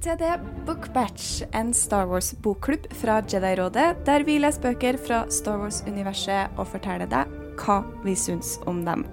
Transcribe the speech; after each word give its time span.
til 0.00 0.16
det 0.16 0.38
Bookbatch, 0.64 1.42
en 1.52 1.74
Star 1.76 2.06
Wars-bokklubb 2.08 2.86
fra 2.96 3.18
Jedi-rådet, 3.28 3.98
der 4.06 4.22
vi 4.24 4.38
leser 4.40 4.62
bøker 4.64 4.96
fra 4.96 5.18
Star 5.28 5.58
Wars-universet 5.60 6.56
og 6.56 6.70
forteller 6.72 7.10
deg 7.10 7.28
hva 7.60 7.82
vi 8.00 8.14
syns 8.16 8.54
om 8.70 8.80
dem. 8.86 9.04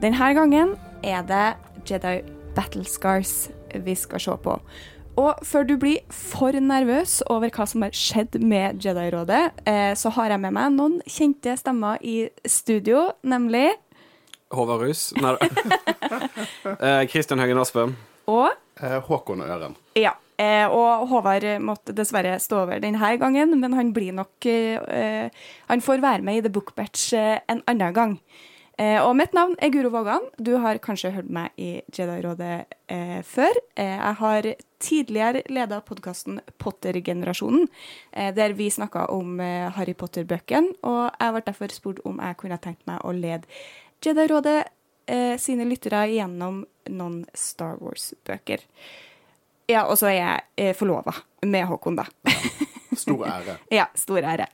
Denne 0.00 0.30
gangen 0.38 0.72
er 1.04 1.26
det 1.28 1.44
Jedi 1.90 2.14
Battle 2.56 2.86
Scars 2.88 3.50
vi 3.84 3.96
skal 3.98 4.24
se 4.24 4.38
på. 4.46 4.56
Og 5.20 5.44
før 5.44 5.68
du 5.68 5.76
blir 5.82 6.00
for 6.08 6.56
nervøs 6.56 7.20
over 7.28 7.52
hva 7.52 7.68
som 7.68 7.84
har 7.84 7.92
skjedd 7.92 8.40
med 8.40 8.80
Jedi-rådet, 8.80 9.44
eh, 9.68 9.92
så 9.92 10.08
har 10.16 10.32
jeg 10.32 10.40
med 10.46 10.56
meg 10.56 10.72
noen 10.72 10.98
kjente 11.04 11.52
stemmer 11.60 12.00
i 12.00 12.30
studio, 12.48 13.10
nemlig 13.22 13.74
Håvard 14.54 14.86
Rus. 14.86 15.08
Nei. 15.18 15.34
Kristian 17.10 17.40
Høgen 17.42 17.58
Aspe. 17.58 17.90
Og 18.30 18.52
Eh, 18.54 18.63
Håkon 19.08 19.44
Øren. 19.44 19.76
Ja. 19.98 20.14
Eh, 20.36 20.66
og 20.66 21.06
Håvard 21.12 21.44
måtte 21.62 21.94
dessverre 21.94 22.40
stå 22.42 22.64
over 22.64 22.80
denne 22.82 23.12
gangen, 23.20 23.54
men 23.60 23.76
han 23.78 23.92
blir 23.94 24.16
nok 24.16 24.48
eh, 24.50 25.30
Han 25.68 25.84
får 25.84 26.02
være 26.02 26.26
med 26.26 26.40
i 26.40 26.42
The 26.42 26.50
Book 26.50 26.72
Batch 26.74 27.12
eh, 27.14 27.38
en 27.46 27.62
annen 27.70 27.94
gang. 27.94 28.16
Eh, 28.74 28.98
og 28.98 29.14
mitt 29.14 29.34
navn 29.36 29.54
er 29.62 29.70
Guro 29.70 29.92
Vågan. 29.94 30.24
Du 30.42 30.56
har 30.58 30.80
kanskje 30.82 31.12
hørt 31.14 31.30
meg 31.30 31.54
i 31.54 31.76
Jedi-rådet 31.94 32.64
eh, 32.90 33.20
før. 33.22 33.54
Eh, 33.78 33.94
jeg 33.94 34.18
har 34.18 34.48
tidligere 34.82 35.44
leda 35.46 35.78
podkasten 35.86 36.40
Potter-generasjonen, 36.58 37.68
eh, 38.12 38.32
der 38.34 38.56
vi 38.58 38.66
snakka 38.74 39.06
om 39.14 39.38
eh, 39.40 39.70
Harry 39.76 39.94
Potter-bøkene, 39.94 40.74
og 40.82 41.04
jeg 41.14 41.36
ble 41.36 41.44
derfor 41.46 41.76
spurt 41.76 42.02
om 42.04 42.18
jeg 42.18 42.40
kunne 42.42 42.58
tenkt 42.58 42.82
meg 42.90 43.04
å 43.06 43.14
lede 43.14 43.46
Jedi-rådet 44.04 44.64
eh, 45.06 45.34
sine 45.40 45.66
lyttere 45.68 46.04
gjennom 46.12 46.62
noen 46.90 47.24
Star 47.34 47.78
Wars-bøker. 47.80 48.64
Ja, 49.70 49.86
og 49.88 49.96
så 50.00 50.10
er 50.10 50.18
jeg 50.18 50.44
eh, 50.60 50.76
forlova 50.76 51.14
med 51.46 51.66
Håkon, 51.70 51.96
da. 52.00 52.08
Stor 52.94 53.26
ære. 53.26 53.56
ja, 53.78 53.88
stor 53.94 54.22
ære. 54.22 54.46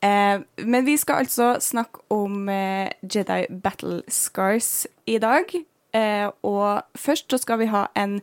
Eh, 0.00 0.40
men 0.56 0.86
vi 0.86 0.96
skal 0.96 1.26
altså 1.26 1.56
snakke 1.60 2.00
om 2.08 2.48
eh, 2.48 2.88
Jedi 3.02 3.44
Battle 3.50 4.02
Scars 4.08 4.86
i 5.06 5.18
dag. 5.18 5.52
Eh, 5.92 6.30
og 6.42 6.82
først 6.96 7.30
så 7.30 7.38
skal 7.38 7.60
vi 7.60 7.68
ha 7.68 7.86
en 7.96 8.20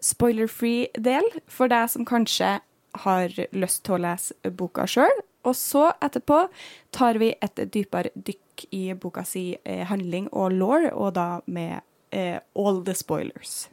spoiler-free 0.00 0.88
del 0.96 1.26
for 1.48 1.68
deg 1.68 1.90
som 1.92 2.06
kanskje 2.08 2.60
har 3.04 3.34
lyst 3.52 3.84
til 3.84 3.98
å 3.98 4.04
lese 4.06 4.54
boka 4.56 4.86
sjøl. 4.88 5.20
Og 5.44 5.56
så 5.56 5.90
etterpå 6.04 6.46
tar 6.92 7.20
vi 7.20 7.34
et 7.40 7.60
dypere 7.72 8.12
dykk 8.14 8.40
i 8.70 8.94
boka 8.94 9.24
si 9.24 9.56
eh, 9.64 9.86
handling 9.86 10.28
og 10.32 10.52
law, 10.52 10.88
og 10.92 11.14
da 11.14 11.28
med 11.46 11.80
eh, 12.12 12.38
all 12.54 12.84
the 12.84 12.94
spoilers. 12.94 13.68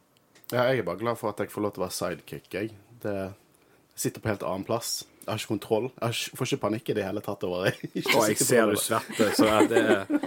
Ja, 0.51 0.63
jeg 0.69 0.79
er 0.79 0.87
bare 0.87 1.01
glad 1.01 1.19
for 1.19 1.29
at 1.33 1.39
jeg 1.43 1.51
får 1.51 1.61
lov 1.61 1.75
til 1.75 1.83
å 1.83 1.87
være 1.87 1.97
sidekick. 1.97 2.53
Jeg 2.53 2.75
det 3.01 3.33
sitter 3.95 4.21
på 4.21 4.31
helt 4.31 4.45
annen 4.45 4.65
plass. 4.67 5.05
Jeg 5.25 5.31
har 5.31 5.41
ikke 5.41 5.47
kontroll. 5.47 5.89
Jeg 6.01 6.15
ikke, 6.15 6.37
får 6.37 6.49
ikke 6.49 6.63
panikk 6.63 6.89
i 6.89 6.95
det 6.97 7.03
hele 7.05 7.23
tatt 7.25 7.43
over 7.43 7.67
det. 7.67 7.91
Og 8.13 8.23
jeg 8.29 8.39
ser 8.39 8.71
du 8.71 8.79
svetter, 8.81 9.33
så 9.35 9.59
det 9.69 9.83
er 9.83 10.05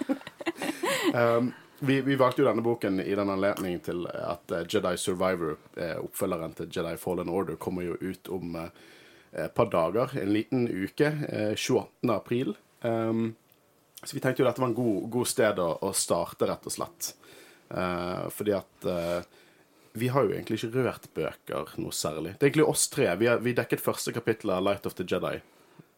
Um, 1.11 1.48
vi, 1.78 1.97
vi 2.05 2.14
valgte 2.14 2.42
jo 2.42 2.46
denne 2.46 2.62
boken 2.62 3.01
i 3.02 3.14
den 3.17 3.30
anledning 3.33 3.80
til 3.83 4.05
at 4.06 4.52
eh, 4.52 4.67
Jedi 4.68 4.92
Survivor, 5.01 5.56
eh, 5.80 5.96
oppfølgeren 5.96 6.52
til 6.55 6.68
Jedi 6.77 6.92
Fallen 7.01 7.30
Order, 7.33 7.56
kommer 7.58 7.83
jo 7.83 7.96
ut 7.98 8.29
om 8.30 8.58
eh, 8.61 8.68
et 9.46 9.55
par 9.56 9.70
dager, 9.73 10.12
en 10.20 10.30
liten 10.30 10.68
uke, 10.68 11.08
eh, 11.33 11.55
28. 11.56 12.12
april. 12.12 12.52
Um, 12.85 13.33
så 14.02 14.16
vi 14.16 14.22
tenkte 14.22 14.42
jo 14.42 14.48
dette 14.48 14.62
var 14.62 14.70
en 14.70 14.77
god, 14.77 15.08
god 15.12 15.28
sted 15.28 15.61
å, 15.61 15.70
å 15.84 15.92
starte, 15.96 16.48
rett 16.48 16.66
og 16.66 16.72
slett. 16.72 17.12
Eh, 17.70 18.27
fordi 18.33 18.55
at 18.56 18.88
eh, 18.88 19.20
vi 20.00 20.08
har 20.08 20.24
jo 20.24 20.34
egentlig 20.34 20.61
ikke 20.61 20.84
rørt 20.84 21.08
bøker 21.14 21.74
noe 21.83 21.94
særlig. 21.94 22.36
Det 22.38 22.46
er 22.46 22.52
egentlig 22.52 22.68
oss 22.72 22.88
tre. 22.92 23.11
Vi, 23.20 23.28
har, 23.30 23.42
vi 23.44 23.55
dekket 23.56 23.83
første 23.84 24.14
kapittel 24.16 24.55
av 24.55 24.64
Light 24.64 24.88
of 24.88 24.96
the 24.98 25.06
Jedi. 25.06 25.36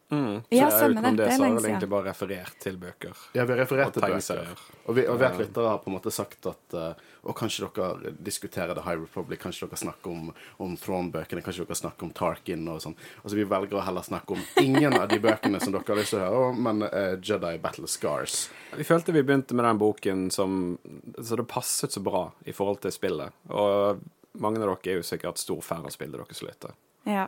Mm. 0.09 0.41
Ja, 0.49 0.69
Så 0.69 0.77
stemmer 0.77 1.01
utenom 1.01 1.15
det. 1.17 1.23
Det 1.23 1.31
er 1.31 1.37
så 1.37 1.43
har 1.43 1.49
vi 1.49 1.55
vel 1.55 1.65
egentlig 1.69 1.89
bare 1.89 2.05
referert 2.09 2.59
til 2.59 2.77
bøker. 2.77 3.17
Ja, 3.33 3.45
vi 3.45 3.53
har 3.53 3.59
referert 3.63 3.93
til 3.93 4.01
bøker. 4.01 4.63
Og, 4.85 4.95
vi, 4.95 5.07
og 5.07 5.19
vet 5.19 5.31
Ja. 5.31 5.37
lyttere 5.39 5.69
har 5.69 5.77
på 5.83 5.89
en 5.89 5.97
måte 5.97 6.11
sagt 6.11 6.45
at 6.45 6.73
uh, 6.73 6.93
Og 7.23 7.35
kanskje 7.39 7.69
dere 7.75 8.11
diskuterer 8.19 8.73
The 8.75 8.83
High 8.83 8.99
Republic, 9.01 9.39
kanskje 9.39 9.67
dere 9.67 9.77
snakker 9.79 10.11
om, 10.11 10.33
om 10.59 10.73
Throne-bøkene, 10.77 11.41
kanskje 11.41 11.63
dere 11.65 11.75
snakker 11.79 12.03
om 12.03 12.11
Tarkin 12.11 12.67
og 12.67 12.81
sånn. 12.83 12.97
Altså 13.23 13.37
Vi 13.39 13.45
velger 13.47 13.79
å 13.79 13.85
heller 13.85 14.03
snakke 14.03 14.35
om 14.35 14.41
ingen 14.59 14.93
av 14.93 15.07
de 15.07 15.19
bøkene 15.23 15.61
som 15.63 15.71
dere 15.71 15.87
har 15.87 16.01
lyst 16.01 16.11
til 16.11 16.19
å 16.19 16.25
høre 16.27 16.57
men 16.59 16.83
uh, 16.83 17.15
Jedi 17.23 17.57
Battle 17.63 17.87
Scars. 17.87 18.49
Vi 18.75 18.83
følte 18.83 19.15
vi 19.15 19.23
begynte 19.23 19.55
med 19.55 19.65
den 19.65 19.79
boken 19.79 20.27
som 20.31 20.77
Så 21.21 21.35
det 21.39 21.47
passet 21.47 21.91
så 21.91 22.01
bra 22.03 22.31
i 22.45 22.51
forhold 22.51 22.81
til 22.83 22.91
spillet. 22.91 23.31
Og 23.49 24.03
mange 24.33 24.59
av 24.59 24.67
dere 24.67 24.91
er 24.91 24.99
jo 24.99 25.05
sikkert 25.05 25.37
stor 25.37 25.61
fan 25.61 25.85
av 25.85 25.93
spillet 25.93 26.17
dere 26.17 26.25
slutter 26.33 26.49
lytter. 26.53 26.75
Ja. 27.03 27.27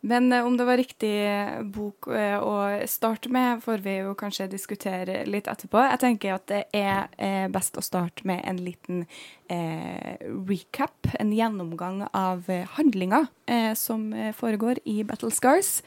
Men 0.00 0.32
eh, 0.32 0.46
om 0.46 0.56
det 0.56 0.64
var 0.64 0.76
riktig 0.76 1.12
bok 1.74 2.06
eh, 2.08 2.40
å 2.40 2.86
starte 2.88 3.28
med, 3.28 3.60
får 3.60 3.82
vi 3.84 3.98
jo 3.98 4.14
kanskje 4.16 4.48
diskutere 4.48 5.24
litt 5.28 5.50
etterpå. 5.50 5.82
Jeg 5.92 6.00
tenker 6.00 6.38
at 6.38 6.46
det 6.48 6.62
er 6.72 7.10
eh, 7.20 7.44
best 7.52 7.76
å 7.76 7.84
starte 7.84 8.24
med 8.28 8.40
en 8.48 8.62
liten 8.64 9.02
eh, 9.52 10.16
recap, 10.48 11.10
en 11.20 11.34
gjennomgang 11.36 12.06
av 12.16 12.48
eh, 12.48 12.64
handlinga 12.78 13.26
eh, 13.44 13.74
som 13.76 14.08
eh, 14.16 14.32
foregår 14.36 14.80
i 14.88 15.02
Battle 15.04 15.32
Scars. 15.36 15.82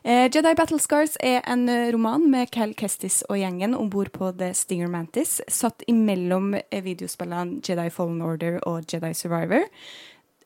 Eh, 0.00 0.30
Jedi 0.32 0.54
Battle 0.56 0.80
Scars 0.80 1.18
er 1.20 1.44
en 1.44 1.68
eh, 1.68 1.90
roman 1.92 2.24
med 2.32 2.48
Cal 2.54 2.72
Kestis 2.72 3.20
og 3.28 3.42
gjengen 3.42 3.76
om 3.76 3.92
bord 3.92 4.14
på 4.16 4.32
The 4.40 4.54
Stinger 4.56 4.88
Mantis, 4.88 5.42
satt 5.52 5.84
imellom 5.90 6.54
eh, 6.62 6.80
videospillene 6.86 7.60
Jedi 7.60 7.90
Fallen 7.92 8.24
Order 8.24 8.62
og 8.64 8.88
Jedi 8.88 9.12
Survivor. 9.12 9.68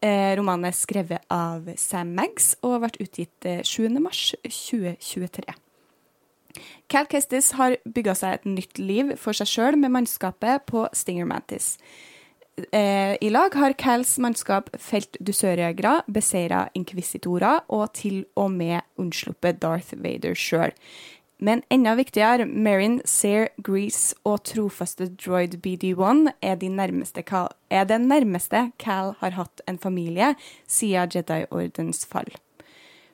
Eh, 0.04 0.36
romanen 0.36 0.68
er 0.68 0.76
skrevet 0.76 1.22
av 1.32 1.68
Sam 1.80 2.10
Maggs 2.18 2.52
og 2.60 2.74
har 2.74 2.82
vært 2.82 2.98
utgitt 3.00 3.46
eh, 3.48 3.62
7. 3.64 3.88
mars 4.04 4.34
2023. 4.44 5.46
Cal 6.92 7.08
Kestis 7.10 7.54
har 7.56 7.78
bygga 7.88 8.12
seg 8.18 8.36
et 8.36 8.44
nytt 8.46 8.80
liv 8.82 9.14
for 9.20 9.36
seg 9.36 9.48
sjøl 9.48 9.78
med 9.80 9.94
mannskapet 9.94 10.66
på 10.68 10.84
Stinger 10.92 11.30
Mantis. 11.30 11.78
Eh, 12.70 13.16
I 13.16 13.30
lag 13.32 13.56
har 13.56 13.74
Cals 13.80 14.18
mannskap 14.22 14.68
felt 14.78 15.16
dusørjegere, 15.24 16.02
beseira 16.06 16.66
inkvisitorer 16.76 17.64
og 17.72 17.88
til 17.96 18.26
og 18.36 18.52
med 18.54 18.84
unnsluppet 19.00 19.62
Darth 19.64 19.96
Vader 20.04 20.36
sjøl. 20.36 20.76
Men 21.38 21.62
enda 21.70 21.96
viktigere, 21.98 22.46
Marin, 22.46 23.00
Sear, 23.04 23.48
Grease 23.62 24.14
og 24.24 24.44
trofaste 24.46 25.08
droid 25.18 25.58
BD1 25.64 26.30
er, 26.40 26.54
de 26.54 27.22
Cal, 27.22 27.48
er 27.70 27.84
det 27.84 28.00
nærmeste 28.00 28.70
Cal 28.78 29.14
har 29.18 29.30
hatt 29.30 29.60
en 29.66 29.78
familie 29.78 30.34
siden 30.66 31.10
Jedi-ordens 31.10 32.06
fall. 32.06 32.30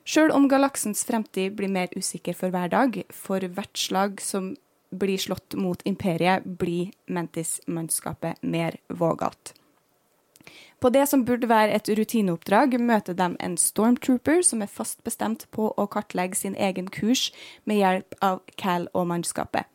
Sjøl 0.05 0.31
om 0.31 0.47
galaksens 0.49 1.03
fremtid 1.05 1.55
blir 1.57 1.69
mer 1.69 1.89
usikker 1.95 2.33
for 2.33 2.49
hver 2.49 2.69
dag, 2.69 3.03
for 3.09 3.39
hvert 3.39 3.77
slag 3.77 4.21
som 4.21 4.55
blir 4.91 5.17
slått 5.17 5.55
mot 5.55 5.81
imperiet, 5.85 6.45
blir 6.45 6.91
Mentis-mannskapet 7.07 8.41
mer 8.41 8.77
vågalt. 8.89 9.53
På 10.81 10.89
det 10.89 11.03
som 11.09 11.21
burde 11.25 11.45
være 11.45 11.75
et 11.77 11.89
rutineoppdrag, 11.93 12.73
møter 12.81 13.13
de 13.13 13.27
en 13.45 13.57
stormtrooper 13.57 14.41
som 14.41 14.63
er 14.65 14.71
fast 14.71 15.03
bestemt 15.05 15.45
på 15.53 15.67
å 15.77 15.85
kartlegge 15.85 16.39
sin 16.39 16.55
egen 16.57 16.87
kurs 16.89 17.27
med 17.69 17.77
hjelp 17.83 18.17
av 18.25 18.39
Cal 18.57 18.87
og 18.97 19.05
mannskapet. 19.11 19.69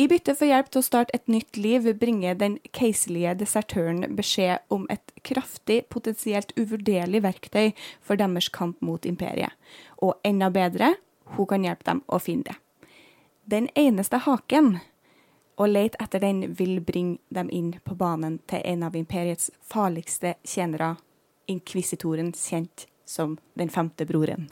I 0.00 0.06
bytte 0.08 0.32
for 0.32 0.48
hjelp 0.48 0.70
til 0.72 0.80
å 0.80 0.86
starte 0.86 1.12
et 1.12 1.28
nytt 1.28 1.58
liv 1.60 1.84
bringer 2.00 2.38
den 2.40 2.56
keiserlige 2.72 3.34
desertøren 3.42 4.16
beskjed 4.16 4.64
om 4.72 4.86
et 4.88 5.12
kraftig, 5.28 5.82
potensielt 5.92 6.54
uvurderlig 6.56 7.20
verktøy 7.26 7.74
for 8.00 8.16
deres 8.16 8.48
kamp 8.48 8.80
mot 8.80 9.04
imperiet. 9.04 9.52
Og 10.00 10.16
enda 10.24 10.48
bedre, 10.48 10.94
hun 11.36 11.50
kan 11.52 11.68
hjelpe 11.68 11.84
dem 11.90 12.00
å 12.08 12.16
finne 12.16 12.48
det. 12.48 12.56
Den 13.44 13.68
eneste 13.76 14.22
haken 14.24 14.78
å 15.60 15.66
lete 15.68 15.98
etter 16.00 16.22
den 16.22 16.54
vil 16.56 16.80
bringe 16.80 17.18
dem 17.28 17.50
inn 17.52 17.74
på 17.84 17.94
banen 17.94 18.38
til 18.48 18.62
en 18.64 18.86
av 18.86 18.96
imperiets 18.96 19.50
farligste 19.68 20.34
tjenere, 20.44 20.94
inkvisitoren 21.50 22.32
kjent 22.36 22.86
som 23.04 23.38
Den 23.58 23.68
femte 23.68 24.06
broren, 24.06 24.48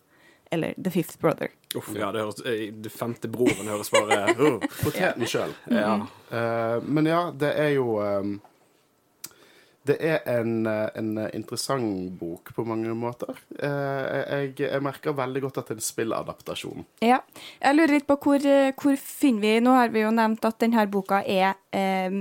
eller 0.50 0.74
The 0.84 0.90
Fifth 0.90 1.20
Brother. 1.20 1.48
Uff, 1.76 1.92
ja, 1.94 2.10
det 2.12 2.24
høres 2.24 2.40
eh, 2.42 2.72
Det 2.74 2.90
femte 2.90 3.28
broren 3.28 3.68
høres 3.70 3.90
bare 3.92 4.32
uh. 4.34 4.58
Poteten 4.82 5.28
sjøl. 5.28 5.52
Ja. 5.70 5.94
Uh, 6.32 6.82
men 6.84 7.06
ja, 7.06 7.28
det 7.30 7.52
er 7.54 7.70
jo 7.76 8.00
um, 8.02 8.38
Det 9.88 9.96
er 10.04 10.24
en, 10.28 10.66
eh, 10.68 10.88
en 10.98 11.12
interessant 11.32 12.10
bok 12.20 12.52
på 12.54 12.64
mange 12.68 12.92
måter. 12.98 13.38
Eh, 13.56 14.18
jeg, 14.44 14.56
jeg 14.60 14.82
merker 14.84 15.16
veldig 15.16 15.44
godt 15.46 15.62
at 15.62 15.70
det 15.70 15.78
er 15.78 15.80
en 15.80 15.86
spilladaptasjon. 15.86 16.84
Ja. 17.04 17.22
Jeg 17.62 17.78
lurer 17.78 17.96
litt 17.96 18.08
på 18.08 18.18
hvor, 18.26 18.44
eh, 18.44 18.74
hvor 18.76 18.98
finner 19.00 19.46
vi 19.46 19.54
Nå 19.64 19.76
har 19.78 19.94
vi 19.94 20.04
jo 20.04 20.12
nevnt 20.14 20.44
at 20.44 20.60
denne 20.60 20.84
boka 20.92 21.22
er 21.24 21.56
eh, 21.72 22.20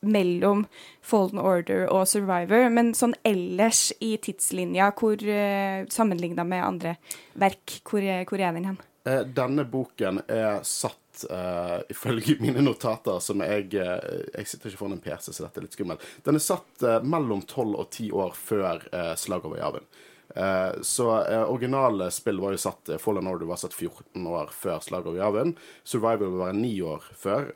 mellom 0.00 0.64
Fallen 1.04 1.40
Order 1.42 1.86
og 1.92 2.06
Survivor, 2.08 2.68
men 2.72 2.94
sånn 2.96 3.14
ellers 3.26 3.90
i 4.00 4.14
tidslinja, 4.22 4.92
hvor 4.96 5.20
eh, 5.20 5.84
sammenligna 5.92 6.46
med 6.46 6.64
andre 6.64 6.94
verk, 7.40 7.80
hvor, 7.84 8.06
hvor 8.28 8.40
er 8.40 8.56
den 8.56 8.70
hen? 8.70 8.80
Eh, 9.08 9.22
denne 9.24 9.64
boken 9.64 10.22
er 10.28 10.60
satt 10.66 10.99
eh, 11.24 11.78
ifølge 11.92 12.36
mine 12.44 12.62
notater, 12.64 13.18
som 13.22 13.42
jeg 13.44 13.72
uh, 13.76 13.96
Jeg 14.34 14.46
sitter 14.48 14.70
ikke 14.70 14.80
foran 14.80 14.98
en 14.98 15.02
PC, 15.04 15.32
så 15.32 15.44
dette 15.44 15.60
er 15.60 15.66
litt 15.66 15.76
skummelt. 15.76 16.06
Den 16.26 16.38
er 16.38 16.44
satt 16.44 16.86
uh, 16.86 17.00
mellom 17.02 17.42
12 17.44 17.74
og 17.74 17.88
10 17.88 18.12
år 18.22 18.38
før 18.38 18.86
uh, 18.92 19.12
slaget 19.18 19.50
over 19.50 19.60
Jærven. 19.60 19.90
Eh, 20.30 20.76
så 20.86 21.08
originale 21.50 22.06
spill 22.14 22.38
var 22.38 22.52
jo 22.54 22.58
satt 22.62 22.92
Fallen 23.02 23.26
Order 23.26 23.48
var 23.50 23.58
satt 23.58 23.72
14 23.74 24.28
år 24.30 24.52
før 24.54 24.76
slaget 24.84 25.08
over 25.10 25.18
Jærven. 25.18 25.56
Survival 25.82 26.30
vil 26.30 26.44
være 26.44 26.58
9 26.58 26.70
år 26.86 27.08
før. 27.18 27.48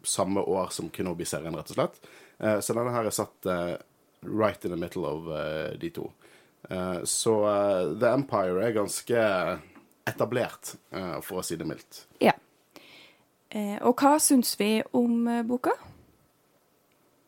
samme 0.00 0.40
år 0.40 0.72
som 0.72 0.88
Kenobi-serien, 0.88 1.52
rett 1.52 1.74
og 1.74 1.76
slett. 1.76 2.00
Så 2.64 2.72
denne 2.72 2.94
her 2.94 3.04
er 3.04 3.12
satt 3.12 3.50
right 4.24 4.64
in 4.64 4.72
the 4.72 4.80
middle 4.80 5.04
of 5.04 5.28
de 5.76 5.90
to. 5.92 6.08
Så 7.04 7.36
The 8.00 8.14
Empire 8.16 8.64
er 8.64 8.78
ganske 8.80 9.26
etablert, 10.08 10.72
for 11.20 11.42
å 11.42 11.44
si 11.44 11.60
det 11.60 11.68
mildt. 11.68 12.06
Ja. 12.24 12.32
Eh, 13.52 13.76
og 13.84 13.96
hva 14.00 14.14
syns 14.22 14.54
vi 14.60 14.78
om 14.96 15.26
eh, 15.28 15.42
boka? 15.44 15.74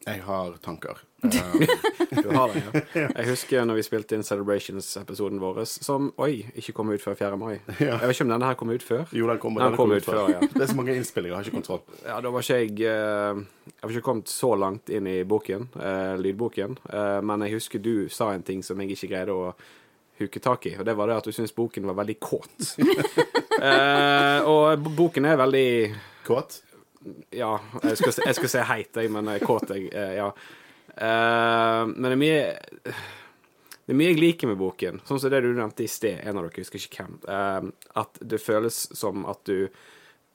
Jeg 0.07 0.23
har 0.27 0.57
tanker. 0.65 1.03
Eh, 1.25 2.21
Du 2.23 2.29
har 2.37 2.51
det, 2.53 2.61
ja. 2.61 2.81
Jeg 3.17 3.27
husker 3.31 3.65
når 3.65 3.79
vi 3.79 3.83
spilte 3.87 4.13
inn 4.15 4.23
Celebrations-episoden 4.27 5.39
vår, 5.41 5.63
som 5.65 6.11
oi, 6.21 6.43
ikke 6.61 6.75
kom 6.77 6.91
ut 6.93 7.01
før 7.01 7.17
4. 7.17 7.39
mai. 7.41 7.55
Jeg 7.81 7.97
vet 7.97 8.13
ikke 8.13 8.27
om 8.27 8.33
denne 8.35 8.51
her 8.51 8.59
kom 8.61 8.71
ut 8.75 8.85
før. 8.85 9.07
jo, 9.17 9.25
den 9.31 9.41
kommer. 9.41 9.65
Den 9.65 9.77
kom 9.81 9.95
ut 9.97 10.05
før, 10.05 10.29
ja. 10.35 10.43
Det 10.45 10.61
er 10.61 10.69
så 10.69 10.77
mange 10.77 10.95
innspillinger, 11.01 11.33
jeg 11.33 11.41
har 11.41 11.49
ikke 11.49 11.57
kontroll. 11.63 11.81
Ja, 12.11 12.19
da 12.21 12.29
var 12.35 12.45
ikke 12.45 12.61
jeg 12.61 12.77
Jeg 12.85 13.81
var 13.83 13.95
ikke 13.97 14.05
kommet 14.11 14.29
så 14.35 14.53
langt 14.61 14.93
inn 14.93 15.09
i 15.11 15.17
boken, 15.25 15.65
eh, 15.81 16.13
lydboken, 16.21 16.77
eh, 16.93 17.21
men 17.25 17.47
jeg 17.49 17.57
husker 17.57 17.81
du 17.83 17.95
sa 18.13 18.35
en 18.37 18.45
ting 18.45 18.61
som 18.63 18.81
jeg 18.85 18.93
ikke 18.93 19.11
greide 19.17 19.33
å 19.33 19.55
huke 20.21 20.45
tak 20.45 20.69
i, 20.69 20.77
og 20.79 20.85
det 20.87 20.95
var 21.01 21.09
det 21.11 21.17
at 21.23 21.25
du 21.27 21.33
syntes 21.35 21.57
boken 21.57 21.89
var 21.89 21.97
veldig 22.05 22.19
kåt. 22.23 22.75
eh, 23.65 24.45
og 24.45 24.85
boken 24.95 25.25
er 25.33 25.41
veldig 25.41 25.69
Kåt? 26.25 26.63
Ja, 27.31 27.59
jeg 27.83 27.99
skulle, 27.99 28.15
jeg 28.25 28.37
skulle 28.39 28.53
si 28.53 28.63
heit, 28.65 28.97
jeg, 28.97 29.11
men 29.13 29.29
eh, 29.29 29.43
kåt, 29.45 29.69
jeg. 29.75 29.91
eh, 29.93 30.15
ja. 30.17 30.31
Eh, 30.95 31.81
men 31.91 32.07
det 32.07 32.15
er 32.15 32.21
mye 32.21 32.39
Det 33.85 33.93
er 33.93 33.99
mye 33.99 34.13
jeg 34.15 34.23
liker 34.23 34.49
med 34.49 34.57
boken, 34.57 35.03
sånn 35.05 35.21
som 35.21 35.33
det 35.33 35.43
du 35.45 35.51
nevnte 35.53 35.85
i 35.85 35.91
sted, 35.91 36.23
en 36.23 36.39
av 36.39 36.47
dere, 36.47 36.55
jeg 36.57 36.65
husker 36.65 36.81
ikke 36.81 37.05
hvem, 37.05 37.69
at 38.01 38.21
det 38.25 38.41
føles 38.41 38.79
som 38.97 39.27
at 39.29 39.45
du 39.45 39.69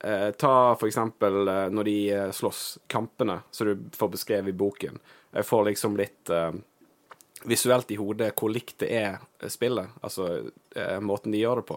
Ta 0.00 0.50
for 0.80 0.86
eksempel 0.88 1.42
når 1.74 1.84
de 1.84 1.94
slåss, 2.32 2.78
kampene 2.88 3.34
som 3.52 3.68
du 3.68 3.82
får 3.92 4.08
beskrevet 4.14 4.48
i 4.48 4.56
boken. 4.56 4.94
Jeg 5.36 5.44
får 5.44 5.66
liksom 5.66 5.98
litt 5.98 6.32
visuelt 7.44 7.92
i 7.92 7.98
hodet 8.00 8.30
hvor 8.32 8.48
likt 8.48 8.78
det 8.80 8.88
er 8.96 9.18
spillet, 9.52 9.92
altså 10.00 10.30
måten 11.04 11.36
de 11.36 11.42
gjør 11.42 11.60
det 11.60 11.66
på. 11.68 11.76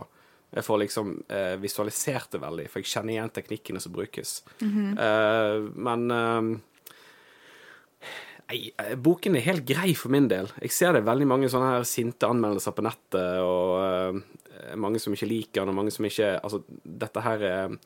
Jeg 0.54 0.66
får 0.68 0.82
liksom 0.84 1.16
eh, 1.34 1.56
visualisert 1.62 2.36
det 2.36 2.44
veldig, 2.44 2.68
for 2.70 2.84
jeg 2.84 2.92
kjenner 2.92 3.16
igjen 3.16 3.34
teknikkene 3.34 3.82
som 3.82 3.96
brukes. 3.96 4.36
Eh, 4.62 5.66
men 5.88 6.06
eh, 6.14 6.52
eh, 8.54 8.94
boken 9.02 9.40
er 9.40 9.48
helt 9.48 9.66
grei 9.68 9.96
for 9.98 10.14
min 10.14 10.30
del. 10.32 10.52
Jeg 10.62 10.76
ser 10.76 10.94
det 10.94 11.08
veldig 11.08 11.30
mange 11.30 11.50
sånne 11.52 11.74
her 11.76 11.90
sinte 11.90 12.30
anmeldelser 12.30 12.78
på 12.78 12.86
nettet, 12.86 13.42
og 13.42 13.82
eh, 13.82 14.78
mange 14.80 15.02
som 15.02 15.16
ikke 15.16 15.32
liker 15.32 15.64
den, 15.64 15.74
og 15.74 15.80
mange 15.82 15.94
som 15.94 16.06
ikke 16.08 16.36
Altså, 16.40 16.64
dette 16.84 17.26
her 17.26 17.50
er 17.50 17.78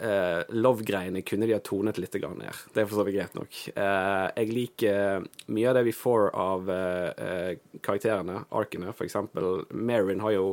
Uh, 0.00 0.46
Love-greiene 0.56 1.20
kunne 1.26 1.44
de 1.48 1.52
ha 1.52 1.60
tonet 1.64 1.98
litt 2.00 2.14
ned. 2.14 2.58
Det 2.72 2.82
er 2.82 2.86
for 2.88 3.00
så 3.00 3.04
vidt 3.04 3.16
greit 3.18 3.34
nok. 3.36 3.56
Uh, 3.76 4.28
jeg 4.36 4.52
liker 4.52 5.26
mye 5.52 5.68
av 5.68 5.76
det 5.76 5.82
vi 5.88 5.94
får 5.96 6.30
av 6.40 6.70
uh, 6.70 7.50
karakterene, 7.84 8.38
arkene. 8.56 8.94
For 8.96 9.04
eksempel 9.08 9.66
Marin 9.72 10.22
har 10.24 10.36
jo 10.36 10.46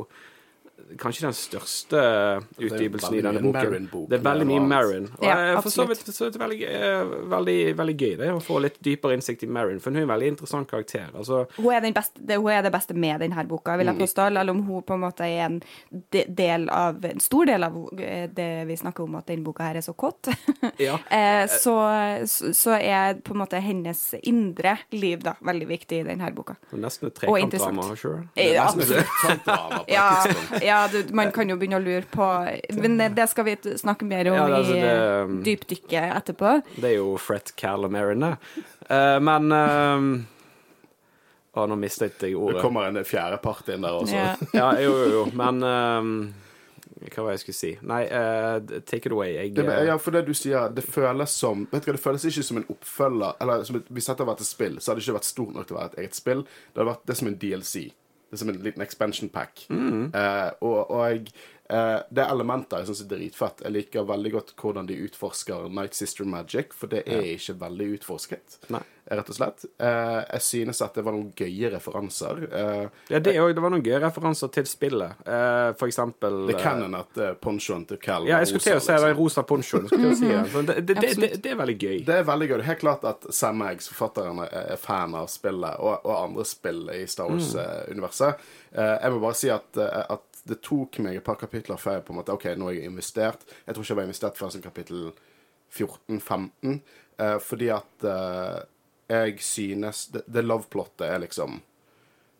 kanskje 0.98 1.26
den 1.26 1.34
største 1.36 2.00
utgivelsen 2.56 3.14
i 3.18 3.22
denne 3.24 3.42
boken. 3.42 3.88
Det 4.08 4.18
er 4.18 4.24
veldig 4.24 4.46
mye 4.48 4.64
Marin. 4.64 5.08
Og 5.18 5.24
Ja, 5.26 5.60
for 5.60 5.70
så 5.70 5.84
vidt 5.88 6.06
så 6.06 6.26
er 6.26 6.30
det 6.34 6.40
veldig, 6.40 6.60
eh, 6.64 7.14
veldig, 7.32 7.58
veldig 7.78 7.96
gøy 7.96 8.14
det 8.18 8.30
å 8.32 8.40
få 8.42 8.60
litt 8.62 8.78
dypere 8.84 9.18
innsikt 9.18 9.44
i 9.44 9.46
Marin, 9.46 9.80
for 9.80 9.90
hun 9.90 9.98
er 9.98 10.06
en 10.06 10.12
veldig 10.12 10.30
interessant 10.34 10.70
karakter. 10.70 11.08
Altså, 11.14 11.46
Hun 11.56 11.72
er, 11.72 11.80
den 11.80 11.94
beste, 11.94 12.20
det, 12.20 12.36
hun 12.36 12.50
er 12.50 12.62
det 12.62 12.72
beste 12.72 12.94
med 12.94 13.20
denne 13.20 13.44
boka, 13.48 13.76
vil 13.76 13.86
jeg 13.86 13.98
påstå. 13.98 14.26
Eller 14.28 14.50
om 14.50 14.62
hun 14.62 14.82
på 14.82 14.94
en 14.94 15.00
måte 15.00 15.26
er 15.26 15.46
en 15.46 15.62
del 16.10 16.68
av, 16.68 17.04
en 17.04 17.20
stor 17.20 17.46
del 17.46 17.64
av 17.64 17.76
eh, 17.98 18.28
det 18.28 18.66
vi 18.66 18.76
snakker 18.76 19.04
om, 19.04 19.18
at 19.20 19.26
denne 19.26 19.44
boka 19.44 19.68
her 19.68 19.76
er 19.76 19.86
så 19.86 19.92
kåt. 19.92 20.28
Ja. 20.78 20.98
eh, 21.10 21.48
så, 21.50 21.74
så, 22.26 22.70
er 22.78 23.14
på 23.24 23.32
en 23.34 23.40
måte 23.40 23.58
hennes 23.58 24.14
indre 24.22 24.76
liv 24.90 25.22
da 25.24 25.34
veldig 25.42 25.66
viktig 25.66 26.00
i 26.00 26.04
denne 26.06 26.30
boka. 26.34 26.54
nesten 26.72 27.08
et 27.08 27.16
trekantdrama, 27.18 27.96
sure. 27.96 28.28
Ja, 28.38 28.68
på 28.70 28.84
ja. 29.88 30.08
Ja 30.68 30.78
du, 30.92 31.00
man 31.16 31.32
kan 31.34 31.48
jo 31.50 31.56
begynne 31.58 31.80
å 31.80 31.84
lure 31.84 32.06
på 32.12 32.26
Men 32.78 32.98
det 33.16 33.28
skal 33.32 33.46
vi 33.48 33.56
snakke 33.80 34.06
mer 34.08 34.28
om 34.30 34.36
Ja, 34.38 34.46
det- 34.46 34.58
altså, 34.62 34.76
i 34.76 34.80
det- 34.80 34.96
i 35.38 35.42
dypdykket 35.48 36.16
etterpå. 36.16 36.56
Det 36.76 36.90
er 36.92 36.96
jo 36.98 37.16
Fret 37.18 37.54
Cal 37.56 37.84
og 37.84 37.92
det. 37.92 38.36
Eh, 38.88 39.18
men 39.20 39.52
uh, 39.52 40.24
Å, 41.58 41.64
nå 41.66 41.76
mistet 41.80 42.20
jeg 42.22 42.36
ordet. 42.36 42.58
Det 42.58 42.62
kommer 42.62 42.86
en 42.88 43.04
fjerde 43.04 43.38
part 43.42 43.68
inn 43.72 43.82
der 43.82 43.96
også. 43.96 44.14
Ja. 44.14 44.36
Ja, 44.60 44.68
jo, 44.80 44.92
jo, 44.92 45.08
jo. 45.16 45.22
Men 45.38 45.62
eh, 45.62 47.08
Hva 47.08 47.22
var 47.24 47.32
det 47.32 47.38
jeg 47.38 47.44
skulle 47.46 47.58
si? 47.58 47.72
Nei, 47.82 48.02
uh, 48.10 48.58
take 48.86 49.06
it 49.06 49.12
away. 49.12 49.32
Jeg, 49.34 49.54
Det, 49.54 49.64
eh, 49.66 49.86
ja, 49.88 49.96
for 50.02 50.14
det 50.14 50.26
du 50.26 50.34
sier, 50.34 50.68
det 50.74 50.84
føles 50.86 51.30
som 51.34 51.66
Vet 51.72 51.84
du 51.84 51.90
hva, 51.90 51.96
det 51.96 52.04
føles 52.04 52.26
ikke 52.30 52.44
som 52.46 52.60
en 52.60 52.68
oppfølger 52.74 53.40
Eller 53.40 53.64
som 53.68 53.76
et, 53.80 53.88
Hvis 53.88 54.06
dette 54.10 54.22
hadde 54.22 54.30
vært 54.32 54.44
et 54.44 54.50
spill, 54.50 54.78
så 54.78 54.92
hadde 54.92 55.00
det 55.02 55.08
ikke 55.08 55.18
vært 55.18 55.30
stort 55.32 55.54
nok 55.56 55.66
til 55.68 55.76
å 55.76 55.80
være 55.80 55.92
et 55.94 55.98
eget 56.04 56.18
spill. 56.18 56.44
Det 56.44 56.82
hadde 56.82 56.90
vært 56.92 57.06
det 57.10 57.18
som 57.20 57.30
en 57.32 57.38
DLC. 57.44 57.88
Det 58.28 58.36
er 58.36 58.40
som 58.42 58.48
en 58.48 58.56
liten 58.62 58.82
expansion 58.82 59.28
pack. 59.32 59.64
Eh, 59.70 60.50
og, 60.60 60.90
og 60.90 61.12
eh, 61.12 61.20
Det 61.68 62.22
er 62.22 62.30
elementer 62.32 62.80
jeg 62.80 62.88
syns 62.88 63.02
er 63.04 63.10
dritfett. 63.10 63.64
Jeg 63.66 63.74
liker 63.74 64.06
veldig 64.08 64.30
godt 64.32 64.54
hvordan 64.56 64.86
de 64.88 64.96
utforsker 65.04 65.68
Night 65.68 65.96
Sister 65.98 66.24
Magic, 66.24 66.72
for 66.76 66.90
det 66.92 67.02
er 67.04 67.26
ikke 67.34 67.58
veldig 67.60 67.88
utforsket, 67.98 68.56
Nei. 68.72 68.80
rett 69.12 69.28
og 69.28 69.36
slett. 69.36 69.66
Eh, 69.76 70.20
jeg 70.22 70.44
synes 70.46 70.80
at 70.84 70.96
det 70.96 71.04
var 71.04 71.16
noen 71.16 71.30
gøye 71.36 71.70
referanser. 71.74 72.40
Eh, 72.48 73.02
ja, 73.12 73.20
det, 73.20 73.34
òg, 73.40 73.52
det 73.56 73.64
var 73.64 73.74
noen 73.74 73.84
gøye 73.84 74.00
referanser 74.02 74.52
til 74.54 74.68
spillet. 74.68 75.20
Eh, 75.28 75.70
for 75.78 75.90
eksempel 75.90 76.40
det 76.48 76.56
eh, 76.56 76.62
canon 76.62 76.96
at 76.98 77.20
ponchoen 77.42 77.84
til 77.88 78.00
Cal 78.02 78.28
Ja, 78.28 78.40
jeg 78.42 78.52
skulle 78.52 78.64
til 78.64 78.78
å 78.78 78.84
si 78.84 78.92
liksom. 78.92 79.08
den 79.08 79.18
rosa 79.18 79.44
ponchoen. 79.48 79.88
si 79.92 80.30
det. 80.30 80.44
Så 80.52 80.64
det, 80.70 80.78
det, 80.88 80.98
det, 81.02 81.32
det, 81.36 81.52
er 81.52 81.60
veldig 81.60 81.76
gøy. 81.78 81.98
Det 82.08 82.20
er 82.22 82.28
veldig 82.28 82.48
gøy. 82.48 82.56
Det 82.56 82.64
er 82.64 82.70
helt 82.72 82.84
klart 82.84 83.04
at 83.08 83.28
Sam 83.34 83.64
Eggs, 83.68 83.90
forfatteren, 83.92 84.40
er 84.48 84.80
fan 84.80 85.16
av 85.18 85.28
spillet 85.32 85.84
og, 85.84 86.00
og 86.04 86.14
andre 86.16 86.48
spill 86.48 86.86
i 86.94 87.04
Star 87.10 87.28
Wars-universet. 87.32 88.48
jeg 88.72 89.12
må 89.12 89.20
bare 89.22 89.36
si 89.38 89.52
at, 89.52 89.68
eh, 89.82 90.02
at 90.16 90.27
det 90.48 90.60
tok 90.64 91.00
meg 91.04 91.18
et 91.18 91.24
par 91.24 91.38
kapitler 91.40 91.80
før 91.80 91.98
jeg 91.98 92.06
på 92.06 92.14
en 92.14 92.20
måte 92.20 92.34
OK, 92.34 92.48
nå 92.56 92.70
har 92.70 92.78
jeg 92.78 92.90
investert. 92.90 93.44
Jeg 93.66 93.74
tror 93.74 93.84
ikke 93.84 93.92
jeg 93.92 94.00
var 94.00 94.08
investert 94.08 94.40
før 94.40 94.52
som 94.54 94.64
kapittel 94.64 95.08
14-15, 95.74 96.78
eh, 97.20 97.38
fordi 97.44 97.70
at 97.74 98.08
eh, 98.08 98.58
jeg 99.08 99.40
synes 99.40 100.06
Det, 100.12 100.22
det 100.28 100.44
love-plottet 100.44 101.06
er 101.08 101.20
liksom 101.22 101.60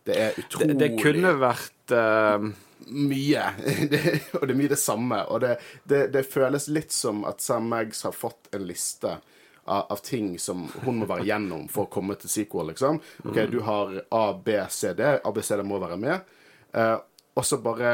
Det 0.05 0.17
er 0.17 0.41
utrolig 0.41 0.77
det 0.81 0.91
kunne 1.01 1.35
vært 1.37 1.93
eh, 1.93 2.49
mye. 2.89 3.49
Det, 3.93 4.03
og 4.39 4.47
det 4.47 4.55
er 4.55 4.61
mye 4.63 4.73
det 4.73 4.81
samme. 4.81 5.19
Og 5.29 5.43
det, 5.45 5.59
det, 5.85 6.07
det 6.15 6.25
føles 6.29 6.69
litt 6.73 6.95
som 6.95 7.27
at 7.29 7.45
Sam 7.45 7.69
Maggs 7.69 8.07
har 8.07 8.17
fått 8.17 8.49
en 8.57 8.65
liste 8.69 9.19
av, 9.69 9.97
ting 10.03 10.39
som 10.39 10.69
hun 10.85 11.03
må 11.03 11.09
være 11.09 11.27
gjennom 11.29 11.67
for 11.69 11.85
å 11.85 11.93
komme 11.93 12.17
til 12.17 12.31
sequel, 12.33 12.71
liksom. 12.73 13.01
OK, 13.29 13.43
du 13.53 13.61
har 13.67 13.93
A, 14.09 14.25
B, 14.33 14.57
C, 14.73 14.95
D. 14.97 15.05
A, 15.21 15.33
B, 15.35 15.45
C, 15.45 15.59
D 15.61 15.67
må 15.67 15.81
være 15.83 15.99
med. 16.01 16.33
Eh, 16.73 16.97
og 17.39 17.47
så 17.47 17.61
bare 17.63 17.93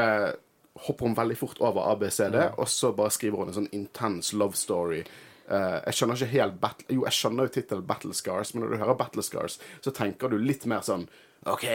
hopper 0.87 1.07
hun 1.07 1.15
veldig 1.15 1.37
fort 1.39 1.61
over 1.63 1.91
ABCD, 1.93 2.35
mm. 2.35 2.57
Og 2.59 2.67
så 2.69 2.91
bare 2.95 3.13
skriver 3.13 3.39
hun 3.39 3.51
en 3.51 3.59
sånn 3.61 3.71
intens 3.75 4.33
love 4.35 4.57
story. 4.59 5.03
Uh, 5.45 5.77
jeg 5.85 5.99
skjønner 5.99 6.17
ikke 6.17 6.33
helt 6.33 6.57
battle... 6.63 6.87
Jo, 6.89 7.05
jeg 7.05 7.19
skjønner 7.19 7.47
jo 7.47 7.53
tittelen 7.53 7.85
Battle 7.87 8.17
Scars, 8.17 8.51
men 8.53 8.65
når 8.65 8.73
du 8.73 8.81
hører 8.81 8.99
Battle 8.99 9.23
Scars, 9.23 9.59
så 9.85 9.93
tenker 9.95 10.33
du 10.33 10.39
litt 10.41 10.65
mer 10.69 10.83
sånn 10.85 11.05
OK, 11.45 11.67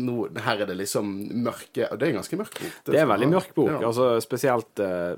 nå, 0.00 0.14
her 0.42 0.62
er 0.64 0.66
det 0.66 0.74
liksom 0.78 1.10
mørke 1.44 1.86
Og 1.86 1.98
det 2.00 2.06
er 2.06 2.14
en 2.14 2.16
ganske 2.18 2.38
mørk 2.40 2.56
bok. 2.56 2.78
Det 2.88 2.96
er 2.96 3.04
en 3.04 3.12
veldig 3.12 3.28
mørk 3.30 3.52
bok. 3.54 3.70
Ja. 3.70 3.80
altså 3.92 4.08
Spesielt 4.24 4.82
uh, 4.82 5.14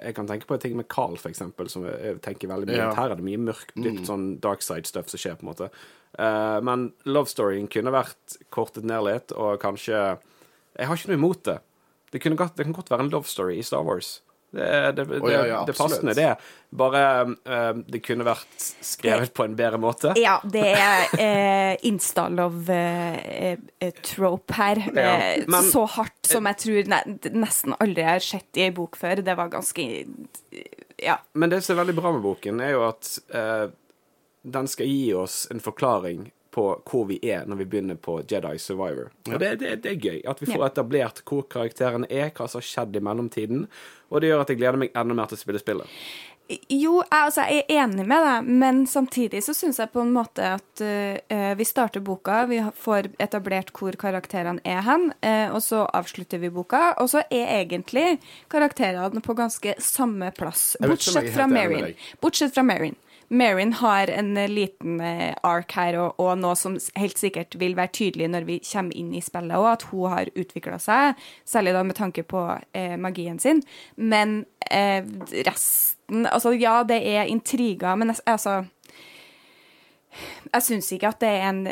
Jeg 0.00 0.16
kan 0.16 0.30
tenke 0.30 0.48
på 0.50 0.58
ting 0.62 0.74
med 0.80 0.88
Carl, 0.90 1.14
for 1.20 1.30
eksempel, 1.30 1.70
som 1.70 1.86
jeg, 1.86 2.16
tenker 2.24 2.50
veldig 2.50 2.72
mye 2.72 2.80
Ja. 2.80 2.90
Her 2.96 3.14
er 3.14 3.20
det 3.20 3.26
mye 3.28 3.42
mørkt, 3.52 3.76
dypt 3.78 4.08
sånn 4.08 4.32
dark 4.42 4.64
side-stuff 4.66 5.12
som 5.12 5.20
skjer, 5.20 5.38
på 5.38 5.46
en 5.46 5.52
måte. 5.52 5.70
Uh, 6.18 6.58
men 6.66 6.88
love 7.06 7.30
storyen 7.30 7.70
kunne 7.70 7.94
vært 7.94 8.38
kortet 8.54 8.88
ned 8.88 9.06
litt, 9.06 9.36
og 9.36 9.60
kanskje 9.62 10.00
Jeg 10.78 10.86
har 10.90 10.96
ikke 10.98 11.10
noe 11.12 11.18
imot 11.20 11.42
det. 11.46 11.58
Det, 12.12 12.18
kunne 12.22 12.36
godt, 12.38 12.56
det 12.58 12.64
kan 12.68 12.74
godt 12.76 12.90
være 12.90 13.02
en 13.06 13.10
love 13.12 13.26
story 13.30 13.54
i 13.58 13.62
Star 13.66 13.82
Wars. 13.86 14.08
Det, 14.54 14.66
det, 14.94 15.04
det, 15.10 15.18
Å, 15.18 15.26
ja, 15.32 15.40
ja, 15.50 15.60
det 15.66 15.74
passende, 15.74 16.12
det. 16.14 16.28
Bare 16.78 17.00
eh, 17.42 17.72
det 17.90 17.98
kunne 18.06 18.22
vært 18.26 18.54
skrevet 18.86 19.32
på 19.34 19.42
en 19.48 19.56
bedre 19.58 19.78
måte. 19.82 20.12
Ja, 20.20 20.36
det 20.46 20.62
er 20.78 21.10
uh, 21.18 21.74
insta-love-trope 21.90 24.54
her. 24.54 24.78
Ja, 24.94 25.14
Eh, 25.14 25.44
men- 25.50 25.66
så 25.70 25.84
hardt 25.90 26.26
som 26.26 26.46
jeg 26.46 26.56
tror 26.62 26.84
ne 26.88 27.02
nesten 27.34 27.74
aldri 27.80 28.02
har 28.06 28.18
sett 28.22 28.56
i 28.56 28.60
ei 28.68 28.70
bok 28.70 28.96
før. 28.96 29.16
Det 29.24 29.34
var 29.36 29.48
ganske 29.50 30.04
Ja. 31.02 31.16
Men 31.34 31.50
det 31.50 31.62
som 31.64 31.76
er 31.76 31.80
veldig 31.84 31.96
bra 32.00 32.12
med 32.12 32.22
boken, 32.22 32.60
er 32.62 32.70
jo 32.76 32.82
at 32.88 33.18
eh, 33.34 33.66
den 34.44 34.66
skal 34.68 34.86
gi 34.86 35.12
oss 35.14 35.48
en 35.50 35.60
forklaring 35.60 36.30
på 36.54 36.68
hvor 36.86 37.08
vi 37.10 37.18
er 37.22 37.48
når 37.50 37.62
vi 37.62 37.68
begynner 37.72 37.98
på 38.00 38.20
Jedi 38.30 38.54
Survivor. 38.62 39.10
Og 39.30 39.40
det, 39.42 39.56
det, 39.62 39.78
det 39.84 39.94
er 39.94 39.98
gøy. 39.98 40.20
At 40.30 40.42
vi 40.42 40.50
får 40.52 40.68
etablert 40.70 41.24
hvor 41.26 41.46
karakterene 41.50 42.10
er, 42.10 42.30
hva 42.30 42.46
som 42.50 42.62
har 42.62 42.68
skjedd 42.68 43.00
i 43.00 43.02
mellomtiden. 43.04 43.66
Og 44.12 44.22
det 44.22 44.30
gjør 44.30 44.44
at 44.44 44.54
jeg 44.54 44.62
gleder 44.62 44.80
meg 44.80 44.94
enda 44.94 45.16
mer 45.18 45.30
til 45.30 45.40
å 45.40 45.42
spille 45.42 45.62
spillet. 45.62 45.98
Jo, 46.68 46.98
jeg, 47.00 47.08
altså, 47.16 47.46
jeg 47.48 47.62
er 47.62 47.78
enig 47.86 48.04
med 48.04 48.20
deg, 48.20 48.48
men 48.60 48.82
samtidig 48.88 49.40
så 49.46 49.54
syns 49.56 49.78
jeg 49.80 49.88
på 49.94 50.02
en 50.02 50.10
måte 50.12 50.44
at 50.58 50.82
uh, 50.84 51.52
vi 51.56 51.64
starter 51.64 52.04
boka, 52.04 52.42
vi 52.50 52.58
får 52.84 53.08
etablert 53.22 53.72
hvor 53.72 53.96
karakterene 53.96 54.60
er 54.68 54.82
hen, 54.84 55.08
uh, 55.24 55.54
og 55.56 55.62
så 55.64 55.86
avslutter 55.96 56.42
vi 56.42 56.52
boka, 56.52 56.90
og 57.00 57.08
så 57.14 57.22
er 57.32 57.48
egentlig 57.62 58.18
karakterene 58.52 59.24
på 59.24 59.38
ganske 59.38 59.72
samme 59.80 60.28
plass, 60.36 60.74
bortsett 60.84 61.32
fra 61.32 61.48
Marin. 61.48 61.94
Bortsett 62.20 62.52
fra 62.52 62.66
Marin. 62.66 62.98
Marin 63.28 63.72
har 63.80 64.10
en 64.12 64.36
eh, 64.36 64.50
liten 64.50 65.00
eh, 65.00 65.34
ark 65.46 65.72
her, 65.78 65.98
og, 66.00 66.20
og 66.22 66.38
noe 66.40 66.56
som 66.58 66.76
helt 66.98 67.20
sikkert 67.20 67.56
vil 67.60 67.76
være 67.78 67.94
tydelig 67.96 68.30
når 68.32 68.48
vi 68.48 68.60
kommer 68.66 68.96
inn 68.98 69.14
i 69.14 69.22
spillet 69.24 69.56
òg, 69.58 69.70
at 69.72 69.86
hun 69.90 70.12
har 70.12 70.32
utvikla 70.34 70.78
seg, 70.82 71.20
særlig 71.48 71.74
da 71.76 71.84
med 71.86 71.98
tanke 71.98 72.26
på 72.26 72.44
eh, 72.76 72.96
magien 73.00 73.40
sin. 73.42 73.64
Men 73.96 74.42
eh, 74.70 75.02
resten 75.44 75.92
Altså, 76.04 76.50
ja, 76.52 76.82
det 76.84 76.98
er 77.00 77.30
intriger, 77.32 77.94
men 77.96 78.12
altså 78.28 78.58
Jeg 80.52 80.62
syns 80.62 80.92
ikke 80.94 81.08
at 81.10 81.20
det 81.24 81.28
er 81.28 81.48
en 81.48 81.62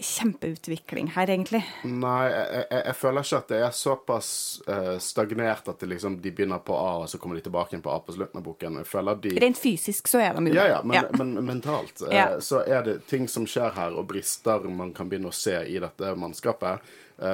kjempeutvikling 0.00 1.10
her, 1.16 1.30
egentlig. 1.30 1.60
Nei, 1.84 2.22
jeg, 2.30 2.64
jeg, 2.70 2.82
jeg 2.86 2.96
føler 2.98 3.26
ikke 3.26 3.40
at 3.42 3.52
det 3.52 3.60
er 3.66 3.74
såpass 3.76 4.30
uh, 4.68 4.94
stagnert 5.02 5.68
at 5.68 5.82
det 5.82 5.90
liksom, 5.92 6.16
de 6.24 6.32
begynner 6.34 6.62
på 6.64 6.76
A, 6.78 6.90
og 7.02 7.10
så 7.12 7.20
kommer 7.20 7.38
de 7.38 7.44
tilbake 7.46 7.74
igjen 7.74 7.84
på 7.84 7.92
A 7.92 7.98
på 8.04 8.14
slutten 8.16 8.40
av 8.40 8.46
boken. 8.46 8.80
Jeg 8.82 8.90
føler 8.90 9.20
de 9.26 9.34
Rent 9.42 9.60
fysisk 9.60 10.08
så 10.10 10.22
er 10.24 10.38
de 10.38 10.46
jo 10.52 10.56
Ja, 10.56 10.66
ja, 10.76 10.80
men, 10.84 10.96
Ja. 10.96 11.04
men 11.18 11.34
mentalt 11.46 12.02
eh, 12.08 12.16
Ja. 12.16 12.26
så 12.40 12.62
er 12.66 12.82
det 12.88 12.98
ting 13.10 13.28
som 13.28 13.46
skjer 13.46 13.72
her, 13.76 13.96
og 13.98 14.08
brister 14.10 14.68
man 14.72 14.92
kan 14.96 15.08
begynne 15.10 15.32
å 15.32 15.36
se 15.36 15.58
i 15.68 15.78
dette 15.82 16.14
mannskapet, 16.16 16.80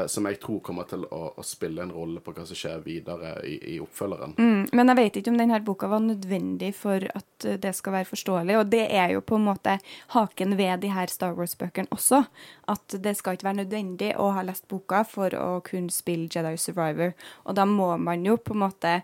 som 0.06 0.26
jeg 0.28 0.38
tror 0.42 0.60
kommer 0.64 0.88
til 0.88 1.04
å, 1.04 1.20
å 1.40 1.44
spille 1.46 1.82
en 1.82 1.92
rolle 1.94 2.20
på 2.20 2.32
hva 2.36 2.44
som 2.48 2.58
skjer 2.58 2.82
videre 2.84 3.34
i, 3.46 3.56
i 3.74 3.76
oppfølgeren. 3.80 4.34
Mm, 4.38 4.68
men 4.76 4.92
jeg 4.92 4.98
vet 4.98 5.18
ikke 5.20 5.32
om 5.32 5.38
denne 5.40 5.60
boka 5.64 5.88
var 5.90 6.02
nødvendig 6.04 6.72
for 6.76 7.04
at 7.08 7.46
eh, 7.48 7.58
det 7.60 7.72
skal 7.76 7.96
være 7.98 8.10
forståelig. 8.10 8.56
Og 8.60 8.70
det 8.72 8.84
er 8.86 9.14
jo 9.14 9.24
på 9.24 9.38
en 9.38 9.46
måte 9.48 9.78
haken 10.14 10.56
ved 10.58 10.84
de 10.84 10.92
her 10.92 11.12
Star 11.12 11.36
Wars-bøkene 11.38 11.92
også. 11.94 12.22
At 12.68 12.98
det 13.04 13.16
skal 13.18 13.38
ikke 13.38 13.48
være 13.48 13.62
nødvendig 13.62 14.12
å 14.20 14.30
ha 14.36 14.44
lest 14.46 14.68
boka 14.70 15.04
for 15.08 15.34
å 15.38 15.48
kunne 15.66 15.94
spille 15.94 16.28
Jedi 16.32 16.56
Survivor. 16.60 17.14
Og 17.48 17.58
da 17.58 17.66
må 17.68 17.90
man 18.02 18.26
jo 18.26 18.36
på 18.36 18.56
en 18.56 18.64
måte 18.66 18.94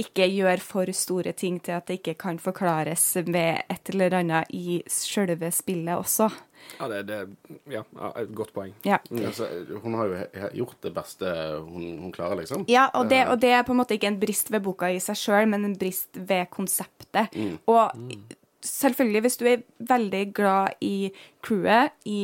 ikke 0.00 0.28
gjøre 0.28 0.60
for 0.64 0.92
store 0.94 1.34
ting 1.36 1.60
til 1.64 1.78
at 1.78 1.88
det 1.88 2.00
ikke 2.00 2.18
kan 2.26 2.40
forklares 2.42 3.14
med 3.26 3.64
et 3.72 3.94
eller 3.94 4.20
annet 4.20 4.52
i 4.54 4.82
sjølve 4.90 5.50
spillet 5.54 5.96
også. 5.96 6.30
Ja, 6.78 6.88
det, 6.90 7.00
det 7.08 7.18
ja, 7.70 7.82
ja, 7.84 8.12
et 8.20 8.32
godt 8.36 8.54
poeng. 8.56 8.72
Ja. 8.86 9.00
Altså, 9.14 9.48
hun 9.82 9.98
har 9.98 10.10
jo 10.10 10.22
gjort 10.60 10.78
det 10.86 10.94
beste 10.96 11.34
hun, 11.64 11.98
hun 12.02 12.14
klarer, 12.14 12.42
liksom. 12.42 12.64
Ja, 12.70 12.88
og 12.98 13.10
det, 13.12 13.24
og 13.30 13.40
det 13.42 13.52
er 13.56 13.66
på 13.66 13.74
en 13.74 13.82
måte 13.82 13.98
ikke 13.98 14.10
en 14.12 14.20
brist 14.22 14.52
ved 14.54 14.64
boka 14.64 14.90
i 14.92 15.02
seg 15.02 15.18
sjøl, 15.20 15.50
men 15.50 15.68
en 15.68 15.76
brist 15.78 16.16
ved 16.16 16.48
konseptet. 16.54 17.34
Og 17.70 17.92
selvfølgelig, 18.64 19.20
hvis 19.24 19.36
du 19.40 19.46
er 19.48 19.64
veldig 19.78 20.24
glad 20.34 20.84
i 20.84 21.12
crewet 21.44 21.94
i, 22.08 22.20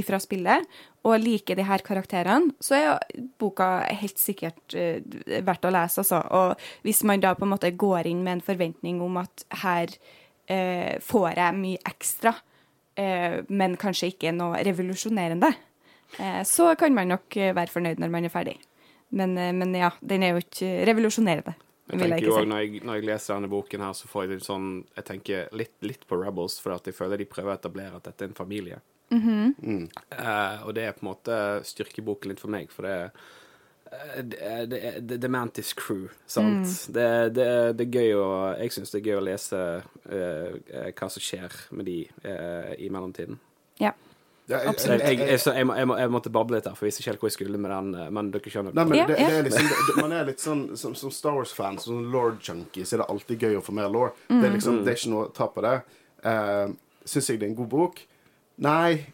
ifra 0.00 0.18
spillet, 0.22 0.66
og 1.06 1.22
liker 1.22 1.56
de 1.56 1.64
her 1.64 1.80
karakterene, 1.84 2.52
så 2.60 2.76
er 2.76 3.20
boka 3.40 3.80
helt 4.02 4.20
sikkert 4.20 4.76
uh, 4.76 4.98
verdt 5.46 5.64
å 5.64 5.72
lese, 5.72 6.02
altså. 6.02 6.20
Og 6.36 6.84
hvis 6.84 7.02
man 7.08 7.22
da 7.22 7.32
på 7.36 7.46
en 7.46 7.54
måte 7.54 7.72
går 7.72 8.10
inn 8.10 8.20
med 8.26 8.38
en 8.38 8.44
forventning 8.44 9.00
om 9.04 9.16
at 9.22 9.46
her 9.62 9.94
uh, 9.96 10.94
får 11.00 11.28
jeg 11.38 11.58
mye 11.62 11.80
ekstra, 11.88 12.34
eh, 12.36 12.46
men 12.96 13.76
kanskje 13.80 14.10
ikke 14.12 14.32
noe 14.34 14.60
revolusjonerende, 14.66 15.52
eh, 16.18 16.42
så 16.44 16.74
kan 16.78 16.94
man 16.94 17.08
nok 17.14 17.36
eh, 17.36 17.54
være 17.56 17.72
fornøyd 17.72 18.02
når 18.02 18.12
man 18.12 18.26
er 18.26 18.32
ferdig. 18.34 18.56
Men, 19.10 19.36
eh, 19.38 19.52
men 19.52 19.74
ja, 19.74 19.90
den 20.00 20.22
er 20.22 20.34
jo 20.34 20.44
ikke 20.44 20.70
revolusjonerende, 20.90 21.54
Jeg 21.90 21.98
tenker 21.98 22.26
jo 22.26 22.34
også, 22.36 22.46
når, 22.46 22.62
jeg, 22.62 22.82
når 22.86 22.94
jeg 23.00 23.06
leser 23.08 23.34
denne 23.34 23.50
boken 23.50 23.82
her, 23.82 23.94
så 23.98 24.06
får 24.06 24.22
jeg 24.22 24.30
litt 24.36 24.46
sånn 24.46 24.66
Jeg 24.94 25.06
tenker 25.08 25.48
litt, 25.58 25.74
litt 25.82 26.06
på 26.06 26.20
Rebels, 26.20 26.60
for 26.62 26.76
at 26.76 26.86
jeg 26.86 26.94
føler 26.94 27.18
de 27.18 27.26
prøver 27.26 27.50
å 27.50 27.58
etablere 27.58 27.98
at 27.98 28.06
dette 28.06 28.26
er 28.26 28.30
en 28.30 28.38
familie. 28.38 28.78
Eh, 30.14 30.62
og 30.62 30.74
det 30.76 30.84
er 30.86 30.94
på 30.94 31.02
en 31.02 31.10
måte 31.10 31.36
styrkeboken 31.66 32.30
litt 32.30 32.42
for 32.42 32.52
meg, 32.54 32.70
for 32.70 32.86
det 32.86 33.10
eh, 33.92 34.22
det 34.66 34.80
det 35.06 35.16
det 35.20 35.24
er 35.24 35.32
Mantis 35.34 35.72
Crew, 35.74 36.08
sant? 36.26 36.66
Det, 36.94 37.06
det, 37.34 37.46
er- 37.46 37.72
det 37.74 37.86
er 37.88 37.96
gøy 38.00 38.12
å 38.18 38.28
Jeg 38.60 38.72
syns 38.76 38.90
det 38.94 39.00
er 39.00 39.08
gøy 39.10 39.18
å 39.20 39.24
lese 39.26 39.60
eh, 40.10 40.52
eh, 40.70 40.92
hva 40.96 41.08
som 41.10 41.22
skjer 41.24 41.56
med 41.72 41.86
de 41.90 41.98
uh, 42.24 42.74
i 42.78 42.88
mellomtiden. 42.92 43.38
Ja. 43.80 43.92
Ja, 44.50 44.58
jeg- 44.66 44.80
jeg, 44.82 45.00
jeg, 45.00 45.18
jeg, 45.30 45.38
så 45.38 45.52
jeg, 45.54 45.66
må, 45.68 45.74
jeg, 45.78 45.86
må, 45.86 45.94
jeg 46.00 46.10
måtte 46.10 46.30
bable 46.34 46.56
litt 46.58 46.64
der, 46.66 46.74
for 46.74 46.82
jeg 46.86 46.90
visste 46.90 47.02
ikke 47.04 47.10
helt 47.12 47.20
hvor 47.22 47.28
jeg 47.30 47.36
skulle 47.38 47.58
med 47.62 47.70
den, 47.70 47.90
eh, 47.94 48.08
men 48.10 48.30
dere 48.34 48.50
skjønner. 48.50 48.74
Nei, 48.74 48.84
men 48.90 48.96
det, 49.06 49.16
det 49.20 49.26
er 49.38 49.44
liksom, 49.46 49.68
det, 49.86 49.94
man 50.02 50.12
er 50.16 50.24
litt 50.26 50.42
sånn 50.42 50.62
Som, 50.80 50.94
som 50.98 51.12
Star 51.14 51.36
Wars-fan, 51.38 51.78
som 51.78 52.00
Lord-junkie, 52.10 52.82
så 52.84 52.96
er 52.96 53.04
det 53.04 53.10
alltid 53.14 53.44
gøy 53.46 53.58
å 53.60 53.62
få 53.62 53.72
mer 53.78 53.86
law. 53.94 54.08
Det, 54.26 54.40
er 54.48 54.54
liksom, 54.56 54.80
det 54.84 54.90
er 54.94 54.98
ikke 54.98 55.12
noe 55.14 55.28
å 55.28 55.34
ta 55.38 55.46
på 55.54 55.62
det. 55.66 55.76
Uh, 56.26 56.72
Syns 57.06 57.30
jeg 57.30 57.38
det 57.40 57.46
er 57.46 57.52
en 57.54 57.60
god 57.62 57.70
bok? 57.72 58.02
Nei. 58.60 59.06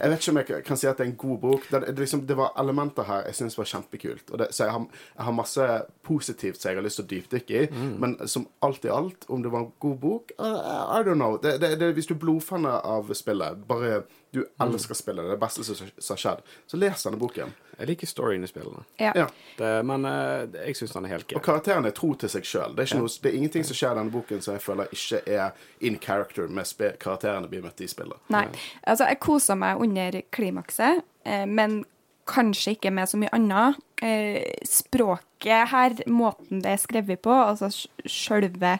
Jeg 0.00 0.10
vet 0.10 0.18
ikke 0.18 0.32
om 0.32 0.38
jeg 0.40 0.62
kan 0.66 0.78
si 0.78 0.88
at 0.90 0.98
det 0.98 1.04
er 1.04 1.10
en 1.12 1.18
god 1.20 1.38
bok. 1.38 1.66
Det, 1.70 1.80
det, 1.86 1.98
liksom, 2.02 2.24
det 2.26 2.36
var 2.38 2.54
elementer 2.58 3.06
her 3.06 3.28
jeg 3.28 3.38
syns 3.38 3.58
var 3.58 3.68
kjempekult. 3.70 4.32
Det, 4.40 4.48
så 4.50 4.66
jeg 4.66 4.74
har, 4.74 4.86
jeg 5.12 5.26
har 5.28 5.36
masse 5.36 5.68
positivt 6.02 6.58
som 6.58 6.72
jeg 6.72 6.80
har 6.80 6.86
lyst 6.86 6.98
til 6.98 7.06
å 7.06 7.10
dypdykke 7.12 7.60
i. 7.60 7.68
Men 8.02 8.16
som 8.26 8.48
alt 8.66 8.88
i 8.88 8.90
alt, 8.90 9.28
om 9.30 9.44
det 9.44 9.52
var 9.54 9.66
en 9.66 9.70
god 9.82 10.00
bok 10.02 10.34
uh, 10.40 10.98
I 10.98 11.04
don't 11.06 11.20
know. 11.20 11.38
Det, 11.42 11.60
det, 11.62 11.76
det, 11.78 11.92
hvis 11.94 12.10
du 12.10 12.16
er 12.16 12.22
blodfan 12.24 12.66
av 12.66 13.12
spillet, 13.14 13.62
bare 13.70 14.02
du 14.32 14.40
elsker 14.64 14.94
spillet, 14.96 15.22
det 15.24 15.30
er 15.30 15.36
det 15.36 15.42
beste 15.42 15.64
som 15.64 15.76
har 16.14 16.20
skjedd, 16.22 16.42
så 16.70 16.78
les 16.80 17.02
denne 17.04 17.18
boken. 17.20 17.50
Jeg 17.78 17.88
liker 17.88 18.06
storyen 18.08 18.44
i 18.44 18.48
spillene, 18.48 18.84
Ja. 19.00 19.12
Ja. 19.16 19.26
det, 19.58 19.70
men 19.84 20.04
eh, 20.08 20.46
jeg 20.66 20.76
syns 20.78 20.92
den 20.96 21.04
er 21.04 21.14
helt 21.16 21.26
gøy. 21.28 21.36
Og 21.36 21.44
karakteren 21.44 21.84
er 21.88 21.94
tro 21.96 22.14
til 22.14 22.28
seg 22.32 22.44
sjøl. 22.48 22.74
Det, 22.76 22.86
er 22.92 23.04
det 23.22 23.30
er 23.32 23.36
ingenting 23.36 23.64
som 23.68 23.76
skjer 23.76 23.92
i 23.92 23.98
denne 24.00 24.12
boken 24.14 24.40
som 24.44 24.54
jeg 24.56 24.62
føler 24.64 24.88
ikke 24.92 25.22
er 25.36 25.50
in 25.80 25.98
character 26.00 26.48
med 26.48 26.64
karakterene 27.00 27.48
blir 27.52 27.62
møtt 27.64 27.80
i 27.84 27.88
spillet. 27.92 28.16
Nei. 28.32 28.46
Altså, 28.86 29.08
jeg 29.08 29.20
koser 29.20 29.54
meg 29.60 29.80
under 29.84 30.20
klimakset, 30.32 31.02
eh, 31.24 31.44
men 31.46 31.82
kanskje 32.28 32.76
ikke 32.76 32.92
med 32.94 33.08
så 33.10 33.18
mye 33.18 33.32
annet. 33.34 33.76
Eh, 34.02 34.42
språket 34.66 35.68
her, 35.72 35.94
måten 36.10 36.62
det 36.62 36.72
er 36.76 36.80
skrevet 36.82 37.20
på, 37.22 37.32
altså 37.34 37.68
sj- 37.70 38.08
sjølve 38.08 38.76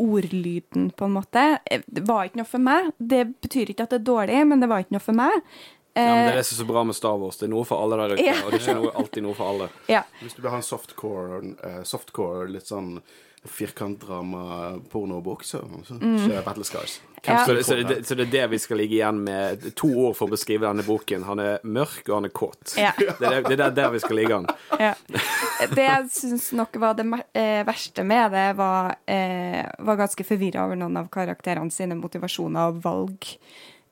ordlyden, 0.00 0.90
på 0.96 1.04
en 1.08 1.12
måte, 1.18 1.44
eh, 1.70 1.82
det 1.86 2.06
var 2.08 2.24
ikke 2.28 2.40
noe 2.40 2.48
for 2.48 2.58
meg. 2.64 2.90
Det 2.98 3.24
betyr 3.44 3.70
ikke 3.74 3.84
at 3.86 3.90
det 3.94 4.00
er 4.00 4.08
dårlig, 4.12 4.40
men 4.48 4.60
det 4.64 4.68
var 4.72 4.82
ikke 4.84 4.96
noe 4.96 5.04
for 5.04 5.12
meg. 5.20 5.36
Ja, 5.94 6.04
men 6.06 6.24
det 6.24 6.30
Eh, 6.30 6.32
er 6.32 6.36
det 6.38 6.46
som 6.46 6.56
er 6.56 6.62
så 6.64 6.68
bra 6.68 6.84
med 6.86 6.94
Star 6.94 7.16
Wars. 7.18 7.36
Det 7.36 7.48
er 7.48 7.50
noe 7.50 7.64
for 7.66 7.82
alle 7.82 7.96
der 7.98 8.14
ute, 8.14 8.24
Ja. 8.24 8.36
og 8.44 8.52
det 8.52 8.60
er 8.60 8.66
ikke 8.68 8.76
noe, 8.80 8.92
alltid 8.94 9.22
noe 9.24 9.34
for 9.34 9.48
alle. 9.50 9.68
ja. 9.88 10.02
Hvis 10.22 10.34
du 10.36 10.42
vil 10.42 10.50
ha 10.50 10.56
en 10.56 10.62
softcore, 10.62 11.40
eh, 11.64 11.82
softcore 11.82 12.48
litt 12.48 12.66
sånn 12.70 13.02
firkantdrama-pornobok, 13.44 15.44
så, 15.44 15.60
så 15.86 15.96
kjører 16.00 16.44
Battle 16.44 16.64
Scars. 16.64 17.00
Ja. 17.24 17.44
Så, 17.44 17.54
det, 17.54 17.64
så, 17.64 17.74
det, 17.74 18.08
så 18.08 18.14
det 18.14 18.28
er 18.28 18.32
det 18.32 18.46
vi 18.54 18.58
skal 18.58 18.80
ligge 18.80 18.96
igjen 18.96 19.20
med. 19.24 19.64
To 19.76 19.90
ord 20.06 20.16
for 20.16 20.28
å 20.28 20.34
beskrive 20.34 20.66
denne 20.66 20.84
boken. 20.86 21.24
Han 21.28 21.42
er 21.42 21.64
mørk, 21.64 22.02
og 22.08 22.14
han 22.16 22.28
er 22.28 22.34
kåt. 22.36 22.76
Ja. 22.80 22.92
Det 22.96 23.28
er 23.28 23.42
det, 23.44 23.56
det 23.56 23.66
er 23.66 23.74
der 23.76 23.90
vi 23.92 24.00
skal 24.00 24.20
ligge 24.20 24.38
an. 24.40 24.48
Ja. 24.80 24.94
Det 25.74 25.84
jeg 25.84 26.06
syns 26.16 26.50
nok 26.56 26.78
var 26.80 26.96
det 26.96 27.04
eh, 27.36 27.60
verste 27.68 28.04
med 28.08 28.32
det, 28.32 28.46
var, 28.60 28.94
eh, 29.04 29.66
var 29.84 30.00
ganske 30.00 30.24
forvirra 30.24 30.64
over 30.68 30.80
noen 30.80 30.96
av 31.02 31.10
karakterene 31.12 31.72
sine 31.74 31.98
motivasjoner 32.00 32.72
og 32.72 32.80
valg. 32.84 33.34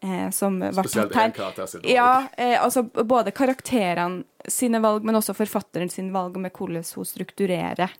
Eh, 0.01 0.29
som 0.31 0.61
ble 0.63 0.71
Spesielt 0.73 1.15
her. 1.19 1.33
karakter 1.35 1.67
sitt 1.67 1.83
valg. 1.83 1.93
Ja, 1.93 2.29
eh, 2.39 2.55
altså 2.63 2.85
både 2.87 3.35
karakterene 3.35 4.23
sine 4.49 4.81
valg, 4.81 5.05
men 5.05 5.19
også 5.19 5.35
forfatteren 5.37 5.91
sin 5.91 6.13
valg 6.15 6.39
med 6.41 6.55
hvordan 6.55 6.87
hun 6.95 7.09
strukturerer 7.09 7.91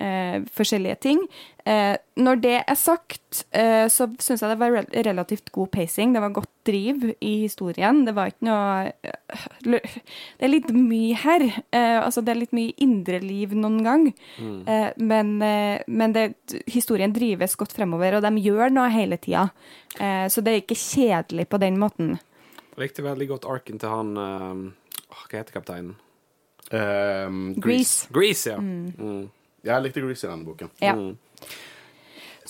eh, 0.00 0.40
forskjellige 0.56 0.98
ting. 1.04 1.20
Eh, 1.68 1.96
når 2.16 2.40
det 2.40 2.54
er 2.60 2.78
sagt, 2.78 3.44
eh, 3.52 3.86
så 3.92 4.08
syns 4.18 4.42
jeg 4.42 4.50
det 4.50 4.58
var 4.60 4.72
rel 4.74 4.88
relativt 5.06 5.52
god 5.52 5.70
pacing. 5.74 6.14
Det 6.14 6.22
var 6.24 6.32
godt 6.34 6.50
driv 6.66 7.04
i 7.20 7.32
historien. 7.44 8.02
Det 8.06 8.14
var 8.16 8.32
ikke 8.32 8.48
noe 8.48 8.92
eh, 9.04 9.44
Det 9.68 10.46
er 10.48 10.52
litt 10.52 10.70
mye 10.74 11.18
her. 11.20 11.46
Eh, 11.70 11.98
altså, 12.00 12.24
det 12.24 12.34
er 12.34 12.40
litt 12.42 12.56
mye 12.56 12.74
indre 12.80 13.20
liv 13.22 13.54
noen 13.54 13.80
gang. 13.86 14.08
Eh, 14.40 14.90
men 14.96 15.36
eh, 15.44 15.84
men 15.86 16.16
det, 16.16 16.26
historien 16.70 17.12
drives 17.14 17.56
godt 17.60 17.76
fremover, 17.76 18.18
og 18.18 18.26
de 18.26 18.44
gjør 18.44 18.72
noe 18.74 18.90
hele 18.92 19.20
tida. 19.20 19.48
Eh, 19.98 20.26
så 20.32 20.42
det 20.44 20.52
er 20.54 20.62
ikke 20.64 20.80
kjedelig 20.80 21.48
på 21.50 21.60
den 21.62 21.78
måten. 21.80 22.16
Jeg 22.70 22.86
likte 22.86 23.04
veldig 23.04 23.26
godt 23.34 23.50
arken 23.50 23.80
til 23.82 23.92
han 23.92 24.16
eh, 24.16 24.62
Hva 25.10 25.26
heter 25.34 25.60
kapteinen? 25.60 25.98
Um, 26.70 27.54
Grease. 27.58 28.06
Grease. 28.14 28.50
Ja. 28.52 28.58
Mm. 28.62 28.92
Ja, 28.94 29.39
jeg 29.66 29.84
likte 29.84 30.04
Grease 30.04 30.26
i 30.26 30.30
denne 30.30 30.46
boken. 30.46 30.72
Ja. 30.82 30.94
Mm. 30.96 31.16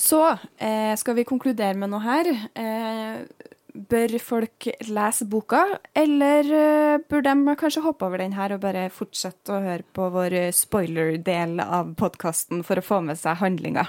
Så 0.01 0.21
eh, 0.57 0.95
skal 0.97 1.19
vi 1.19 1.29
konkludere 1.29 1.77
med 1.77 1.93
noe 1.93 2.01
her. 2.05 2.31
Eh, 2.57 3.49
bør 3.91 4.17
folk 4.23 4.67
lese 4.89 5.27
boka, 5.31 5.63
eller 5.95 6.49
eh, 6.57 7.03
bør 7.11 7.25
de 7.27 7.57
kanskje 7.61 7.85
hoppe 7.85 8.09
over 8.09 8.23
den 8.23 8.35
her 8.35 8.55
og 8.55 8.63
bare 8.65 8.89
fortsette 8.95 9.55
å 9.55 9.63
høre 9.63 9.87
på 9.97 10.09
vår 10.15 10.39
spoiler-del 10.57 11.61
av 11.63 11.95
podkasten 12.01 12.65
for 12.67 12.81
å 12.81 12.87
få 12.87 13.03
med 13.07 13.21
seg 13.21 13.39
handlinga? 13.43 13.87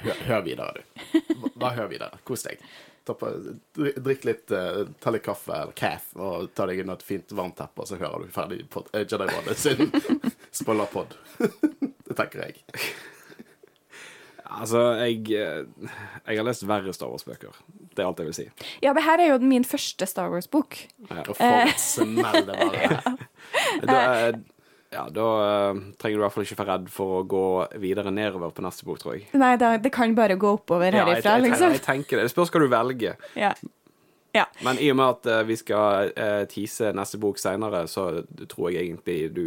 Hør, 0.00 0.22
hør 0.26 0.46
videre, 0.46 0.74
du. 0.76 1.34
Bare 1.56 1.76
hør 1.80 1.90
videre. 1.90 2.20
Kos 2.24 2.44
deg. 2.46 2.60
ta 3.04 3.14
på, 3.14 3.30
drikk 3.96 4.24
litt, 4.28 4.50
uh, 4.52 4.84
ta 5.00 5.10
litt 5.10 5.24
kaffe 5.24 5.54
eller 5.56 5.72
caff, 5.76 6.12
og 6.14 6.50
ta 6.54 6.66
deg 6.68 6.82
inn 6.82 6.92
et 6.92 7.02
fint 7.02 7.32
varmt 7.32 7.56
teppe, 7.58 7.82
og 7.82 7.88
så 7.88 7.98
hører 7.98 8.26
du 8.26 8.34
ferdig 8.34 8.60
pod, 8.70 8.90
eh, 8.94 9.06
Jedi-rådet 9.08 9.56
sin 9.58 9.90
spoilerpod. 10.60 11.16
Det 12.10 12.18
tenker 12.18 12.46
jeg. 12.48 12.60
Altså, 14.50 14.80
jeg, 14.98 15.20
eh, 15.38 15.90
jeg 16.26 16.38
har 16.40 16.46
lest 16.46 16.64
verre 16.66 16.90
Star 16.90 17.10
Wars-bøker. 17.12 17.54
Det 17.94 18.02
er 18.02 18.08
alt 18.08 18.18
jeg 18.18 18.26
vil 18.26 18.34
si. 18.34 18.46
Ja, 18.82 18.90
det 18.96 19.04
her 19.06 19.22
er 19.22 19.28
jo 19.32 19.36
min 19.46 19.62
første 19.62 20.08
Star 20.10 20.32
Wars-bok. 20.32 20.74
Og 21.06 21.36
for 21.36 21.68
et 21.68 21.78
smell 21.78 22.48
det 22.48 22.56
var. 22.58 23.12
Eh, 23.80 24.36
ja, 24.90 25.04
da 25.10 25.24
eh, 25.42 25.78
trenger 25.98 26.18
du 26.18 26.20
i 26.20 26.24
hvert 26.24 26.34
fall 26.34 26.44
ikke 26.46 26.56
være 26.58 26.74
redd 26.74 26.88
for 26.90 27.20
å 27.20 27.22
gå 27.26 27.44
videre 27.82 28.12
nedover 28.14 28.52
på 28.54 28.62
neste 28.62 28.86
bok, 28.86 28.98
tror 29.02 29.16
jeg. 29.16 29.28
Nei, 29.38 29.52
da, 29.58 29.72
det 29.78 29.90
kan 29.94 30.14
bare 30.18 30.36
gå 30.38 30.52
oppover 30.58 30.90
Ja, 30.90 31.04
jeg, 31.04 31.16
herifra, 31.16 31.36
jeg, 31.36 31.44
jeg, 31.44 31.52
liksom. 31.54 31.74
jeg 31.76 31.84
tenker 31.84 32.18
det. 32.18 32.26
Det 32.26 32.32
spørs 32.34 32.50
hva 32.50 32.62
du 32.62 32.68
velger. 32.70 33.26
Ja. 33.38 33.52
ja. 34.34 34.46
Men 34.66 34.82
i 34.82 34.90
og 34.90 34.98
med 35.00 35.16
at 35.16 35.30
eh, 35.30 35.42
vi 35.46 35.58
skal 35.58 36.10
uh, 36.14 36.42
tease 36.50 36.90
neste 36.98 37.22
bok 37.22 37.38
seinere, 37.42 37.84
så 37.90 38.08
tror 38.50 38.70
jeg 38.70 38.88
egentlig 38.88 39.18
du 39.34 39.44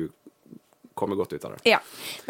kommer 0.93 1.17
godt 1.19 1.33
ut 1.33 1.45
av 1.45 1.55
det. 1.55 1.63
Ja. 1.69 1.79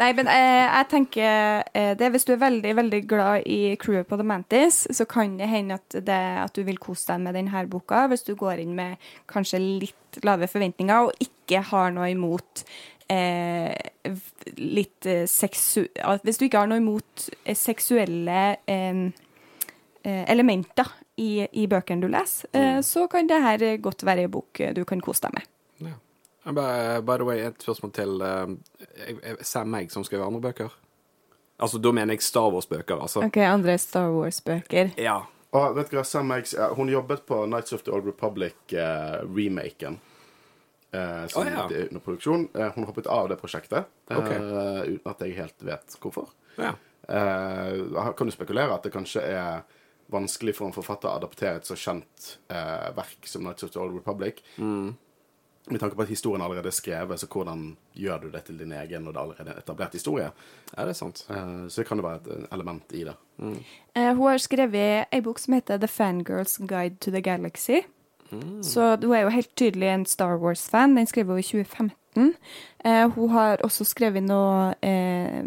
Nei, 0.00 0.10
men 0.16 0.30
eh, 0.32 0.64
jeg 0.64 0.88
tenker 0.92 1.64
eh, 1.74 1.92
det 1.98 2.10
Hvis 2.14 2.26
du 2.28 2.34
er 2.34 2.40
veldig 2.42 2.72
veldig 2.78 3.02
glad 3.10 3.48
i 3.50 3.74
crewet 3.80 4.08
på 4.08 4.18
The 4.20 4.26
Mantis, 4.26 4.84
så 4.90 5.06
kan 5.08 5.36
det 5.40 5.50
hende 5.50 5.78
at, 5.80 5.98
det, 6.06 6.22
at 6.44 6.54
du 6.56 6.64
vil 6.66 6.80
kose 6.82 7.12
deg 7.12 7.22
med 7.26 7.38
denne 7.38 7.66
boka. 7.70 8.06
Hvis 8.12 8.26
du 8.26 8.34
går 8.38 8.64
inn 8.64 8.74
med 8.78 8.96
kanskje 9.30 9.60
litt 9.62 10.20
lave 10.24 10.48
forventninger 10.50 11.08
og 11.08 11.24
ikke 11.24 11.60
har 11.70 11.94
noe 11.94 12.10
imot 12.12 12.64
eh, 13.08 13.72
litt 14.56 15.06
eh, 15.06 15.24
seksu... 15.30 15.86
Hvis 16.24 16.40
du 16.40 16.46
ikke 16.48 16.64
har 16.64 16.70
noe 16.70 16.82
imot 16.82 17.28
eh, 17.44 17.56
seksuelle 17.58 18.42
eh, 18.66 19.00
eh, 20.04 20.22
elementer 20.30 20.92
i, 21.20 21.46
i 21.46 21.66
bøkene 21.70 22.04
du 22.04 22.10
leser, 22.12 22.50
eh, 22.56 22.78
så 22.86 23.06
kan 23.10 23.28
det 23.30 23.42
her 23.44 23.66
godt 23.82 24.06
være 24.06 24.26
en 24.26 24.34
bok 24.38 24.62
du 24.76 24.84
kan 24.88 25.02
kose 25.04 25.26
deg 25.26 25.38
med. 25.38 25.50
Bare- 26.44 27.02
By 27.02 27.16
the 27.16 27.24
way, 27.24 27.40
et 27.46 27.62
spørsmål 27.62 27.92
til 27.96 28.22
uh, 28.22 28.48
Sam 29.40 29.70
Meg, 29.72 29.92
som 29.92 30.04
skrev 30.04 30.24
andre 30.26 30.40
bøker. 30.40 30.74
Altså, 31.58 31.78
da 31.78 31.92
mener 31.94 32.14
jeg 32.14 32.22
Star 32.22 32.50
Wars-bøker, 32.52 33.00
altså. 33.00 33.22
Ok, 33.24 33.36
andre 33.36 33.78
Star 33.78 34.10
Wars-bøker. 34.10 34.90
Ja. 34.98 35.20
Og 35.54 35.76
vet 35.76 35.92
du 35.92 35.96
hva, 35.96 36.02
Sam 36.02 36.26
Meggs 36.26 36.56
Hun 36.74 36.90
jobbet 36.90 37.22
på 37.28 37.44
Nights 37.46 37.72
of 37.72 37.84
the 37.86 37.92
Old 37.94 38.08
Republic-remaken. 38.08 40.00
Uh, 40.94 41.26
som 41.30 41.42
oh, 41.42 41.48
ja. 41.50 41.66
er 41.70 41.88
under 41.88 42.02
produksjon. 42.02 42.48
Eh, 42.54 42.74
hun 42.74 42.84
hoppet 42.86 43.06
av 43.10 43.26
det 43.28 43.38
prosjektet 43.40 43.88
okay. 44.06 44.36
Ok. 44.38 44.90
uten 44.92 45.10
at 45.10 45.22
jeg 45.24 45.38
helt 45.38 45.64
vet 45.66 45.96
hvorfor. 46.02 46.28
ja. 46.58 46.74
Eh, 47.08 48.12
kan 48.16 48.26
du 48.26 48.32
spekulere 48.32 48.72
at 48.72 48.86
det 48.86 48.92
kanskje 48.94 49.20
er 49.28 49.64
vanskelig 50.12 50.54
for 50.56 50.68
en 50.68 50.76
forfatter 50.76 51.10
å 51.10 51.18
adaptere 51.18 51.58
et 51.58 51.68
så 51.68 51.76
kjent 51.76 52.28
eh, 52.48 52.86
verk 52.96 53.28
som 53.28 53.44
Nights 53.44 53.66
of 53.66 53.74
the 53.74 53.80
Old 53.82 53.96
Republic. 53.96 54.40
Med 55.70 55.80
tanke 55.80 55.96
på 55.96 56.04
at 56.04 56.12
historien 56.12 56.42
allerede 56.44 56.68
er 56.68 56.76
skrevet, 56.76 57.20
så 57.20 57.26
hvordan 57.26 57.76
gjør 57.96 58.18
du 58.26 58.28
det 58.30 58.42
til 58.44 58.58
din 58.60 58.72
egen 58.76 59.06
når 59.06 59.12
det 59.12 59.20
allerede 59.20 59.54
er 59.54 59.62
etablert 59.62 59.96
historie? 59.96 60.28
Er 60.76 60.84
det 60.84 60.92
er 60.92 60.98
sant. 60.98 61.24
Eh, 61.30 61.68
så 61.68 61.80
det 61.80 61.88
kan 61.88 61.98
jo 61.98 62.04
være 62.04 62.20
et 62.20 62.30
eh, 62.36 62.46
element 62.52 62.92
i 62.92 63.04
det. 63.04 63.16
Mm. 63.38 63.56
hun 64.14 64.28
har 64.28 64.38
skrevet 64.38 65.06
ei 65.10 65.20
bok 65.20 65.38
som 65.42 65.54
heter 65.54 65.78
The 65.78 65.88
Fangirls 65.88 66.58
Guide 66.58 66.96
to 67.00 67.10
the 67.10 67.20
Galaxy. 67.20 67.80
Så 68.62 68.96
hun 69.02 69.12
er 69.12 69.20
jo 69.26 69.28
helt 69.34 69.56
tydelig 69.56 69.88
en 69.88 70.06
Star 70.06 70.36
Wars-fan. 70.36 70.96
Den 70.96 71.06
skrev 71.06 71.26
hun 71.26 71.38
i 71.38 71.42
2015. 71.42 72.34
Eh, 72.84 73.08
hun 73.08 73.30
har 73.30 73.62
også 73.64 73.84
skrevet 73.84 74.24
noe 74.24 74.74
eh, 74.82 75.44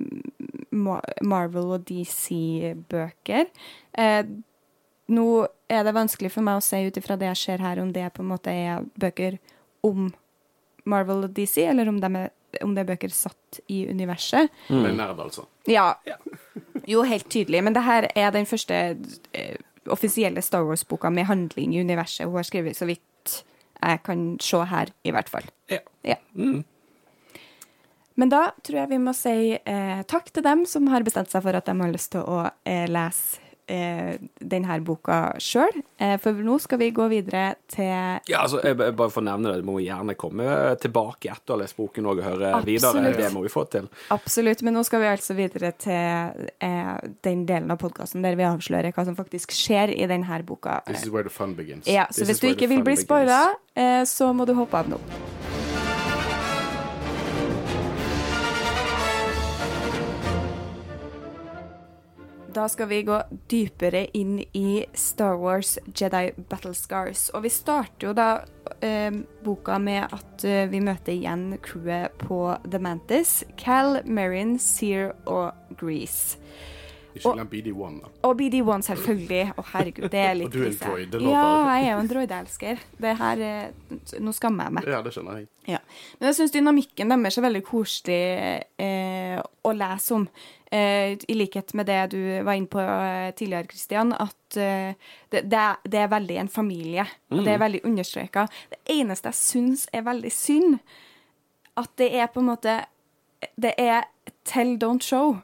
Marvel 0.71 1.73
og 1.77 1.85
DC-bøker. 1.87 3.49
Eh, 3.97 4.23
nå 5.07 5.27
er 5.71 5.83
det 5.87 5.95
vanskelig 5.95 6.31
for 6.33 6.43
meg 6.43 6.59
å 6.59 6.63
si 6.65 6.81
ut 6.87 6.97
ifra 6.99 7.17
det 7.19 7.29
jeg 7.31 7.43
ser 7.43 7.63
her, 7.63 7.79
om 7.81 7.93
det 7.95 8.09
på 8.13 8.23
en 8.23 8.31
måte 8.33 8.51
er 8.51 8.83
bøker 8.99 9.39
om 9.87 10.09
Marvel 10.87 11.25
og 11.27 11.35
DC, 11.35 11.59
eller 11.67 11.89
om, 11.91 11.99
de 12.01 12.11
er, 12.21 12.29
om 12.63 12.73
det 12.75 12.83
er 12.83 12.91
bøker 12.93 13.13
satt 13.13 13.59
i 13.71 13.83
universet. 13.89 14.51
Med 14.71 14.95
nerd, 14.99 15.19
altså. 15.27 15.47
Ja. 15.69 15.93
Jo, 16.87 17.01
helt 17.03 17.27
tydelig. 17.27 17.59
Men 17.65 17.75
det 17.75 17.81
her 17.83 18.05
er 18.15 18.29
den 18.31 18.45
første 18.47 18.75
eh, 19.35 19.57
offisielle 19.91 20.39
Star 20.41 20.63
Wars-boka 20.63 21.09
med 21.11 21.27
handling 21.27 21.73
i 21.75 21.81
universet 21.83 22.23
hun 22.23 22.37
har 22.39 22.47
skrevet, 22.47 22.77
så 22.79 22.87
vidt 22.87 23.03
jeg 23.81 23.99
kan 24.05 24.21
se 24.39 24.61
her, 24.71 24.93
i 25.03 25.11
hvert 25.11 25.27
fall. 25.29 25.49
Ja. 25.67 25.81
Ja. 26.07 26.15
Men 28.17 28.31
da 28.31 28.39
tror 28.63 28.79
jeg 28.79 28.91
vi 28.93 29.01
må 29.03 29.13
si 29.13 29.35
eh, 29.57 29.99
takk 30.09 30.31
til 30.31 30.45
dem 30.47 30.63
som 30.69 30.87
har 30.93 31.05
bestemt 31.05 31.33
seg 31.33 31.43
for 31.45 31.59
at 31.59 31.67
de 31.67 31.75
har 31.77 31.91
lyst 31.91 32.13
til 32.15 32.23
å 32.23 32.47
eh, 32.63 32.87
lese 32.89 33.43
eh, 33.67 34.15
denne 34.39 34.79
boka 34.85 35.35
sjøl. 35.41 35.81
Eh, 35.97 36.15
for 36.21 36.37
nå 36.45 36.57
skal 36.63 36.81
vi 36.81 36.89
gå 36.95 37.07
videre 37.11 37.55
til 37.71 37.87
Ja, 37.87 38.43
altså, 38.43 38.61
jeg, 38.63 38.77
jeg 38.79 38.95
bare 38.97 39.13
for 39.13 39.23
å 39.23 39.27
nevne 39.27 39.51
det, 39.51 39.63
du 39.63 39.69
må 39.69 39.77
gjerne 39.83 40.15
komme 40.19 40.47
tilbake 40.81 41.31
etter 41.33 41.55
å 41.55 41.57
ha 41.57 41.63
lest 41.63 41.77
boken 41.79 42.09
og 42.09 42.23
høre 42.25 42.53
videre. 42.65 42.93
Absolutt. 42.93 43.19
Det 43.19 43.31
må 43.35 43.43
vi 43.45 43.53
få 43.53 43.65
til. 43.73 43.89
Absolutt, 44.15 44.63
men 44.65 44.77
nå 44.77 44.85
skal 44.87 45.03
vi 45.03 45.11
altså 45.11 45.37
videre 45.37 45.73
til 45.81 46.47
eh, 46.63 46.93
den 47.27 47.45
delen 47.49 47.73
av 47.73 47.81
podkasten 47.83 48.25
der 48.25 48.39
vi 48.39 48.47
avslører 48.47 48.95
hva 48.95 49.07
som 49.07 49.17
faktisk 49.19 49.55
skjer 49.55 49.93
i 49.95 50.07
denne 50.09 50.41
boka. 50.47 50.81
This 50.87 51.07
is 51.07 51.13
where 51.13 51.23
the 51.27 51.33
fun 51.33 51.55
begins. 51.57 51.87
Ja, 51.87 52.07
så 52.11 52.23
This 52.23 52.37
hvis 52.37 52.43
du 52.43 52.51
ikke 52.53 52.71
vil 52.71 52.83
bli 52.85 52.97
spoila, 52.99 53.43
eh, 53.75 54.03
så 54.07 54.33
må 54.33 54.47
du 54.47 54.55
hoppe 54.57 54.83
av 54.83 54.95
nå. 54.95 55.01
Da 62.57 62.63
skal 62.69 62.87
vi 62.89 63.03
gå 63.05 63.17
dypere 63.51 64.07
inn 64.17 64.39
i 64.57 64.85
Star 64.97 65.35
Wars 65.37 65.75
Jedi 65.93 66.31
Battle 66.49 66.73
Scars. 66.73 67.27
Og 67.37 67.43
vi 67.45 67.51
starter 67.53 68.07
jo 68.07 68.13
da 68.17 68.29
eh, 68.81 69.13
boka 69.45 69.77
med 69.77 70.07
at 70.09 70.45
eh, 70.47 70.63
vi 70.71 70.81
møter 70.81 71.13
igjen 71.13 71.59
crewet 71.61 72.17
på 72.23 72.39
The 72.65 72.81
Mantis. 72.81 73.43
Cal, 73.61 73.99
Merrin, 74.09 74.55
Sear 74.57 75.13
og 75.29 75.77
Grease. 75.77 76.41
Ikke 77.17 77.35
glem 77.37 77.47
BD1, 77.53 78.01
da. 78.01 78.09
Og 78.25 78.35
BD1, 78.41 78.83
selvfølgelig. 78.89 79.43
Å, 79.53 79.63
herregud, 79.75 80.09
det 80.13 80.25
er 80.25 80.35
litt 80.37 80.49
Og 80.53 80.57
du 80.57 80.65
er 80.65 80.67
en 80.73 81.13
droid, 81.13 81.15
Ja, 81.29 81.45
jeg. 81.77 81.85
er 81.85 81.89
jo 81.91 82.01
en 82.01 82.11
droidelsker. 82.11 82.83
Det 83.05 83.15
her 83.21 83.45
er 83.51 84.19
Nå 84.21 84.33
skammer 84.37 84.67
jeg 84.67 84.79
meg. 84.79 84.89
Ja, 84.97 85.05
det 85.05 85.13
skjønner 85.15 85.43
jeg. 85.43 85.49
Ja. 85.77 85.79
Men 86.17 86.31
jeg 86.31 86.39
syns 86.41 86.53
dynamikken 86.57 87.13
deres 87.13 87.37
er 87.37 87.45
veldig 87.51 87.63
koselig 87.69 88.21
eh, 88.81 89.41
å 89.61 89.73
lese 89.77 90.17
om. 90.17 90.27
Eh, 90.71 91.17
I 91.27 91.35
likhet 91.37 91.73
med 91.73 91.87
det 91.87 91.99
du 92.11 92.19
var 92.43 92.57
inne 92.57 92.67
på 92.67 92.81
eh, 92.81 93.31
tidligere, 93.31 93.69
Kristian, 93.71 94.11
at 94.13 94.57
eh, 94.59 94.97
det, 95.31 95.45
det, 95.47 95.61
er, 95.61 95.79
det 95.87 96.01
er 96.03 96.11
veldig 96.11 96.37
en 96.41 96.51
familie. 96.51 97.05
Og 97.31 97.43
det 97.45 97.53
er 97.53 97.63
veldig 97.63 97.83
understreka. 97.87 98.47
Det 98.73 98.81
eneste 98.97 99.31
jeg 99.31 99.39
syns 99.41 99.87
er 99.95 100.05
veldig 100.07 100.33
synd, 100.33 100.79
at 101.77 101.93
det 102.01 102.09
er 102.17 102.31
på 102.33 102.41
en 102.41 102.49
måte 102.49 102.79
Det 103.53 103.75
er 103.77 104.07
tell, 104.43 104.77
don't 104.81 105.03
show. 105.05 105.37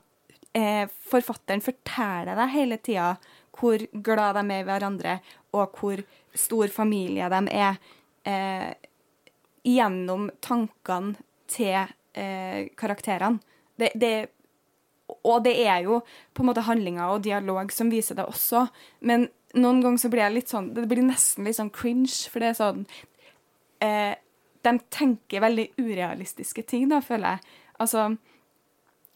Eh, 0.54 0.88
forfatteren 1.10 1.62
forteller 1.62 2.36
deg 2.38 2.54
hele 2.54 2.78
tida 2.82 3.14
hvor 3.54 3.78
glad 3.94 4.36
de 4.40 4.44
er 4.50 4.64
i 4.64 4.66
hverandre, 4.66 5.20
og 5.54 5.78
hvor 5.78 6.02
stor 6.34 6.74
familie 6.74 7.30
de 7.30 7.42
er. 7.54 7.78
Eh, 8.26 8.72
gjennom 9.64 10.28
tankene 10.44 11.16
til 11.48 11.78
eh, 12.18 12.68
karakterene. 12.78 13.40
Det, 13.80 13.92
det, 13.96 14.14
og 15.12 15.44
det 15.46 15.56
er 15.68 15.84
jo 15.86 16.02
på 16.34 16.44
en 16.44 16.50
måte 16.50 16.66
handlinger 16.68 17.12
og 17.12 17.24
dialog 17.26 17.72
som 17.76 17.92
viser 17.92 18.18
det 18.18 18.28
også, 18.30 18.68
men 19.06 19.28
noen 19.54 19.82
ganger 19.84 20.02
så 20.02 20.10
blir 20.10 20.24
jeg 20.24 20.34
litt 20.34 20.50
sånn 20.50 20.72
Det 20.74 20.88
blir 20.90 21.04
nesten 21.06 21.46
litt 21.46 21.60
sånn 21.60 21.74
cringe, 21.74 22.14
for 22.32 22.42
det 22.42 22.48
er 22.50 22.56
sånn 22.58 22.80
eh, 23.86 24.16
De 24.66 24.74
tenker 24.94 25.44
veldig 25.44 25.68
urealistiske 25.78 26.64
ting, 26.66 26.88
da, 26.90 27.04
føler 27.06 27.36
jeg. 27.36 27.60
Altså 27.84 28.08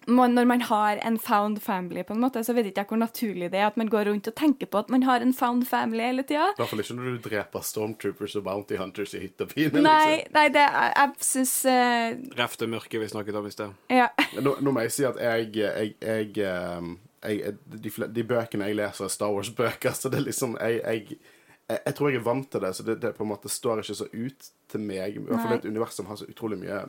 når 0.08 0.46
man 0.48 0.62
har 0.62 1.00
en 1.04 1.18
found 1.20 1.60
family, 1.62 2.04
på 2.04 2.16
en 2.16 2.22
måte, 2.24 2.44
så 2.44 2.54
vet 2.56 2.70
ikke 2.70 2.86
jeg 2.86 2.90
hvor 2.92 3.00
naturlig 3.02 3.50
det 3.52 3.60
er 3.60 3.68
at 3.68 3.78
man 3.80 3.90
går 3.92 4.08
rundt 4.08 4.30
og 4.32 4.36
tenker 4.40 4.70
på 4.72 4.80
at 4.80 4.92
man 4.94 5.04
har 5.04 5.24
en 5.24 5.34
found 5.36 5.66
family 5.68 6.06
hele 6.06 6.24
tida. 6.24 6.46
I 6.54 6.62
hvert 6.62 6.72
fall 6.72 6.84
ikke 6.84 6.96
når 6.96 7.10
du 7.10 7.18
dreper 7.30 7.66
stormtroopers 7.68 8.36
og 8.40 8.46
bounty 8.46 8.78
hunters 8.80 9.16
i 9.18 9.24
hytta 9.26 9.48
liksom. 9.50 9.56
pine. 9.74 9.84
Nei, 9.84 9.96
Liksom. 10.08 10.34
nei, 10.38 10.46
det, 10.56 10.64
jeg, 10.64 10.94
jeg 10.96 11.28
syns 11.28 11.56
uh... 11.68 12.38
Ref 12.40 12.56
det 12.62 12.70
mørke 12.72 13.02
vi 13.02 13.10
snakket 13.12 13.40
om 13.40 13.50
i 13.50 13.52
sted. 13.54 13.74
Ja. 13.92 14.08
Nå, 14.40 14.56
nå 14.64 14.74
må 14.76 14.86
jeg 14.86 14.94
si 14.96 15.08
at 15.08 15.20
jeg, 15.22 15.50
jeg, 15.60 15.96
jeg, 16.02 16.38
ehm, 16.48 16.94
jeg 17.26 17.58
de, 17.74 17.92
de 18.16 18.28
bøkene 18.28 18.70
jeg 18.70 18.78
leser, 18.80 19.08
er 19.08 19.14
Star 19.14 19.34
Wars-bøker, 19.36 19.98
så 19.98 20.12
det 20.14 20.22
er 20.22 20.30
liksom 20.30 20.56
jeg, 20.62 20.80
jeg, 20.84 21.20
jeg, 21.68 21.82
jeg 21.84 21.98
tror 21.98 22.14
jeg 22.14 22.22
er 22.22 22.30
vant 22.30 22.48
til 22.52 22.64
det, 22.64 22.72
så 22.78 22.88
det, 22.88 23.02
det 23.04 23.16
på 23.18 23.28
en 23.28 23.34
måte 23.34 23.52
står 23.52 23.84
ikke 23.84 23.98
så 24.00 24.08
ut 24.14 24.50
til 24.72 24.88
meg. 24.88 25.20
I 25.20 25.26
hvert 25.28 25.44
fall 25.44 25.58
et 25.60 25.68
univers 25.68 26.00
som 26.00 26.08
har 26.08 26.20
så 26.20 26.30
utrolig 26.32 26.62
mye 26.64 26.86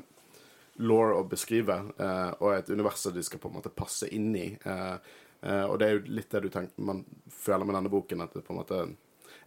law 0.78 1.12
å 1.18 1.24
beskrive, 1.28 1.74
eh, 1.98 2.30
og 2.38 2.54
et 2.54 2.70
univers 2.70 3.00
som 3.02 3.14
de 3.14 3.22
skal 3.22 3.40
på 3.42 3.50
en 3.50 3.58
måte 3.58 3.74
passe 3.74 4.08
inn 4.14 4.30
i. 4.36 4.58
eh, 4.64 4.94
eh, 5.42 5.64
og 5.64 5.78
det 5.78 5.86
er 5.86 5.92
jo 5.96 6.14
litt 6.14 6.30
det 6.30 6.40
du 6.40 6.48
tenker 6.48 6.82
man 6.82 7.04
føler 7.30 7.64
med 7.66 7.74
denne 7.74 7.90
boken, 7.90 8.22
at 8.22 8.34
det 8.34 8.44
på 8.46 8.54
en 8.54 8.60
måte 8.62 8.96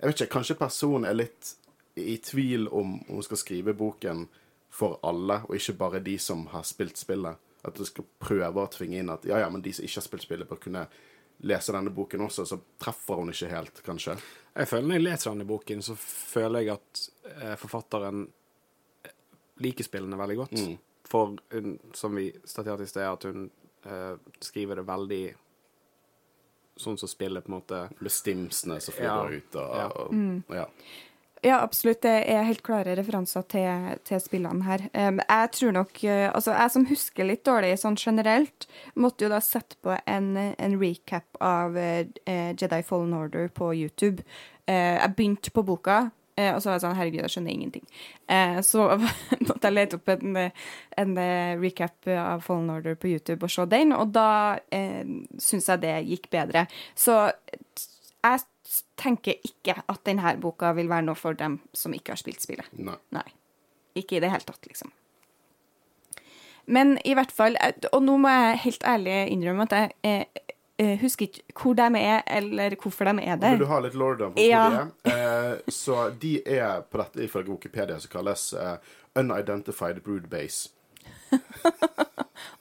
Jeg 0.02 0.08
vet 0.08 0.22
ikke, 0.22 0.34
kanskje 0.34 0.58
personen 0.58 1.06
er 1.06 1.13
litt 1.13 1.56
i 1.96 2.17
tvil 2.17 2.67
om 2.67 2.96
hun 3.08 3.24
skal 3.24 3.38
skrive 3.38 3.74
boken 3.78 4.28
for 4.70 4.98
alle, 5.04 5.44
og 5.48 5.56
ikke 5.56 5.78
bare 5.78 6.00
de 6.00 6.17
som 6.17 6.48
har 6.48 6.63
spilt 6.63 6.98
spillet. 6.98 7.38
At 7.62 7.76
du 7.78 7.86
skal 7.86 8.08
prøve 8.17 8.63
å 8.63 8.72
tvinge 8.72 8.98
inn 8.98 9.12
at 9.13 9.26
ja, 9.26 9.38
ja, 9.38 9.50
men 9.50 9.62
de 9.62 9.74
som 9.74 9.86
ikke 9.86 10.00
har 10.00 10.08
spilt 10.08 10.26
spillet, 10.26 10.50
bør 10.50 10.58
kunne 10.58 10.88
lese 11.46 11.72
denne 11.76 11.94
boken 11.94 12.26
også, 12.26 12.46
så 12.46 12.58
treffer 12.82 13.22
hun 13.22 13.30
ikke 13.30 13.52
helt, 13.52 13.84
kanskje. 13.86 14.17
Jeg 14.56 14.67
føler 14.67 14.88
Når 14.88 14.96
jeg 14.96 15.04
leser 15.04 15.32
denne 15.32 15.46
boken, 15.46 15.82
så 15.82 15.96
føler 15.96 16.65
jeg 16.65 16.74
at 16.74 17.58
forfatteren 17.62 18.26
liker 19.62 19.86
spillene 19.86 20.17
veldig 20.17 20.38
godt. 20.38 20.58
Mm. 20.58 20.80
For 21.12 21.36
hun, 21.52 21.78
som 21.97 22.15
vi 22.15 22.30
staterte 22.47 22.88
i 22.88 22.91
sted, 22.91 23.04
at 23.08 23.28
hun 23.28 23.50
eh, 23.86 24.15
skriver 24.39 24.80
det 24.80 24.88
veldig 24.88 25.24
sånn 26.82 26.97
som 26.97 27.10
spillet 27.12 27.45
på 27.45 27.52
en 27.52 27.58
måte 27.60 27.80
Med 28.00 28.12
stimsene 28.13 28.80
som 28.82 28.95
flyr 28.95 29.10
Ja. 29.10 29.24
ut 29.30 29.56
og, 29.60 29.74
Ja. 29.76 29.88
og 29.89 30.56
ja. 30.56 30.67
Ja, 31.43 31.56
absolutt. 31.65 32.04
Det 32.06 32.30
er 32.30 32.43
helt 32.45 32.62
klare 32.62 32.93
referanser 32.95 33.41
til, 33.50 33.97
til 34.06 34.19
spillene 34.21 34.62
her. 34.62 34.84
Um, 34.93 35.17
jeg 35.26 35.50
tror 35.58 35.71
nok 35.74 36.04
uh, 36.04 36.28
Altså, 36.36 36.54
jeg 36.54 36.71
som 36.76 36.86
husker 36.86 37.26
litt 37.26 37.41
dårlig 37.43 37.71
sånn 37.82 37.97
generelt, 37.97 38.67
måtte 38.93 39.26
jo 39.26 39.32
da 39.34 39.39
sette 39.41 39.76
på 39.82 39.95
en, 40.06 40.28
en 40.38 40.76
recap 40.78 41.26
av 41.41 41.74
uh, 41.74 42.04
Jedi 42.54 42.82
Fallen 42.86 43.15
Order 43.17 43.50
på 43.50 43.71
YouTube. 43.74 44.21
Uh, 44.69 45.02
jeg 45.02 45.15
begynte 45.17 45.50
på 45.56 45.65
boka, 45.65 46.12
uh, 46.39 46.52
og 46.56 46.62
så 46.62 46.70
var 46.70 46.78
jeg 46.78 46.84
sånn 46.86 46.98
Herregud, 46.98 47.22
jeg 47.26 47.34
skjønner 47.36 47.56
ingenting. 47.56 47.86
Eh, 48.32 48.60
så 48.65 48.88
måtte 49.48 49.67
jeg 49.67 49.76
lete 49.76 50.00
opp 50.00 50.13
en, 50.13 50.39
en 51.04 51.15
uh, 51.17 51.54
recap 51.62 52.12
av 52.15 52.46
Fallen 52.46 52.72
Order 52.74 52.98
på 53.00 53.12
YouTube 53.12 53.48
og 53.48 53.54
se 53.54 53.67
den, 53.72 53.96
og 53.96 54.13
da 54.15 54.60
eh, 54.74 55.04
syns 55.41 55.70
jeg 55.72 55.84
det 55.84 55.98
gikk 56.10 56.32
bedre. 56.34 56.65
Så 56.96 57.17
jeg 58.22 58.46
tenker 59.02 59.38
ikke 59.48 59.82
at 59.82 60.02
denne 60.08 60.36
boka 60.41 60.72
vil 60.78 60.89
være 60.91 61.10
noe 61.10 61.20
for 61.20 61.38
dem 61.38 61.60
som 61.76 61.94
ikke 61.96 62.15
har 62.15 62.22
spilt 62.22 62.44
spillet. 62.44 62.72
Nei. 62.78 62.98
Nei. 63.15 63.28
Ikke 64.00 64.17
i 64.17 64.24
det 64.24 64.32
hele 64.32 64.48
tatt, 64.48 64.63
liksom. 64.70 64.91
Men 66.72 66.94
i 67.08 67.15
hvert 67.17 67.32
fall 67.34 67.58
Og 67.91 68.04
nå 68.06 68.17
må 68.22 68.32
jeg 68.32 68.60
helt 68.65 68.84
ærlig 68.88 69.15
innrømme 69.34 69.65
at 69.65 69.74
jeg 69.76 69.91
eh, 70.06 70.22
eh, 70.22 70.40
husker 71.02 71.28
ikke 71.28 71.44
hvor 71.63 71.74
de 71.78 72.00
er, 72.00 72.22
eller 72.28 72.76
hvorfor 72.82 73.06
de 73.12 73.24
er 73.24 73.36
der. 73.41 73.56
Vil 73.56 73.60
du 73.65 73.70
ha 73.70 73.80
litt 73.84 73.94
lorda 73.98 74.30
på 74.34 74.39
Ja. 74.46 74.62
hvor 74.70 74.91
de 75.06 75.12
er? 75.15 75.52
Eh, 75.54 75.72
så 75.72 76.10
de 76.22 76.36
er 76.46 76.82
på 76.82 76.98
dette 77.02 77.24
ifølge 77.28 77.52
Wikipedia 77.54 78.00
som 78.00 78.10
kalles 78.13 78.54
eh, 78.54 78.78
Unidentified 79.15 80.02
Brood 80.06 80.30
Base. 80.32 80.70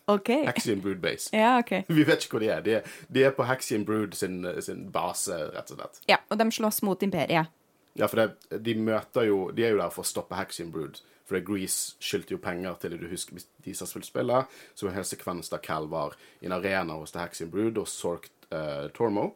OK. 0.07 0.29
Hexian 0.29 0.81
Brood 0.81 0.97
Base. 1.01 1.31
Ja, 1.37 1.59
OK. 1.59 1.73
Vi 1.89 2.05
vet 2.07 2.25
ikke 2.25 2.31
hvor 2.39 2.41
de 2.45 2.49
er. 2.51 2.61
De 2.67 2.75
er, 2.81 2.83
de 3.15 3.25
er 3.25 3.31
på 3.37 3.45
Hexian 3.47 3.85
Brood 3.87 4.13
sin, 4.19 4.43
sin 4.63 4.89
base, 4.93 5.35
rett 5.55 5.71
og 5.71 5.79
slett. 5.79 6.01
Ja, 6.11 6.17
og 6.29 6.39
de 6.41 6.49
slåss 6.53 6.83
mot 6.87 7.03
imperiet. 7.07 7.51
Ja, 7.99 8.07
for 8.07 8.17
det, 8.23 8.61
de 8.65 8.75
møter 8.79 9.25
jo 9.27 9.49
De 9.51 9.65
er 9.67 9.73
jo 9.75 9.81
der 9.81 9.91
for 9.91 10.05
å 10.07 10.09
stoppe 10.09 10.37
Hexian 10.39 10.71
Brood. 10.75 11.01
For 11.31 11.39
Grease 11.47 11.95
skyldte 12.03 12.35
jo 12.35 12.41
penger 12.43 12.75
til 12.83 12.95
det 12.95 13.01
du 13.05 13.07
husker 13.11 13.39
de 13.65 13.75
som 13.77 13.87
spilt 13.87 14.09
spillet. 14.09 14.51
Så 14.75 14.89
en 14.89 14.97
hel 14.97 15.07
sekvens 15.07 15.53
der 15.53 15.63
Cal 15.63 15.87
var 15.91 16.17
i 16.41 16.51
en 16.51 16.57
arena 16.57 16.99
hos 16.99 17.15
The 17.15 17.23
Haxian 17.23 17.53
Brood 17.53 17.79
og 17.79 17.87
Sork 17.89 18.27
uh, 18.51 18.91
Tormo. 18.97 19.31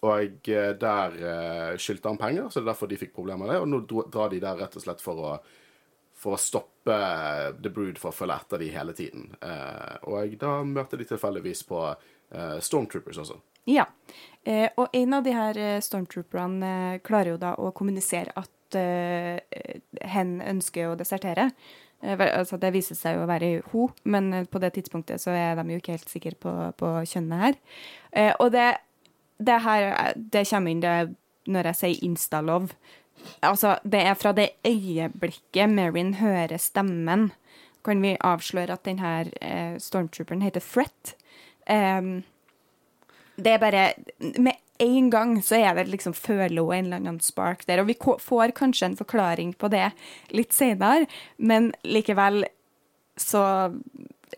Og 0.00 0.48
eh, 0.48 0.70
der 0.80 1.16
uh, 1.20 1.72
skyldte 1.76 2.08
han 2.08 2.20
penger, 2.20 2.46
så 2.48 2.60
det 2.60 2.64
er 2.64 2.70
derfor 2.70 2.88
de 2.88 2.96
fikk 3.00 3.10
problemer 3.16 3.44
med 3.44 3.50
det. 3.52 3.58
Og 3.60 3.68
nå 3.68 4.04
drar 4.12 4.30
de 4.32 4.38
der 4.40 4.56
rett 4.60 4.76
og 4.76 4.84
slett 4.84 5.02
for 5.04 5.20
å, 5.20 5.32
for 6.16 6.36
å 6.36 6.40
stoppe 6.40 6.96
eh, 6.96 7.50
The 7.60 7.72
Brood 7.72 8.00
for 8.00 8.08
å 8.08 8.16
følge 8.16 8.38
etter 8.40 8.64
de 8.64 8.70
hele 8.72 8.96
tiden. 8.96 9.28
Uh, 9.44 9.96
og 10.08 10.36
da 10.40 10.54
møter 10.64 11.00
de 11.00 11.08
tilfeldigvis 11.10 11.66
på 11.68 11.84
uh, 11.84 12.56
Stormtroopers 12.64 13.20
også. 13.26 13.36
Ja. 13.64 13.86
Eh, 14.44 14.70
og 14.76 14.88
en 14.92 15.14
av 15.14 15.24
de 15.24 15.34
her 15.36 15.58
eh, 15.58 15.80
stormtrooperne 15.84 16.70
eh, 16.94 17.00
klarer 17.04 17.34
jo 17.34 17.40
da 17.40 17.52
å 17.60 17.72
kommunisere 17.76 18.32
at 18.40 18.50
eh, 18.78 19.40
hen 20.12 20.38
ønsker 20.42 20.90
å 20.90 20.98
desertere. 20.98 21.50
Eh, 22.02 22.20
altså 22.28 22.58
det 22.60 22.72
viser 22.74 22.98
seg 22.98 23.16
jo 23.16 23.24
å 23.24 23.30
være 23.30 23.50
hun, 23.72 23.94
men 24.04 24.32
eh, 24.34 24.46
på 24.50 24.62
det 24.62 24.72
tidspunktet 24.76 25.22
så 25.22 25.34
er 25.34 25.58
de 25.58 25.74
jo 25.74 25.80
ikke 25.82 25.96
helt 25.96 26.12
sikre 26.12 26.36
på, 26.38 26.54
på 26.80 26.92
kjønnet 27.12 27.44
her. 27.44 27.58
Og 28.40 28.48
det, 28.54 28.68
det 29.38 29.58
her 29.64 30.14
det 30.16 30.46
kommer 30.50 30.74
inn 30.74 30.82
det, 30.84 30.96
når 31.50 31.70
jeg 31.70 31.80
sier 31.80 32.08
instalove. 32.08 32.74
Altså, 33.44 33.76
det 33.84 34.00
er 34.08 34.16
fra 34.16 34.32
det 34.32 34.48
øyeblikket 34.66 35.70
Marin 35.70 36.14
hører 36.20 36.56
stemmen, 36.60 37.30
kan 37.84 38.02
vi 38.04 38.16
avsløre 38.20 38.76
at 38.76 38.84
denne 38.84 39.78
stormtrooperen 39.80 40.42
heter 40.44 40.64
Fret. 40.64 41.14
Um, 41.70 42.22
det 43.44 43.54
er 43.56 43.62
bare 43.62 43.84
Med 44.40 44.54
en 44.80 45.10
gang 45.12 45.34
så 45.44 45.58
er 45.60 45.74
det 45.76 45.90
liksom 45.92 46.14
føler 46.16 46.62
hun 46.64 46.72
en 46.72 46.84
eller 46.86 46.96
annen 47.02 47.20
spark 47.20 47.66
der. 47.68 47.82
Og 47.82 47.90
vi 47.90 47.96
får 48.00 48.54
kanskje 48.56 48.86
en 48.88 48.96
forklaring 48.96 49.50
på 49.60 49.68
det 49.72 49.90
litt 50.32 50.54
senere, 50.56 51.06
men 51.38 51.72
likevel 51.84 52.46
så 53.20 53.42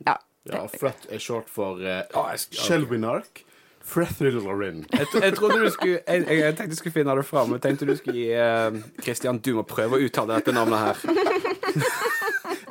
Ja. 0.06 0.16
Ja, 0.50 0.64
Fret 0.66 1.06
er 1.14 1.20
short 1.22 1.46
for 1.46 1.78
uh, 1.78 2.00
Ja, 2.10 2.24
jeg 2.32 2.40
sk- 2.42 2.58
Shelwinark. 2.64 3.44
Jeg, 4.92 5.06
jeg 5.22 5.34
trodde 5.38 5.60
du 5.62 5.70
skulle 5.70 6.00
jeg, 6.06 6.26
jeg, 6.26 6.54
tenkte 6.56 6.70
du 6.70 6.76
skulle 6.80 6.94
finne 6.96 7.14
det 7.18 7.24
fram. 7.26 7.50
Jeg 7.56 7.62
tenkte 7.62 7.86
du 7.86 7.94
skulle 7.98 8.18
gi 8.18 8.28
Kristian, 8.34 8.82
Christian, 9.02 9.38
du 9.42 9.52
må 9.58 9.62
prøve 9.66 9.98
å 9.98 10.02
uttale 10.06 10.38
dette 10.38 10.54
navnet 10.54 10.78
her. 10.78 10.96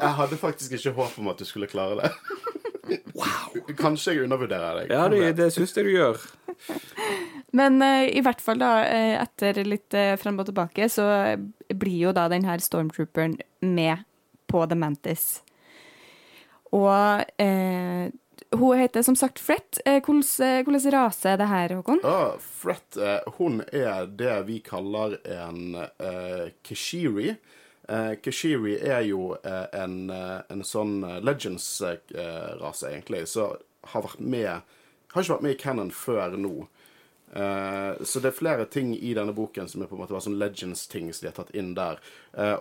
Jeg 0.02 0.14
hadde 0.18 0.38
faktisk 0.40 0.72
ikke 0.78 0.94
håp 0.98 1.18
om 1.22 1.28
at 1.32 1.40
du 1.40 1.46
skulle 1.46 1.68
klare 1.72 2.00
det. 2.00 2.12
Kanskje 3.80 4.16
jeg 4.16 4.26
undervurderer 4.26 4.82
deg. 4.82 4.94
Ja, 4.94 5.08
det, 5.12 5.34
det 5.40 5.50
syns 5.56 5.76
jeg 5.78 5.88
du 5.88 5.94
gjør. 5.94 6.22
Men 7.58 7.82
uh, 7.84 8.06
i 8.08 8.24
hvert 8.24 8.42
fall, 8.44 8.62
da, 8.62 8.72
eh, 8.88 9.16
etter 9.20 9.62
litt 9.68 9.96
uh, 9.98 10.16
frem 10.22 10.40
og 10.42 10.48
tilbake, 10.50 10.88
så 10.92 11.06
blir 11.72 11.98
jo 12.08 12.16
da 12.16 12.28
den 12.32 12.48
her 12.48 12.64
stormtrooperen 12.64 13.38
med 13.66 14.04
på 14.52 14.66
The 14.68 14.78
Mantis. 14.80 15.42
Og 16.72 17.24
uh, 17.44 18.12
hun 18.52 18.80
heter 18.80 19.04
som 19.04 19.16
sagt 19.16 19.40
Fret. 19.40 19.80
Hvilken 19.86 20.80
rase 20.92 21.30
er 21.30 21.40
det 21.40 21.48
her, 21.48 21.76
Håkon? 21.80 22.02
Ah, 22.04 22.36
Fret, 22.40 22.98
eh, 22.98 23.24
hun 23.38 23.62
er 23.72 24.08
det 24.08 24.38
vi 24.50 24.60
kaller 24.66 25.18
en 25.24 25.76
uh, 25.80 26.52
kishiri. 26.64 27.36
Eh, 27.92 28.14
kishiri 28.24 28.78
er 28.80 29.02
jo 29.04 29.34
eh, 29.44 29.66
en, 29.76 30.10
eh, 30.10 30.38
en 30.50 30.62
sånn 30.64 31.02
Legends-rase, 31.26 32.88
egentlig, 32.88 33.26
som 33.28 33.58
har 33.92 34.06
vært 34.06 34.22
med 34.22 34.78
Har 35.12 35.26
ikke 35.26 35.34
vært 35.34 35.44
med 35.44 35.56
i 35.58 35.60
Cannon 35.60 35.90
før 35.92 36.38
nå. 36.40 36.54
Så 37.32 38.20
det 38.24 38.30
er 38.30 38.36
flere 38.36 38.66
ting 38.68 38.94
i 38.96 39.10
denne 39.16 39.34
boken 39.36 39.68
som 39.68 39.84
er 39.84 39.90
på 39.90 39.96
en 39.98 40.02
måte 40.02 40.20
sånn 40.24 40.38
Legends-ting 40.40 41.10
som 41.12 41.26
de 41.26 41.30
har 41.30 41.36
tatt 41.36 41.52
inn 41.56 41.74
der. 41.76 42.00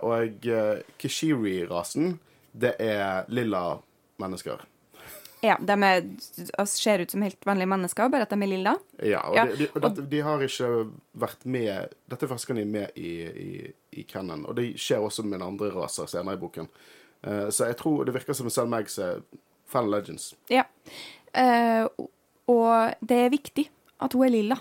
Og 0.03 0.47
uh, 0.51 0.81
Kishiri-rasen, 0.99 2.17
det 2.51 2.73
er 2.83 3.23
lilla 3.31 3.79
mennesker. 4.19 4.63
Ja, 5.41 5.55
de 5.57 5.73
er, 5.73 6.03
altså, 6.59 6.77
ser 6.77 7.01
ut 7.01 7.11
som 7.11 7.23
helt 7.25 7.45
vanlige 7.45 7.69
mennesker, 7.71 8.09
bare 8.13 8.27
at 8.27 8.33
de 8.33 8.37
er 8.45 8.49
lilla. 8.49 8.75
Ja, 9.01 9.23
og, 9.25 9.35
Ja, 9.35 9.45
De, 9.49 9.57
de, 9.57 9.67
og 9.73 9.81
dette, 9.87 10.05
de 10.11 10.21
har 10.21 10.43
ikke 10.45 10.69
vært 11.17 11.45
med 11.45 11.95
Dette 12.11 12.27
er 12.27 12.57
er 12.57 12.65
med 12.65 12.89
i, 12.95 13.11
i, 13.25 13.71
i 13.91 14.03
Canon, 14.03 14.45
og 14.45 14.55
det 14.55 14.67
skjer 14.77 15.01
også 15.01 15.25
med 15.25 15.41
andre 15.41 15.71
raser 15.73 16.05
senere 16.05 16.37
i 16.37 16.41
boken. 16.41 16.69
Uh, 17.25 17.49
så 17.49 17.65
jeg 17.71 17.77
tror 17.77 18.05
det 18.05 18.13
virker 18.13 18.33
som 18.33 18.49
selv 18.49 18.69
Mags 18.69 18.97
er 18.97 19.21
fan 19.65 19.89
Legends. 19.89 20.35
Ja. 20.49 20.63
Uh, 21.33 21.89
og 22.47 22.93
det 23.01 23.17
er 23.25 23.33
viktig 23.33 23.69
at 24.01 24.13
hun 24.13 24.25
er 24.27 24.35
lilla. 24.35 24.57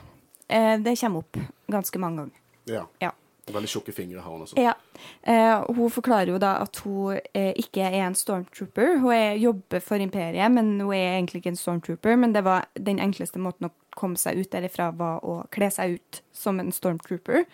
Uh, 0.49 0.77
det 0.81 0.97
kommer 1.01 1.25
opp 1.25 1.37
ganske 1.71 1.99
mange 1.99 2.25
ganger. 2.25 2.41
Ja. 2.71 2.87
Ja. 3.01 3.13
Veldig 3.53 3.69
tjukke 3.73 3.93
fingre 3.93 4.21
har 4.21 4.31
hun 4.33 4.43
også. 4.47 4.57
Ja. 4.61 4.75
Eh, 5.23 5.65
hun 5.77 5.91
forklarer 5.91 6.33
jo 6.35 6.39
da 6.39 6.55
at 6.63 6.77
hun 6.85 7.19
eh, 7.35 7.53
ikke 7.57 7.83
er 7.89 8.07
en 8.07 8.15
stormtrooper. 8.15 8.99
Hun 9.03 9.13
er, 9.13 9.35
jobber 9.41 9.81
for 9.81 9.97
imperiet, 10.03 10.51
men 10.53 10.79
hun 10.81 10.93
er 10.95 11.17
egentlig 11.19 11.43
ikke 11.43 11.53
en 11.55 11.57
stormtrooper. 11.61 12.17
Men 12.17 12.33
det 12.33 12.45
var 12.45 12.67
den 12.79 12.99
enkleste 12.99 13.39
måten 13.43 13.69
å 13.69 13.73
komme 13.97 14.17
seg 14.17 14.39
ut 14.39 14.51
derifra 14.53 14.91
var 14.97 15.21
å 15.27 15.41
kle 15.51 15.71
seg 15.71 15.99
ut 15.99 16.21
som 16.33 16.61
en 16.63 16.71
stormtrooper. 16.73 17.45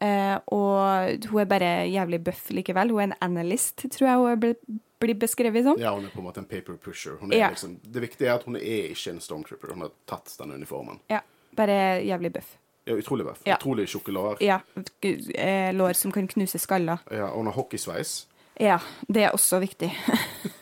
Eh, 0.00 0.36
og 0.48 1.26
hun 1.28 1.40
er 1.42 1.48
bare 1.50 1.72
jævlig 1.92 2.22
bøff 2.24 2.46
likevel. 2.56 2.90
Hun 2.94 3.00
er 3.02 3.08
en 3.10 3.18
analyst, 3.20 3.84
tror 3.92 4.06
jeg 4.08 4.16
hun 4.22 4.30
er 4.30 4.36
bli- 4.36 4.78
blir 5.00 5.14
beskrevet 5.16 5.64
som. 5.64 5.78
Ja, 5.80 5.94
hun 5.94 6.04
er 6.04 6.10
på 6.12 6.20
en 6.20 6.26
måte 6.28 6.38
en 6.38 6.44
paper 6.48 6.76
pusher. 6.76 7.18
Er 7.32 7.36
Ja. 7.36 7.48
liksom, 7.50 7.78
det 7.82 8.02
viktige 8.02 8.28
er 8.28 8.34
at 8.34 8.44
hun 8.44 8.56
er 8.56 8.90
ikke 8.92 9.10
en 9.10 9.20
stormtrooper. 9.20 9.72
Hun 9.72 9.80
har 9.80 9.90
tatt 10.06 10.36
den 10.38 10.52
uniformen. 10.52 11.00
Ja, 11.10 11.20
bare 11.56 12.04
jævlig 12.04 12.32
buff. 12.32 12.56
Ja, 12.84 12.94
utrolig 12.96 13.26
bøff. 13.26 13.42
Ja. 13.44 13.56
Utrolig 13.60 13.88
tjukke 13.88 14.12
lår. 14.12 14.40
Ja, 14.44 14.60
eh, 15.02 15.72
lår 15.76 15.92
som 15.92 16.12
kan 16.12 16.28
knuse 16.28 16.58
skaller. 16.58 17.02
Ja, 17.10 17.28
og 17.30 17.44
har 17.50 17.58
hockeysveis. 17.58 18.26
Ja, 18.60 18.78
det 19.08 19.24
er 19.24 19.34
også 19.36 19.60
viktig. 19.62 19.90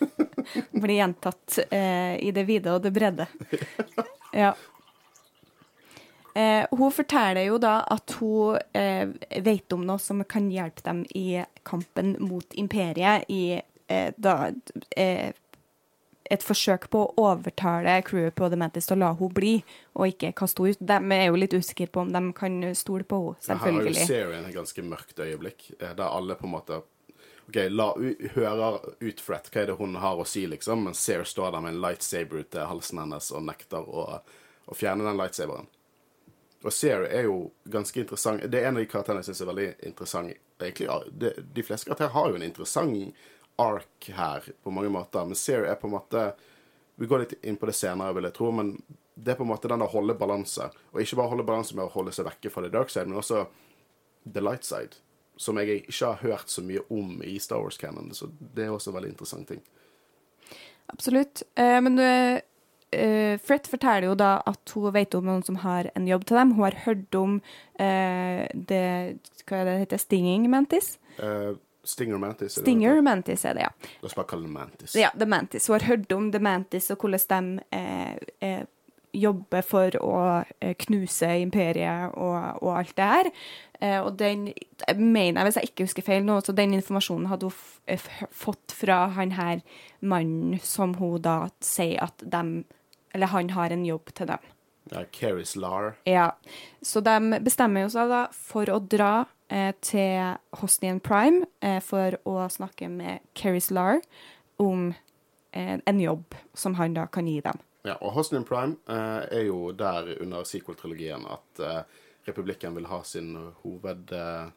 Blir 0.82 0.96
gjentatt 0.98 1.58
eh, 1.70 2.18
i 2.22 2.32
det 2.34 2.44
vide 2.48 2.74
og 2.76 2.82
det 2.86 2.94
bredde. 2.94 3.28
Ja. 4.28 4.50
Eh, 6.34 6.66
hun 6.70 6.92
forteller 6.92 7.46
jo 7.46 7.56
da 7.58 7.78
at 7.90 8.12
hun 8.20 8.58
eh, 8.76 9.08
vet 9.42 9.72
om 9.72 9.86
noe 9.88 9.98
som 9.98 10.20
kan 10.28 10.50
hjelpe 10.52 10.84
dem 10.84 11.00
i 11.16 11.40
kampen 11.66 12.12
mot 12.20 12.52
imperiet 12.60 13.24
i 13.32 13.56
eh, 13.56 14.12
da, 14.20 14.50
eh, 14.92 15.32
et 16.30 16.44
forsøk 16.44 16.88
på 16.92 17.00
å 17.04 17.24
overtale 17.30 17.96
crewet 18.06 18.36
på 18.36 18.50
The 18.50 18.58
Mantis 18.60 18.88
til 18.88 18.98
å 18.98 19.00
la 19.02 19.12
henne 19.16 19.34
bli, 19.34 19.54
og 19.96 20.12
ikke 20.12 20.34
kaste 20.36 20.64
henne 20.64 20.76
ut. 20.76 20.84
De 20.90 21.16
er 21.16 21.24
jo 21.28 21.40
litt 21.40 21.56
usikre 21.56 21.88
på 21.92 22.04
om 22.04 22.12
de 22.12 22.22
kan 22.36 22.60
stole 22.78 23.06
på 23.08 23.22
henne, 23.24 23.46
selvfølgelig. 23.46 23.96
Her 23.96 24.04
har 24.04 24.04
jo 24.04 24.12
serien 24.12 24.48
et 24.50 24.58
ganske 24.58 24.86
mørkt 24.86 25.24
øyeblikk, 25.24 25.70
eh, 25.78 25.96
der 25.96 26.06
alle 26.06 26.38
på 26.38 26.48
en 26.48 26.56
måte 26.58 26.82
OK, 27.48 27.56
la, 27.72 27.94
hører 28.34 28.82
ut 29.00 29.20
Fret, 29.24 29.48
hva 29.48 29.62
er 29.62 29.70
det 29.70 29.78
hun 29.78 29.96
har 29.96 30.20
å 30.20 30.26
si, 30.28 30.42
liksom, 30.46 30.82
men 30.84 30.96
Sear 30.96 31.24
står 31.24 31.54
der 31.54 31.64
med 31.64 31.74
en 31.74 31.80
lightsaber 31.80 32.42
ut 32.42 32.50
til 32.52 32.68
halsen 32.68 33.00
hennes 33.00 33.30
og 33.32 33.46
nekter 33.48 33.88
å, 33.88 34.04
å 34.68 34.76
fjerne 34.76 35.06
den 35.06 35.16
lightsaberen. 35.16 35.70
Og 36.66 36.74
Sear 36.74 37.06
er 37.06 37.24
jo 37.28 37.38
ganske 37.70 38.02
interessant. 38.02 38.44
Det 38.44 38.60
er 38.60 38.68
en 38.68 38.76
av 38.76 38.82
de 38.82 38.90
karakterene 38.90 39.22
jeg 39.22 39.30
syns 39.30 39.40
er 39.44 39.50
veldig 39.52 39.66
interessant. 39.88 40.44
Egentlig, 40.58 40.88
det, 41.22 41.32
De 41.54 41.64
fleste 41.64 41.88
karakterer 41.88 42.12
har 42.16 42.28
jo 42.28 42.36
en 42.36 42.44
interessant 42.44 43.24
ark 43.58 44.10
her 44.16 44.46
på 44.62 44.72
mange 44.74 44.90
måter, 44.92 45.26
men 45.26 45.38
Seer 45.38 45.66
er 45.66 45.78
på 45.80 45.88
en 45.88 45.96
måte 45.96 46.30
Vi 46.98 47.06
går 47.06 47.22
litt 47.22 47.36
inn 47.46 47.56
på 47.58 47.68
det 47.68 47.76
senere, 47.78 48.14
vil 48.16 48.26
jeg 48.26 48.34
tro, 48.34 48.50
men 48.50 48.72
det 49.14 49.32
er 49.32 49.38
på 49.38 49.44
en 49.46 49.50
måte 49.52 49.70
den 49.70 49.82
å 49.82 49.90
holde 49.90 50.16
balanse. 50.18 50.66
Og 50.90 51.02
ikke 51.02 51.18
bare 51.20 51.30
holde 51.30 51.46
balanse 51.46 51.76
med 51.78 51.84
å 51.84 51.92
holde 51.92 52.10
seg 52.14 52.26
vekke 52.26 52.50
fra 52.50 52.64
the 52.64 52.70
dark 52.74 52.90
side, 52.90 53.06
men 53.06 53.20
også 53.20 53.44
the 54.26 54.42
light 54.42 54.66
side. 54.66 54.98
Som 55.38 55.60
jeg 55.62 55.84
ikke 55.84 56.10
har 56.10 56.22
hørt 56.24 56.50
så 56.50 56.64
mye 56.66 56.82
om 56.90 57.20
i 57.22 57.36
Star 57.38 57.62
Wars 57.62 57.78
Cannon, 57.78 58.10
så 58.14 58.26
det 58.40 58.66
er 58.66 58.74
også 58.74 58.90
en 58.90 58.98
veldig 58.98 59.12
interessant 59.12 59.46
ting. 59.50 59.62
Absolutt. 60.90 61.44
Eh, 61.54 61.78
men 61.84 62.00
uh, 62.02 62.40
Fred 63.44 63.70
forteller 63.70 64.08
jo 64.08 64.18
da 64.18 64.38
at 64.48 64.74
hun 64.74 64.90
vet 64.94 65.14
om 65.14 65.26
noen 65.28 65.44
som 65.46 65.60
har 65.62 65.90
en 65.94 66.08
jobb 66.08 66.26
til 66.26 66.40
dem. 66.40 66.54
Hun 66.56 66.66
har 66.66 66.82
hørt 66.86 67.18
om 67.18 67.38
uh, 67.38 68.42
det 68.54 68.84
Hva 69.44 69.60
er 69.60 69.68
det 69.68 69.78
heter? 69.84 70.02
Stinging 70.02 70.48
Mantis? 70.50 70.96
Eh, 71.18 71.52
Stinger 71.88 72.18
Mantis. 72.20 72.58
er 72.58 72.64
Stinger 72.66 72.98
det 72.98 73.04
Mantis 73.06 73.44
er 73.48 73.54
det, 73.56 73.62
ja. 73.68 73.92
La 74.02 74.10
oss 74.10 74.16
bare 74.18 74.28
kalle 74.28 74.44
det 74.48 74.52
Mantis. 74.56 74.96
Ja, 74.98 75.10
The 75.16 75.28
Mantis. 75.28 75.68
Hun 75.70 75.78
har 75.78 75.86
hørt 75.88 76.12
om 76.12 76.26
The 76.34 76.40
Mantis 76.44 76.90
og 76.92 76.98
hvordan 77.04 77.54
de 77.62 77.78
eh, 77.78 78.18
eh, 78.44 78.66
jobber 79.16 79.64
for 79.64 79.94
å 80.04 80.16
eh, 80.60 80.74
knuse 80.84 81.30
imperiet 81.40 82.12
og, 82.12 82.60
og 82.60 82.74
alt 82.76 82.92
det 82.98 83.06
her. 83.08 83.30
Eh, 83.80 83.96
og 84.02 84.18
den 84.20 84.50
jeg 84.50 84.98
mener 84.98 85.40
jeg, 85.40 85.46
hvis 85.48 85.58
jeg 85.60 85.70
ikke 85.70 85.86
husker 85.88 86.06
feil 86.10 86.26
nå, 86.26 86.36
så 86.44 86.52
den 86.52 86.76
informasjonen 86.76 87.30
hadde 87.32 87.48
hun 87.48 87.64
eh, 87.88 88.04
fått 88.36 88.74
fra 88.76 89.06
han 89.16 89.32
her 89.38 89.64
mannen 90.04 90.58
som 90.60 90.92
hun 91.00 91.22
da 91.24 91.38
sier 91.64 92.02
at 92.04 92.20
dem 92.22 92.64
Eller 93.16 93.32
han 93.32 93.48
har 93.56 93.72
en 93.72 93.86
jobb 93.88 94.10
til 94.14 94.28
dem. 94.28 94.42
Ja, 94.92 95.00
Keris 95.12 95.54
Lar. 95.56 95.94
Ja. 96.04 96.34
Så 96.84 97.00
de 97.00 97.40
bestemmer 97.40 97.86
jo 97.86 97.88
seg 97.92 98.10
da 98.12 98.26
for 98.32 98.68
å 98.68 98.76
dra 98.84 99.24
til 99.80 100.36
Hosnian 100.60 101.00
Prime 101.00 101.46
eh, 101.64 101.78
for 101.84 102.18
å 102.28 102.48
snakke 102.52 102.90
med 102.92 103.24
Keris 103.38 103.70
Lar 103.70 104.02
om 104.60 104.90
eh, 105.52 105.78
en 105.78 106.00
jobb 106.00 106.36
som 106.54 106.76
han 106.76 106.96
da 106.98 107.06
kan 107.06 107.28
gi 107.28 107.38
dem. 107.44 107.60
Ja, 107.86 107.96
og 108.02 108.12
Hosnian 108.18 108.44
Prime 108.44 108.76
eh, 108.90 109.40
er 109.40 109.46
jo 109.48 109.72
der 109.72 110.14
under 110.20 110.44
sequel-trilogien 110.44 111.24
at 111.30 111.62
eh, 111.64 111.82
republikken 112.28 112.76
vil 112.76 112.90
ha 112.92 113.02
sin 113.08 113.34
hoved... 113.64 114.12
Eh, 114.12 114.48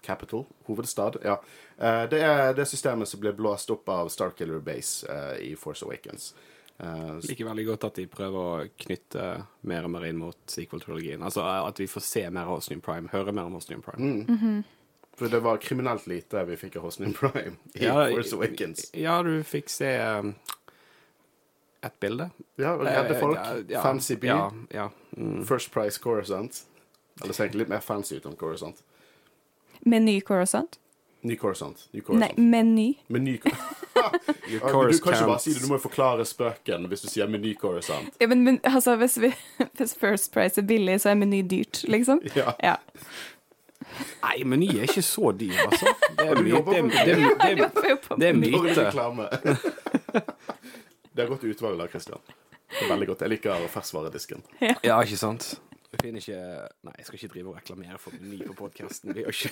capital, 0.00 0.46
hovedstad, 0.64 1.16
ja. 1.24 1.42
Eh, 1.76 2.04
det 2.10 2.20
er 2.22 2.52
det 2.56 2.68
systemet 2.68 3.08
som 3.10 3.20
ble 3.20 3.32
blåst 3.36 3.70
opp 3.74 3.88
av 3.92 4.08
Starkiller 4.12 4.62
Base 4.64 5.06
eh, 5.10 5.50
i 5.50 5.56
Force 5.58 5.84
Awakens. 5.84 6.30
Eh, 6.80 7.16
s- 7.18 7.28
Liker 7.28 7.44
veldig 7.48 7.66
godt 7.66 7.84
at 7.88 7.94
de 7.98 8.06
prøver 8.06 8.38
å 8.38 8.68
knytte 8.78 9.22
mer 9.66 9.84
og 9.84 9.90
mer 9.90 10.04
inn 10.06 10.16
mot 10.20 10.36
sequel-trilogien. 10.46 11.22
Altså 11.26 11.42
at 11.42 11.76
vi 11.80 11.86
får 11.90 12.02
se 12.06 12.22
mer 12.30 12.42
av 12.46 12.56
Hosnian 12.60 12.80
Prime, 12.80 13.08
høre 13.08 13.32
mer 13.34 13.48
om 13.50 13.52
Hosnian 13.58 13.82
Prime. 13.82 14.62
for 15.18 15.26
det 15.28 15.40
var 15.42 15.58
kriminelt 15.58 16.06
lite 16.06 16.44
vi 16.46 16.54
fikk 16.56 16.76
av 16.76 16.82
Hosnian 16.82 17.12
Prime 17.12 17.56
i 17.74 17.82
Ja, 17.84 18.06
Force 18.12 18.32
Awakens. 18.36 18.90
Ja, 18.94 19.20
du 19.22 19.42
fikk 19.42 19.68
se 19.74 19.90
um, 19.98 20.34
et 21.82 21.98
bilde. 22.00 22.30
Ja, 22.58 22.76
redde 22.76 23.14
Eh, 23.16 23.20
folk. 23.20 23.36
ja, 23.36 23.56
ja, 23.68 23.82
fancy 23.82 24.14
by. 24.16 24.26
Ja, 24.28 24.50
ja. 24.70 24.88
Mm. 25.16 25.44
First 25.46 25.72
Price 25.72 25.98
Coruscant. 25.98 26.62
Eller 27.22 27.32
ser 27.34 27.48
egentlig 27.48 27.64
litt 27.64 27.68
mer 27.74 27.80
fancy 27.82 28.16
ut 28.16 28.26
enn 28.26 28.36
Coruscant. 28.38 28.80
Meny 29.84 30.20
Coruscant? 30.20 30.78
Ny 31.26 31.34
Coruscant. 31.36 31.88
Ny 31.92 31.98
Nei, 31.98 32.04
Coruscant. 32.06 32.38
meny. 32.38 32.88
Meny 33.08 33.36
Cor- 33.42 33.52
du 34.50 34.58
kan 34.60 34.90
ikke 34.92 35.26
bare 35.26 35.40
si 35.42 35.50
det, 35.52 35.62
du 35.64 35.66
må 35.72 35.74
jo 35.80 35.82
forklare 35.88 36.24
spøken 36.28 36.86
hvis 36.90 37.02
du 37.02 37.08
sier 37.10 37.26
Meny 37.30 37.54
Coruscant. 37.58 38.14
Ja, 38.22 38.28
men, 38.30 38.44
men 38.46 38.60
altså, 38.62 38.94
hvis, 39.00 39.16
vi, 39.22 39.32
hvis 39.80 39.96
First 39.98 40.30
Price 40.34 40.60
er 40.60 40.66
billig, 40.68 41.00
så 41.02 41.10
er 41.10 41.18
Meny 41.18 41.42
dyrt, 41.50 41.82
liksom? 41.90 42.22
Ja. 42.38 42.54
Ja. 42.62 42.76
Nei, 44.22 44.44
Meny 44.44 44.68
er 44.78 44.86
ikke 44.86 45.02
så 45.02 45.32
dyr, 45.34 45.56
altså. 45.64 45.90
Det 46.18 46.26
er, 46.28 46.42
myte. 46.44 46.82
my- 46.82 46.92
det, 46.92 47.04
det, 47.06 47.16
det, 47.16 47.38
det, 47.42 47.58
Jobber 47.58 47.88
jo 47.90 47.96
på 48.06 48.18
det 48.20 48.28
er 48.28 48.38
myte. 48.38 49.66
Det 51.18 51.24
er 51.24 51.30
godt 51.32 51.42
utvalg 51.50 51.80
der, 51.80 51.88
Christian. 51.90 52.20
Det 52.70 52.84
er 52.84 52.90
veldig 52.92 53.06
godt. 53.08 53.22
Jeg 53.24 53.30
liker 53.32 53.64
ferskvaredisken. 53.72 54.44
Ja, 54.62 55.00
ikke 55.02 55.16
sant? 55.18 55.48
Jeg 55.90 55.98
finner 56.02 56.20
ikke 56.22 56.38
Nei, 56.86 56.92
jeg 57.00 57.06
skal 57.08 57.16
ikke 57.18 57.30
drive 57.32 57.48
og 57.50 57.56
reklamere 57.58 57.98
for 57.98 58.14
Meny 58.20 58.38
på 58.46 58.54
podkasten. 58.60 59.16
Vi 59.16 59.24
gjør 59.24 59.34
ikke 59.34 59.50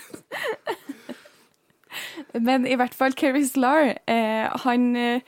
Men 2.35 2.67
i 2.67 2.77
hvert 2.79 2.95
fall 2.95 3.15
Keri 3.17 3.45
Slar, 3.49 3.95
eh, 4.07 4.47
han 4.65 4.89
eh, 4.97 5.21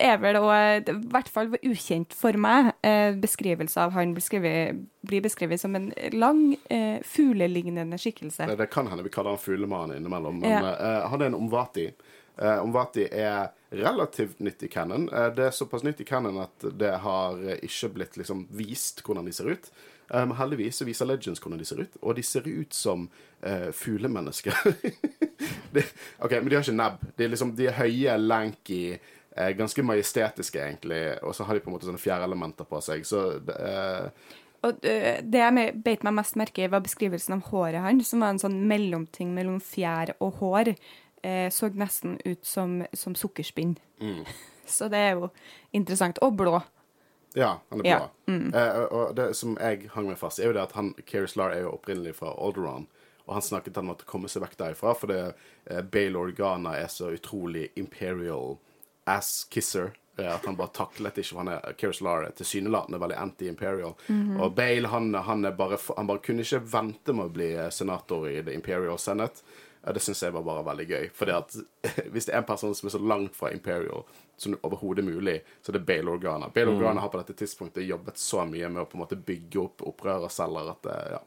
er 0.00 0.18
vel 0.22 0.38
òg 0.38 0.88
I 0.90 0.96
hvert 1.10 1.28
fall 1.32 1.50
ukjent 1.62 2.14
for 2.14 2.36
meg. 2.38 2.72
Eh, 2.86 3.12
beskrivelse 3.18 3.80
av 3.80 3.94
han 3.96 4.14
blir, 4.14 4.22
skrevet, 4.24 4.84
blir 5.06 5.24
beskrevet 5.24 5.60
som 5.60 5.74
en 5.78 5.90
lang, 6.12 6.56
eh, 6.70 7.00
fuglelignende 7.02 7.98
skikkelse. 7.98 8.46
Det, 8.50 8.58
det 8.60 8.70
kan 8.70 8.86
hende 8.90 9.04
vi 9.06 9.10
kaller 9.14 9.34
han 9.34 9.42
Fuglemann 9.42 9.94
innimellom, 9.96 10.40
men 10.40 10.50
Ja. 10.50 10.74
eh, 10.74 11.08
han 11.10 11.22
er 11.22 11.26
en 11.32 11.40
Omvati. 11.40 11.88
Eh, 12.38 12.58
Omvati 12.62 13.08
er 13.12 13.52
relativt 13.74 14.40
nytt 14.42 14.62
i 14.62 14.68
canon. 14.68 15.08
Eh, 15.12 15.30
det 15.34 15.46
er 15.48 15.50
såpass 15.54 15.82
nytt 15.86 16.00
i 16.00 16.04
canon 16.04 16.38
at 16.42 16.66
det 16.78 16.96
har 17.02 17.38
eh, 17.42 17.58
ikke 17.62 17.92
blitt 17.94 18.16
liksom 18.18 18.46
vist 18.50 19.02
hvordan 19.06 19.26
de 19.26 19.32
ser 19.32 19.50
ut. 19.54 19.70
Eh, 20.14 20.26
Men 20.26 20.36
heldigvis 20.38 20.78
så 20.78 20.86
viser 20.86 21.08
Legends 21.10 21.42
hvordan 21.42 21.58
de 21.58 21.66
ser 21.66 21.82
ut, 21.82 21.96
og 22.02 22.14
de 22.16 22.22
ser 22.22 22.46
ut 22.46 22.74
som 22.74 23.08
uh, 23.46 23.70
fuglemennesker. 23.74 24.54
det, 25.74 25.84
OK, 26.18 26.30
men 26.38 26.48
de 26.48 26.56
har 26.56 26.62
ikke 26.62 26.76
nebb. 26.78 27.02
De 27.18 27.26
er, 27.26 27.32
liksom, 27.34 27.52
de 27.58 27.66
er 27.66 27.78
høye, 27.80 28.14
lanky, 28.20 28.80
uh, 29.34 29.50
ganske 29.58 29.82
majestetiske, 29.82 30.62
egentlig, 30.62 31.02
og 31.22 31.34
så 31.34 31.48
har 31.48 31.58
de 31.58 31.64
på 31.64 31.70
en 31.72 31.76
måte 31.76 31.88
sånne 31.90 32.02
fjærelementer 32.02 32.68
på 32.70 32.80
seg. 32.84 33.04
Så 33.08 33.24
eh, 33.58 34.08
Og 34.64 34.86
eh, 34.88 35.18
det 35.20 35.40
jeg 35.42 35.74
beit 35.84 36.04
meg 36.06 36.14
mest 36.20 36.38
merke 36.40 36.64
i, 36.64 36.70
var 36.72 36.84
beskrivelsen 36.84 37.36
av 37.36 37.48
håret 37.50 37.82
hans, 37.84 38.08
som 38.12 38.22
var 38.24 38.32
en 38.32 38.40
sånn 38.40 38.62
mellomting 38.70 39.34
mellom 39.36 39.58
fjær 39.60 40.14
og 40.20 40.38
hår. 40.40 40.74
Eh, 41.24 41.48
så 41.52 41.68
nesten 41.74 42.18
ut 42.24 42.46
som, 42.46 42.82
som 42.96 43.16
sukkerspinn. 43.18 43.76
Så 44.64 44.86
det 44.88 44.96
er 44.96 45.18
jo 45.18 45.26
interessant. 45.76 46.16
Og 46.24 46.32
blå. 46.38 46.54
Ja, 47.34 47.60
han 47.70 47.80
er 47.82 47.88
Ja, 47.88 47.98
bra. 47.98 48.10
Eh, 48.54 48.82
og 48.94 49.14
det 49.18 49.28
som 49.36 49.56
jeg 49.60 49.88
hang 49.94 50.06
meg 50.06 50.18
fast 50.20 50.38
i, 50.38 50.42
er 50.42 50.52
jo 50.52 50.56
det 50.56 50.62
at 50.68 50.72
han, 50.78 50.92
Keris 51.06 51.34
Lar 51.36 51.50
er 51.54 51.64
jo 51.66 51.72
opprinnelig 51.74 52.14
fra 52.20 52.30
Alderon. 52.38 52.86
Og 53.26 53.34
han 53.34 53.42
snakket 53.42 53.78
om 53.80 53.90
å 53.90 53.96
komme 54.06 54.28
seg 54.28 54.42
vekk 54.44 54.56
derifra, 54.60 54.92
fordi 54.94 55.18
eh, 55.66 55.82
Bale 55.82 56.18
Organa 56.20 56.76
er 56.76 56.90
så 56.92 57.10
utrolig 57.16 57.70
imperial 57.80 58.58
ass-kisser. 59.08 59.92
eh, 60.18 60.34
At 60.34 60.44
han 60.46 60.56
bare 60.56 60.70
taklet 60.76 61.18
ikke, 61.18 61.30
for 61.32 61.42
han 61.42 61.48
er, 61.56 61.74
Keris 61.80 62.00
Lar 62.04 62.26
er 62.28 62.34
tilsynelatende 62.38 63.00
veldig 63.00 63.16
anti-imperial. 63.18 63.94
Og 64.38 64.54
Bale 64.54 64.88
han, 64.92 65.14
han, 65.14 65.42
bare, 65.56 65.78
han 65.96 66.06
bare 66.06 66.22
kunne 66.22 66.44
ikke 66.44 66.62
vente 66.70 67.12
med 67.16 67.26
å 67.30 67.34
bli 67.34 67.52
eh, 67.56 67.70
senator 67.74 68.28
i 68.30 68.42
The 68.42 68.54
Imperial 68.54 68.98
Senate. 68.98 69.42
Ja, 69.84 69.92
det 69.92 70.00
syns 70.00 70.22
jeg 70.24 70.32
var 70.32 70.44
bare 70.46 70.64
veldig 70.64 70.86
gøy. 70.88 71.08
Fordi 71.14 71.34
at 71.36 71.56
hvis 72.12 72.28
det 72.28 72.34
er 72.34 72.40
en 72.40 72.48
person 72.48 72.74
som 72.76 72.88
er 72.88 72.94
så 72.94 73.00
langt 73.02 73.36
fra 73.36 73.52
Imperial 73.52 74.04
som 74.40 74.56
overhodet 74.66 75.04
mulig, 75.04 75.36
så 75.62 75.70
er 75.70 75.78
det 75.78 75.84
Bale 75.86 76.10
Organa. 76.10 76.48
Bale 76.54 76.72
Organa 76.72 77.04
har 77.04 77.12
på 77.12 77.20
dette 77.20 77.36
tidspunktet 77.38 77.86
jobbet 77.86 78.18
så 78.18 78.42
mye 78.48 78.70
med 78.72 78.82
å 78.82 78.86
på 78.90 78.98
en 78.98 79.04
måte 79.04 79.18
bygge 79.20 79.60
opp 79.62 79.84
opprørerceller 79.92 80.72
at 80.72 80.88
det, 80.88 80.96
ja. 81.12 81.20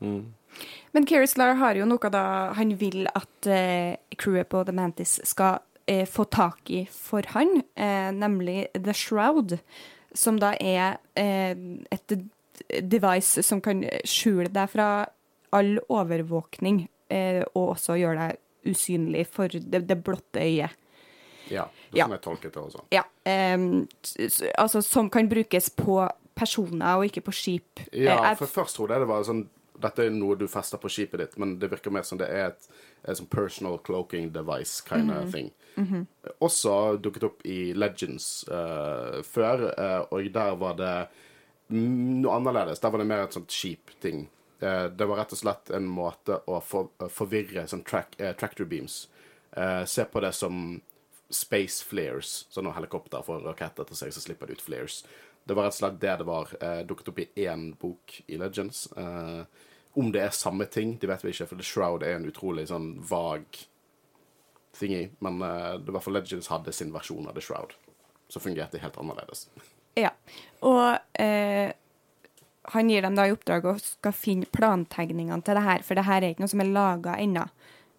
Men 0.91 1.08
Keris 1.08 1.38
Lar 1.38 1.56
har 1.62 1.78
jo 1.78 1.86
noe 1.88 2.12
da 2.12 2.24
han 2.58 2.74
vil 2.82 3.08
at 3.13 3.48
eh, 3.52 3.96
crewet 4.20 4.50
på 4.52 4.63
The 4.67 4.76
Mantis 4.76 5.20
skal 5.28 5.62
eh, 5.86 6.04
få 6.10 6.26
tak 6.34 6.72
i 6.74 6.82
for 6.91 7.30
han, 7.36 7.62
eh, 7.76 8.10
nemlig 8.12 8.65
The 8.76 8.96
Shroud, 8.98 9.60
som 10.17 10.41
da 10.41 10.54
er 10.60 10.98
eh, 11.15 11.54
et 11.93 12.17
device 12.82 13.46
som 13.46 13.62
kan 13.63 13.86
skjule 14.04 14.50
deg 14.52 14.74
fra 14.74 14.89
all 15.56 15.78
overvåkning, 15.88 16.88
eh, 17.13 17.43
og 17.54 17.78
også 17.78 17.96
gjøre 18.02 18.26
deg 18.26 18.43
usynlig 18.67 19.25
for 19.27 19.47
det, 19.47 19.86
det 19.88 20.03
blotte 20.03 20.39
øyet. 20.43 20.75
ja 21.49 21.63
det 21.91 22.01
er 22.01 22.03
Ja. 22.03 22.08
jeg 22.10 22.21
tolket 22.21 22.53
det 22.53 22.62
også. 22.63 22.82
Ja, 22.91 23.03
s- 24.03 24.43
altså 24.58 24.82
som 24.84 25.10
kan 25.10 25.30
brukes 25.30 25.69
på 25.69 26.10
personer 26.36 26.97
og 26.97 27.06
ikke 27.06 27.21
på 27.23 27.32
skip. 27.34 27.80
Ja, 27.93 28.17
Eh, 28.17 28.23
jeg- 28.30 28.38
for 28.38 28.45
først 28.45 28.75
trodde 28.75 28.91
jeg 28.93 28.99
det 29.01 29.08
var 29.08 29.23
sånn 29.23 29.47
Dette 29.80 29.99
er 30.08 30.10
noe 30.10 30.36
du 30.36 30.47
fester 30.47 30.80
på 30.80 30.89
skipet 30.89 31.19
ditt, 31.19 31.38
men 31.38 31.60
det 31.60 31.69
virker 31.69 31.91
mer 31.91 32.01
som 32.01 32.17
det 32.17 32.27
er 32.32 32.47
et, 32.47 32.67
et 33.06 33.15
sånn 33.15 33.30
personal 33.30 33.77
cloaking 33.77 34.32
device 34.34 34.82
kind 34.82 35.12
of 35.12 35.32
thing. 35.32 35.51
Også 36.41 36.97
dukket 36.99 37.23
opp 37.23 37.41
i 37.45 37.73
Legends 37.73 38.43
uh, 38.49 39.21
før, 39.21 39.67
uh, 39.77 40.06
og 40.12 40.32
der 40.34 40.56
var 40.56 40.73
det 40.80 41.08
mm, 41.69 42.21
noe 42.23 42.34
annerledes. 42.39 42.80
Der 42.80 42.89
var 42.89 42.97
det 42.97 43.08
mer 43.08 43.23
et 43.27 43.34
sånt 43.38 43.51
skipting. 43.53 44.27
Uh, 44.63 44.88
det 44.89 45.06
var 45.06 45.22
rett 45.22 45.36
og 45.36 45.41
slett 45.41 45.70
en 45.76 45.86
måte 45.89 46.39
å 46.50 46.60
for, 46.65 46.89
forvirre 47.13 47.67
sånn 47.70 47.86
track, 47.86 48.17
eh, 48.20 48.34
tractor 48.38 48.65
beams. 48.65 49.06
Eh, 49.58 49.86
se 49.86 50.06
på 50.06 50.20
det 50.20 50.32
som 50.32 50.82
space 51.30 51.86
flares, 51.86 52.46
Så 52.50 52.62
når 52.62 52.74
helikopter 52.74 53.22
får 53.22 53.36
en 53.36 53.48
rakett 53.50 53.80
etter 53.80 53.96
seg, 53.96 54.13
så 54.13 54.22
slipper 54.22 54.48
de 54.48 54.54
ut 54.54 54.62
flares. 54.62 55.04
Det 55.48 55.56
var 55.56 55.63
rett 55.63 55.76
og 55.76 55.80
slett 55.80 56.00
det 56.00 56.17
det 56.17 56.28
var. 56.28 56.52
Eh, 56.62 56.84
dukket 56.88 57.10
opp 57.10 57.20
i 57.20 57.30
én 57.36 57.74
bok 57.80 58.22
i 58.28 58.38
Legends. 58.38 58.88
Eh, 58.98 59.43
om 59.93 60.12
det 60.12 60.22
er 60.22 60.30
samme 60.30 60.65
ting, 60.65 60.98
det 60.98 61.08
vet 61.10 61.24
vi 61.26 61.34
ikke, 61.34 61.48
for 61.48 61.56
The 61.56 61.63
Shroud 61.63 62.04
er 62.04 62.15
en 62.15 62.30
utrolig 62.30 62.67
sånn 62.70 62.93
vag 63.02 63.46
thingy. 64.78 65.10
Men 65.20 65.41
eh, 65.41 65.74
det 65.80 65.96
var 65.96 66.06
for 66.06 66.12
Legends 66.12 66.52
hadde 66.54 66.72
sin 66.72 66.93
versjon 66.93 67.28
av 67.28 67.34
The 67.34 67.41
Shroud, 67.41 67.74
som 68.30 68.43
fungerte 68.43 68.82
helt 68.84 68.98
annerledes. 68.98 69.48
Ja. 69.98 70.13
Og 70.62 71.00
eh, 71.20 71.74
han 72.73 72.89
gir 72.91 73.06
dem 73.06 73.15
da 73.15 73.27
i 73.27 73.32
oppdrag 73.32 73.65
å 73.65 73.77
skal 73.80 74.15
finne 74.15 74.49
plantegningene 74.51 75.43
til 75.45 75.58
det 75.58 75.63
her, 75.63 75.84
for 75.88 75.99
det 75.99 76.08
her 76.08 76.21
er 76.21 76.34
ikke 76.34 76.43
noe 76.43 76.51
som 76.51 76.63
er 76.63 76.73
laga 76.75 77.15
ennå. 77.21 77.45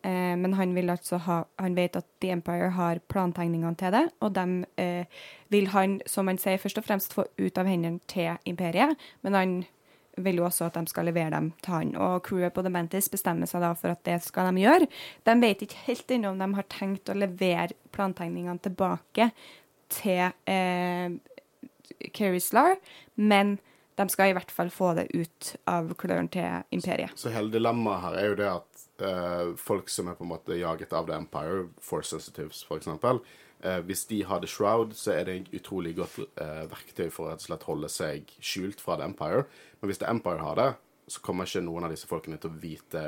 Eh, 0.02 0.34
men 0.38 0.54
han 0.54 0.74
vil 0.76 0.92
altså 0.92 1.18
ha 1.24 1.40
Han 1.58 1.74
vet 1.74 1.96
at 1.96 2.06
The 2.22 2.30
Empire 2.30 2.68
har 2.70 3.00
plantegningene 3.10 3.74
til 3.76 3.92
det, 3.92 4.04
og 4.20 4.34
dem 4.36 4.64
eh, 4.76 5.06
vil 5.48 5.72
han, 5.74 5.98
som 6.06 6.28
han 6.28 6.38
sier, 6.38 6.60
først 6.60 6.78
og 6.78 6.86
fremst 6.86 7.16
få 7.16 7.26
ut 7.38 7.58
av 7.58 7.66
hendene 7.66 8.00
til 8.06 8.36
imperiet, 8.46 8.96
men 9.22 9.34
han 9.34 9.58
vil 10.18 10.40
jo 10.40 10.46
også 10.48 10.66
at 10.66 10.76
de 10.78 10.90
skal 10.90 11.06
levere 11.08 11.30
dem 11.34 11.52
til 11.62 11.74
han. 11.74 11.94
Og 11.96 12.22
crewet 12.26 12.54
på 12.54 12.62
The 12.62 12.72
Mantis 12.74 13.08
bestemmer 13.10 13.50
seg 13.50 13.62
da 13.62 13.72
for 13.78 13.94
at 13.94 14.02
det 14.06 14.20
skal 14.24 14.50
de 14.50 14.64
gjøre. 14.64 14.88
De 15.26 15.36
vet 15.42 15.62
ikke 15.64 15.84
helt 15.86 16.14
ennå 16.14 16.32
om 16.32 16.42
de 16.42 16.48
har 16.58 16.68
tenkt 16.72 17.10
å 17.10 17.18
levere 17.18 17.76
plantegningene 17.94 18.58
tilbake 18.62 19.30
til 19.94 20.28
eh, 20.50 21.14
Kerislar, 22.14 22.76
men 23.16 23.56
de 23.98 24.06
skal 24.12 24.30
i 24.30 24.36
hvert 24.36 24.52
fall 24.54 24.70
få 24.72 24.92
det 24.98 25.08
ut 25.14 25.52
av 25.70 25.90
klørne 25.98 26.30
til 26.32 26.74
imperiet. 26.74 27.14
Så 27.18 27.32
hele 27.34 27.52
dilemmaet 27.54 28.04
her 28.04 28.18
er 28.20 28.30
jo 28.30 28.38
det 28.38 28.48
at 28.52 28.86
eh, 29.08 29.52
folk 29.60 29.90
som 29.92 30.10
er 30.10 30.18
på 30.18 30.26
en 30.26 30.32
måte 30.32 30.58
jaget 30.58 30.94
av 30.96 31.08
The 31.08 31.18
Empire, 31.18 31.68
Force 31.82 32.14
Sensitives 32.14 32.64
f.eks., 32.66 32.90
eh, 33.62 33.80
hvis 33.88 34.04
de 34.10 34.22
har 34.28 34.42
The 34.42 34.50
Shroud, 34.50 34.94
så 34.98 35.16
er 35.16 35.28
det 35.28 35.36
et 35.36 35.56
utrolig 35.60 35.96
godt 35.98 36.20
eh, 36.40 36.64
verktøy 36.70 37.08
for 37.10 37.26
å 37.26 37.32
rett 37.32 37.42
og 37.42 37.48
slett 37.50 37.68
holde 37.68 37.92
seg 37.92 38.36
skjult 38.38 38.82
fra 38.84 38.98
The 39.00 39.08
Empire. 39.10 39.46
Men 39.80 39.92
hvis 39.92 40.02
The 40.02 40.10
Empire 40.12 40.44
har 40.44 40.60
det, 40.60 40.70
så 41.08 41.24
kommer 41.24 41.48
ikke 41.48 41.64
noen 41.64 41.88
av 41.88 41.94
disse 41.94 42.08
folkene 42.08 42.38
til 42.40 42.52
å 42.52 42.60
vite 42.60 43.04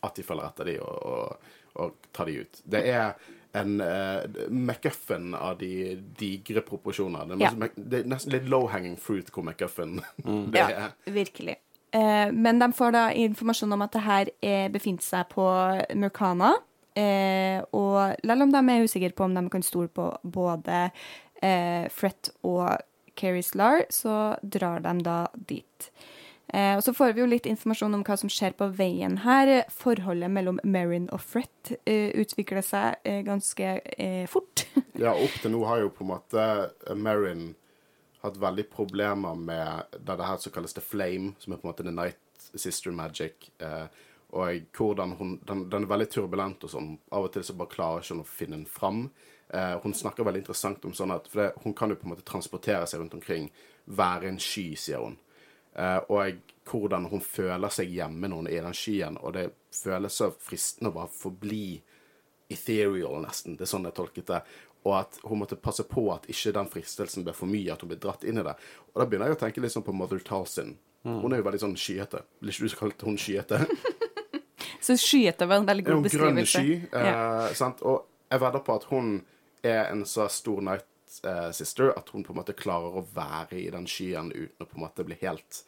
at 0.00 0.16
de 0.16 0.24
følger 0.24 0.48
etter 0.48 0.68
de 0.70 0.78
og, 0.82 0.96
og, 1.06 1.52
og 1.80 2.08
tar 2.16 2.28
de 2.28 2.40
ut. 2.42 2.62
Det 2.64 2.80
er 2.88 3.12
en 3.52 3.80
uh, 3.80 4.22
McGuffin 4.48 5.34
av 5.34 5.56
de 5.58 5.96
digre 6.18 6.60
proporsjoner. 6.62 7.26
Det 7.26 7.34
er, 7.34 7.40
Ja. 7.44 7.68
det 7.76 7.98
er 8.00 8.08
nesten 8.12 8.32
litt 8.36 8.46
low-hanging 8.50 8.96
fruit 8.98 9.30
hvor 9.34 9.42
McGuffin 9.44 10.00
det 10.54 10.58
Ja, 10.60 10.68
er. 10.86 10.94
virkelig. 11.10 11.56
Uh, 11.94 12.30
men 12.32 12.60
de 12.62 12.68
får 12.72 12.92
da 12.94 13.08
informasjon 13.12 13.72
om 13.74 13.82
at 13.82 13.92
det 13.96 14.02
her 14.06 14.28
eh, 14.46 14.68
befinner 14.70 15.02
seg 15.02 15.26
på 15.32 15.46
Murkana. 15.98 16.52
Uh, 16.94 17.58
og 17.74 18.16
selv 18.26 18.42
om 18.46 18.52
de 18.54 18.62
er 18.74 18.84
usikre 18.86 19.10
på 19.14 19.24
om 19.26 19.34
de 19.34 19.42
kan 19.50 19.62
stole 19.66 19.88
på 19.88 20.06
både 20.22 20.90
uh, 21.42 21.88
Fret 21.90 22.30
og 22.46 22.78
Kerislar, 23.18 23.82
så 23.90 24.36
drar 24.42 24.80
de 24.86 24.94
da 25.04 25.18
dit. 25.34 25.90
Eh, 26.52 26.74
og 26.76 26.82
så 26.82 26.94
får 26.96 27.14
vi 27.14 27.22
jo 27.22 27.28
litt 27.30 27.46
informasjon 27.46 27.94
om 27.94 28.04
hva 28.06 28.16
som 28.18 28.30
skjer 28.32 28.56
på 28.58 28.70
veien 28.74 29.20
her. 29.24 29.52
Forholdet 29.70 30.32
mellom 30.34 30.60
Merrin 30.66 31.08
og 31.14 31.22
Fret 31.22 31.72
eh, 31.84 32.10
utvikler 32.18 32.64
seg 32.66 33.00
eh, 33.06 33.22
ganske 33.26 33.78
eh, 33.96 34.26
fort. 34.30 34.66
Ja, 35.00 35.14
opp 35.14 35.36
til 35.40 35.54
nå 35.54 35.62
har 35.64 35.80
jo 35.80 35.92
på 35.94 36.04
en 36.04 36.10
måte 36.10 36.42
Merrin 36.98 37.54
hatt 38.20 38.36
veldig 38.36 38.66
problemer 38.68 39.38
med 39.38 39.94
det, 39.96 40.16
det 40.16 40.26
her 40.26 40.40
som 40.42 40.52
kalles 40.52 40.76
The 40.76 40.82
Flame, 40.84 41.32
som 41.40 41.54
er 41.54 41.60
på 41.60 41.64
en 41.64 41.70
måte 41.70 41.86
The 41.86 41.94
Night 41.94 42.50
Sister 42.54 42.92
Magic. 42.92 43.48
Eh, 43.58 43.86
og 44.30 44.76
hvordan 44.76 45.16
hun 45.18 45.38
den, 45.46 45.64
den 45.70 45.86
er 45.86 45.90
veldig 45.90 46.08
turbulent 46.10 46.64
og 46.66 46.72
sånn. 46.74 46.92
Av 47.10 47.26
og 47.26 47.32
til 47.34 47.46
så 47.46 47.56
bare 47.58 47.72
klarer 47.72 48.04
ikke 48.04 48.18
hun 48.18 48.24
å 48.24 48.28
finne 48.28 48.58
den 48.58 48.68
fram. 48.68 49.06
Eh, 49.48 49.74
hun 49.82 49.96
snakker 49.96 50.26
veldig 50.26 50.44
interessant 50.44 50.84
om 50.86 50.94
sånn 50.94 51.14
at 51.14 51.26
For 51.30 51.42
det, 51.42 51.48
hun 51.64 51.74
kan 51.74 51.90
jo 51.90 51.98
på 51.98 52.06
en 52.06 52.14
måte 52.14 52.26
transportere 52.28 52.86
seg 52.86 53.02
rundt 53.02 53.16
omkring. 53.18 53.50
Være 53.86 54.30
en 54.30 54.38
sky, 54.42 54.68
sier 54.78 55.02
hun. 55.02 55.18
Eh, 55.76 56.00
og 56.10 56.40
hvordan 56.70 57.06
hun 57.10 57.20
føler 57.22 57.68
seg 57.74 57.90
hjemme 57.90 58.28
når 58.30 58.36
hun 58.42 58.48
er 58.50 58.58
i 58.58 58.64
den 58.66 58.76
skyen. 58.76 59.16
Og 59.22 59.32
det 59.34 59.48
føles 59.74 60.16
så 60.20 60.30
fristende 60.34 60.90
å 60.90 60.96
bare 61.00 61.10
forbli 61.14 61.80
ethereal, 62.50 63.20
nesten. 63.22 63.56
Det 63.56 63.66
er 63.66 63.70
sånn 63.70 63.86
jeg 63.86 63.94
tolket 63.98 64.26
det. 64.30 64.40
Og 64.88 64.94
at 64.96 65.18
hun 65.28 65.42
måtte 65.42 65.58
passe 65.60 65.84
på 65.84 66.06
at 66.14 66.24
ikke 66.32 66.54
den 66.56 66.68
fristelsen 66.72 67.24
ble 67.26 67.34
for 67.36 67.50
mye, 67.50 67.72
at 67.74 67.82
hun 67.84 67.90
ble 67.92 67.98
dratt 68.00 68.24
inn 68.24 68.40
i 68.40 68.44
det. 68.46 68.54
Og 68.94 69.02
da 69.02 69.06
begynner 69.06 69.30
jeg 69.30 69.36
å 69.36 69.40
tenke 69.44 69.62
litt 69.62 69.74
sånn 69.74 69.84
på 69.86 69.94
Mother 69.94 70.22
Talsin. 70.24 70.76
Hun 71.04 71.32
er 71.32 71.40
jo 71.40 71.46
veldig 71.46 71.60
sånn 71.62 71.76
skyete. 71.80 72.22
Blir 72.42 72.52
ikke 72.52 72.68
du 72.68 72.76
kalt 72.80 73.04
hun 73.08 73.16
skyete? 73.20 73.60
Så 74.84 74.96
skyete 75.00 75.46
var 75.48 75.60
en 75.60 75.68
veldig 75.68 75.84
god 75.86 76.06
beskrivelse. 76.06 76.60
grønn 76.62 76.80
sky? 76.80 76.96
Eh, 76.96 77.10
Ja. 77.10 77.70
Og 77.88 78.06
jeg 78.30 78.40
vedder 78.40 78.62
på 78.64 78.74
at 78.80 78.84
hun 78.90 79.10
er 79.62 79.90
en 79.92 80.04
så 80.08 80.24
stor 80.32 80.60
night 80.64 80.86
eh, 81.24 81.50
sister 81.56 81.92
at 81.96 82.10
hun 82.14 82.24
på 82.24 82.34
en 82.34 82.40
måte 82.40 82.56
klarer 82.56 83.00
å 83.00 83.06
være 83.14 83.58
i 83.60 83.70
den 83.72 83.88
skyen 83.90 84.32
uten 84.32 84.64
å 84.64 84.68
på 84.68 84.78
en 84.78 84.84
måte 84.84 85.06
bli 85.06 85.18
helt 85.22 85.64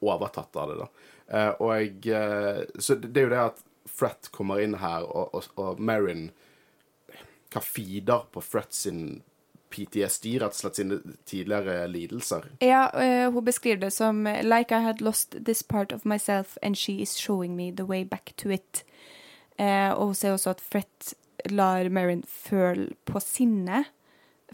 overtatt 0.00 0.56
av 0.56 0.70
det. 0.70 0.76
da. 0.82 0.88
Uh, 1.28 1.52
og 1.60 2.06
eh, 2.08 2.62
så 2.78 2.94
det 2.96 3.20
er 3.20 3.26
jo 3.26 3.32
det 3.34 3.46
at 3.50 3.64
Fret 3.88 4.28
kommer 4.32 4.60
inn 4.60 4.76
her, 4.80 5.04
og, 5.08 5.34
og, 5.34 5.48
og 5.60 5.80
Marin 5.80 6.28
hva 7.48 7.62
feeder 7.64 8.26
på 8.32 8.42
Fret 8.44 8.76
sin 8.76 9.22
PTSD, 9.72 10.34
rett 10.40 10.52
og 10.52 10.56
slett 10.56 10.78
sine 10.80 10.98
tidligere 11.28 11.86
lidelser. 11.90 12.46
Ja, 12.64 12.86
uh, 12.92 13.28
hun 13.32 13.44
beskriver 13.44 13.86
det 13.86 13.92
som 13.96 14.22
Like 14.44 14.72
I 14.76 14.84
had 14.84 15.02
lost 15.04 15.36
this 15.44 15.62
part 15.62 15.92
of 15.92 16.04
myself 16.08 16.56
and 16.62 16.76
she 16.76 17.00
is 17.02 17.16
showing 17.16 17.56
me 17.56 17.70
the 17.72 17.84
way 17.88 18.04
back 18.04 18.32
to 18.36 18.52
it. 18.52 18.84
Uh, 19.58 19.92
og 19.96 20.12
hun 20.12 20.14
ser 20.14 20.36
også 20.36 20.56
at 20.56 20.64
Fret 20.64 21.14
lar 21.50 21.88
Marin 21.88 22.22
føle 22.28 22.92
på 23.08 23.20
sinne. 23.20 23.84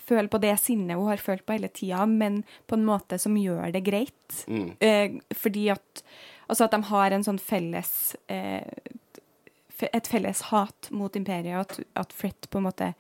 Føle 0.02 0.28
på 0.28 0.40
det 0.42 0.57
sinnet 0.59 0.98
hun 0.98 1.07
har 1.07 1.22
følt 1.22 1.44
på 1.46 1.54
hele 1.54 1.68
tida, 1.70 2.02
men 2.11 2.42
på 2.66 2.74
en 2.78 2.87
måte 2.87 3.18
som 3.22 3.37
gjør 3.38 3.72
det 3.74 3.85
greit. 3.87 4.44
Eh, 4.83 5.20
fordi 5.35 5.68
at 5.74 6.04
Altså 6.44 6.66
at 6.66 6.74
de 6.74 6.83
har 6.90 7.14
en 7.14 7.24
sånn 7.24 7.38
felles 7.40 7.90
eh, 8.28 8.61
Et 9.80 10.07
felles 10.07 10.42
hat 10.50 10.90
mot 10.92 11.14
imperiet, 11.16 11.57
at, 11.57 11.78
at 12.04 12.12
Fret 12.12 12.50
på 12.50 12.61
en 12.61 12.66
måte 12.68 12.92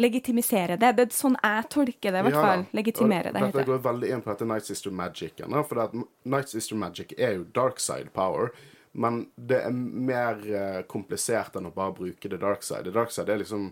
legitimisere 0.00 0.78
det. 0.80 0.92
Det 0.96 1.04
er 1.04 1.10
sånn 1.12 1.34
jeg 1.36 1.66
tolker 1.68 2.14
det, 2.14 2.20
i 2.22 2.26
hvert 2.26 2.36
Ja 2.38 2.44
fall. 2.46 2.62
Legitimere 2.72 3.32
det, 3.32 3.42
Dette 3.44 3.64
går 3.68 3.82
veldig 3.84 4.12
inn 4.14 4.22
på 4.24 4.30
dette 4.32 4.46
Night 4.48 4.64
Sister 4.64 4.94
Magic-en. 4.94 5.56
For 5.68 5.82
at 5.84 5.96
Night 6.24 6.48
Sister 6.48 6.78
Magic 6.80 7.12
er 7.18 7.34
jo 7.36 7.44
dark 7.52 7.80
side 7.82 8.08
power, 8.16 8.54
men 8.92 9.26
det 9.36 9.60
er 9.66 9.76
mer 9.76 10.40
eh, 10.48 10.80
komplisert 10.88 11.58
enn 11.60 11.68
å 11.68 11.74
bare 11.76 11.92
bruke 11.98 12.28
det 12.32 12.40
dark 12.40 12.64
side. 12.64 12.86
Det 12.88 12.96
dark 12.96 13.12
side 13.12 13.32
er 13.32 13.42
liksom 13.44 13.68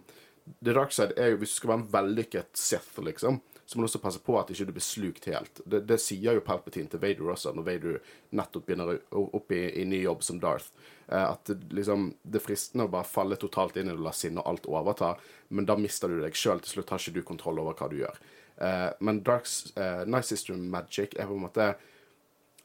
The 0.58 0.74
dark 0.74 0.92
side 0.92 1.14
er 1.16 1.32
jo 1.32 1.40
Hvis 1.42 1.54
du 1.54 1.60
skal 1.60 1.72
være 1.72 1.82
en 1.82 1.92
vellykket 1.92 2.58
Sith, 2.58 3.00
liksom, 3.04 3.40
så 3.66 3.78
må 3.78 3.84
du 3.84 3.86
også 3.90 4.00
passe 4.02 4.22
på 4.24 4.34
at 4.34 4.48
ikke 4.50 4.66
du 4.66 4.72
blir 4.74 4.82
slukt 4.82 5.28
helt. 5.30 5.60
Det, 5.64 5.84
det 5.86 6.00
sier 6.02 6.34
jo 6.34 6.42
Palpatine 6.42 6.90
til 6.90 7.02
Vader 7.02 7.28
også, 7.30 7.52
når 7.54 7.66
Vader 7.68 7.98
nettopp 8.34 8.66
begynner 8.66 8.96
opp 9.14 9.54
i, 9.54 9.60
i 9.78 9.84
ny 9.86 10.00
jobb 10.02 10.24
som 10.26 10.40
Darth. 10.42 10.72
Eh, 11.06 11.22
at 11.22 11.52
liksom, 11.70 12.08
det 12.22 12.40
er 12.40 12.46
fristende 12.48 12.88
å 12.88 12.90
bare 12.90 13.06
falle 13.06 13.38
totalt 13.38 13.78
inn 13.78 13.92
i 13.92 13.94
det 13.94 14.02
la 14.02 14.14
sinne 14.16 14.42
og 14.42 14.50
alt 14.50 14.66
overta, 14.66 15.12
men 15.54 15.68
da 15.70 15.78
mister 15.78 16.10
du 16.10 16.18
deg 16.18 16.34
sjøl. 16.34 16.64
Til 16.64 16.80
slutt 16.80 16.90
har 16.90 17.04
ikke 17.04 17.20
du 17.20 17.28
kontroll 17.30 17.62
over 17.62 17.78
hva 17.78 17.90
du 17.92 18.00
gjør. 18.00 18.18
Eh, 18.58 18.88
men 19.06 19.22
Darks, 19.22 19.76
eh, 19.76 20.02
Night 20.06 20.26
Sister 20.26 20.58
Magic 20.58 21.14
er 21.14 21.30
på 21.30 21.38
en 21.38 21.46
måte 21.46 21.70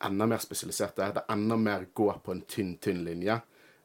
enda 0.09 0.25
mer 0.25 0.41
spesialisert. 0.41 0.97
Det 0.97 1.05
er 1.05 1.21
enda 1.31 1.57
mer 1.57 1.85
gå 1.93 2.09
på 2.23 2.33
en 2.33 2.41
tynn, 2.49 2.75
tynn 2.81 3.05
linje. 3.05 3.37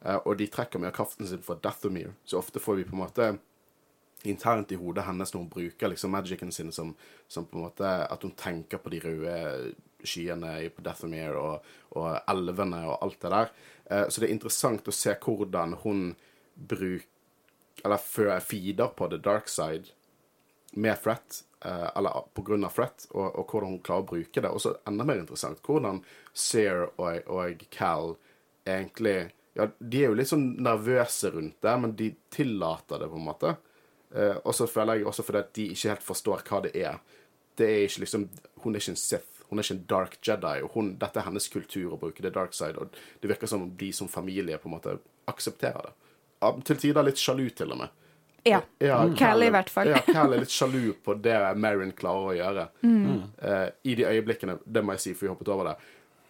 Eh, 0.02 0.16
og 0.16 0.38
de 0.40 0.48
trekker 0.48 0.80
mye 0.80 0.90
av 0.90 0.96
kraften 0.96 1.28
sin 1.28 1.44
fra 1.44 1.58
Dathomir, 1.60 2.14
så 2.24 2.40
ofte 2.40 2.62
får 2.62 2.80
vi 2.80 2.88
på 2.88 2.96
en 2.96 3.04
måte 3.04 3.30
internt 4.28 4.72
i 4.72 4.78
hodet 4.78 5.06
hennes 5.06 5.32
når 5.32 5.44
hun 5.44 5.52
bruker 5.52 5.92
liksom 5.92 6.12
magicen 6.12 6.52
sin 6.52 6.72
som, 6.72 6.92
som 7.28 7.46
på 7.48 7.58
en 7.58 7.66
måte 7.68 7.88
At 7.88 8.22
hun 8.22 8.34
tenker 8.36 8.78
på 8.82 8.92
de 8.92 9.00
røde 9.04 9.36
skyene 10.04 10.56
på 10.74 10.84
Dathomir 10.84 11.36
og, 11.36 11.66
og 11.96 12.18
elvene 12.30 12.82
og 12.88 12.98
alt 13.04 13.20
det 13.20 13.30
der. 13.34 13.54
Eh, 13.90 14.06
så 14.08 14.20
det 14.20 14.28
er 14.28 14.34
interessant 14.36 14.88
å 14.88 14.94
se 14.94 15.16
hvordan 15.16 15.78
hun 15.84 16.10
bruker 16.54 17.08
Eller 17.84 18.40
feeder 18.44 18.90
på 18.92 19.08
the 19.08 19.16
dark 19.16 19.48
side 19.48 19.94
med 20.76 20.98
Fret, 20.98 21.44
eh, 21.64 21.88
eller 21.96 22.26
på 22.34 22.42
grunn 22.42 22.64
av 22.64 22.74
Fret, 22.76 23.06
og, 23.10 23.38
og 23.40 23.46
hvordan 23.48 23.70
hun 23.72 23.82
klarer 23.82 24.04
å 24.04 24.10
bruke 24.10 24.42
det. 24.42 24.50
Og 24.50 24.60
så 24.60 24.74
enda 24.86 25.06
mer 25.08 25.22
interessant 25.22 25.62
hvordan 25.66 26.02
Sear 26.36 26.90
og, 26.90 27.24
og 27.26 27.64
Cal 27.72 28.14
egentlig 28.68 29.30
Ja, 29.56 29.66
de 29.78 29.98
er 30.04 30.12
jo 30.12 30.18
litt 30.18 30.30
sånn 30.30 30.52
nervøse 30.62 31.32
rundt 31.34 31.56
det, 31.64 31.72
men 31.82 31.96
de 31.98 32.12
tillater 32.30 33.00
det, 33.02 33.08
på 33.10 33.18
en 33.18 33.26
måte. 33.26 33.56
Eh, 34.14 34.36
og 34.44 34.54
så 34.54 34.66
føler 34.66 34.98
jeg 34.98 35.06
også 35.06 35.22
fordi 35.22 35.38
at 35.38 35.52
de 35.54 35.66
ikke 35.70 35.92
helt 35.92 36.06
forstår 36.06 36.42
hva 36.48 36.62
det 36.66 36.72
er. 36.74 36.98
Det 37.58 37.68
er 37.68 37.84
ikke 37.86 38.04
liksom 38.04 38.28
Hun 38.64 38.74
er 38.74 38.82
ikke 38.82 38.94
en 38.94 39.00
Sith. 39.00 39.44
Hun 39.48 39.58
er 39.58 39.66
ikke 39.66 39.74
en 39.74 39.86
dark 39.90 40.18
Jedi. 40.26 40.62
og 40.62 40.70
hun, 40.74 40.94
Dette 40.98 41.20
er 41.20 41.26
hennes 41.26 41.48
kultur 41.48 41.94
å 41.94 41.98
bruke 42.00 42.22
det 42.22 42.34
dark 42.34 42.54
side. 42.54 42.78
Og 42.78 42.90
det 43.22 43.30
virker 43.30 43.50
som 43.50 43.62
om 43.62 43.72
de 43.76 43.92
som 43.92 44.08
familie 44.08 44.58
på 44.58 44.68
en 44.68 44.76
måte 44.76 44.98
aksepterer 45.30 45.88
det. 45.88 45.94
Til 46.64 46.76
tider 46.76 47.04
litt 47.04 47.20
sjalu, 47.20 47.48
til 47.50 47.72
og 47.72 47.82
med. 47.82 47.96
Ja. 48.48 48.62
Ja, 48.80 49.02
Cal 49.18 49.42
i 49.44 49.50
hvert 49.52 49.68
fall. 49.70 49.90
Ja, 49.92 50.00
Cal 50.06 50.32
er 50.32 50.44
litt 50.44 50.54
sjalu 50.54 50.94
på 51.04 51.14
det 51.20 51.36
Marion 51.60 51.92
klarer 51.92 52.30
å 52.30 52.36
gjøre. 52.38 52.66
Eh, 52.86 53.66
I 53.90 53.96
de 53.98 54.06
øyeblikkene, 54.08 54.56
det 54.64 54.84
må 54.84 54.96
jeg 54.96 55.04
si, 55.04 55.14
for 55.14 55.26
vi 55.26 55.32
hoppet 55.34 55.52
over 55.52 55.72
det. 55.72 55.76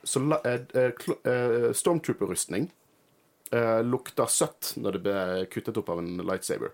Så 0.02 0.22
uh, 0.24 0.36
uh, 1.28 1.70
Stormtrooper-rustning 1.76 2.70
lukter 3.84 4.28
søtt 4.30 4.76
når 4.78 4.94
det 4.94 5.00
blir 5.02 5.46
kuttet 5.50 5.78
opp 5.80 5.88
av 5.90 5.98
en 5.98 6.22
lightsaber. 6.22 6.70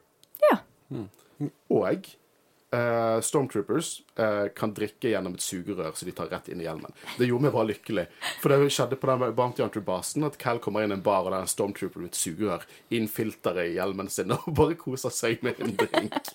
Ja. 0.89 1.07
Og 1.69 2.09
uh, 2.75 3.19
Stormtroopers 3.25 3.91
uh, 4.21 4.49
kan 4.57 4.73
drikke 4.77 5.11
gjennom 5.13 5.37
et 5.37 5.45
sugerør 5.45 5.97
så 5.97 6.09
de 6.09 6.15
tar 6.17 6.31
rett 6.33 6.49
inn 6.53 6.63
i 6.63 6.67
hjelmen. 6.67 6.95
Det 7.19 7.29
gjorde 7.29 7.49
meg 7.49 7.55
bare 7.57 7.71
lykkelig. 7.73 8.07
For 8.43 8.53
det 8.53 8.73
skjedde 8.75 8.99
på 9.01 9.11
den 9.11 9.37
Bounty 9.37 9.65
Hunter-basen 9.65 10.27
at 10.29 10.41
Cal 10.43 10.61
kommer 10.63 10.87
inn 10.87 10.95
i 10.95 10.99
en 10.99 11.05
bar, 11.05 11.27
og 11.27 11.33
det 11.33 11.41
er 11.43 11.47
en 11.47 11.55
Stormtrooper 11.55 12.03
med 12.03 12.13
et 12.15 12.21
sugerør 12.21 12.67
inn 12.97 13.09
filteret 13.13 13.73
i 13.73 13.79
hjelmen 13.79 14.11
sin 14.13 14.35
og 14.37 14.51
bare 14.57 14.79
koser 14.81 15.15
seg 15.15 15.45
med 15.47 15.61
en 15.63 15.77
drink. 15.85 16.35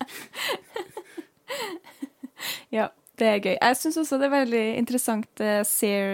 ja. 2.79 2.91
Det 3.21 3.27
er 3.27 3.41
gøy. 3.43 3.53
Jeg 3.53 3.77
syns 3.77 3.99
også 4.01 4.17
det 4.17 4.25
er 4.25 4.33
veldig 4.33 4.63
interessant 4.79 5.43
uh, 5.43 5.59
ser, 5.67 6.07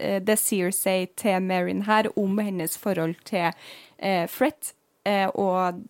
eh, 0.00 0.20
det 0.24 0.38
Seer 0.40 0.72
sier 0.72 1.10
til 1.18 1.42
Marin 1.44 1.82
her 1.84 2.08
om 2.16 2.38
hennes 2.40 2.78
forhold 2.80 3.18
til 3.28 3.50
eh, 3.98 4.24
Fret. 4.30 4.72
Eh, 5.06 5.28
og 5.38 5.84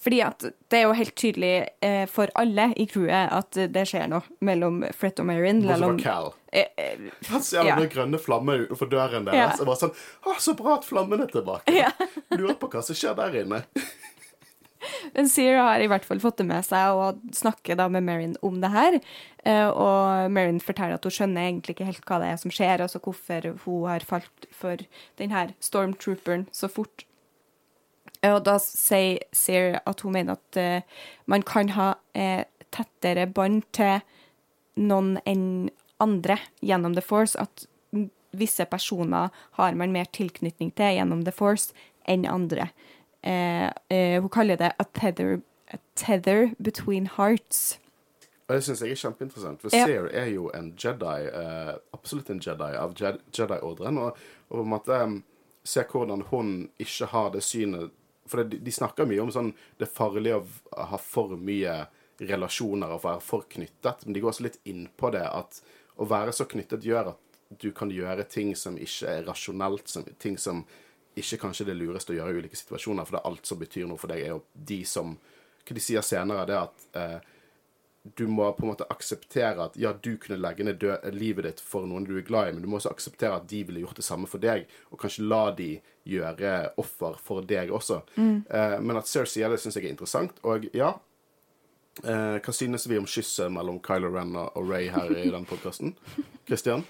fordi 0.00 0.20
at 0.24 0.44
det 0.70 0.78
er 0.78 0.84
jo 0.86 0.94
helt 0.96 1.14
tydelig 1.18 1.50
eh, 1.84 2.04
for 2.08 2.30
alle 2.40 2.70
i 2.80 2.86
crewet 2.88 3.32
at 3.34 3.58
det 3.74 3.82
skjer 3.90 4.06
noe 4.08 4.22
mellom 4.46 4.78
Fret 4.96 5.20
og 5.20 5.26
Marin. 5.28 5.60
Bortsett 5.60 5.76
selv 5.82 5.88
om- 5.90 5.98
fra 5.98 6.12
Cal. 6.14 6.30
Eh, 6.54 6.70
eh, 6.78 7.10
Han 7.28 7.42
ser 7.42 7.64
Ja. 7.68 7.76
den 7.76 7.90
grønne 7.90 8.18
flammen 8.22 8.64
utenfor 8.66 8.88
døren 8.88 9.26
deres. 9.26 9.58
Ja. 9.58 9.60
Og 9.60 9.66
bare 9.66 9.76
sånn 9.82 9.94
Å, 10.24 10.36
så 10.38 10.54
bra 10.56 10.78
at 10.78 10.84
flammen 10.88 11.20
er 11.20 11.26
tilbake. 11.26 11.74
Ja. 11.74 11.90
Lurer 12.38 12.54
på 12.56 12.70
hva 12.70 12.82
som 12.82 12.96
skjer 12.96 13.14
der 13.16 13.40
inne. 13.44 13.64
Men 15.14 15.28
Seer 15.32 15.56
har 15.58 15.80
i 15.80 15.86
hvert 15.88 16.04
fall 16.04 16.20
fått 16.20 16.36
det 16.42 16.46
med 16.46 16.64
seg 16.66 16.92
og 16.98 17.20
snakker 17.32 17.76
da 17.80 17.86
med 17.88 18.04
Marin 18.04 18.36
om 18.44 18.58
det 18.60 18.70
her. 18.70 18.98
Eh, 19.44 19.68
og 19.68 20.30
Marin 20.30 20.60
forteller 20.60 20.94
at 20.98 21.04
hun 21.08 21.10
skjønner 21.14 21.46
egentlig 21.48 21.76
ikke 21.76 21.86
helt 21.88 22.04
hva 22.04 22.18
det 22.20 22.28
er 22.32 22.36
som 22.42 22.52
skjer, 22.52 22.80
altså 22.84 23.00
hvorfor 23.00 23.48
hun 23.64 23.86
har 23.88 24.04
falt 24.04 24.46
for 24.52 24.76
den 25.20 25.30
her 25.32 25.54
stormtrooperen 25.64 26.46
så 26.52 26.68
fort. 26.72 27.04
Eh, 28.24 28.32
og 28.32 28.42
da 28.48 28.56
sier 28.62 29.20
Seer 29.36 29.78
at 29.84 30.04
hun 30.04 30.16
mener 30.16 30.38
at 30.38 30.58
uh, 30.60 31.04
man 31.30 31.44
kan 31.46 31.74
ha 31.76 31.92
uh, 32.16 32.42
tettere 32.74 33.28
bånd 33.30 33.66
til 33.76 34.00
noen 34.80 35.18
enn 35.28 35.70
andre 36.02 36.38
gjennom 36.64 36.96
The 36.96 37.04
Force. 37.04 37.38
At 37.38 37.68
visse 38.34 38.66
personer 38.66 39.30
har 39.60 39.76
man 39.78 39.94
mer 39.94 40.08
tilknytning 40.10 40.72
til 40.74 40.96
gjennom 40.98 41.22
The 41.26 41.34
Force 41.34 41.74
enn 42.10 42.26
andre. 42.26 42.70
Uh, 43.24 43.70
hun 43.92 44.32
kaller 44.32 44.58
det 44.60 44.74
a 44.78 44.84
tether, 44.96 45.40
a 45.72 45.78
tether 45.96 46.50
between 46.58 47.06
hearts. 47.06 47.78
Og 48.44 48.58
det 48.58 48.64
syns 48.66 48.82
jeg 48.84 48.92
er 48.92 49.00
kjempeinteressant. 49.00 49.60
For 49.62 49.72
Ja. 49.72 49.86
Seer 49.86 50.08
er 50.12 50.26
jo 50.26 50.50
en 50.54 50.74
Jedi, 50.76 51.20
eh, 51.32 51.76
absolutt 51.94 52.28
en 52.30 52.40
Jedi 52.40 52.76
av 52.76 52.92
Jedi-ordren. 53.32 53.98
Og, 53.98 54.18
og 54.50 54.58
på 54.58 54.62
en 54.62 54.68
måte 54.68 54.98
um, 55.02 55.22
se 55.64 55.82
hvordan 55.82 56.26
hun 56.28 56.68
ikke 56.78 57.06
har 57.06 57.30
det 57.30 57.42
synet 57.42 57.90
For 58.30 58.42
det, 58.42 58.60
de 58.64 58.72
snakker 58.72 59.08
mye 59.08 59.22
om 59.24 59.32
sånn 59.32 59.52
det 59.78 59.88
er 59.88 59.96
farlig 59.96 60.34
å 60.36 60.44
ha 60.90 61.00
for 61.00 61.36
mye 61.36 61.82
relasjoner 62.22 62.94
og 62.94 63.02
være 63.04 63.22
for 63.24 63.46
knyttet, 63.50 64.04
men 64.04 64.14
de 64.14 64.22
går 64.22 64.32
også 64.32 64.46
litt 64.46 64.60
inn 64.70 64.86
på 64.96 65.10
det 65.14 65.26
at 65.26 65.60
å 66.00 66.06
være 66.08 66.32
så 66.34 66.46
knyttet 66.50 66.86
gjør 66.86 67.12
at 67.12 67.20
du 67.60 67.70
kan 67.76 67.90
gjøre 67.92 68.26
ting 68.30 68.54
som 68.58 68.78
ikke 68.80 69.10
er 69.10 69.26
rasjonelt, 69.28 69.88
som, 69.90 70.06
ting 70.18 70.38
som 70.40 70.64
ikke 71.14 71.38
kanskje 71.44 71.68
det 71.68 71.76
lureste 71.78 72.14
å 72.14 72.16
gjøre 72.16 72.34
i 72.34 72.42
ulike 72.42 72.58
situasjoner, 72.58 73.06
for 73.06 73.16
det 73.16 73.20
er 73.22 73.30
alt 73.30 73.46
som 73.46 73.60
betyr 73.60 73.86
noe 73.90 74.00
for 74.00 74.10
deg, 74.10 74.24
er 74.24 74.34
jo 74.34 74.42
de 74.54 74.82
som 74.88 75.16
Hva 75.64 75.72
de 75.72 75.80
sier 75.80 76.02
senere, 76.04 76.42
det 76.44 76.52
er 76.52 76.66
at 76.66 76.82
eh, 77.00 77.28
du 78.04 78.26
må 78.26 78.52
på 78.52 78.66
en 78.66 78.68
måte 78.74 78.86
akseptere 78.92 79.64
at 79.64 79.76
ja, 79.80 79.94
du 79.96 80.16
kunne 80.20 80.36
legge 80.36 80.64
ned 80.66 80.82
livet 81.16 81.46
ditt 81.48 81.60
for 81.64 81.88
noen 81.88 82.04
du 82.04 82.18
er 82.18 82.26
glad 82.26 82.50
i, 82.50 82.52
men 82.52 82.60
du 82.64 82.68
må 82.68 82.76
også 82.76 82.92
akseptere 82.92 83.38
at 83.38 83.48
de 83.48 83.62
ville 83.64 83.80
gjort 83.80 83.96
det 83.96 84.04
samme 84.04 84.28
for 84.28 84.42
deg, 84.44 84.66
og 84.92 85.00
kanskje 85.00 85.24
la 85.24 85.46
de 85.56 85.70
gjøre 86.04 86.52
offer 86.80 87.16
for 87.24 87.40
deg 87.48 87.72
også. 87.72 88.02
Eh, 88.20 88.76
men 88.84 89.00
at 89.00 89.08
Cersei 89.08 89.38
sier 89.38 89.48
det, 89.48 89.60
syns 89.62 89.78
jeg 89.80 89.88
er 89.88 89.94
interessant. 89.94 90.36
Og 90.44 90.68
ja, 90.76 90.90
eh, 92.04 92.36
hva 92.44 92.52
synes 92.52 92.84
vi 92.90 93.00
om 93.00 93.08
kysset 93.08 93.48
mellom 93.52 93.80
Kylo 93.84 94.12
Ren 94.12 94.36
og 94.42 94.60
Ray 94.68 94.90
her 94.92 95.08
i 95.16 95.30
den 95.32 95.48
podkasten? 95.48 95.96
Christian? 96.48 96.84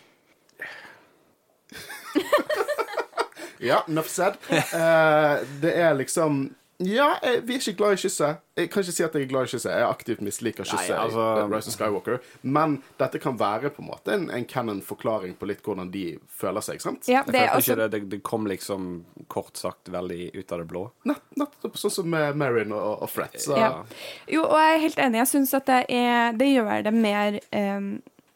ja, 3.71 3.85
enough 3.87 4.11
said. 4.11 4.35
Eh, 4.51 5.47
det 5.62 5.79
er 5.79 5.95
liksom 5.95 6.49
ja, 6.83 7.12
jeg, 7.22 7.43
vi 7.47 7.55
er 7.55 7.61
ikke 7.61 7.77
glad 7.79 7.95
i 7.95 7.99
kysset. 8.03 8.41
Jeg 8.59 8.68
kan 8.70 8.83
ikke 8.83 8.93
si 8.95 9.03
at 9.05 9.14
jeg 9.14 9.25
er 9.27 9.29
glad 9.31 9.47
i 9.47 9.51
kysset. 9.53 9.70
Jeg 9.70 9.87
aktivt 9.87 10.22
misliker 10.27 10.66
kysset 10.66 10.97
altså- 10.99 11.47
Rise 11.51 11.70
of 11.70 11.75
Skywalker. 11.77 12.18
Men 12.43 12.81
dette 12.99 13.20
kan 13.22 13.39
være 13.39 13.70
på 13.70 13.83
en 13.83 13.89
måte 13.93 14.14
en, 14.14 14.31
en 14.31 14.47
canon-forklaring 14.47 15.37
på 15.39 15.47
litt 15.47 15.62
hvordan 15.62 15.91
de 15.95 16.18
føler 16.29 16.64
seg. 16.66 16.81
sant? 16.83 17.07
Ja, 17.09 17.22
det 17.27 17.45
også... 17.45 17.55
altså 17.55 17.72
ikke 17.72 17.81
det, 17.81 17.91
det, 17.93 18.11
det 18.11 18.22
kom 18.27 18.49
liksom 18.51 18.89
kort 19.29 19.57
sagt 19.61 19.89
veldig 19.95 20.33
ut 20.35 20.53
av 20.53 20.64
det 20.64 20.66
blå. 20.70 20.83
Nettopp 21.07 21.79
sånn 21.79 21.95
som 21.95 22.11
med 22.11 22.41
Marin 22.41 22.75
og, 22.75 23.05
og 23.07 23.12
Fred. 23.12 23.39
Så 23.39 23.59
Ja. 23.59 23.85
Jo, 24.31 24.43
og 24.49 24.59
jeg 24.59 24.75
er 24.75 24.83
helt 24.83 24.99
enig. 24.99 25.20
Jeg 25.22 25.31
syns 25.31 25.55
at 25.55 25.68
det, 25.70 25.85
er, 25.95 26.35
det 26.39 26.49
gjør 26.51 26.83
det 26.89 26.95
mer 26.97 27.39
um, 27.55 27.93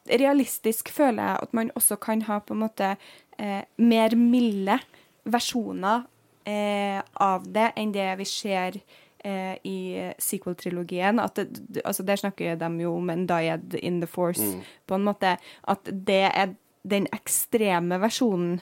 realistisk, 0.09 0.93
føler 0.95 1.23
jeg, 1.25 1.43
at 1.43 1.59
man 1.59 1.73
også 1.75 1.99
kan 2.01 2.23
ha 2.29 2.39
på 2.39 2.55
en 2.55 2.63
måte 2.63 2.93
uh, 2.95 3.61
mer 3.75 4.15
milde 4.15 4.79
versjoner 5.29 6.07
eh, 6.45 7.01
av 7.13 7.47
det 7.47 7.71
enn 7.79 7.93
det 7.95 8.09
vi 8.19 8.27
ser 8.29 8.79
eh, 9.23 9.55
i 9.63 9.79
sequel-trilogien. 10.21 11.19
Altså 11.19 12.03
Der 12.03 12.21
snakker 12.21 12.55
de 12.55 12.71
jo 12.83 12.95
om 12.97 13.09
en 13.09 13.27
dyad 13.27 13.75
in 13.81 14.01
the 14.01 14.07
force, 14.07 14.55
på 14.87 14.95
en 14.95 15.07
måte. 15.07 15.37
At 15.67 15.91
det 15.91 16.23
er 16.33 16.55
den 16.83 17.07
ekstreme 17.13 17.99
versjonen 18.01 18.59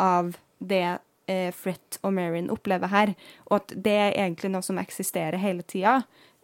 av 0.00 0.36
det 0.58 0.98
eh, 1.28 1.50
Fret 1.54 2.00
og 2.02 2.14
Marin 2.16 2.50
opplever 2.50 2.90
her, 2.92 3.14
og 3.46 3.60
at 3.60 3.76
det 3.76 3.94
er 3.94 4.16
egentlig 4.16 4.52
noe 4.54 4.64
som 4.64 4.80
eksisterer 4.80 5.38
hele 5.42 5.66
tida 5.68 6.00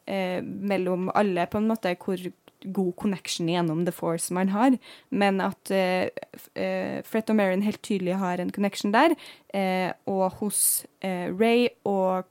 eh, 0.07 0.41
mellom 0.43 1.11
alle, 1.14 1.47
på 1.51 1.61
en 1.61 1.70
måte, 1.70 1.97
hvor 2.01 2.20
god 2.65 2.97
connection 2.97 3.49
gjennom 3.49 3.85
The 3.87 3.93
Force 3.93 4.35
man 4.35 4.49
har, 4.55 4.77
men 5.11 5.41
at 5.45 5.73
uh, 5.73 6.09
uh, 6.57 6.99
Fret 7.07 7.31
og 7.31 7.39
Marin 7.39 7.65
helt 7.67 7.83
tydelig 7.85 8.19
har 8.21 8.43
en 8.43 8.53
connection 8.55 8.95
der, 8.95 9.17
Uh, 9.55 9.93
og 10.11 10.33
hos 10.41 10.85
Ray 11.05 11.69
og 11.87 12.27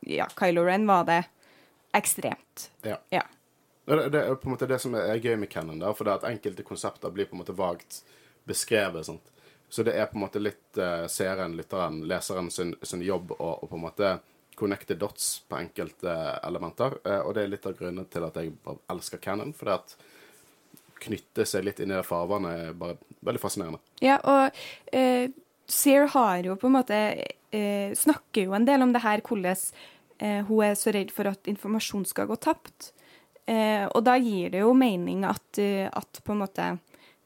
ja, 0.00 0.26
Kylo 0.34 0.64
Ren 0.66 0.86
var 0.88 1.04
det 1.06 1.20
ekstremt. 1.94 2.70
ja. 2.82 2.96
Ja. 3.14 3.22
Det, 3.84 4.08
det 4.12 4.20
er 4.20 4.34
på 4.34 4.48
en 4.48 4.52
måte 4.56 4.66
det 4.68 4.80
som 4.82 4.96
er 4.98 5.16
gøy 5.22 5.36
med 5.40 5.48
canon, 5.48 5.78
der, 5.78 5.94
for 5.96 6.04
det 6.04 6.18
at 6.18 6.26
enkelte 6.28 6.66
konsepter 6.66 7.14
blir 7.14 7.30
på 7.30 7.38
en 7.38 7.40
måte 7.44 7.54
vagt 7.56 8.02
beskrevet. 8.44 9.06
Sant? 9.06 9.30
Så 9.68 9.84
det 9.86 9.94
er 9.96 10.10
på 10.10 10.18
en 10.18 10.24
måte 10.26 10.42
litt 10.42 10.80
uh, 10.80 11.06
seeren, 11.08 11.54
lytteren, 11.56 12.02
leseren 12.08 12.50
sin, 12.52 12.74
sin 12.82 13.04
jobb 13.06 13.32
å 13.38 13.54
på 13.64 13.78
en 13.78 13.84
måte 13.86 14.10
connecte 14.58 14.96
dots 14.98 15.38
på 15.48 15.58
enkelte 15.60 16.14
elementer. 16.42 16.98
Eh, 17.06 17.20
og 17.22 17.34
det 17.36 17.44
er 17.44 17.52
litt 17.52 17.66
av 17.68 17.76
grunnen 17.78 18.08
til 18.10 18.26
at 18.26 18.38
jeg 18.40 18.54
bare 18.64 18.82
elsker 18.94 19.22
canon, 19.22 19.54
for 19.56 19.70
det 19.70 19.78
at 19.78 19.98
knytte 20.98 21.46
seg 21.46 21.66
litt 21.66 21.80
inn 21.82 21.92
i 21.92 21.96
det 21.96 22.06
farvannet 22.06 22.64
er 22.64 22.78
bare 22.78 22.98
veldig 23.26 23.42
fascinerende. 23.42 23.80
Ja, 24.02 24.18
og 24.26 24.58
eh, 24.94 25.30
Sear 25.68 26.08
har 26.14 26.46
jo 26.46 26.56
på 26.58 26.70
en 26.70 26.78
måte 26.78 26.98
eh, 27.54 27.94
Snakker 27.96 28.48
jo 28.48 28.56
en 28.56 28.66
del 28.68 28.82
om 28.82 28.94
det 28.94 29.04
her, 29.04 29.22
hvordan 29.24 29.56
eh, 30.18 30.40
hun 30.48 30.64
er 30.64 30.78
så 30.80 30.94
redd 30.96 31.12
for 31.14 31.30
at 31.30 31.50
informasjon 31.50 32.08
skal 32.08 32.30
gå 32.30 32.38
tapt. 32.40 32.92
Eh, 33.48 33.86
og 33.86 34.02
da 34.04 34.16
gir 34.20 34.52
det 34.52 34.64
jo 34.64 34.74
mening 34.76 35.24
at, 35.28 35.60
eh, 35.60 35.86
at 35.86 36.20
på 36.24 36.34
en 36.34 36.42
måte 36.42 36.68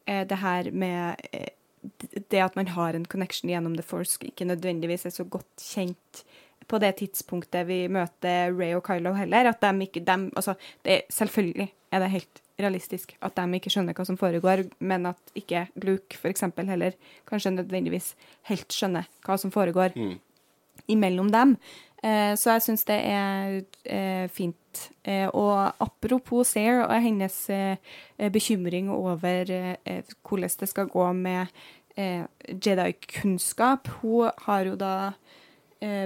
eh, 0.06 0.22
det 0.28 0.38
her 0.42 0.70
med 0.74 1.22
eh, 1.32 1.50
det 2.30 2.38
at 2.38 2.54
man 2.54 2.68
har 2.76 2.94
en 2.94 3.06
connection 3.10 3.50
gjennom 3.50 3.74
The 3.74 3.82
Force, 3.82 4.20
ikke 4.22 4.46
nødvendigvis 4.46 5.06
er 5.08 5.14
så 5.14 5.26
godt 5.26 5.64
kjent 5.64 6.22
på 6.68 6.80
det 6.82 6.94
tidspunktet 7.00 7.66
vi 7.68 7.84
møter 7.92 8.52
Ray 8.54 8.76
og 8.78 8.84
Kylo 8.86 9.14
heller. 9.16 9.50
At 9.52 9.62
de 9.62 9.86
ikke 9.86 10.04
de, 10.06 10.18
altså, 10.36 10.56
det, 10.84 11.02
Selvfølgelig 11.10 11.72
er 11.92 12.00
det 12.00 12.10
helt 12.10 12.42
realistisk 12.62 13.16
at 13.24 13.36
de 13.36 13.58
ikke 13.58 13.70
skjønner 13.72 13.96
hva 13.96 14.04
som 14.06 14.18
foregår, 14.20 14.66
men 14.80 15.08
at 15.10 15.32
ikke 15.38 15.66
Luke 15.82 16.18
eksempel 16.30 16.68
heller 16.70 16.96
kanskje 17.28 17.54
nødvendigvis 17.56 18.12
helt 18.50 18.72
skjønner 18.72 19.08
hva 19.26 19.38
som 19.40 19.52
foregår 19.54 19.96
imellom 20.88 21.30
dem. 21.32 21.56
Eh, 22.02 22.34
så 22.38 22.56
jeg 22.56 22.64
syns 22.66 22.84
det 22.88 22.98
er 23.06 23.60
eh, 23.86 24.26
fint. 24.32 24.58
Eh, 25.04 25.28
og 25.28 25.74
apropos 25.82 26.48
Sair 26.54 26.82
og 26.86 26.96
hennes 27.04 27.36
bekymring 28.32 28.90
over 28.90 29.44
hvordan 30.22 30.56
det 30.60 30.68
skal 30.68 30.88
gå 30.88 31.12
med 31.12 31.46
Jedi-kunnskap 32.48 33.88
Hun 34.00 34.30
har 34.46 34.64
jo 34.64 34.76
da 34.80 35.12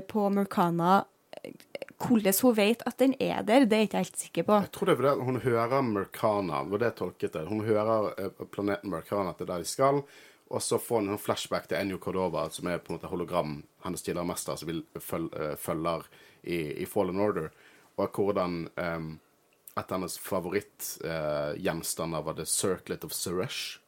på 0.09 0.31
Murkana 0.31 1.05
eh, 1.43 1.53
Hvordan 1.97 2.35
hun 2.43 2.57
vet 2.57 2.83
at 2.85 2.99
den 3.01 3.15
er 3.21 3.43
der, 3.43 3.65
det 3.65 3.73
er 3.73 3.81
jeg 3.81 3.89
ikke 3.89 4.01
helt 4.03 4.19
sikker 4.21 4.43
på. 4.45 4.53
Jeg 4.67 4.73
tror 4.73 4.87
det 4.91 4.97
var 4.99 5.07
det 5.09 5.25
hun 5.25 5.41
hører 5.41 5.83
Mercana, 5.83 6.63
var 6.69 6.79
det 6.83 6.91
tolket 6.99 7.33
det. 7.33 7.47
Hun 7.49 7.65
hører 7.65 8.13
eh, 8.21 8.45
planeten 8.53 8.91
Mercana 8.93 9.33
til 9.33 9.49
der 9.49 9.65
de 9.65 9.69
skal, 9.69 10.03
og 10.51 10.63
så 10.63 10.79
får 10.79 11.01
hun 11.01 11.11
en 11.15 11.19
flashback 11.19 11.69
til 11.69 11.79
Enyo 11.81 11.99
Cordova, 11.99 12.51
som 12.53 12.67
er 12.69 12.79
på 12.79 12.93
en 12.93 12.99
måte 12.99 13.11
hologram, 13.11 13.63
hennes 13.85 14.03
tidligere 14.05 14.29
mester, 14.29 14.57
som 14.61 14.69
vil 14.69 14.85
føl 15.01 15.31
eh, 15.33 15.57
følger 15.57 16.05
i, 16.43 16.83
i 16.85 16.87
Fallen 16.87 17.21
Order, 17.21 17.49
og 17.97 18.09
hvordan 18.13 18.69
um, 18.77 19.21
at 19.77 19.91
hennes 19.91 20.19
favorittgjenstander 20.21 22.23
var 22.23 22.35
The 22.37 22.47
Circlet 22.47 23.05
of 23.05 23.13
Suresh. 23.13 23.81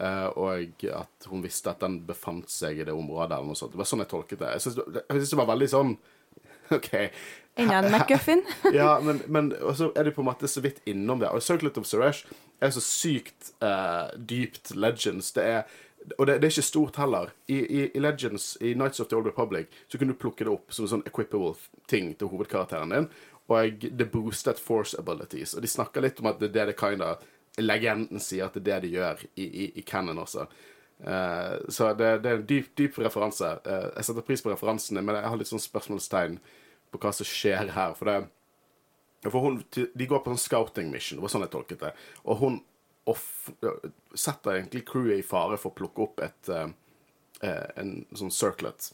Eh, 0.00 0.26
og 0.26 0.84
at 0.90 1.28
hun 1.30 1.44
visste 1.44 1.70
at 1.70 1.82
den 1.84 2.00
befant 2.06 2.50
seg 2.50 2.80
i 2.80 2.86
det 2.86 2.94
området. 2.94 3.36
eller 3.36 3.46
noe 3.52 3.58
sånt. 3.58 3.72
Det 3.72 3.78
var 3.78 3.88
sånn 3.88 4.02
jeg 4.02 4.10
tolket 4.10 4.42
det. 4.42 4.52
Jeg 4.56 4.66
synes 4.66 4.80
det, 4.96 5.04
det 5.30 5.38
var 5.38 5.50
veldig 5.52 5.70
sånn 5.70 5.96
OK. 6.78 6.92
Enda 7.54 7.78
en 7.78 7.92
McGuffin. 7.92 8.42
ja, 8.74 8.98
men, 9.04 9.22
men 9.30 9.52
så 9.78 9.92
er 9.94 10.08
det 10.08 10.16
på 10.16 10.24
en 10.24 10.30
måte 10.32 10.50
så 10.50 10.62
vidt 10.64 10.80
innom 10.90 11.22
det. 11.22 11.30
Og 11.30 11.42
Circlet 11.44 11.78
of 11.78 11.86
Suresh 11.86 12.26
er 12.58 12.72
så 12.74 12.82
sykt 12.82 13.52
uh, 13.62 14.10
dypt 14.18 14.74
Legends. 14.74 15.30
Det 15.36 15.44
er, 15.46 15.76
og 16.18 16.26
det, 16.26 16.40
det 16.42 16.48
er 16.48 16.56
ikke 16.56 16.66
stort 16.66 16.98
heller. 16.98 17.30
I, 17.46 17.60
i, 17.62 17.84
I 17.94 18.02
Legends, 18.02 18.56
i 18.60 18.74
Nights 18.74 18.98
of 18.98 19.12
the 19.12 19.18
Old 19.20 19.30
Republic, 19.30 19.70
så 19.86 20.00
kunne 20.00 20.16
du 20.16 20.18
plukke 20.18 20.48
det 20.48 20.50
opp 20.50 20.74
som 20.74 20.88
en 20.88 20.96
sånn 20.96 21.06
equipable 21.06 21.54
ting 21.90 22.10
til 22.18 22.32
hovedkarakteren 22.32 22.96
din. 22.96 23.08
og 23.46 23.86
det 23.92 24.10
boostet 24.10 24.58
force 24.58 24.98
abilities. 24.98 25.54
Og 25.54 25.62
de 25.62 25.70
snakker 25.70 26.02
litt 26.02 26.18
om 26.18 26.32
at 26.32 26.40
det 26.40 26.56
er 26.58 26.72
det 26.72 26.78
kinda 26.80 27.14
legenden 27.62 28.22
sier 28.22 28.48
at 28.48 28.56
det 28.56 28.62
er 28.62 28.80
det 28.80 28.88
de 28.88 28.94
gjør 28.96 29.24
i, 29.34 29.44
i, 29.44 29.66
i 29.80 29.84
canon 29.86 30.22
også. 30.24 30.46
Uh, 31.04 31.58
så 31.68 31.90
det, 31.94 32.10
det, 32.24 32.30
er 32.30 32.38
en 32.38 32.46
dyp, 32.48 32.70
dyp 32.78 32.98
referanse. 33.02 33.50
Uh, 33.66 33.90
jeg 33.96 34.08
setter 34.08 34.26
pris 34.26 34.42
på 34.42 34.52
referansene, 34.52 35.02
men 35.04 35.18
jeg 35.18 35.30
har 35.30 35.40
litt 35.40 35.50
sånn 35.50 35.62
spørsmålstegn 35.62 36.38
på 36.94 37.02
hva 37.02 37.12
som 37.14 37.28
skjer 37.28 37.74
her. 37.74 37.96
For, 37.98 38.10
det, 38.10 39.28
for 39.28 39.46
hun, 39.46 39.60
de 39.74 40.08
går 40.10 40.24
på 40.24 40.34
en 40.34 40.40
scouting 40.40 40.90
mission, 40.94 41.18
det 41.18 41.26
var 41.26 41.34
sånn 41.34 41.46
jeg 41.46 41.54
tolket 41.54 41.84
det. 41.84 41.92
Og 42.24 42.40
hun 42.42 42.58
off, 43.10 43.50
setter 44.16 44.58
egentlig 44.58 44.86
crewet 44.88 45.20
i 45.20 45.26
fare 45.26 45.58
for 45.60 45.74
å 45.74 45.78
plukke 45.78 46.06
opp 46.06 46.22
et 46.24 46.52
uh, 46.54 46.68
en 47.44 47.96
sånn 48.16 48.32
circlet, 48.32 48.92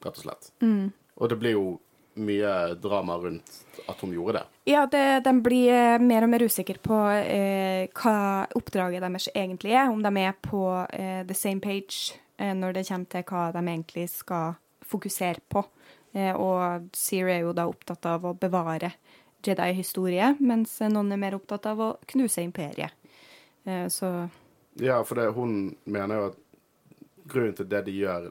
rett 0.00 0.16
og 0.16 0.24
slett. 0.24 0.52
Mm. 0.64 0.92
Og 1.20 1.28
det 1.28 1.36
blir 1.40 1.58
jo 1.58 1.66
mye 2.14 2.74
drama 2.82 3.16
rundt 3.18 3.52
at 3.88 4.00
hun 4.00 4.12
gjorde 4.12 4.40
det. 4.40 4.44
Ja, 4.72 4.86
det, 4.86 5.04
de 5.24 5.32
blir 5.42 5.72
eh, 5.72 5.98
mer 6.02 6.26
og 6.26 6.32
mer 6.32 6.44
usikre 6.46 6.78
på 6.82 6.98
eh, 7.10 7.88
hva 7.96 8.16
oppdraget 8.58 9.02
deres 9.04 9.28
egentlig 9.34 9.74
er. 9.74 9.90
Om 9.90 10.02
de 10.04 10.12
er 10.22 10.36
på 10.44 10.64
eh, 10.90 11.22
the 11.26 11.36
same 11.36 11.60
page 11.64 12.18
eh, 12.36 12.52
når 12.54 12.76
det 12.76 12.86
kommer 12.88 13.10
til 13.10 13.24
hva 13.30 13.46
de 13.54 13.64
egentlig 13.64 14.08
skal 14.12 14.58
fokusere 14.92 15.42
på. 15.48 15.64
Eh, 16.12 16.34
og 16.36 16.90
Sear 16.96 17.32
er 17.32 17.42
jo 17.46 17.56
da 17.56 17.66
opptatt 17.70 18.06
av 18.08 18.26
å 18.28 18.36
bevare 18.38 18.92
Jedi-historie, 19.42 20.36
mens 20.38 20.76
noen 20.84 21.10
er 21.10 21.18
mer 21.18 21.34
opptatt 21.34 21.66
av 21.66 21.80
å 21.82 21.88
knuse 22.12 22.44
imperiet. 22.44 22.94
Eh, 23.64 23.88
så 23.88 24.28
Ja, 24.80 25.02
for 25.04 25.18
det, 25.18 25.32
hun 25.36 25.74
mener 25.84 26.16
jo 26.16 26.28
at 26.30 26.38
grunnen 27.28 27.56
til 27.56 27.68
det 27.68 27.82
de 27.88 27.96
gjør, 27.96 28.30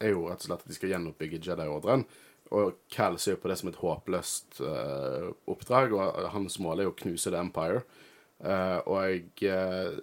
er 0.00 0.14
jo 0.14 0.28
rett 0.28 0.44
og 0.44 0.46
slett 0.48 0.62
at 0.64 0.70
de 0.70 0.76
skal 0.76 0.94
gjenoppbygge 0.94 1.40
Jedi-ordren. 1.42 2.06
Og 2.52 2.74
Cal 2.92 3.16
ser 3.18 3.36
jo 3.36 3.42
på 3.42 3.48
det 3.50 3.56
som 3.60 3.70
et 3.70 3.78
håpløst 3.80 4.60
uh, 4.60 5.30
oppdrag, 5.50 5.94
og 5.96 6.28
hans 6.34 6.58
mål 6.62 6.82
er 6.82 6.90
å 6.90 6.96
knuse 6.98 7.32
The 7.32 7.40
Empire. 7.40 7.80
Uh, 8.44 8.80
og 8.84 8.98
jeg, 9.00 9.24
uh, 9.48 9.96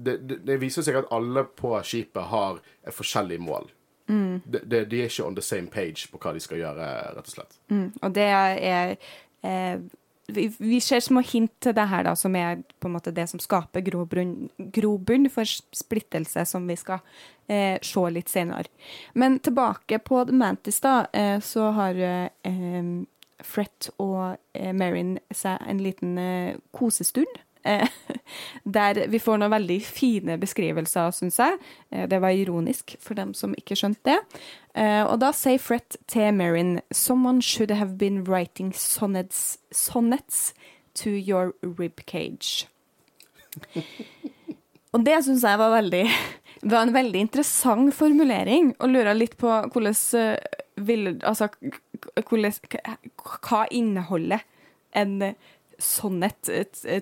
det, 0.00 0.16
det, 0.46 0.60
viser 0.62 0.86
seg 0.86 1.00
at 1.00 1.10
alle 1.12 1.44
på 1.58 1.74
skipet 1.84 2.30
har 2.30 2.60
et 2.86 2.96
forskjellig 2.96 3.40
mål. 3.42 3.68
Mm. 4.10 4.40
De, 4.46 4.84
de, 4.84 5.02
er 5.02 5.10
ikke 5.10 5.26
on 5.26 5.36
the 5.36 5.44
same 5.44 5.70
page 5.70 6.08
på 6.10 6.18
hva 6.22 6.32
de 6.34 6.42
skal 6.42 6.62
gjøre, 6.62 6.86
rett 7.16 7.26
og 7.26 7.34
slett. 7.34 7.58
Mm. 7.70 7.88
Og 8.00 8.14
det 8.16 8.28
er 8.30 8.94
vi, 10.34 10.80
ser 10.80 11.02
små 11.04 11.22
hint 11.26 11.52
til 11.62 11.74
det 11.76 11.86
her, 11.90 12.04
da, 12.06 12.14
som 12.18 12.36
er 12.38 12.62
på 12.80 12.88
en 12.88 12.96
måte 12.96 13.12
det 13.14 13.26
som 13.30 13.42
skaper 13.42 13.84
grobunn 13.84 15.30
for 15.32 15.48
splittelse, 15.76 16.44
som 16.48 16.66
vi 16.68 16.76
skal 16.80 17.00
eh, 17.48 17.76
se 17.82 18.04
litt 18.12 18.32
senere. 18.32 18.70
Men 19.14 19.38
tilbake 19.42 20.00
på 20.04 20.24
The 20.24 20.36
Mantis, 20.36 20.80
da, 20.84 21.04
eh, 21.12 21.38
så 21.44 21.70
har 21.76 22.00
eh, 22.00 22.92
Fret 23.40 23.88
og 24.00 24.36
eh, 24.52 24.72
Marin 24.76 25.16
seg 25.34 25.62
en 25.68 25.80
liten 25.82 26.18
eh, 26.20 26.58
kosestund. 26.76 27.40
Eh, 27.64 27.88
der 28.64 29.06
vi 29.08 29.20
får 29.20 29.40
noen 29.40 29.52
veldig 29.52 29.78
fine 29.84 30.36
beskrivelser, 30.40 31.12
syns 31.14 31.38
jeg. 31.40 31.58
Eh, 31.90 32.06
det 32.10 32.20
var 32.22 32.36
ironisk 32.36 32.96
for 33.02 33.18
dem 33.18 33.34
som 33.36 33.54
ikke 33.58 33.78
skjønte 33.78 34.12
det. 34.12 34.18
Eh, 34.74 35.02
og 35.04 35.18
da 35.22 35.32
sier 35.36 35.60
Fret 35.60 35.98
til 36.10 36.32
Marin 36.34 36.78
Someone 36.92 37.42
should 37.42 37.70
have 37.74 37.98
been 37.98 38.22
writing 38.24 38.72
sonnets, 38.76 39.58
sonnets 39.72 40.52
to 40.94 41.10
your 41.10 41.54
ribcage. 41.62 42.68
Og 44.90 45.04
det 45.06 45.20
syns 45.22 45.44
jeg 45.46 45.58
var 45.58 45.70
veldig 45.70 46.04
det 46.60 46.70
var 46.74 46.82
en 46.82 46.94
veldig 46.94 47.20
interessant 47.22 47.94
formulering, 47.94 48.72
og 48.78 48.90
lurer 48.90 49.14
litt 49.14 49.36
på 49.38 49.48
hvordan 49.72 49.94
vil 50.80 51.12
Altså 51.26 51.48
hvordan, 52.26 52.52
hva 53.46 53.64
inneholder 53.70 54.42
en 54.96 55.34
sonnet 55.80 56.50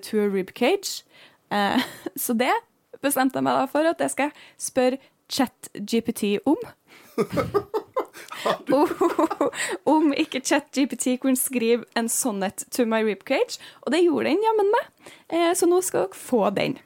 to 0.02 0.20
a 0.22 0.28
rib 0.28 0.54
cage. 0.54 1.04
Uh, 1.50 1.82
så 2.16 2.34
det 2.34 2.54
bestemte 3.02 3.38
jeg 3.38 3.46
meg 3.46 3.60
da 3.60 3.68
for 3.70 3.90
at 3.90 4.00
jeg 4.00 4.14
skal 4.14 4.30
spørre 4.58 4.98
ChatGPT 5.28 6.38
om. 6.46 6.58
om 9.94 10.12
ikke 10.16 10.40
ChatGPT 10.40 11.20
kunne 11.20 11.36
skrive 11.36 11.84
en 11.96 12.08
sonnet 12.08 12.64
to 12.70 12.84
my 12.86 13.02
rib 13.04 13.24
cage. 13.26 13.58
Og 13.82 13.92
det 13.92 14.04
gjorde 14.04 14.30
den 14.30 14.44
jammen 14.44 14.74
meg, 14.74 14.92
uh, 15.32 15.54
så 15.54 15.66
nå 15.66 15.80
skal 15.84 16.06
dere 16.06 16.18
få 16.18 16.50
den. 16.50 16.78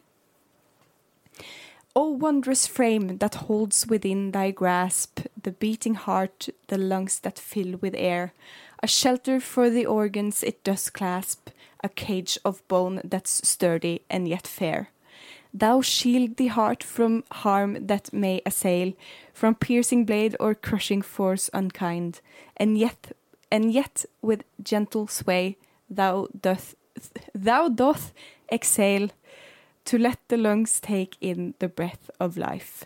O 1.95 2.17
wondrous 2.17 2.67
frame 2.67 3.19
that 3.19 3.35
holds 3.35 3.87
within 3.87 4.33
thy 4.33 4.51
grasp 4.51 5.21
the 5.43 5.53
beating 5.53 5.95
heart, 5.95 6.49
the 6.69 6.79
lungs 6.79 7.21
that 7.21 7.39
fill 7.39 7.77
with 7.83 7.95
air, 7.99 8.33
a 8.83 8.87
shelter 8.87 9.39
for 9.41 9.69
the 9.69 9.87
organs 9.87 10.43
it 10.43 10.65
does 10.65 10.89
clasp, 10.91 11.51
a 11.83 11.89
cage 11.89 12.39
of 12.45 12.67
bone 12.69 13.01
that's 13.05 13.47
sturdy 13.47 14.03
and 14.09 14.29
yet 14.29 14.47
fair. 14.47 14.91
Thou 15.55 15.83
shield 15.83 16.37
the 16.37 16.47
heart 16.47 16.83
from 16.83 17.25
harm 17.31 17.87
that 17.87 18.13
may 18.13 18.41
assail, 18.47 18.95
from 19.35 19.55
piercing 19.55 20.07
blade 20.07 20.35
or 20.41 20.55
crushing 20.55 21.03
force 21.03 21.51
unkind, 21.53 22.21
and 22.57 22.79
yet, 22.79 23.13
and 23.51 23.73
yet 23.73 24.07
with 24.23 24.45
gentle 24.63 25.07
sway 25.09 25.59
thou 25.91 26.29
doth, 26.41 26.75
thou 27.35 27.69
doth 27.69 28.15
exhale, 28.51 29.11
to 29.85 29.99
let 29.99 30.19
the 30.29 30.37
lungs 30.37 30.81
take 30.81 31.17
in 31.21 31.55
the 31.59 31.69
breath 31.69 32.11
of 32.19 32.37
life. 32.37 32.85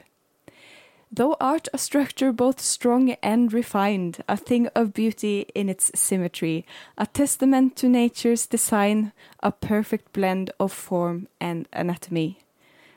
Thou 1.11 1.37
art 1.41 1.69
a 1.73 1.79
structure 1.79 2.33
both 2.33 2.61
strong 2.61 3.13
and 3.23 3.53
refined, 3.53 4.25
a 4.29 4.37
thing 4.37 4.67
of 4.75 4.93
beauty 4.93 5.47
in 5.55 5.69
its 5.69 5.93
symmetry, 5.95 6.67
a 6.99 7.07
testament 7.07 7.77
to 7.77 7.89
nature's 7.89 8.47
design, 8.47 9.13
a 9.41 9.53
perfect 9.53 10.13
blend 10.13 10.51
of 10.59 10.73
form 10.73 11.29
and 11.41 11.69
anatomy. 11.73 12.39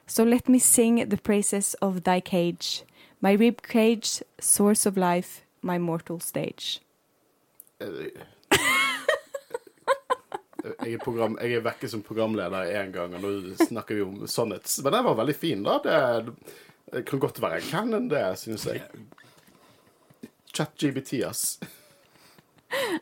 So 0.07 0.23
let 0.23 0.49
me 0.49 0.57
sing 0.57 1.07
the 1.07 1.17
praises 1.17 1.75
of 1.75 2.03
thy 2.03 2.19
cage, 2.19 2.83
my 3.21 3.33
rib 3.33 3.61
cage, 3.61 4.23
source 4.39 4.87
of 4.87 4.97
life, 4.97 5.43
my 5.61 5.77
mortal 5.77 6.19
stage. 6.19 6.81
jeg, 10.83 10.93
er 10.93 10.97
program, 11.03 11.37
jeg 11.41 11.53
er 11.53 11.61
vekke 11.63 11.87
som 11.87 12.01
programleder 12.03 12.73
én 12.81 12.91
gang, 12.91 13.13
og 13.15 13.21
nå 13.21 13.55
snakker 13.69 13.95
vi 13.95 14.01
om 14.01 14.27
sannhets... 14.27 14.79
Men 14.83 14.93
den 14.97 15.05
var 15.05 15.15
veldig 15.21 15.35
fin, 15.35 15.63
da. 15.63 15.77
Det, 15.83 16.33
det 16.91 17.03
kan 17.05 17.19
godt 17.19 17.41
være 17.41 17.61
canon, 17.61 18.09
det, 18.09 18.37
syns 18.41 18.65
jeg. 18.65 18.81
ChatGBT, 20.53 21.13
ass. 21.27 21.59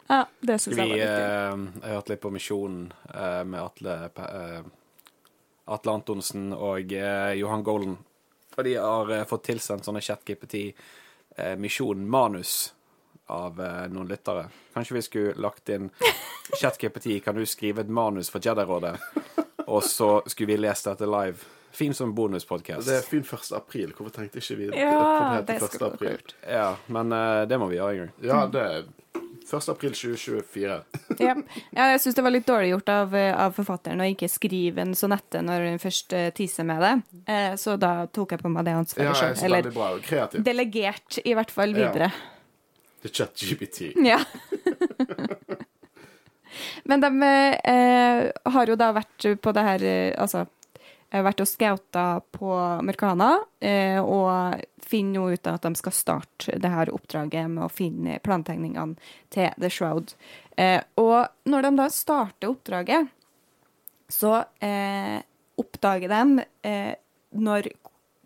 Ja, 0.08 0.22
det 0.40 0.62
syns 0.64 0.78
jeg 0.78 0.88
var 0.88 0.96
riktig. 0.96 1.04
Uh, 1.04 1.10
jeg 1.82 1.90
har 1.90 1.96
hørt 1.98 2.10
litt 2.12 2.22
på 2.24 2.30
Misjonen 2.32 2.94
uh, 3.12 3.44
med 3.44 3.60
Atle, 3.60 4.10
uh, 4.16 4.64
Atle 5.76 5.92
Antonsen 5.92 6.56
og 6.56 6.88
uh, 6.96 7.36
Johan 7.36 7.64
Golden. 7.68 8.00
Og 8.56 8.64
de 8.64 8.80
har 8.80 9.12
fått 9.28 9.44
tilsendt 9.50 9.84
sånne 9.86 10.02
ChatGPT-misjon-manus 10.08 12.52
av 13.36 13.60
noen 13.92 14.08
lyttere. 14.08 14.48
Kanskje 14.74 14.96
vi 14.96 15.02
skulle 15.04 15.36
lagt 15.44 15.70
inn 15.70 15.90
ChatGPT, 16.62 17.24
kan 17.26 17.36
du 17.36 17.46
skrive 17.46 17.82
et 17.84 17.92
manus 17.92 18.30
for 18.32 18.40
Jedi-rådet? 18.40 18.96
Og 19.68 19.84
så 19.84 20.24
skulle 20.26 20.56
vi 20.56 20.64
lest 20.64 20.88
dette 20.88 21.06
live. 21.12 21.57
Fin 21.72 21.94
som 21.94 22.16
bonuspodkast. 22.16 22.88
Det 22.88 22.96
er 22.98 23.02
fin 23.06 23.26
1. 23.26 23.52
april. 23.58 23.92
Hvorfor 23.94 24.14
tenkte 24.16 24.42
ikke 24.42 24.56
vi 24.58 24.70
ja, 24.74 25.42
det, 25.46 25.60
det 25.60 25.68
1. 25.68 25.82
april? 25.86 26.22
Ja, 26.48 26.72
men 26.88 27.12
uh, 27.14 27.44
det 27.50 27.60
må 27.60 27.68
vi 27.70 27.78
gjøre 27.78 27.94
en 27.94 28.00
gang. 28.06 28.14
Ja, 28.24 28.40
det 28.52 28.64
er 28.64 28.88
1. 29.48 29.70
april 29.70 29.94
2024. 29.94 30.80
ja. 31.20 31.36
ja, 31.72 31.90
jeg 31.94 32.02
syns 32.04 32.18
det 32.18 32.24
var 32.26 32.34
litt 32.34 32.48
dårlig 32.48 32.72
gjort 32.74 32.90
av, 32.92 33.14
av, 33.16 33.54
forfatteren 33.56 34.04
å 34.04 34.10
ikke 34.12 34.30
skrive 34.32 34.84
en 34.84 34.96
sonette 34.98 35.44
når 35.46 35.68
hun 35.70 35.84
først 35.84 36.16
uh, 36.18 36.28
teaser 36.36 36.68
med 36.68 36.84
det. 36.84 36.94
Uh, 37.30 37.54
så 37.60 37.78
da 37.80 37.94
tok 38.12 38.36
jeg 38.36 38.44
på 38.44 38.52
meg 38.52 38.68
det 38.68 38.76
ansvaret 38.80 39.12
ja, 39.12 39.16
sjøl. 39.22 39.46
Eller 39.48 39.72
bra, 39.72 39.94
kreativ. 40.04 40.44
delegert, 40.48 41.22
i 41.24 41.38
hvert 41.38 41.54
fall, 41.54 41.76
videre. 41.78 42.12
Ja. 42.12 43.14
kjøtt 43.14 43.46
GBT 43.48 43.94
Ja. 44.04 44.20
Men 46.90 47.02
de 47.04 47.10
eh, 47.22 48.22
har 48.52 48.70
jo 48.72 48.76
da 48.80 48.88
vært 48.96 49.26
på 49.44 49.52
det 49.54 49.64
her 49.68 49.84
Altså 50.18 50.46
vært 51.12 51.42
og 51.44 51.48
scouta 51.48 52.06
på 52.36 52.52
Mercana, 52.84 53.38
eh, 53.64 54.00
og 54.02 54.60
finner 54.88 55.20
nå 55.20 55.36
ut 55.36 55.50
at 55.50 55.64
de 55.64 55.80
skal 55.80 55.96
starte 55.96 56.58
det 56.60 56.72
her 56.72 56.92
oppdraget 56.94 57.50
med 57.52 57.66
å 57.66 57.72
finne 57.72 58.20
plantegningene 58.24 58.98
til 59.34 59.50
The 59.56 59.72
Shroud. 59.72 60.14
Eh, 60.58 60.82
og 61.00 61.28
når 61.48 61.68
de 61.68 61.74
da 61.80 61.90
starter 61.94 62.52
oppdraget, 62.52 63.12
så 64.12 64.40
eh, 64.64 65.20
oppdager 65.60 66.12
de 66.12 66.46
når 67.38 67.68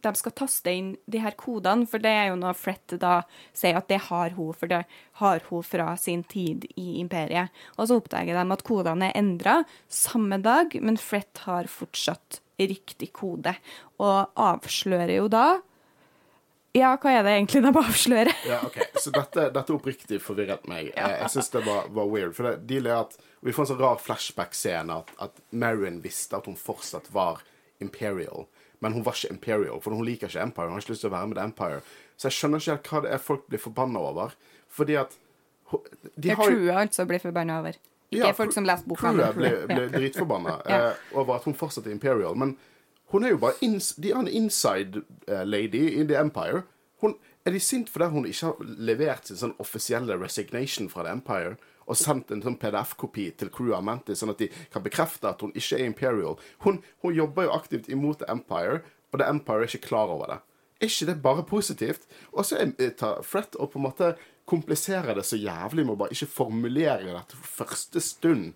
de 0.01 0.11
skal 0.17 0.33
taste 0.35 0.73
inn 0.73 0.91
de 1.09 1.21
her 1.21 1.35
kodene, 1.37 1.85
for 1.89 2.01
det 2.01 2.11
er 2.11 2.29
jo 2.31 2.37
noe 2.39 2.53
Frett 2.57 2.95
da 3.01 3.21
sier 3.53 3.77
at 3.77 3.89
det 3.91 4.01
har 4.09 4.33
hun, 4.37 4.53
for 4.57 4.71
det 4.71 4.83
har 5.21 5.43
hun 5.49 5.65
fra 5.65 5.93
sin 6.01 6.23
tid 6.23 6.65
i 6.75 6.99
imperiet. 7.01 7.53
Og 7.77 7.87
så 7.87 7.99
oppdager 8.01 8.37
de 8.37 8.55
at 8.57 8.65
kodene 8.67 9.11
er 9.11 9.19
endra 9.21 9.61
samme 9.87 10.41
dag, 10.41 10.73
men 10.81 10.99
Frett 11.01 11.45
har 11.45 11.69
fortsatt 11.71 12.40
riktig 12.69 13.11
kode. 13.13 13.55
Og 13.99 14.29
avslører 14.35 15.15
jo 15.17 15.27
da 15.31 15.45
Ja, 16.73 16.93
hva 16.95 17.11
er 17.11 17.25
det 17.27 17.31
egentlig 17.35 17.61
de 17.65 17.71
avslører? 17.81 18.31
Ja, 18.47 18.61
ok. 18.63 18.77
Så 19.03 19.11
dette, 19.11 19.49
dette 19.51 19.73
oppriktig 19.75 20.21
forvirret 20.23 20.63
meg. 20.71 20.93
Jeg, 20.95 21.17
jeg 21.19 21.31
syns 21.33 21.49
det 21.51 21.65
var, 21.65 21.89
var 21.91 22.07
weird. 22.07 22.31
For 22.37 22.47
det, 22.47 22.53
deal 22.69 22.87
er 22.87 23.01
at 23.01 23.17
vi 23.43 23.51
får 23.51 23.65
en 23.65 23.69
sånn 23.73 23.81
rar 23.81 23.99
flashback-scene 23.99 24.95
at, 25.01 25.11
at 25.25 25.41
Marion 25.51 25.97
visste 26.03 26.37
at 26.37 26.47
hun 26.47 26.55
fortsatt 26.55 27.09
var 27.11 27.41
Imperial. 27.83 28.45
Men 28.79 28.95
hun 28.95 29.03
var 29.03 29.17
ikke 29.19 29.33
Imperial, 29.35 29.81
for 29.83 29.91
hun 29.97 30.05
liker 30.07 30.31
ikke 30.31 30.45
Empire. 30.45 30.69
Hun 30.71 30.77
har 30.77 30.85
ikke 30.85 30.93
lyst 30.95 31.03
til 31.03 31.11
å 31.11 31.15
være 31.17 31.27
med 31.33 31.37
The 31.41 31.43
Empire. 31.49 31.81
Så 32.15 32.29
jeg 32.29 32.37
skjønner 32.39 32.63
ikke 32.63 32.71
helt 32.77 32.89
hva 32.93 33.01
det 33.03 33.11
er 33.17 33.25
folk 33.27 33.43
blir 33.51 33.61
forbanna 33.61 33.99
over. 34.07 34.37
Fordi 34.71 34.95
at 35.01 35.17
de 36.15 36.31
har 36.31 36.39
jo- 36.47 36.55
crewet 36.55 36.77
altså 36.85 37.05
blir 37.09 37.19
forbanna 37.19 37.59
over. 37.59 37.75
Ikke 38.11 38.27
Ja, 38.27 38.31
folk 38.35 38.51
som 38.53 38.65
leser 38.67 38.87
boka. 38.87 39.11
Men 39.15 39.33
ble, 39.37 39.51
ble 39.69 39.87
dritforbanna 39.93 40.57
Ja. 40.67 40.79
uh, 40.91 41.17
over 41.21 41.35
at 41.39 41.43
hun 41.47 41.53
fortsatt 41.55 41.87
er 41.87 41.91
Imperial. 41.95 42.35
Men 42.35 42.57
hun 43.11 43.23
er 43.23 43.29
jo 43.29 43.37
bare 43.37 43.53
ins 43.61 43.93
de 43.95 44.11
er 44.11 44.19
en 44.19 44.27
inside 44.27 45.01
eh, 45.27 45.43
lady 45.45 45.85
in 45.99 46.07
the 46.07 46.17
Empire. 46.19 46.63
Hun, 47.01 47.15
er 47.45 47.51
de 47.51 47.59
sint 47.59 47.89
fordi 47.89 48.09
hun 48.13 48.25
ikke 48.25 48.45
har 48.51 48.55
levert 48.77 49.27
sin 49.27 49.37
sånn 49.39 49.55
offisielle 49.59 50.15
resignation 50.21 50.89
fra 50.89 51.03
The 51.07 51.11
Empire? 51.17 51.55
Og 51.87 51.97
sendt 51.97 52.29
en 52.31 52.43
sånn 52.43 52.59
PDF-kopi 52.61 53.31
til 53.39 53.49
crewet 53.51 53.75
av 53.79 53.83
Mantis, 53.83 54.19
sånn 54.21 54.29
at 54.31 54.37
de 54.39 54.47
kan 54.71 54.83
bekrefte 54.85 55.27
at 55.27 55.41
hun 55.41 55.51
ikke 55.57 55.79
er 55.79 55.85
Imperial. 55.89 56.37
Hun, 56.63 56.77
hun 57.01 57.15
jobber 57.17 57.47
jo 57.49 57.55
aktivt 57.55 57.89
imot 57.91 58.19
The 58.21 58.29
Empire, 58.31 58.81
og 59.11 59.19
The 59.19 59.27
Empire 59.27 59.65
er 59.65 59.71
ikke 59.71 59.87
klar 59.89 60.11
over 60.13 60.29
det. 60.31 60.37
Er 60.81 60.87
ikke 60.87 61.05
det 61.09 61.17
bare 61.25 61.43
positivt? 61.43 62.05
Og 62.31 62.45
så 62.47 62.61
er- 62.61 62.93
tar 62.97 63.21
Fred 63.23 63.57
og 63.59 63.71
på 63.73 63.79
en 63.81 63.83
måte 63.89 64.15
kompliserer 64.51 65.15
det 65.15 65.23
så 65.27 65.39
jævlig 65.39 65.85
med 65.85 65.95
å 65.95 65.99
bare 66.03 66.15
ikke 66.15 66.29
formulere 66.29 67.13
dette 67.13 67.37
for 67.39 67.63
første 67.63 68.03
stund 68.03 68.51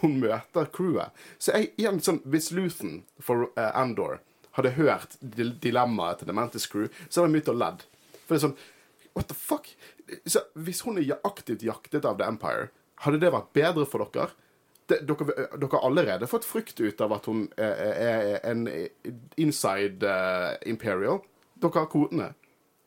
hun 0.00 0.16
møter 0.20 0.66
crewet. 0.74 1.14
Så 1.38 1.54
jeg, 1.54 1.72
igjen 1.78 2.00
sånn, 2.02 2.22
Hvis 2.26 2.50
Luthen 2.54 3.04
for 3.22 3.48
uh, 3.54 3.68
Andor 3.78 4.18
hadde 4.58 4.74
hørt 4.76 5.14
dilemmaet 5.20 6.20
til 6.20 6.30
The 6.30 6.34
Mantis 6.34 6.66
Crew, 6.70 6.88
så 7.08 7.20
hadde 7.20 7.28
han 7.28 7.36
begynt 7.36 7.52
å 7.52 7.60
ledd. 7.60 7.84
For 8.24 8.34
det 8.34 8.40
er 8.40 8.46
sånn 8.48 8.58
What 9.16 9.30
the 9.30 9.36
fuck? 9.38 9.70
Så 10.28 10.42
hvis 10.60 10.82
hun 10.84 10.98
er 11.00 11.22
aktivt 11.24 11.64
jaktet 11.64 12.04
av 12.04 12.18
The 12.18 12.26
Empire, 12.28 12.68
hadde 13.04 13.22
det 13.22 13.30
vært 13.32 13.54
bedre 13.56 13.86
for 13.88 14.04
dere? 14.12 14.34
Det, 14.86 15.00
dere, 15.08 15.46
dere 15.56 15.70
har 15.72 15.86
allerede 15.86 16.28
fått 16.30 16.44
frykt 16.46 16.82
ut 16.82 17.00
av 17.02 17.14
at 17.16 17.24
hun 17.30 17.46
er, 17.56 17.72
er, 17.96 18.26
er 18.34 18.44
en 18.50 18.66
inside 19.40 20.04
uh, 20.04 20.52
Imperial. 20.68 21.22
Dere 21.62 21.80
har 21.80 21.88
kodene. 21.90 22.34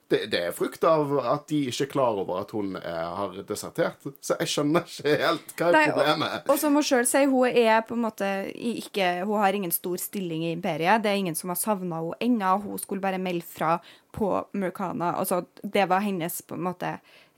Det, 0.10 0.24
det 0.32 0.40
er 0.48 0.54
frukt 0.58 0.84
av 0.90 1.12
at 1.22 1.44
de 1.52 1.60
ikke 1.70 1.86
er 1.86 1.90
klar 1.92 2.18
over 2.18 2.40
at 2.42 2.50
hun 2.56 2.74
er, 2.80 3.04
har 3.14 3.36
desertert. 3.46 4.08
Så 4.26 4.38
jeg 4.40 4.50
skjønner 4.50 4.88
ikke 4.88 5.18
helt 5.22 5.52
hva 5.54 5.68
er 5.68 5.76
Nei, 5.76 5.84
problemet. 5.92 6.38
Og, 6.40 6.54
og 6.56 6.62
som 6.64 6.80
hun 6.80 6.88
sjøl 6.88 7.06
sier, 7.10 7.30
hun 7.30 7.60
er 7.62 7.84
på 7.86 7.94
en 7.94 8.02
måte 8.08 8.30
ikke 8.58 9.12
Hun 9.22 9.44
har 9.44 9.54
ingen 9.54 9.74
stor 9.74 10.02
stilling 10.02 10.48
i 10.48 10.56
imperiet. 10.56 11.04
Det 11.04 11.12
er 11.12 11.22
ingen 11.22 11.38
som 11.38 11.54
har 11.54 11.60
savna 11.62 12.02
henne 12.02 12.18
ennå. 12.26 12.56
Hun 12.64 12.82
skulle 12.82 13.06
bare 13.06 13.22
melde 13.22 13.46
fra 13.46 13.76
på 14.16 14.32
Murkana. 14.58 15.14
Altså, 15.22 15.44
det 15.62 15.86
var 15.92 16.02
hennes 16.02 16.42
på 16.42 16.58
en 16.58 16.66
måte 16.72 16.96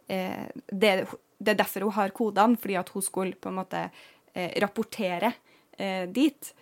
eh, 0.08 0.48
det, 0.72 0.96
det 1.44 1.52
er 1.52 1.60
derfor 1.60 1.90
hun 1.90 1.98
har 2.00 2.16
kodene, 2.16 2.60
fordi 2.62 2.80
at 2.80 2.96
hun 2.96 3.04
skulle 3.04 3.36
på 3.36 3.52
en 3.52 3.60
måte 3.60 3.84
eh, 3.84 4.56
rapportere 4.64 5.34
eh, 5.76 6.08
dit. 6.08 6.54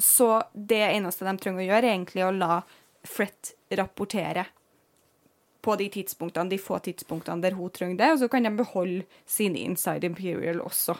Så 0.00 0.38
det 0.54 0.82
eneste 0.88 1.28
de 1.28 1.36
trenger 1.36 1.66
å 1.66 1.68
gjøre, 1.68 1.84
er 1.84 1.98
egentlig 1.98 2.24
å 2.24 2.34
la 2.34 2.62
Fret 3.04 3.50
rapportere 3.76 4.46
på 5.64 5.76
de 5.80 5.88
tidspunktene, 5.88 6.52
de 6.52 6.60
få 6.60 6.78
tidspunktene 6.84 7.42
der 7.42 7.56
hun 7.56 7.72
trenger 7.72 7.96
det, 8.02 8.12
og 8.12 8.20
så 8.22 8.28
kan 8.28 8.44
de 8.44 8.52
beholde 8.56 9.02
sine 9.26 9.64
Inside 9.64 10.06
Imperial 10.06 10.60
også. 10.60 10.96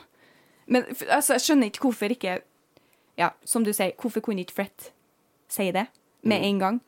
Men 0.67 0.87
altså, 1.09 1.37
jeg 1.37 1.45
skjønner 1.45 1.71
ikke 1.71 1.87
hvorfor 1.89 2.17
ikke 2.17 2.41
Ja, 3.15 3.29
som 3.47 3.63
du 3.63 3.71
sier, 3.71 3.93
hvorfor 4.01 4.25
kunne 4.25 4.43
ikke 4.43 4.57
Fret 4.57 4.89
si 5.49 5.69
det 5.71 5.87
med 6.27 6.43
en 6.43 6.59
gang? 6.59 6.81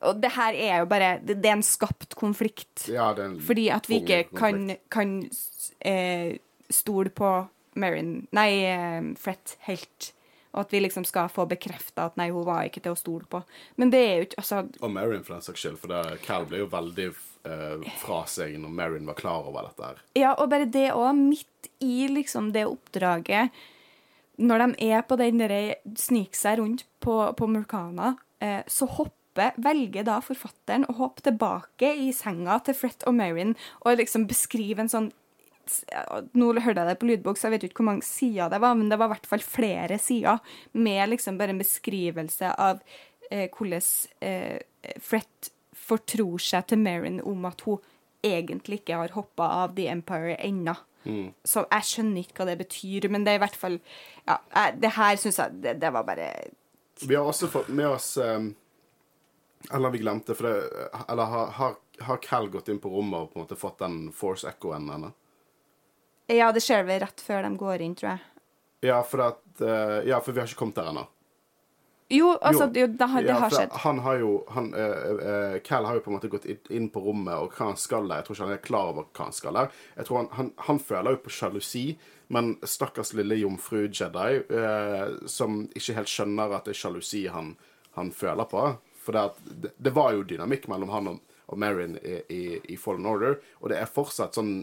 Og 0.00 0.18
det 0.22 0.32
her 0.34 0.56
er 0.56 0.80
jo 0.80 0.88
bare 0.90 1.18
Det, 1.22 1.36
det 1.42 1.46
er 1.46 1.56
en 1.58 1.62
skapt 1.62 2.16
konflikt. 2.18 2.88
Ja, 2.88 3.12
det 3.14 3.24
er 3.24 3.30
en 3.30 3.40
Fordi 3.40 3.68
at 3.68 3.88
vi 3.88 4.00
ikke 4.00 4.24
kan, 4.36 4.76
kan 4.90 5.30
eh, 5.80 6.38
stole 6.70 7.10
på 7.10 7.46
Marin 7.74 8.26
Nei, 8.32 8.50
eh, 8.66 9.14
Fret 9.18 9.56
helt. 9.68 10.12
Og 10.54 10.62
at 10.62 10.72
vi 10.72 10.80
liksom 10.80 11.04
skal 11.04 11.28
få 11.32 11.44
bekrefta 11.50 12.06
at 12.08 12.16
nei, 12.16 12.30
hun 12.32 12.46
var 12.46 12.64
ikke 12.66 12.80
til 12.84 12.94
å 12.94 12.98
stole 12.98 13.26
på. 13.28 13.42
Men 13.76 13.90
det 13.92 14.00
er 14.00 14.14
jo 14.16 14.28
ikke 14.28 14.38
Altså, 14.42 14.60
Og 14.80 14.90
Marion, 14.94 15.24
for 15.26 15.36
den 15.36 15.44
saks 15.44 15.60
skyld. 15.64 15.76
For 15.82 15.92
det, 15.92 16.20
Cal 16.24 16.46
ble 16.48 16.62
jo 16.62 16.68
veldig 16.72 17.08
eh, 17.10 17.88
fra 18.00 18.22
seg 18.30 18.56
når 18.62 18.72
Marion 18.80 19.10
var 19.10 19.18
klar 19.18 19.48
over 19.50 19.68
dette. 19.68 19.90
her. 19.90 20.00
Ja, 20.16 20.32
og 20.34 20.48
bare 20.52 20.68
det 20.70 20.88
òg, 20.94 21.12
midt 21.18 21.68
i 21.84 22.08
liksom 22.10 22.52
det 22.54 22.64
oppdraget 22.66 23.52
Når 24.38 24.58
de 24.62 24.88
er 24.88 25.02
på 25.02 25.16
den 25.18 25.38
derre 25.42 25.76
sniker 25.98 26.38
seg 26.38 26.58
rundt 26.60 26.84
på, 27.02 27.14
på 27.34 27.46
Murkana, 27.50 28.16
eh, 28.40 28.62
så 28.70 28.86
hopper 28.86 29.54
velger 29.58 30.06
da 30.06 30.20
forfatteren 30.22 30.86
å 30.88 30.96
hoppe 30.98 31.22
tilbake 31.26 31.92
i 31.94 32.12
senga 32.14 32.56
til 32.66 32.74
Fret 32.74 33.04
og 33.06 33.14
Marion 33.18 33.52
og 33.84 33.98
liksom 33.98 34.26
beskrive 34.30 34.82
en 34.82 34.90
sånn 34.90 35.10
Nå 36.38 36.48
hørte 36.54 36.80
jeg 36.80 36.88
det 36.88 36.96
på 37.00 37.10
lydbok, 37.10 37.38
så 37.38 37.48
jeg 37.48 37.56
vet 37.56 37.68
ikke 37.68 37.82
hvor 37.82 37.90
mange 37.90 38.06
sider 38.06 38.50
det 38.52 38.60
var, 38.62 38.74
men 38.78 38.90
det 38.90 38.98
var 39.00 39.10
i 39.10 39.14
hvert 39.16 39.28
fall 39.30 39.44
flere 39.44 39.98
sider 40.02 40.40
med 40.78 41.12
liksom 41.12 41.38
bare 41.40 41.54
en 41.54 41.62
beskrivelse 41.62 42.50
av 42.56 42.82
eh, 43.30 43.46
hvordan 43.52 43.86
eh, 44.24 44.58
Fret 45.02 45.50
fortror 45.74 46.40
seg 46.42 46.68
til 46.70 46.80
Marin 46.80 47.18
om 47.26 47.46
at 47.48 47.62
hun 47.66 47.80
egentlig 48.24 48.82
ikke 48.82 48.98
har 49.00 49.14
hoppa 49.14 49.48
av 49.62 49.74
The 49.76 49.88
Empire 49.92 50.36
ennå. 50.44 50.74
Så 51.46 51.62
jeg 51.70 51.86
skjønner 51.88 52.24
ikke 52.24 52.42
hva 52.42 52.48
det 52.50 52.58
betyr, 52.60 53.08
men 53.12 53.24
det 53.24 53.32
er 53.32 53.38
i 53.38 53.42
hvert 53.44 53.56
fall 53.56 53.78
Ja, 54.26 54.38
jeg, 54.52 54.74
det 54.82 54.90
her 54.96 55.20
syns 55.20 55.38
jeg 55.40 55.60
det, 55.62 55.76
det 55.80 55.92
var 55.94 56.04
bare 56.04 56.26
Vi 57.00 57.14
har 57.14 57.24
også 57.24 57.48
fått 57.48 57.70
med 57.72 57.88
oss 57.88 58.10
um, 58.18 58.50
Eller 59.72 59.94
vi 59.94 60.02
glemte, 60.02 60.34
for 60.36 60.50
det 60.50 60.90
Eller 61.06 61.30
har, 61.32 61.54
har, 61.60 61.78
har 62.10 62.20
Cal 62.24 62.50
gått 62.52 62.68
inn 62.68 62.82
på 62.82 62.92
rommet 62.92 63.22
og 63.22 63.32
på 63.32 63.38
en 63.38 63.46
måte 63.46 63.56
fått 63.56 63.80
den 63.84 64.10
force 64.12 64.48
echoen 64.50 64.90
henne? 64.92 65.14
Ja, 66.28 66.50
det 66.52 66.60
skjer 66.64 66.84
vel 66.88 67.00
rett 67.00 67.20
før 67.24 67.42
de 67.46 67.54
går 67.56 67.84
inn, 67.84 67.94
tror 67.96 68.10
jeg. 68.16 68.24
Ja, 68.88 68.98
for 69.02 69.22
at 69.24 69.40
uh, 69.64 70.00
Ja, 70.06 70.20
for 70.22 70.32
vi 70.36 70.42
har 70.42 70.46
ikke 70.50 70.60
kommet 70.64 70.76
der 70.78 70.90
ennå. 70.92 71.06
Jo, 72.08 72.30
altså, 72.40 72.64
Jo. 72.64 72.72
det, 72.72 72.84
det, 72.96 73.06
har, 73.12 73.20
det 73.24 73.28
Ja, 73.28 73.38
har 73.42 73.50
skjedd. 73.52 73.72
Han 73.84 73.98
har 74.00 74.16
jo 74.22 74.30
han, 74.54 74.68
uh, 74.72 75.08
uh, 75.18 75.56
Cal 75.64 75.84
har 75.84 75.98
jo 75.98 76.04
på 76.04 76.08
en 76.12 76.16
måte 76.16 76.30
gått 76.32 76.46
inn- 76.48 76.88
på 76.92 77.02
rommet 77.04 77.34
og 77.36 77.52
hva 77.52 77.66
han 77.72 77.76
skal 77.80 78.06
der. 78.08 78.22
Jeg 78.22 78.28
tror 78.28 78.36
ikke 78.38 78.46
han 78.46 78.54
er 78.54 78.62
klar 78.64 78.92
over 78.94 79.08
hva 79.12 79.26
han 79.26 79.36
skal 79.36 79.58
der. 79.58 79.74
Jeg 79.98 80.08
tror 80.08 80.20
han, 80.22 80.28
han, 80.38 80.52
han 80.68 80.78
føler 80.80 81.16
jo 81.16 81.20
på 81.26 81.34
sjalusi, 81.36 81.84
men 82.32 82.54
stakkars 82.64 83.12
lille 83.16 83.36
jomfru 83.42 83.86
Jedi, 83.88 84.40
som 85.28 85.62
ikke 85.76 85.96
helt 85.96 86.12
skjønner 86.12 86.52
at 86.56 86.64
det 86.68 86.74
er 86.76 86.80
sjalusi 86.80 87.26
han, 87.32 87.54
han 87.96 88.10
føler 88.12 88.48
på. 88.48 88.64
For 89.04 89.16
det, 89.16 89.26
at, 89.32 89.52
det, 89.66 89.74
det 89.76 89.92
var 89.96 90.12
jo 90.16 90.24
dynamikk 90.28 90.68
mellom 90.68 90.92
han 90.92 91.12
og, 91.12 91.20
og 91.48 91.60
Marin 91.60 91.96
i, 92.04 92.18
i, 92.32 92.42
i 92.72 92.76
Fallen 92.80 93.06
Order, 93.08 93.38
og 93.60 93.68
det 93.72 93.78
er 93.80 93.88
fortsatt 93.88 94.36
sånn 94.36 94.58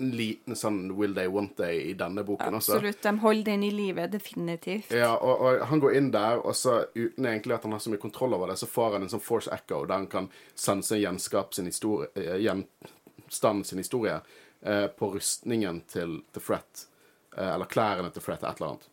en 0.00 0.10
liten 0.16 0.56
sånn 0.56 0.80
Will 0.96 1.14
They 1.14 1.28
Want 1.30 1.56
They 1.60 1.82
i 1.90 1.94
denne 1.98 2.24
boken 2.26 2.56
også. 2.58 2.78
Absolutt. 2.78 3.02
De 3.04 3.12
holder 3.22 3.52
den 3.52 3.64
i 3.66 3.70
live, 3.74 4.06
definitivt. 4.12 4.92
Ja, 4.96 5.12
og, 5.16 5.44
og 5.44 5.64
han 5.70 5.82
går 5.82 5.96
inn 5.98 6.10
der, 6.14 6.40
og 6.40 6.56
så 6.56 6.80
uten 6.94 7.28
egentlig 7.28 7.56
at 7.56 7.66
han 7.68 7.76
har 7.76 7.82
så 7.84 7.92
mye 7.92 8.02
kontroll 8.02 8.36
over 8.36 8.52
det, 8.52 8.58
så 8.60 8.68
får 8.70 8.96
han 8.96 9.06
en 9.06 9.12
sånn 9.12 9.24
force 9.24 9.52
echo, 9.54 9.82
der 9.84 9.98
han 9.98 10.08
kan 10.10 10.30
sense 10.54 10.98
gjenskap 10.98 11.54
sin 11.56 11.68
historie, 11.70 12.10
eh, 12.16 12.38
gjenstand 12.44 13.68
sin 13.68 13.82
historie 13.82 14.18
eh, 14.62 14.86
på 14.86 15.12
rustningen 15.16 15.84
til, 15.90 16.20
til 16.32 16.44
Fret. 16.44 16.86
Eh, 17.36 17.54
eller 17.54 17.70
klærne 17.70 18.10
til 18.14 18.24
Fret, 18.24 18.42
et 18.42 18.60
eller 18.60 18.74
annet. 18.74 18.90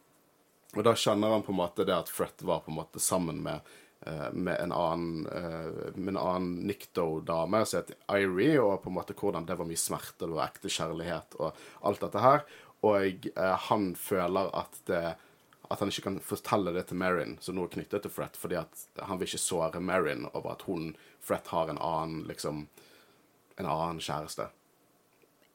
Og 0.76 0.84
da 0.86 0.94
kjenner 1.00 1.34
han 1.34 1.46
på 1.46 1.54
en 1.54 1.62
måte 1.62 1.86
det 1.88 1.96
at 1.96 2.12
Fret 2.12 2.44
var 2.46 2.66
på 2.66 2.72
en 2.72 2.82
måte 2.82 3.00
sammen 3.02 3.40
med, 3.44 3.76
med 4.32 4.60
en 4.62 4.72
annen, 4.72 5.28
eh, 5.28 6.16
annen 6.16 6.54
Nikto-dame 6.68 7.64
som 7.66 7.82
het 7.82 7.94
Irie, 8.14 8.60
og 8.62 8.82
på 8.84 8.92
en 8.92 8.98
måte 8.98 9.16
hvordan 9.18 9.48
det 9.48 9.58
var 9.60 9.68
mye 9.70 9.80
smerte, 9.80 10.26
det 10.26 10.34
var 10.36 10.50
ekte 10.50 10.72
kjærlighet 10.72 11.38
og 11.40 11.58
alt 11.88 12.04
dette 12.06 12.24
her. 12.24 12.46
Og 12.88 13.30
eh, 13.34 13.56
han 13.70 13.94
føler 14.00 14.52
at 14.56 14.84
det 14.90 15.06
at 15.68 15.80
han 15.80 15.90
ikke 15.92 16.06
kan 16.06 16.20
fortelle 16.24 16.72
det 16.72 16.86
til 16.88 17.00
Marin, 17.00 17.38
som 17.44 17.58
nå 17.58 17.66
er 17.68 17.74
knyttet 17.74 18.06
til 18.06 18.12
Fret, 18.14 18.38
fordi 18.40 18.56
han 18.56 19.20
vil 19.20 19.28
ikke 19.28 19.42
såre 19.42 19.82
Marin 19.84 20.28
over 20.32 20.54
at 20.54 20.64
hun, 20.68 20.94
Fret, 21.20 21.50
har 21.52 21.68
en 21.68 21.82
annen, 21.84 22.22
liksom, 22.30 22.68
en 23.58 23.68
annen 23.68 24.00
kjæreste. 24.00 24.48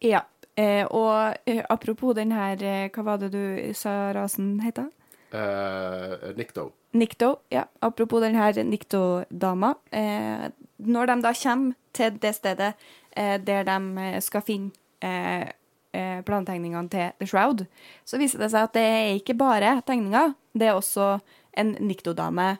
Ja. 0.05 0.27
Eh, 0.55 0.85
og 0.85 1.39
eh, 1.49 1.63
apropos 1.73 2.13
den 2.13 2.33
her 2.37 2.61
eh, 2.61 2.91
Hva 2.93 3.03
var 3.07 3.21
det 3.23 3.31
du 3.33 3.73
sa 3.73 4.13
rasen 4.13 4.59
heter? 4.61 4.91
Eh, 5.33 6.33
Nikto. 6.37 6.73
Nikto, 6.93 7.37
ja. 7.49 7.65
Apropos 7.81 8.21
den 8.21 8.35
her 8.37 8.53
Nikto-dama. 8.65 9.75
Eh, 9.91 10.51
når 10.79 11.07
de 11.07 11.23
da 11.23 11.33
kommer 11.43 11.75
til 11.93 12.19
det 12.21 12.35
stedet 12.35 12.75
eh, 13.17 13.39
der 13.41 13.63
de 13.65 13.79
eh, 14.03 14.19
skal 14.21 14.43
finne 14.43 14.71
eh, 15.03 15.49
eh, 15.95 16.21
plantegningene 16.23 16.89
til 16.93 17.13
The 17.21 17.27
Shroud, 17.27 17.65
så 18.05 18.19
viser 18.21 18.39
det 18.45 18.51
seg 18.53 18.63
at 18.69 18.75
det 18.77 18.83
er 18.83 19.15
ikke 19.17 19.35
bare 19.39 19.79
tegninger, 19.87 20.35
det 20.55 20.69
er 20.69 20.77
også 20.77 21.19
en 21.57 21.75
Nikto-dame. 21.81 22.59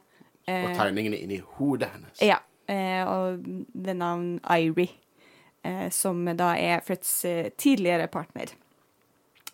Eh, 0.49 0.65
Og 0.71 0.77
tegningene 0.77 1.21
inni 1.23 1.41
hodet 1.59 1.91
hennes. 1.93 2.23
ja. 2.23 2.41
Eh, 2.69 3.03
og 3.09 3.43
ved 3.75 3.95
navn 3.99 4.39
Irie, 4.49 4.89
eh, 5.65 5.91
som 5.91 6.25
da 6.39 6.55
er 6.57 6.81
Freds 6.87 7.11
tidligere 7.59 8.07
partner. 8.09 8.47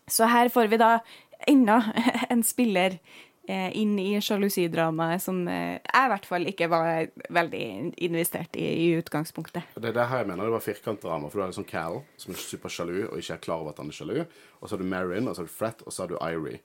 Så 0.09 0.27
her 0.29 0.49
får 0.49 0.69
vi 0.71 0.77
da 0.77 0.99
enda 1.47 1.83
en 2.33 2.43
spiller 2.45 2.99
eh, 3.49 3.71
inn 3.79 3.99
i 3.99 4.21
sjalusidramaet 4.21 5.23
som 5.23 5.41
eh, 5.49 5.79
jeg 5.85 6.05
i 6.09 6.13
hvert 6.13 6.27
fall 6.27 6.47
ikke 6.51 6.69
var 6.73 7.07
veldig 7.31 7.63
investert 8.09 8.57
i 8.57 8.67
i 8.89 8.89
utgangspunktet. 8.99 9.63
Det 9.77 9.89
er 9.93 9.97
det 9.97 10.09
her 10.11 10.25
jeg 10.25 10.31
mener 10.33 10.45
det 10.49 10.57
var 10.57 10.65
firkantdrama. 10.67 11.31
For 11.31 11.39
du 11.39 11.45
har 11.47 11.53
liksom 11.53 11.69
Cal, 11.69 12.03
som 12.17 12.35
er 12.35 12.43
supersjalu 12.43 12.99
og 13.09 13.19
ikke 13.19 13.39
er 13.39 13.45
klar 13.49 13.63
over 13.63 13.73
at 13.73 13.79
han 13.83 13.89
er 13.89 13.99
sjalu. 14.01 14.21
Og 14.61 14.69
så 14.69 14.75
har 14.77 14.83
du 14.83 14.89
Marin, 14.91 15.29
og 15.29 15.37
så 15.37 15.43
har 15.45 15.49
du 15.51 15.55
Fret, 15.55 15.83
og 15.87 15.93
så 15.93 16.03
har 16.05 16.13
du 16.13 16.19
Irie. 16.21 16.61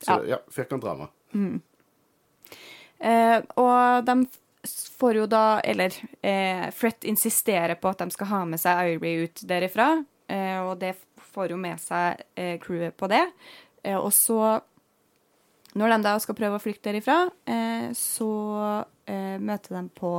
Så 0.00 0.14
Ja. 0.16 0.20
ja, 0.24 0.38
firkantdrama. 0.48 1.10
Eh, 3.00 3.42
og 3.56 4.04
de 4.04 4.14
får 5.00 5.16
jo 5.16 5.26
da 5.26 5.60
Eller 5.64 5.94
eh, 6.20 6.66
Fret 6.76 7.04
insisterer 7.08 7.74
på 7.80 7.88
at 7.88 8.02
de 8.02 8.10
skal 8.12 8.28
ha 8.28 8.40
med 8.44 8.60
seg 8.60 8.94
Irie 8.96 9.24
ut 9.24 9.40
derifra, 9.48 10.04
eh, 10.28 10.58
og 10.60 10.78
det 10.82 10.94
får 11.32 11.54
jo 11.54 11.60
med 11.60 11.80
seg 11.82 12.22
eh, 12.38 12.56
crewet 12.62 12.96
på 12.98 13.08
det. 13.10 13.22
Eh, 13.82 13.96
og 13.98 14.12
så, 14.14 14.60
når 15.78 15.94
de 15.94 16.00
da 16.06 16.16
skal 16.22 16.38
prøve 16.38 16.58
å 16.58 16.62
flykte 16.62 16.90
derifra, 16.90 17.22
eh, 17.50 17.90
så 17.96 18.30
eh, 19.06 19.36
møter 19.40 19.78
de 19.78 19.84
på 19.96 20.14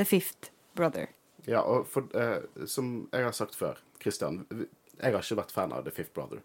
The 0.00 0.06
Fifth 0.08 0.52
Brother. 0.78 1.10
Ja, 1.48 1.62
og 1.64 1.88
for, 1.88 2.08
eh, 2.16 2.66
som 2.68 3.08
jeg 3.12 3.26
har 3.26 3.36
sagt 3.36 3.56
før, 3.58 3.80
Christian, 4.00 4.44
jeg 4.50 5.14
har 5.14 5.22
ikke 5.22 5.40
vært 5.42 5.54
fan 5.54 5.72
av 5.76 5.86
The 5.86 5.94
Fifth 5.94 6.14
Brother. 6.16 6.44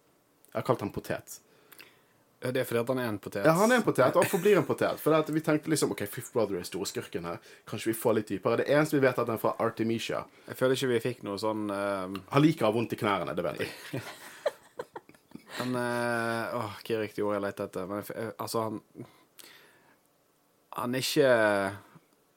Jeg 0.51 0.61
har 0.61 0.67
kalt 0.67 0.83
han 0.85 0.93
potet. 0.95 1.39
Det 2.39 2.61
er 2.61 2.67
fordi 2.67 2.81
at 2.81 2.89
han 2.91 2.99
er 3.01 3.07
en 3.09 3.17
potet. 3.21 3.45
Ja, 3.47 3.53
han 3.57 3.71
er 3.71 3.79
en 3.79 3.85
potet, 3.85 4.11
og 4.13 4.21
han 4.21 4.29
forblir 4.29 4.59
en 4.59 4.67
potet. 4.67 4.99
For 5.01 5.31
vi 5.33 5.41
tenkte 5.41 5.71
liksom 5.71 5.93
OK, 5.95 6.03
Fifth 6.11 6.33
Brother 6.35 6.59
er 6.59 6.67
storskurken 6.67 7.25
her. 7.25 7.39
Kanskje 7.65 7.89
vi 7.89 7.97
får 7.97 8.17
litt 8.19 8.29
dypere. 8.33 8.59
Det 8.61 8.67
eneste 8.75 8.99
vi 8.99 9.01
vet, 9.05 9.15
er 9.15 9.23
at 9.23 9.31
den 9.31 9.39
er 9.39 9.41
fra 9.41 9.55
Artemisia. 9.63 10.21
Jeg 10.49 10.59
føler 10.59 10.77
ikke 10.77 10.91
vi 10.91 11.01
fikk 11.07 11.23
noe 11.25 11.39
sånn 11.41 11.65
eh, 11.73 12.19
Han 12.35 12.43
liker 12.43 12.67
å 12.67 12.69
ha 12.69 12.75
vondt 12.75 12.93
i 12.93 12.99
knærne, 12.99 13.33
det 13.37 13.45
vet 13.47 13.63
jeg. 13.63 14.03
Han 15.55 15.75
eh, 15.79 16.55
Åh, 16.59 16.77
hva 16.83 16.95
er 16.97 17.03
riktig 17.05 17.25
ord 17.25 17.37
jeg 17.37 17.45
leter 17.47 17.69
etter? 17.69 17.89
Men 17.89 18.03
eh, 18.03 18.31
altså, 18.43 18.65
han 18.67 18.81
Han 20.75 20.97
er 20.97 21.05
ikke 21.05 21.29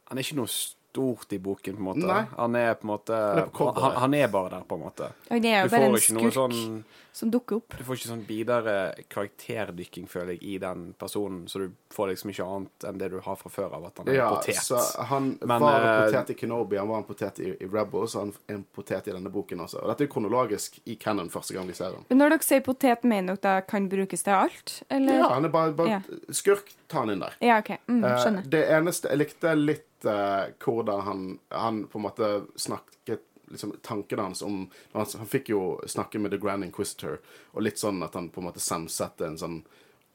Han 0.09 0.21
er 0.21 0.25
ikke 0.25 0.39
noe 0.39 0.53
stort 0.93 1.33
i 1.33 1.39
boken, 1.39 1.77
på 1.77 1.81
en 1.81 1.85
måte. 1.85 2.07
Nei. 2.07 2.23
Han 2.37 2.57
er 2.57 2.75
på 2.75 2.87
en 2.87 2.93
måte 2.95 3.19
på 3.55 3.67
han, 3.77 3.93
han 4.03 4.15
er 4.15 4.29
bare 4.33 4.51
der, 4.57 4.65
på 4.69 4.75
en 4.79 4.81
måte. 4.87 5.11
Og 5.31 5.43
det 5.45 5.51
er 5.53 5.69
Du 5.69 5.69
jo 5.69 5.77
bare 5.77 5.85
får 5.85 5.95
en 5.95 6.01
skurk 6.01 6.33
sånn 6.35 6.85
som 7.19 7.31
dukker 7.35 7.57
opp. 7.59 7.75
Du 7.79 7.83
får 7.85 7.97
ikke 7.99 8.09
sånn 8.13 8.25
videre 8.29 8.75
karakterdykking, 9.11 10.07
føler 10.09 10.37
jeg, 10.37 10.43
i 10.43 10.59
den 10.63 10.93
personen, 10.99 11.47
så 11.51 11.59
du 11.65 11.73
får 11.95 12.13
liksom 12.13 12.31
ikke 12.33 12.47
annet 12.47 12.87
enn 12.89 13.01
det 13.01 13.09
du 13.13 13.19
har 13.25 13.37
fra 13.41 13.51
før 13.51 13.75
av 13.79 13.87
at 13.89 13.99
han 13.99 14.09
er 14.09 14.19
Ja, 14.19 14.29
en 14.29 14.37
potet. 14.37 14.61
så 14.63 14.79
han 15.11 15.31
Men, 15.41 15.61
var 15.61 15.81
en 15.81 15.89
eh, 15.89 16.05
potet 16.13 16.31
i 16.31 16.35
Kenobi, 16.39 16.79
han 16.79 16.89
var 16.89 16.99
en 17.03 17.09
potet 17.09 17.41
i, 17.43 17.51
i 17.59 17.67
Rebels, 17.67 18.15
og 18.15 18.21
han 18.27 18.33
er 18.49 18.55
en 18.61 18.65
potet 18.75 19.09
i 19.09 19.17
denne 19.17 19.33
boken 19.35 19.65
også. 19.67 19.83
Og 19.83 19.91
dette 19.93 20.07
er 20.07 20.13
kronologisk 20.15 20.79
i 20.87 20.95
canon 20.97 21.29
første 21.33 21.55
gang 21.57 21.67
vi 21.67 21.75
ser 21.79 21.97
ham. 21.97 22.07
Men 22.09 22.23
når 22.23 22.37
dere 22.37 22.49
sier 22.49 22.65
potet, 22.67 23.05
mener 23.05 23.35
dere 23.35 23.43
da 23.49 23.67
kan 23.67 23.89
brukes 23.91 24.23
til 24.27 24.33
alt? 24.39 24.79
Eller? 24.91 25.19
Ja, 25.23 25.29
han 25.35 25.45
er 25.45 25.55
bare, 25.55 25.73
bare 25.79 25.89
Ja. 25.99 26.01
Skurk, 26.31 26.71
ta 26.89 27.01
han 27.03 27.11
inn 27.11 27.21
der. 27.27 27.35
Ja, 27.43 27.59
OK. 27.59 27.75
Mm, 27.89 28.05
Eh, 28.05 28.17
skjønner. 28.23 28.49
det 28.49 28.65
eneste 28.71 29.09
Jeg 29.11 29.19
likte 29.19 29.55
litt 29.59 29.85
eh, 30.05 30.51
hvordan 30.65 31.01
han, 31.07 31.25
han 31.49 31.87
på 31.91 31.99
en 31.99 32.05
måte 32.05 32.29
snakket 32.57 33.25
liksom, 33.51 33.73
Tankene 33.83 34.23
hans 34.29 34.43
om 34.43 34.71
han, 34.93 35.07
han 35.19 35.27
fikk 35.31 35.49
jo 35.55 35.63
snakke 35.87 36.19
med 36.21 36.31
The 36.35 36.39
Grand 36.43 36.65
Inquisitor, 36.65 37.19
og 37.53 37.63
litt 37.65 37.79
sånn 37.81 38.03
at 38.07 38.15
han 38.15 38.29
på 38.31 38.41
en 38.43 38.49
måte 38.51 38.61
samsatte 38.63 39.27
en 39.27 39.39
sånn 39.41 39.59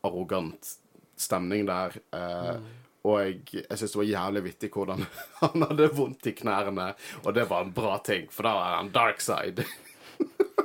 arrogant 0.04 0.76
stemning 1.18 1.66
der. 1.70 1.98
eh, 2.16 2.56
Og 3.04 3.20
jeg, 3.20 3.40
jeg 3.52 3.78
syns 3.80 3.92
det 3.92 4.00
var 4.00 4.08
jævlig 4.12 4.44
vittig 4.46 4.70
hvordan 4.72 5.06
han 5.42 5.66
hadde 5.68 5.90
vondt 5.98 6.28
i 6.32 6.36
knærne, 6.40 6.94
og 7.24 7.34
det 7.36 7.50
var 7.50 7.66
en 7.66 7.74
bra 7.76 7.98
ting, 8.00 8.30
for 8.32 8.48
da 8.48 8.54
er 8.62 8.78
han 8.78 8.94
dark 8.96 9.20
side. 9.22 9.66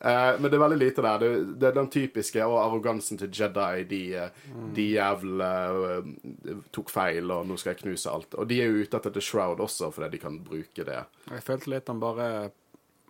Eh, 0.00 0.40
men 0.40 0.50
det 0.50 0.56
er 0.56 0.62
veldig 0.62 0.78
lite 0.80 1.02
der. 1.04 1.18
Det, 1.18 1.30
det 1.60 1.68
er 1.68 1.76
den 1.76 1.90
typiske 1.92 2.44
og 2.46 2.56
arrogansen 2.62 3.20
til 3.20 3.32
Jedi. 3.36 3.84
De, 3.90 4.30
mm. 4.54 4.70
de 4.76 4.86
jævla 4.94 5.50
uh, 5.76 6.62
tok 6.72 6.92
feil, 6.92 7.28
og 7.34 7.44
nå 7.48 7.58
skal 7.60 7.74
jeg 7.74 7.82
knuse 7.82 8.12
alt. 8.12 8.38
Og 8.40 8.48
de 8.48 8.62
er 8.62 8.70
jo 8.70 8.86
ute 8.86 8.96
etter 8.96 9.12
The 9.12 9.24
Shroud 9.24 9.60
også, 9.60 9.90
fordi 9.92 10.14
de 10.16 10.22
kan 10.22 10.40
bruke 10.46 10.86
det. 10.88 11.02
Jeg 11.28 11.44
følte 11.46 11.74
litt 11.74 11.92
han 11.92 12.02
bare 12.02 12.30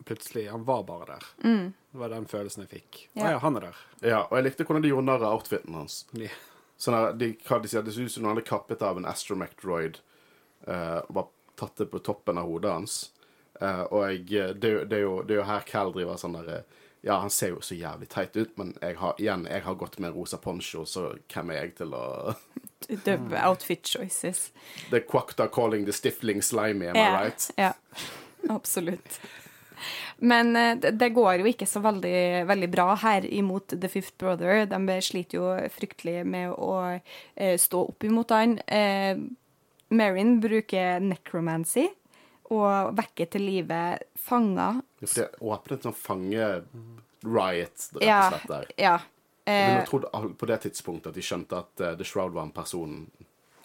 Plutselig 0.01 0.47
Han 0.49 0.63
var 0.65 0.87
bare 0.89 1.07
der. 1.11 1.25
Det 1.45 1.99
var 2.01 2.09
den 2.09 2.25
følelsen 2.25 2.63
jeg 2.65 2.71
fikk. 2.71 3.01
Ja. 3.13 3.21
Ja. 3.21 3.31
ja, 3.35 3.41
han 3.43 3.59
er 3.59 3.67
der. 3.67 3.81
Ja, 4.01 4.21
Og 4.23 4.39
jeg 4.39 4.47
likte 4.47 4.65
hvordan 4.65 4.87
de 4.87 4.93
gjorde 4.95 5.07
narr 5.11 5.27
av 5.29 5.35
outfiten 5.37 5.77
hans. 5.77 5.99
Yeah. 6.17 6.39
Sånn 6.81 6.97
her, 6.97 7.13
de, 7.21 7.35
hva 7.45 7.59
de 7.61 7.69
sier, 7.69 7.85
Det 7.85 7.93
ser 7.93 8.09
ut 8.09 8.15
som 8.15 8.25
noen 8.25 8.33
hadde 8.33 8.47
kappet 8.49 8.81
av 8.87 8.97
en 8.97 9.09
astromech 9.11 9.53
droid 9.61 10.01
uh, 10.65 11.05
og 11.05 11.13
bare 11.19 11.29
tatt 11.61 11.83
det 11.83 11.91
på 11.93 12.01
toppen 12.01 12.41
av 12.41 12.49
hodet 12.49 12.73
hans. 12.73 12.95
Eh, 13.61 13.83
og 13.91 14.05
jeg, 14.09 14.55
det, 14.61 14.71
det, 14.91 15.01
er 15.01 15.05
jo, 15.05 15.17
det 15.23 15.37
er 15.37 15.43
jo 15.43 15.49
her 15.51 15.67
Cal 15.69 15.93
driver 15.93 16.21
sånn 16.21 16.39
der 16.39 16.55
eh, 16.59 16.79
Ja, 17.05 17.19
han 17.23 17.33
ser 17.33 17.55
jo 17.55 17.63
så 17.65 17.77
jævlig 17.77 18.11
teit 18.13 18.35
ut, 18.37 18.51
men 18.61 18.75
jeg 18.81 18.99
har, 19.01 19.15
igjen, 19.17 19.47
jeg 19.49 19.65
har 19.65 19.77
gått 19.81 19.99
med 20.05 20.13
rosa 20.13 20.37
poncho, 20.37 20.83
så 20.85 21.15
hvem 21.33 21.53
er 21.55 21.63
jeg 21.63 21.77
til 21.79 21.95
å 21.97 22.35
The 23.05 23.17
outfit 23.45 23.87
choices. 23.87 24.51
The 24.91 25.01
Quakta 25.01 25.47
calling 25.53 25.85
the 25.87 25.93
stifling 25.93 26.43
slimy, 26.43 26.89
am 26.89 26.97
I 26.97 27.09
right? 27.13 27.51
ja. 27.57 27.73
Absolutt. 28.49 29.21
Men 30.17 30.57
eh, 30.57 30.77
det, 30.77 30.91
det 31.01 31.09
går 31.17 31.41
jo 31.41 31.49
ikke 31.51 31.69
så 31.69 31.81
veldig, 31.85 32.47
veldig 32.49 32.69
bra 32.73 32.95
her 33.01 33.27
imot 33.27 33.77
The 33.81 33.89
Fifth 33.89 34.17
Brother. 34.21 34.67
De 34.69 34.99
sliter 35.05 35.41
jo 35.41 35.53
fryktelig 35.73 36.25
med 36.29 36.53
å 36.53 36.75
eh, 37.37 37.57
stå 37.61 37.87
opp 37.93 38.05
imot 38.05 38.35
han. 38.37 38.59
Eh, 38.67 39.17
Marin 39.91 40.37
bruker 40.41 41.01
necromancy 41.03 41.89
og 42.51 42.95
vekke 42.99 43.27
til 43.31 43.45
live 43.47 43.99
fanger. 44.19 44.81
For 45.05 45.15
det 45.21 45.29
åpnet 45.41 45.87
sånn 45.87 45.95
fange-riot, 45.97 46.65
rett 47.25 47.97
og 47.97 48.03
Ja. 48.03 48.31
slett, 48.31 48.47
der. 48.49 48.67
ja. 48.79 48.99
Jeg 49.47 49.67
Eh, 49.67 49.75
ville 49.75 49.87
trodd 49.87 50.37
på 50.39 50.47
det 50.47 50.61
tidspunktet 50.63 51.07
at 51.09 51.15
de 51.15 51.23
skjønte 51.23 51.57
at 51.59 51.81
uh, 51.81 51.95
The 51.97 52.05
Shroud 52.05 52.33
var 52.35 52.43
en 52.45 52.53
person, 52.53 53.11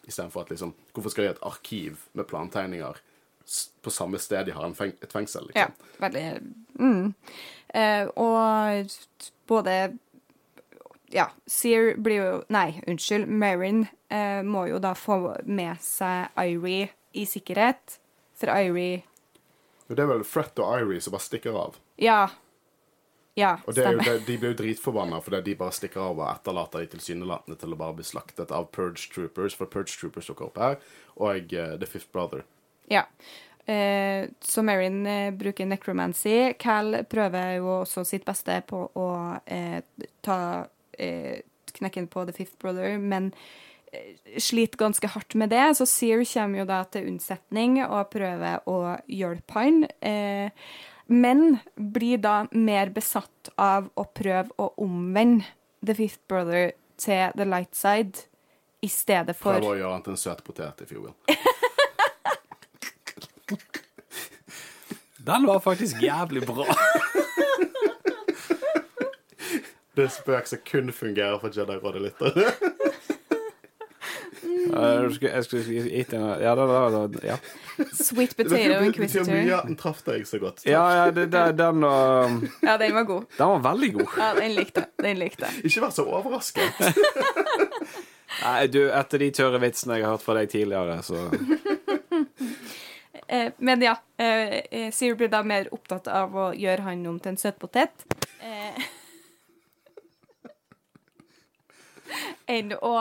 istedenfor 0.07 0.41
at 0.41 0.49
liksom 0.49 0.73
Hvorfor 0.93 1.09
skal 1.11 1.23
de 1.23 1.27
ha 1.27 1.33
et 1.35 1.43
arkiv 1.43 1.97
med 2.13 2.25
plantegninger 2.27 2.95
på 3.83 3.91
samme 3.91 4.17
sted 4.17 4.45
de 4.47 4.51
har 4.55 4.63
en 4.65 4.73
feng 4.73 4.93
et 5.03 5.11
fengsel? 5.13 5.51
Ja, 5.53 5.67
Liksom? 5.67 5.99
veldig 5.99 6.41
mm. 6.79 7.13
eh, 7.75 8.07
Og 8.15 8.87
både 9.47 9.97
Ja, 11.13 11.27
Sear 11.45 11.93
blir 11.97 12.15
jo 12.23 12.43
Nei, 12.49 12.81
unnskyld. 12.87 13.27
Marin 13.27 13.87
eh, 14.09 14.41
må 14.41 14.65
jo 14.69 14.79
da 14.79 14.93
få 14.97 15.35
med 15.45 15.77
seg 15.81 16.29
Irie 16.37 16.89
i 17.13 17.25
sikkerhet. 17.25 17.99
For 18.35 18.51
Irie 18.51 19.03
Men 19.87 19.97
Det 19.97 20.03
er 20.03 20.09
vel 20.09 20.25
Fret 20.27 20.59
og 20.59 20.73
Irie 20.79 21.01
som 21.01 21.13
bare 21.15 21.25
stikker 21.25 21.55
av. 21.59 21.77
Ja. 22.01 22.23
Ja, 23.35 23.57
Og 23.67 23.75
det 23.75 23.83
er 23.83 24.21
de 24.23 24.37
blir 24.39 24.53
jo 24.53 24.57
dritforbanna 24.61 25.17
fordi 25.19 25.41
de 25.49 25.57
bare 25.59 25.75
stikker 25.75 25.99
av 25.99 26.21
og 26.21 26.29
etterlater 26.29 26.85
de 26.85 26.93
tilsynelatende 26.93 27.57
til 27.59 27.75
å 27.75 27.79
bare 27.79 27.97
bli 27.97 28.05
slaktet 28.07 28.53
av 28.55 28.69
Purge 28.71 29.09
Troopers, 29.11 29.57
for 29.59 29.67
Purge 29.67 29.91
Troopers 29.99 30.29
dukker 30.31 30.47
opp 30.47 30.61
her, 30.61 30.77
og 31.19 31.51
uh, 31.51 31.73
The 31.75 31.89
Fifth 31.89 32.07
Brother. 32.15 32.45
Ja. 32.87 33.03
Eh, 33.65 34.29
så 34.39 34.63
Marin 34.63 35.05
eh, 35.07 35.33
bruker 35.33 35.65
necromancy. 35.65 36.53
Cal 36.59 37.01
prøver 37.09 37.57
jo 37.57 37.81
også 37.81 38.05
sitt 38.05 38.25
beste 38.25 38.59
på 38.69 38.85
å 38.93 39.09
eh, 39.45 39.81
ta 40.23 40.39
eh, 40.95 41.41
knekken 41.75 42.07
på 42.07 42.23
The 42.29 42.35
Fifth 42.37 42.59
Brother, 42.61 42.95
men 43.01 43.33
sliter 44.41 44.77
ganske 44.77 45.07
hardt 45.07 45.35
med 45.35 45.49
det. 45.53 45.63
Så 45.77 45.87
Sear 45.89 46.23
kommer 46.33 46.63
jo 46.63 46.67
da 46.69 46.83
til 46.89 47.09
unnsetning 47.11 47.79
og 47.85 48.09
prøver 48.13 48.65
å 48.69 48.95
hjelpe 49.11 49.59
han. 49.59 49.83
Eh, 49.99 50.49
men 51.05 51.59
blir 51.75 52.17
da 52.17 52.45
mer 52.51 52.89
besatt 52.93 53.51
av 53.61 53.91
å 53.93 54.07
prøve 54.09 54.49
å 54.57 54.71
omvende 54.81 55.45
The 55.85 55.93
Fifth 55.97 56.23
Brother 56.27 56.71
til 56.97 57.35
the 57.37 57.45
light 57.45 57.75
side 57.75 58.25
i 58.81 58.89
stedet 58.89 59.35
for 59.37 59.59
Prøv 59.59 59.73
å 59.73 59.77
gjøre 59.77 59.93
han 59.93 60.05
til 60.05 60.15
en 60.15 60.21
søt 60.21 60.41
potet, 60.45 60.81
if 60.81 60.91
you 60.91 61.01
will. 61.05 61.13
Den 65.25 65.45
var 65.49 65.59
faktisk 65.59 66.01
jævlig 66.01 66.45
bra. 66.45 66.65
Det 69.95 70.03
er 70.03 70.11
spøk 70.11 70.49
som 70.49 70.59
kun 70.67 70.91
fungerer 70.93 71.39
for 71.39 71.49
Jedi-rådet-lyttere. 71.55 72.51
Jeg 74.55 75.43
skulle 75.45 75.83
gitt 75.89 76.13
en 76.15 76.25
Ja, 76.41 76.55
det 76.57 76.67
var 76.69 76.95
ja. 77.23 77.37
Sweet 77.91 78.35
Potato 78.37 78.83
Inquisitor. 78.85 79.33
den 79.67 79.77
traff 79.79 80.01
deg 80.07 80.25
så 80.27 80.39
godt. 80.39 80.65
ja, 80.65 80.83
ja 80.95 81.11
det, 81.11 81.27
det, 81.33 81.45
den 81.59 81.83
var 81.85 82.31
Ja, 82.61 82.77
den 82.81 82.95
var 82.95 83.03
god. 83.03 83.29
Den 83.37 83.53
var 83.55 83.63
veldig 83.71 83.91
god. 83.99 84.17
Ja, 84.17 84.31
den 84.39 84.55
likte. 84.55 84.87
Den 85.03 85.19
likte. 85.21 85.51
Ikke 85.63 85.85
vær 85.85 85.93
så 85.95 86.07
overrasket. 86.07 86.81
Nei, 88.45 88.65
du, 88.67 88.81
etter 88.91 89.21
de 89.21 89.29
tørre 89.31 89.61
vitsene 89.63 89.99
jeg 89.99 90.07
har 90.07 90.17
hørt 90.17 90.25
fra 90.25 90.35
deg 90.39 90.51
tidligere, 90.51 90.99
så 91.05 91.29
Eh, 93.27 93.51
men 93.57 93.81
ja, 93.81 93.97
eh, 94.17 94.53
eh, 94.71 95.15
blir 95.17 95.27
da 95.27 95.39
mer 95.43 95.71
opptatt 95.73 96.07
av 96.07 96.35
å 96.37 96.49
gjøre 96.53 96.85
han 96.85 97.05
om 97.09 97.17
til 97.19 97.33
en 97.33 97.39
søtpotet. 97.41 98.05
Eh, 98.37 98.83
enn 102.47 102.73
å 102.77 102.93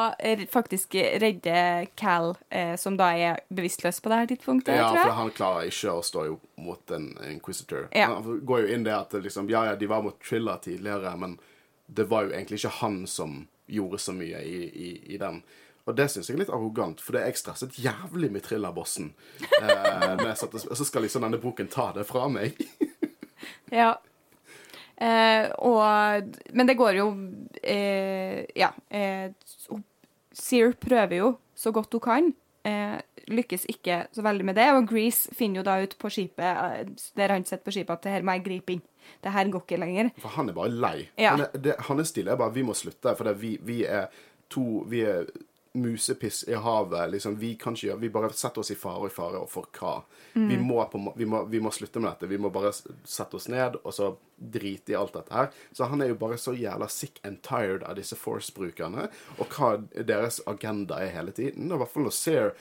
faktisk 0.53 0.95
redde 0.95 1.87
Cal, 2.01 2.37
eh, 2.51 2.77
som 2.81 2.97
da 2.97 3.11
er 3.17 3.41
bevisstløs 3.49 4.01
på 4.01 4.13
det 4.13 4.21
her 4.21 4.31
tidspunktet, 4.33 4.77
Ja, 4.77 4.91
tror 4.91 5.03
for 5.03 5.19
han 5.19 5.33
klarer 5.37 5.71
ikke 5.71 5.97
å 5.99 6.05
stå 6.05 6.25
mot 6.57 6.95
en 6.97 7.11
inquisitor. 7.31 7.89
Ja. 7.93 8.07
Han 8.15 8.41
går 8.47 8.65
jo 8.65 8.75
inn 8.75 8.87
det 8.87 8.95
at 8.97 9.13
liksom, 9.13 9.51
ja, 9.53 9.65
ja, 9.71 9.77
de 9.77 9.91
var 9.91 10.03
mot 10.03 10.17
Triller 10.23 10.63
tidligere, 10.65 11.17
men 11.17 11.39
det 11.87 12.09
var 12.09 12.25
jo 12.25 12.33
egentlig 12.33 12.63
ikke 12.63 12.79
han 12.81 13.05
som 13.07 13.45
gjorde 13.67 13.99
så 13.99 14.13
mye 14.17 14.41
i, 14.45 14.65
i, 14.69 14.91
i 15.15 15.21
den. 15.21 15.43
Og 15.85 15.97
det 15.97 16.09
syns 16.09 16.31
jeg 16.31 16.39
er 16.39 16.45
litt 16.47 16.53
arrogant, 16.53 17.01
for 17.05 17.13
det 17.13 17.21
er 17.23 17.29
jeg 17.33 17.43
stresset 17.43 17.77
jævlig 17.77 18.31
med 18.33 18.45
Triller-bossen. 18.47 19.13
Eh, 19.61 20.15
jeg 20.25 20.49
og 20.49 20.77
så 20.81 20.87
skal 20.89 21.05
liksom 21.05 21.27
denne 21.27 21.41
boken 21.43 21.69
ta 21.73 21.91
det 21.97 22.07
fra 22.09 22.29
meg. 22.33 22.57
Ja. 23.75 23.97
Eh, 25.01 25.51
og 25.59 26.35
Men 26.55 26.69
det 26.69 26.77
går 26.79 27.01
jo 27.01 27.09
eh, 27.63 28.45
Ja. 28.55 28.71
Eh, 28.91 29.33
Sear 30.35 30.73
prøver 30.79 31.17
jo 31.17 31.37
så 31.55 31.71
godt 31.71 31.93
hun 31.95 32.03
kan. 32.03 32.33
Eh, 32.67 32.99
lykkes 33.29 33.67
ikke 33.71 34.07
så 34.13 34.23
veldig 34.25 34.45
med 34.45 34.57
det. 34.59 34.67
Og 34.75 34.89
Grease 34.89 35.31
finner 35.35 35.61
jo 35.61 35.67
da 35.67 35.77
ut 35.83 35.97
på 36.01 36.11
skipet, 36.11 36.45
eh, 36.45 37.09
der 37.17 37.35
han 37.35 37.45
sitter 37.45 37.65
på 37.65 37.75
skipet, 37.77 37.93
at 37.93 38.03
det 38.03 38.13
her 38.13 38.27
må 38.27 38.35
jeg 38.39 38.45
gripe 38.45 38.75
inn. 38.75 38.83
Det 39.23 39.33
her 39.33 39.51
går 39.53 39.65
ikke 39.65 39.81
lenger. 39.81 40.11
For 40.19 40.29
han 40.35 40.49
er 40.49 40.57
bare 40.57 40.73
lei. 40.73 41.09
Ja. 41.19 41.35
Han 41.37 41.45
er, 41.47 41.59
det, 41.59 42.07
stil 42.09 42.29
er 42.29 42.41
bare 42.41 42.55
vi 42.55 42.63
må 42.63 42.75
slutte, 42.75 43.15
for 43.17 43.25
det, 43.29 43.37
vi, 43.41 43.57
vi 43.63 43.85
er 43.85 44.09
to 44.51 44.85
Vi 44.89 45.01
er 45.01 45.25
musepiss 45.75 46.45
i 46.49 46.55
havet. 46.55 47.11
liksom, 47.11 47.37
Vi 47.37 47.55
kan 47.55 47.75
ikke 47.75 47.87
gjøre 47.87 48.01
Vi 48.01 48.11
bare 48.15 48.31
setter 48.33 48.63
oss 48.63 48.71
i 48.71 48.77
fare 48.79 49.01
og 49.03 49.11
i 49.11 49.15
fare, 49.15 49.41
og 49.43 49.51
for 49.51 49.67
hva? 49.75 49.95
Vi, 50.33 50.57
må 50.59 50.79
på, 50.91 51.01
vi, 51.17 51.27
må, 51.27 51.43
vi 51.51 51.61
må 51.61 51.73
slutte 51.75 52.01
med 52.01 52.13
dette. 52.13 52.31
Vi 52.31 52.39
må 52.39 52.51
bare 52.55 52.71
sette 52.75 53.37
oss 53.37 53.49
ned 53.51 53.81
og 53.83 53.95
så 53.95 54.13
drite 54.39 54.95
i 54.95 54.97
alt 54.99 55.15
dette 55.15 55.35
her. 55.35 55.51
Så 55.73 55.89
han 55.91 56.03
er 56.03 56.13
jo 56.13 56.21
bare 56.21 56.39
så 56.39 56.55
jævla 56.55 56.89
sick 56.91 57.19
and 57.27 57.43
tired 57.43 57.83
av 57.83 57.99
disse 57.99 58.19
Force-brukerne, 58.19 59.09
og 59.39 59.59
hva 59.59 59.75
deres 59.95 60.41
agenda 60.47 61.01
er 61.03 61.15
hele 61.17 61.35
tiden. 61.35 61.67
Og 61.71 61.79
i 61.79 61.83
hvert 61.83 61.95
fall 61.95 62.09
når 62.09 62.19
Sear 62.21 62.55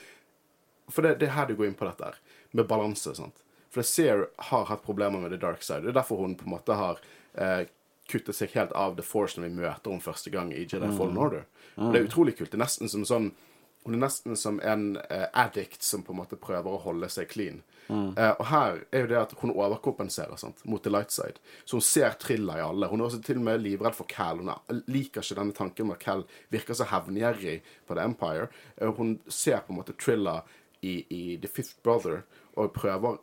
For 0.91 1.05
det, 1.05 1.19
det 1.21 1.29
er 1.29 1.37
her 1.37 1.47
du 1.47 1.55
går 1.55 1.69
inn 1.69 1.77
på 1.79 1.85
dette 1.87 2.09
her, 2.09 2.17
med 2.51 2.67
balanse. 2.67 3.13
sant? 3.15 3.45
For 3.71 3.85
Sear 3.87 4.27
har 4.49 4.65
hatt 4.69 4.83
problemer 4.85 5.21
med 5.21 5.31
The 5.31 5.39
Dark 5.41 5.63
Side. 5.63 5.85
Det 5.85 5.93
er 5.93 6.01
derfor 6.01 6.19
hun 6.21 6.35
på 6.35 6.45
en 6.45 6.53
måte 6.57 6.75
har 6.77 6.99
eh, 7.33 7.69
kuttet 8.13 8.37
seg 8.37 8.53
helt 8.57 8.75
av 8.77 8.95
The 8.97 9.05
Force 9.05 9.39
når 9.39 9.49
vi 9.49 9.57
møter 9.61 9.91
henne 9.91 10.05
første 10.05 10.33
gang 10.33 10.53
i 10.53 10.63
Jedi 10.63 10.91
Fallen 10.97 11.19
Order. 11.19 11.47
Og 11.79 11.89
det 11.91 11.99
er 11.99 12.07
utrolig 12.07 12.37
kult. 12.37 12.51
Det 12.53 12.59
er 12.59 12.65
nesten 12.65 12.91
som 12.91 13.07
sånn 13.09 13.33
Hun 13.83 13.97
er 13.97 13.99
nesten 14.05 14.37
som 14.39 14.61
en 14.63 14.93
eh, 15.11 15.25
addict 15.35 15.83
som 15.83 16.05
på 16.07 16.13
en 16.13 16.21
måte 16.21 16.37
prøver 16.39 16.71
å 16.71 16.79
holde 16.85 17.09
seg 17.11 17.27
clean. 17.27 17.57
Eh, 17.91 18.31
og 18.39 18.45
her 18.47 18.77
er 18.95 19.03
jo 19.03 19.09
det 19.11 19.17
at 19.19 19.33
hun 19.41 19.51
overkompenserer 19.51 20.39
sant, 20.39 20.61
mot 20.63 20.83
the 20.83 20.91
light 20.93 21.11
side. 21.11 21.41
Så 21.65 21.81
hun 21.81 21.83
ser 21.83 22.15
Trilla 22.21 22.55
i 22.59 22.63
alle. 22.63 22.87
Hun 22.87 23.01
er 23.01 23.09
også 23.09 23.19
til 23.25 23.41
og 23.41 23.47
med 23.49 23.59
livredd 23.63 23.97
for 23.97 24.07
Cal. 24.07 24.39
Hun 24.39 24.53
er, 24.53 24.79
liker 24.87 25.23
ikke 25.23 25.39
denne 25.39 25.57
tanken 25.57 25.89
med 25.89 25.99
at 25.99 26.05
Cal 26.05 26.23
virker 26.53 26.79
så 26.79 26.87
hevngjerrig 26.93 27.57
på 27.87 27.97
The 27.97 28.07
Empire. 28.07 28.47
Eh, 28.77 28.93
hun 28.99 29.17
ser 29.27 29.65
på 29.65 29.75
en 29.75 29.81
måte 29.81 29.97
Trilla 29.99 30.39
i, 30.79 31.01
i 31.03 31.23
The 31.43 31.51
Fifth 31.51 31.83
Brother 31.83 32.23
og 32.55 32.73
prøver 32.75 33.19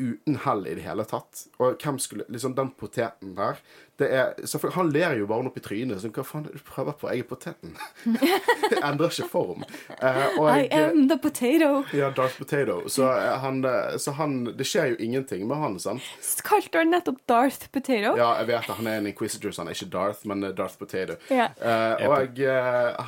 uten 0.00 0.40
hell 0.44 0.66
i 0.66 0.74
det 0.78 0.86
hele 0.86 1.04
tatt. 1.08 1.46
Og 1.60 1.76
hvem 1.80 2.00
skulle 2.00 2.24
Liksom, 2.30 2.54
den 2.56 2.72
poteten 2.78 3.34
der 3.36 3.60
det 4.00 4.08
er, 4.16 4.58
for, 4.58 4.70
Han 4.70 4.90
ler 4.92 5.14
jo 5.18 5.26
bare 5.28 5.50
opp 5.50 5.58
i 5.60 5.62
trynet. 5.64 6.00
Sånn, 6.00 6.12
hva 6.16 6.24
faen 6.24 6.46
er 6.46 6.54
det 6.54 6.62
du 6.62 6.64
prøver 6.70 6.96
på? 6.96 7.08
Jeg 7.12 7.24
er 7.24 7.28
poteten. 7.28 7.74
det 8.70 8.80
endrer 8.80 9.12
ikke 9.12 9.28
form. 9.28 9.66
Uh, 10.00 10.38
og 10.40 10.48
I 10.48 10.70
am 10.72 11.02
the 11.10 11.18
potato. 11.20 11.82
ja, 11.96 12.08
Darth 12.16 12.38
Potato. 12.40 12.78
Så, 12.88 13.04
uh, 13.04 13.36
han, 13.44 13.60
eh, 13.68 13.98
så 14.00 14.14
han 14.16 14.38
Det 14.56 14.66
skjer 14.66 14.94
jo 14.94 14.98
ingenting 15.04 15.44
med 15.50 15.60
han, 15.60 15.78
sant? 15.82 16.06
Kalte 16.46 16.80
han 16.80 16.92
nettopp 16.94 17.20
Darth 17.28 17.68
Potato? 17.74 18.14
Ja, 18.16 18.32
jeg 18.40 18.50
vet 18.54 18.70
det. 18.70 18.78
han 18.80 18.90
er 18.90 19.02
en 19.02 19.10
inquisitor, 19.12 19.52
så 19.52 19.64
han 19.64 19.72
er 19.72 19.76
ikke 19.76 19.92
Darth, 19.92 20.24
men 20.30 20.48
Darth 20.48 20.80
Potato. 20.80 21.20
Yeah. 21.28 21.52
Uh, 21.60 22.08
og 22.08 22.44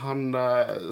han 0.04 0.28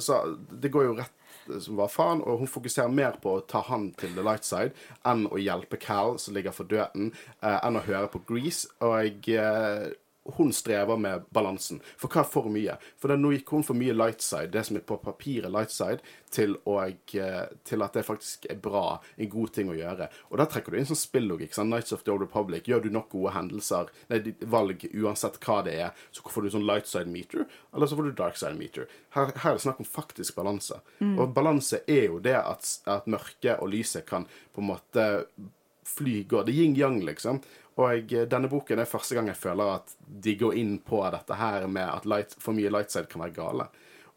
Så 0.00 0.22
det 0.50 0.72
går 0.72 0.88
jo 0.88 0.98
rett 1.02 1.19
som 1.48 1.78
var 1.80 1.90
faen, 1.92 2.22
og 2.22 2.42
hun 2.42 2.50
fokuserer 2.50 2.92
mer 2.92 3.18
på 3.22 3.36
å 3.36 3.44
ta 3.48 3.62
han 3.68 3.90
til 4.00 4.14
the 4.16 4.24
light 4.26 4.46
side 4.46 4.74
enn 5.08 5.26
å 5.30 5.40
hjelpe 5.40 5.80
Cal, 5.80 6.18
som 6.18 6.36
ligger 6.36 6.54
for 6.54 6.68
døden, 6.70 7.12
eh, 7.42 7.58
enn 7.58 7.78
å 7.78 7.84
høre 7.86 8.10
på 8.12 8.22
Grease. 8.28 8.68
Og 8.84 9.28
eh, 9.32 9.90
hun 10.24 10.52
strever 10.52 10.96
med 10.96 11.24
balansen. 11.30 11.80
For 11.98 12.12
hva 12.12 12.22
er 12.22 12.28
for 12.28 12.48
mye? 12.52 12.76
For 13.00 13.16
nå 13.16 13.32
gikk 13.34 13.52
hun 13.54 13.64
for 13.66 13.78
mye 13.78 13.94
light 13.96 14.22
side, 14.24 14.52
det 14.52 14.66
som 14.68 14.76
er 14.76 14.84
på 14.86 14.98
papiret 15.00 15.52
light 15.52 15.72
side, 15.72 16.04
til, 16.30 16.54
å, 16.68 16.76
eh, 16.84 17.46
til 17.66 17.82
at 17.82 17.96
det 17.96 18.04
faktisk 18.06 18.46
er 18.52 18.60
bra, 18.62 19.00
en 19.16 19.30
god 19.32 19.52
ting 19.56 19.70
å 19.72 19.76
gjøre. 19.78 20.10
Og 20.30 20.38
da 20.38 20.46
trekker 20.46 20.72
du 20.72 20.78
inn 20.78 20.88
sånn 20.88 21.00
spillogikk. 21.00 21.54
Sånn 21.56 21.72
Nights 21.72 21.94
of 21.96 22.04
the 22.04 22.12
Old 22.12 22.24
Republic. 22.26 22.68
Gjør 22.68 22.84
du 22.84 22.90
nok 22.94 23.08
gode 23.14 23.34
hendelser, 23.34 23.90
nei, 24.12 24.20
valg 24.52 24.84
uansett 24.92 25.40
hva 25.42 25.60
det 25.66 25.76
er, 25.86 26.04
så 26.14 26.26
får 26.28 26.46
du 26.46 26.54
sånn 26.56 26.68
light 26.68 26.90
side 26.90 27.10
meter, 27.10 27.46
eller 27.74 27.90
så 27.90 27.98
får 27.98 28.10
du 28.10 28.18
dark 28.18 28.38
side 28.38 28.58
meter. 28.60 28.90
Her, 29.16 29.32
her 29.42 29.54
er 29.54 29.58
det 29.58 29.64
snakk 29.64 29.80
om 29.82 29.88
faktisk 29.88 30.36
balanse. 30.38 30.82
Og 31.00 31.32
balanse 31.34 31.82
er 31.90 32.10
jo 32.10 32.20
det 32.22 32.36
at, 32.38 32.68
at 32.90 33.08
mørket 33.10 33.58
og 33.58 33.72
lyset 33.72 34.06
kan 34.06 34.28
på 34.54 34.62
en 34.62 34.70
måte 34.70 35.06
fly 35.90 36.22
går. 36.28 36.46
Det 36.46 36.54
er 36.54 36.62
yin-yang, 36.62 37.00
liksom. 37.06 37.40
Og 37.80 38.10
jeg, 38.12 38.26
denne 38.28 38.50
boken 38.52 38.82
er 38.82 38.88
første 38.88 39.16
gang 39.16 39.30
jeg 39.30 39.38
føler 39.40 39.74
at 39.78 39.94
de 40.04 40.34
går 40.36 40.56
inn 40.60 40.74
på 40.84 41.00
dette 41.14 41.36
her 41.38 41.64
med 41.70 41.86
at 41.88 42.08
light, 42.08 42.34
for 42.42 42.52
mye 42.56 42.72
lightside 42.72 43.08
kan 43.08 43.24
være 43.24 43.36
gale. 43.38 43.68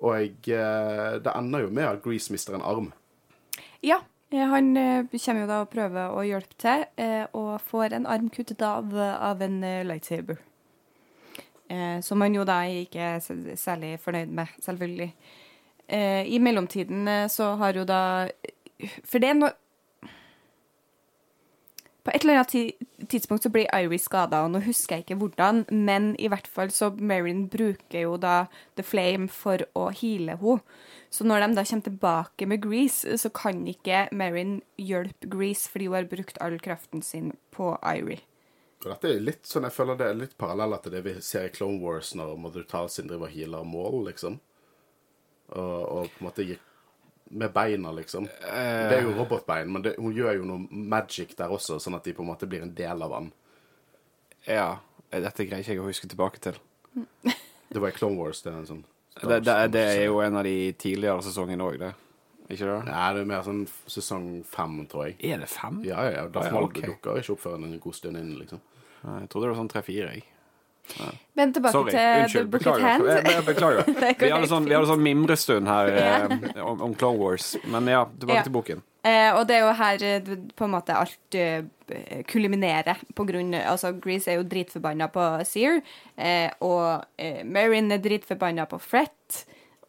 Og 0.04 0.50
eh, 0.52 1.20
det 1.24 1.36
ender 1.38 1.64
jo 1.64 1.70
med 1.72 1.88
at 1.88 2.02
Grease 2.04 2.34
mister 2.34 2.58
en 2.58 2.66
arm. 2.68 2.90
Ja. 3.86 4.02
eh, 4.34 4.44
Han 4.52 4.76
eh, 4.78 5.06
kommer 5.14 5.46
jo 5.46 5.52
da 5.52 5.62
og 5.64 5.72
prøver 5.72 6.12
å 6.12 6.26
hjelpe 6.28 6.58
til, 6.60 6.84
eh, 7.00 7.24
og 7.32 7.62
får 7.64 7.96
en 7.96 8.10
arm 8.10 8.28
kuttet 8.34 8.62
av 8.68 8.92
av 9.00 9.42
en 9.46 9.62
eh, 9.64 9.86
lightsaber. 9.88 10.42
Eh, 11.72 12.02
som 12.04 12.22
han 12.22 12.36
jo 12.36 12.44
da 12.44 12.60
ikke 12.68 13.14
er 13.16 13.56
særlig 13.56 13.96
fornøyd 14.04 14.34
med, 14.36 14.52
selvfølgelig. 14.66 15.14
Eh, 15.88 16.28
I 16.36 16.40
mellomtiden 16.40 17.08
eh, 17.08 17.28
så 17.32 17.54
har 17.62 17.80
jo 17.80 17.86
da 17.88 18.28
For 19.08 19.22
det 19.24 19.30
er 19.30 19.38
noe 19.40 19.56
På 22.04 22.12
et 22.12 22.26
eller 22.26 22.42
annet 22.42 23.08
tidspunkt 23.08 23.46
så 23.46 23.50
blir 23.52 23.70
Iris 23.72 24.10
skada, 24.10 24.42
og 24.44 24.52
nå 24.52 24.60
husker 24.66 24.98
jeg 24.98 25.06
ikke 25.06 25.20
hvordan, 25.22 25.62
men 25.72 26.10
i 26.20 26.28
hvert 26.28 26.50
fall 26.52 26.72
så 26.76 26.90
Marion 27.00 27.46
bruker 27.52 28.04
jo 28.04 28.18
da 28.20 28.50
The 28.76 28.84
Flame 28.84 29.30
for 29.32 29.64
å 29.80 29.86
heale 29.96 30.36
henne. 30.42 30.82
Så 31.14 31.24
når 31.30 31.46
de 31.46 31.56
da 31.56 31.64
kommer 31.70 31.86
tilbake 31.86 32.48
med 32.50 32.64
Grease, 32.66 33.18
så 33.22 33.30
kan 33.32 33.64
ikke 33.70 34.08
Marion 34.12 34.58
hjelpe 34.82 35.30
Grease 35.32 35.70
fordi 35.72 35.88
hun 35.88 35.96
har 36.00 36.10
brukt 36.12 36.42
all 36.42 36.58
kraften 36.60 37.06
sin 37.06 37.32
på 37.56 37.72
Irie. 37.86 38.24
Og 38.84 38.90
dette 38.90 39.14
er 39.14 39.24
litt 39.24 39.48
sånn, 39.48 39.64
jeg 39.64 39.78
føler 39.78 39.96
det 39.96 40.08
er 40.10 40.20
litt 40.20 40.36
paralleller 40.36 40.82
til 40.84 40.92
det 40.98 41.06
vi 41.06 41.16
ser 41.24 41.48
i 41.48 41.54
Clone 41.56 41.80
Wars 41.80 42.12
når 42.20 42.36
Mother 42.36 42.66
Talsin 42.68 43.08
driver 43.08 43.30
og 43.30 43.36
healer 43.38 43.64
mål, 43.64 44.02
liksom. 44.10 44.42
Og, 45.54 45.80
og 45.88 46.10
på 46.12 46.20
en 46.20 46.28
måte 46.28 46.48
gir 46.50 46.60
med 47.34 47.54
beina, 47.56 47.92
liksom. 47.98 48.28
Det 48.30 48.98
er 48.98 49.04
jo 49.06 49.14
robotbein, 49.18 49.72
men 49.74 49.86
det, 49.86 49.96
hun 49.98 50.14
gjør 50.16 50.38
jo 50.40 50.48
noe 50.48 50.84
magic 50.94 51.34
der 51.40 51.54
også, 51.54 51.80
sånn 51.82 51.98
at 51.98 52.06
de 52.06 52.14
på 52.16 52.24
en 52.26 52.30
måte 52.30 52.50
blir 52.50 52.66
en 52.66 52.74
del 52.78 53.04
av 53.06 53.16
han. 53.18 53.32
Ja. 54.48 54.68
Dette 55.14 55.46
greier 55.46 55.62
ikke 55.62 55.76
jeg 55.76 55.82
å 55.82 55.90
huske 55.90 56.10
tilbake 56.10 56.42
til. 56.42 56.58
Det 57.74 57.82
var 57.82 57.90
i 57.92 57.98
Clone 57.98 58.18
Wars. 58.18 58.42
Det 58.46 58.52
er 58.52 58.58
en 58.62 58.70
sånn 58.70 58.84
Det, 59.22 59.40
det, 59.46 59.58
det 59.74 59.84
er 59.96 60.08
jo 60.08 60.20
en 60.26 60.40
av 60.40 60.46
de 60.46 60.74
tidligere 60.78 61.22
sesongene 61.26 61.66
òg, 61.66 61.78
det. 61.82 61.92
Ikke 62.50 62.68
det? 62.68 62.78
Nei, 62.90 63.06
det 63.16 63.22
er 63.24 63.30
mer 63.30 63.44
sånn 63.46 63.64
sesong 63.88 64.28
fem, 64.50 64.80
tror 64.90 65.08
jeg. 65.08 65.18
Er 65.32 65.42
det 65.42 65.50
fem? 65.54 65.80
Ja, 65.88 66.02
ja, 66.08 66.16
ja. 66.18 66.24
Darth 66.34 66.52
Ja, 66.52 66.62
okay. 66.66 66.88
dukker 66.90 67.22
ikke 67.22 67.36
opp 67.38 67.44
før 67.46 67.58
en 67.60 67.78
god 67.82 67.98
stund 67.98 68.20
inn, 68.20 68.34
liksom. 68.42 68.62
Jeg 69.04 69.30
trodde 69.32 69.48
det 69.48 69.54
var 69.54 69.62
sånn 69.62 69.72
tre-fire, 69.72 70.16
jeg. 70.18 70.26
Men 71.34 71.54
tilbake 71.54 71.72
Sorry. 71.74 71.92
til 71.92 72.00
The 72.00 72.24
Unnskyld. 72.24 72.50
Brooked 72.54 72.68
Beklager. 72.68 72.88
Hand. 72.88 73.30
Jeg, 73.34 73.44
beklager. 73.46 73.84
Er 73.88 74.18
Vi 74.28 74.32
hadde 74.34 74.50
sånn, 74.52 74.66
vi 74.70 74.76
hadde 74.78 74.90
sånn 74.92 75.02
mimrestund 75.06 75.68
her 75.72 75.94
eh, 76.04 76.60
om, 76.64 76.82
om 76.90 76.94
Clone 77.00 77.18
Wars. 77.22 77.54
Men 77.66 77.88
ja, 77.90 78.04
tilbake 78.20 78.38
Ja. 78.42 78.44
til 78.46 78.54
boken. 78.58 78.84
Eh, 79.04 79.32
og 79.36 79.48
det 79.50 79.56
er 79.58 79.66
jo 79.66 79.72
her 79.80 80.04
eh, 80.08 80.30
på 80.56 80.64
en 80.68 80.72
måte 80.76 80.96
alt 80.96 81.36
eh, 81.36 81.66
kulminerer. 82.30 83.02
På 83.18 83.26
grunn, 83.28 83.52
altså 83.58 83.92
Grease 84.00 84.32
er 84.32 84.38
jo 84.40 84.46
dritforbanna 84.48 85.10
på 85.12 85.26
Sear, 85.50 85.82
eh, 86.16 86.52
og 86.64 87.04
eh, 87.20 87.42
Marin 87.44 87.92
er 87.92 88.00
dritforbanna 88.04 88.68
på 88.72 88.80
Fret. 88.80 89.44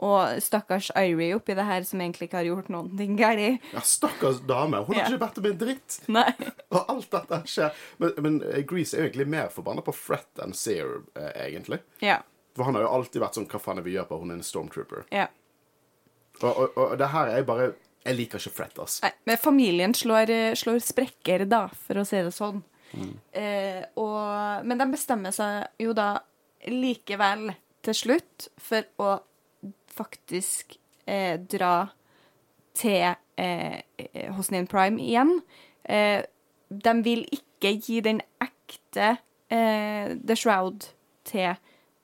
Og 0.05 0.41
stakkars 0.45 0.91
Irie 1.01 1.33
oppi 1.39 1.55
det 1.57 1.65
her, 1.65 1.85
som 1.89 2.03
egentlig 2.05 2.27
ikke 2.29 2.41
har 2.43 2.49
gjort 2.51 2.69
noen 2.75 2.91
ting 2.99 3.15
galt. 3.17 3.63
Ja, 3.73 3.81
stakkars 3.87 4.43
dame. 4.45 4.83
Hun 4.85 4.97
har 4.99 5.05
Ja. 5.05 5.09
ikke 5.15 5.23
bedt 5.23 5.39
om 5.41 5.47
en 5.49 5.59
dritt. 5.63 5.97
Nei. 6.13 6.27
Og 6.75 6.91
alt 6.93 7.09
dette 7.15 7.39
skjer. 7.49 7.79
Men, 8.03 8.13
men 8.27 8.37
eh, 8.51 8.61
Grease 8.69 8.99
er 8.99 9.05
jo 9.05 9.09
egentlig 9.09 9.29
mer 9.33 9.49
forbanna 9.55 9.85
på 9.87 9.95
Fret 9.97 10.43
enn 10.45 10.53
Sear, 10.59 10.99
eh, 11.17 11.31
egentlig. 11.47 11.79
Ja. 12.05 12.19
For 12.55 12.69
han 12.69 12.77
har 12.77 12.85
jo 12.85 12.93
alltid 12.99 13.23
vært 13.25 13.35
sånn 13.39 13.49
Hva 13.51 13.59
faen 13.63 13.81
er 13.81 13.87
vi 13.87 13.95
gjør 13.97 14.11
på? 14.13 14.19
Hun 14.21 14.31
er 14.35 14.39
en 14.43 14.47
stormtrooper. 14.47 15.07
ja. 15.15 15.27
Og, 16.43 16.51
og, 16.59 16.79
og 16.83 16.93
det 16.99 17.07
her 17.13 17.29
er 17.31 17.45
bare 17.47 17.67
Jeg 18.05 18.17
liker 18.19 18.41
ikke 18.43 18.51
Fret, 18.57 18.79
altså. 18.83 19.05
Nei, 19.07 19.13
men 19.31 19.37
familien 19.39 19.95
slår, 19.95 20.31
eh, 20.35 20.55
slår 20.59 20.81
sprekker, 20.83 21.45
da, 21.49 21.69
for 21.87 22.03
å 22.03 22.05
si 22.09 22.19
det 22.27 22.33
sånn. 22.35 22.59
Eh, 23.33 23.81
og, 23.97 24.67
men 24.67 24.79
de 24.83 24.87
bestemmer 24.93 25.33
seg 25.35 25.65
jo 25.83 25.95
da 25.97 26.09
likevel 26.69 27.53
til 27.85 27.97
slutt 27.97 28.49
for 28.61 28.85
å 29.03 29.15
faktisk 29.97 30.77
eh, 31.07 31.37
dra 31.41 31.89
til 32.75 33.15
eh, 33.39 33.81
eh, 33.99 34.31
Hosnian 34.35 34.67
Prime 34.71 35.03
igjen. 35.03 35.39
Eh, 35.85 36.25
de 36.69 36.95
vil 37.07 37.27
ikke 37.35 37.77
gi 37.79 38.01
den 38.05 38.21
ekte 38.43 39.15
eh, 39.53 40.17
The 40.19 40.37
Shroud 40.37 40.89
til 41.29 41.55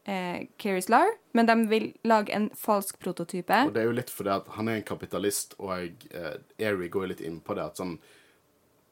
eh, 0.07 0.47
Keris 0.61 0.89
Lar, 0.93 1.11
men 1.37 1.49
de 1.49 1.57
vil 1.71 1.91
lage 2.07 2.35
en 2.37 2.51
falsk 2.57 3.01
prototype. 3.03 3.65
Og 3.67 3.75
det 3.75 3.83
er 3.83 3.91
jo 3.91 3.99
litt 3.99 4.13
fordi 4.13 4.35
at 4.37 4.49
han 4.57 4.71
er 4.71 4.81
en 4.81 4.87
kapitalist, 4.87 5.59
og 5.59 6.07
eh, 6.15 6.39
Airy 6.61 6.89
går 6.93 7.13
litt 7.13 7.25
inn 7.27 7.41
på 7.45 7.59
det 7.59 7.67
at 7.67 7.83
sånn 7.83 7.99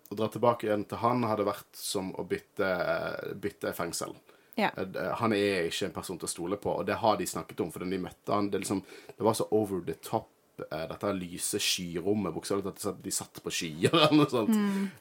Å 0.09 0.17
dra 0.17 0.25
tilbake 0.33 0.65
igjen 0.65 0.87
til 0.89 1.03
han 1.03 1.21
hadde 1.29 1.45
vært 1.45 1.69
som 1.77 2.07
å 2.17 2.23
bytte, 2.25 2.69
bytte 3.37 3.75
fengsel. 3.77 4.15
Ja. 4.59 4.71
Eh, 4.77 5.13
Han 5.21 5.33
er 5.37 5.69
ikke 5.69 5.87
en 5.87 5.93
person 5.95 6.19
til 6.19 6.27
å 6.27 6.33
stole 6.33 6.57
på, 6.59 6.73
og 6.81 6.87
det 6.89 6.97
har 6.99 7.17
de 7.21 7.27
snakket 7.31 7.61
om. 7.63 7.71
For 7.71 7.85
da 7.85 7.87
de 7.93 8.01
møtte 8.03 8.35
han, 8.35 8.51
det, 8.51 8.65
liksom, 8.65 8.83
det 9.17 9.23
var 9.25 9.37
så 9.39 9.47
over 9.55 9.81
the 9.87 9.95
top. 10.03 10.27
eh, 10.59 10.87
Dette 10.91 11.13
lyse 11.15 11.61
skyrommet, 11.63 12.35
bokstavelig 12.35 12.65
talt. 12.67 12.75
de 12.81 12.83
satt- 12.89 13.03
De 13.05 13.11
satt 13.15 13.41
på 13.45 13.51
skyer 13.55 13.95
eller 13.95 14.17
noe 14.19 14.27
sånt. 14.33 14.51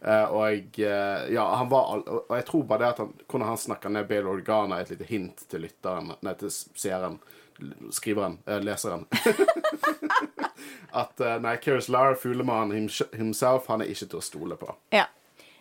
Eh, 0.01 0.25
og 0.29 0.77
Ja, 1.33 1.47
han 1.57 1.69
var 1.69 1.97
Og 2.05 2.29
jeg 2.37 2.45
tror 2.45 2.63
bare 2.69 2.79
det 2.79 2.87
at 2.93 2.97
han 2.99 3.13
Hvordan 3.27 3.47
han 3.47 3.57
snakker 3.57 3.89
ned 3.89 4.07
Bale 4.07 4.29
Organa, 4.29 4.79
et 4.79 4.89
lite 4.93 5.07
hint 5.09 5.47
til 5.49 5.61
lytteren 5.65 6.13
Nei, 6.21 6.33
til 6.35 6.49
seeren. 6.49 7.17
Skriveren. 7.89 8.37
leseren. 8.61 9.07
at 10.93 11.19
nei, 11.41 11.55
Keris 11.57 11.89
Lara, 11.89 12.13
fuglemannen 12.15 12.71
him- 12.77 13.17
himself, 13.17 13.65
han 13.67 13.81
er 13.81 13.89
ikke 13.91 14.09
til 14.11 14.19
å 14.19 14.23
stole 14.23 14.55
på. 14.57 14.75
Ja. 14.93 15.05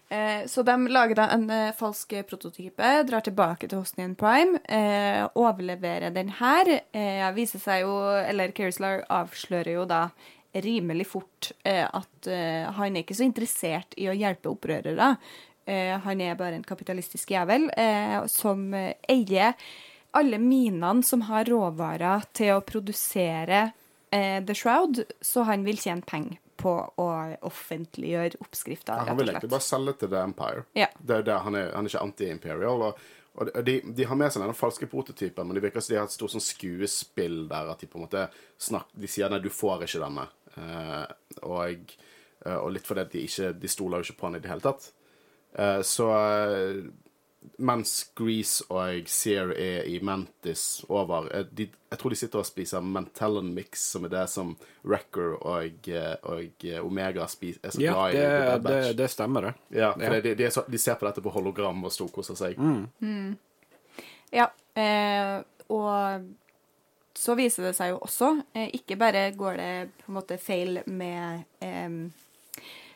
Eh, 0.09 0.47
så 0.47 0.63
de 0.63 0.89
lager 0.89 1.19
da 1.19 1.27
en 1.35 1.49
eh, 1.51 1.73
falsk 1.75 2.15
prototype, 2.29 2.91
drar 3.09 3.25
tilbake 3.27 3.67
til 3.67 3.81
Hosnian 3.81 4.15
Prime, 4.15 4.61
eh, 4.71 5.25
overleverer 5.35 6.15
den 6.15 6.31
her. 6.39 6.71
Eh, 6.95 7.27
viser 7.35 7.63
seg 7.63 7.83
jo, 7.83 7.97
eller 8.21 8.55
Kerislar 8.55 9.03
avslører 9.11 9.73
jo 9.75 9.85
da 9.91 10.07
rimelig 10.55 11.09
fort 11.11 11.51
eh, 11.67 11.83
at 11.85 12.31
eh, 12.31 12.71
han 12.79 12.95
er 12.95 13.03
ikke 13.03 13.19
så 13.19 13.27
interessert 13.27 13.99
i 13.99 14.07
å 14.09 14.17
hjelpe 14.17 14.53
opprørere. 14.53 15.17
Han 15.67 16.21
er 16.23 16.37
bare 16.39 16.55
en 16.55 16.63
kapitalistisk 16.63 17.33
jævel 17.35 17.65
som 18.31 18.61
eier 18.71 19.57
alle 20.15 20.39
minene 20.39 21.03
som 21.03 21.25
har 21.27 21.51
råvarer 21.51 22.23
til 22.39 22.53
å 22.55 22.63
produsere 22.63 23.65
The 24.15 24.55
Shroud, 24.55 25.03
så 25.19 25.43
han 25.51 25.67
vil 25.67 25.83
tjene 25.83 26.07
penger 26.07 26.39
på 26.57 26.73
å 27.03 27.07
offentliggjøre 27.49 28.41
oppskrifter. 28.45 29.05
Han 29.09 29.19
vil 29.19 29.33
egentlig 29.33 29.53
bare 29.53 29.67
selge 29.67 29.97
til 30.01 30.11
The 30.13 30.23
Empire. 30.25 30.65
Ja. 30.79 30.89
Det 30.99 31.21
er 31.21 31.29
det, 31.29 31.37
han, 31.47 31.59
er, 31.59 31.71
han 31.77 31.87
er 31.87 31.93
ikke 31.93 32.05
anti-imperial. 32.07 32.85
Og, 32.89 33.07
og 33.37 33.53
de, 33.67 33.77
de 33.97 34.09
har 34.09 34.19
med 34.19 34.33
seg 34.33 34.45
denne 34.45 34.57
falske 34.57 34.89
prototypen, 34.91 35.47
men 35.47 35.59
det 35.59 35.65
virker 35.67 35.85
som 35.85 35.95
de 35.95 36.01
har 36.01 36.09
et 36.09 36.17
stort 36.17 36.33
sånn 36.35 36.45
skuespill 36.45 37.43
der 37.51 37.73
at 37.73 37.83
de 37.83 37.91
på 37.93 38.01
en 38.01 38.07
måte 38.07 38.27
snakker, 38.69 39.01
De 39.03 39.11
sier 39.11 39.33
nei, 39.33 39.43
du 39.45 39.53
får 39.53 39.87
ikke 39.87 40.03
denne. 40.07 40.29
Uh, 40.57 41.05
og, 41.45 41.97
uh, 42.47 42.59
og 42.63 42.71
litt 42.73 42.87
fordi 42.89 43.03
de 43.13 43.25
ikke 43.27 43.51
De 43.61 43.69
stoler 43.69 44.01
jo 44.01 44.07
ikke 44.07 44.21
på 44.23 44.31
han 44.31 44.39
i 44.39 44.41
det 44.41 44.53
hele 44.55 44.65
tatt. 44.65 44.89
Uh, 45.57 45.83
så 45.85 46.09
mens 47.59 48.11
Grease 48.19 48.65
og 48.73 49.09
Sear 49.11 49.53
er 49.57 49.87
i 49.89 49.99
Mantis 50.05 50.85
over 50.89 51.29
eh, 51.35 51.47
de, 51.51 51.69
Jeg 51.91 51.99
tror 52.01 52.13
de 52.13 52.19
sitter 52.21 52.43
og 52.43 52.47
spiser 52.49 52.85
Mentallen 52.85 53.53
Mix, 53.55 53.83
som 53.93 54.05
er 54.05 54.13
det 54.13 54.25
som 54.33 54.55
Wrecker 54.85 55.37
og, 55.41 55.89
eh, 55.89 56.15
og 56.23 56.67
Omega 56.85 57.27
spiser, 57.31 57.61
er 57.63 57.75
så 57.77 57.83
glad 57.83 58.15
i. 58.15 58.23
det, 58.23 58.63
det, 58.69 58.81
det 58.99 59.11
stemmer, 59.11 59.51
det. 59.51 59.55
Ja, 59.81 59.93
for 59.93 60.21
De, 60.21 60.35
de, 60.35 60.49
er 60.49 60.55
så, 60.55 60.65
de 60.69 60.81
ser 60.81 60.99
på 61.01 61.09
dette 61.09 61.25
på 61.25 61.35
hologram 61.35 61.85
og 61.87 61.95
storkoser 61.95 62.39
seg. 62.39 62.59
Ja, 64.35 64.51
eh, 64.75 65.39
og 65.73 66.27
så 67.17 67.35
viser 67.39 67.69
det 67.69 67.75
seg 67.79 67.95
jo 67.95 68.01
også 68.05 68.29
eh, 68.53 68.69
Ikke 68.77 68.99
bare 69.01 69.31
går 69.37 69.59
det 69.61 69.73
på 70.03 70.11
en 70.11 70.19
måte 70.19 70.39
feil 70.41 70.81
med 70.87 71.47
eh, 71.65 71.89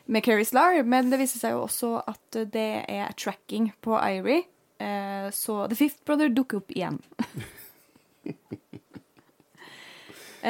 med 0.05 0.25
Keri 0.25 0.45
Slar, 0.45 0.81
men 0.83 1.11
det 1.11 1.19
viser 1.21 1.41
seg 1.41 1.55
jo 1.55 1.65
også 1.65 1.93
at 2.09 2.39
det 2.53 2.69
er 2.89 3.13
tracking 3.19 3.71
på 3.83 3.97
Irie. 3.99 4.45
Eh, 4.81 5.29
så 5.31 5.67
The 5.67 5.77
Fifth 5.77 6.01
Brother 6.05 6.31
dukker 6.33 6.61
opp 6.61 6.71
igjen. 6.73 6.97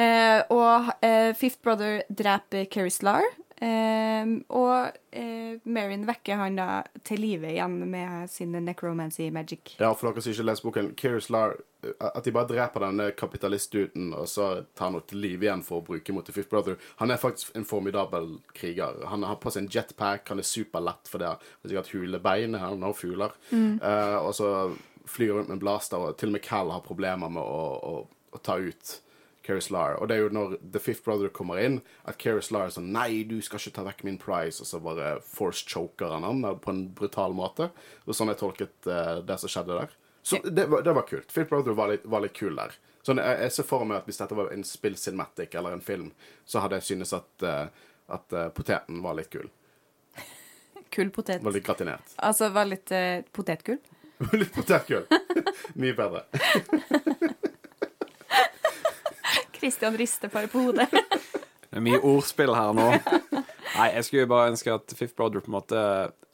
eh, 0.02 0.40
og 0.48 0.92
eh, 1.04 1.32
Fifth 1.36 1.60
Brother 1.64 2.02
dreper 2.08 2.64
Kerry 2.72 2.92
Slar. 2.92 3.26
Eh, 3.62 4.30
og 4.50 4.96
eh, 5.14 5.60
Marion 5.70 6.06
vekker 6.08 6.40
han 6.40 6.56
da 6.58 6.80
til 7.06 7.20
live 7.22 7.52
igjen 7.52 7.76
med 7.90 8.30
sin 8.30 8.56
necromancy 8.64 9.28
magic. 9.30 9.76
Ja, 9.78 9.92
for 9.94 10.10
dere 10.10 10.24
som 10.24 10.32
ikke 10.32 10.46
leser 10.48 10.66
boken, 10.66 10.88
Keir 10.98 11.20
Lar 11.30 11.54
At 11.98 12.22
de 12.26 12.30
bare 12.34 12.46
dreper 12.46 12.84
denne 12.84 13.08
kapitalistduden, 13.18 14.12
og 14.14 14.28
så 14.30 14.48
tar 14.78 14.86
han 14.86 14.96
henne 14.96 15.06
til 15.10 15.22
live 15.22 15.46
igjen 15.46 15.64
for 15.66 15.80
å 15.80 15.86
bruke 15.86 16.14
mot 16.14 16.26
The 16.26 16.34
Fifth 16.34 16.50
Brother. 16.50 16.76
Han 17.00 17.10
er 17.10 17.18
faktisk 17.18 17.56
en 17.58 17.66
formidabel 17.66 18.36
kriger. 18.54 19.00
Han 19.10 19.26
har 19.26 19.40
på 19.42 19.50
seg 19.50 19.64
en 19.64 19.72
jetpack, 19.74 20.30
han 20.30 20.38
er 20.38 20.46
superlett 20.46 21.10
for 21.10 21.22
det. 21.22 21.32
Han 21.32 21.66
har 21.66 21.72
sikkert 21.72 21.94
hulebein, 21.96 22.54
han 22.54 22.86
har 22.86 22.94
fugler. 22.94 23.34
Eh, 23.50 24.18
og 24.20 24.30
så 24.38 24.52
flyr 25.10 25.34
rundt 25.34 25.50
med 25.50 25.58
en 25.58 25.64
blaster, 25.64 25.98
og 25.98 26.14
til 26.18 26.30
og 26.30 26.38
med 26.38 26.46
Cal 26.46 26.70
har 26.70 26.86
problemer 26.86 27.34
med 27.34 27.42
å, 27.42 27.64
å, 27.82 28.30
å 28.30 28.42
ta 28.46 28.60
ut 28.62 28.94
Keris 29.42 29.70
Lar. 29.70 29.96
Og 29.98 30.08
det 30.08 30.16
er 30.16 30.24
jo 30.24 30.32
når 30.34 30.56
The 30.60 30.80
Fifth 30.82 31.04
Brother 31.04 31.30
kommer 31.34 31.60
inn, 31.62 31.80
at 32.08 32.18
Keris 32.22 32.50
Lar 32.54 32.68
er 32.68 32.74
sånn 32.74 32.92
Nei, 32.94 33.24
du 33.28 33.38
skal 33.44 33.60
ikke 33.60 33.76
ta 33.78 33.84
vekk 33.86 34.04
min 34.06 34.18
prize. 34.22 34.62
Og 34.62 34.68
så 34.68 34.80
bare 34.82 35.16
force 35.26 35.66
choker 35.68 36.14
han 36.14 36.26
han 36.26 36.44
på 36.62 36.72
en 36.72 36.84
brutal 36.96 37.34
måte. 37.36 37.70
Og 38.06 38.16
sånn 38.16 38.32
jeg 38.32 38.40
tolket 38.42 38.90
uh, 38.90 39.18
det 39.26 39.38
som 39.42 39.52
skjedde 39.52 39.78
der. 39.80 39.96
Så 40.22 40.38
det, 40.44 40.68
var, 40.70 40.84
det 40.86 40.94
var 40.94 41.06
kult. 41.08 41.32
Fifth 41.34 41.50
Brother 41.50 41.74
var 41.78 41.90
litt, 41.90 42.04
var 42.06 42.22
litt 42.24 42.36
kul 42.38 42.54
der. 42.58 42.76
Sånn, 43.02 43.18
jeg, 43.18 43.40
jeg 43.46 43.56
ser 43.56 43.66
for 43.66 43.88
meg 43.88 43.98
at 43.98 44.10
hvis 44.10 44.20
dette 44.22 44.38
var 44.38 44.52
en 44.54 44.62
spill 44.66 44.94
cinematic 45.00 45.56
eller 45.58 45.74
en 45.74 45.82
film, 45.82 46.12
så 46.46 46.62
hadde 46.62 46.78
jeg 46.78 46.92
synes 46.92 47.16
at, 47.18 47.32
uh, 47.42 47.66
at 48.14 48.38
uh, 48.38 48.46
poteten 48.54 49.02
var 49.02 49.18
litt 49.18 49.32
kul. 49.32 49.50
Kull 50.92 51.08
potet. 51.10 51.40
Var 51.42 51.54
litt 51.56 51.64
gratinert. 51.64 52.14
Altså 52.20 52.50
var 52.52 52.68
litt 52.68 52.90
potetgull. 53.32 53.80
litt 54.42 54.52
potetkul. 54.54 55.06
Mye 55.80 55.96
bedre. 55.96 56.26
Christian 59.62 59.96
rister 59.96 60.32
bare 60.32 60.50
på 60.50 60.66
hodet. 60.66 60.88
Det 61.72 61.78
er 61.78 61.84
mye 61.86 62.02
ordspill 62.04 62.52
her 62.52 62.74
nå. 62.76 62.90
Nei, 63.32 63.86
jeg 63.94 64.04
skulle 64.04 64.26
jo 64.26 64.30
bare 64.34 64.50
ønske 64.52 64.74
at 64.74 64.92
Fifth 64.92 65.16
Brother 65.16 65.40
på 65.40 65.48
en 65.48 65.54
måte 65.54 65.78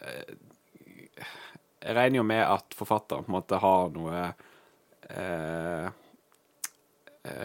eh, 0.03 0.33
Jeg 1.85 1.95
regner 1.95 2.19
jo 2.19 2.25
med 2.27 2.43
at 2.43 2.75
forfatteren 2.75 3.23
på 3.23 3.31
en 3.31 3.37
måte 3.37 3.61
har 3.63 3.93
noe 3.95 4.25
eh, 5.13 5.93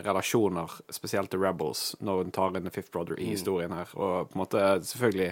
relasjoner, 0.07 0.73
spesielt 0.89 1.29
til 1.29 1.43
Rebels, 1.43 1.95
når 1.99 2.23
hun 2.23 2.33
tar 2.33 2.55
inn 2.57 2.65
The 2.65 2.73
Fifth 2.73 2.91
Brother 2.95 3.19
i 3.19 3.29
historien 3.33 3.75
her. 3.75 3.91
Og 3.93 4.31
på 4.31 4.37
en 4.37 4.41
måte 4.41 4.63
selvfølgelig 4.89 5.29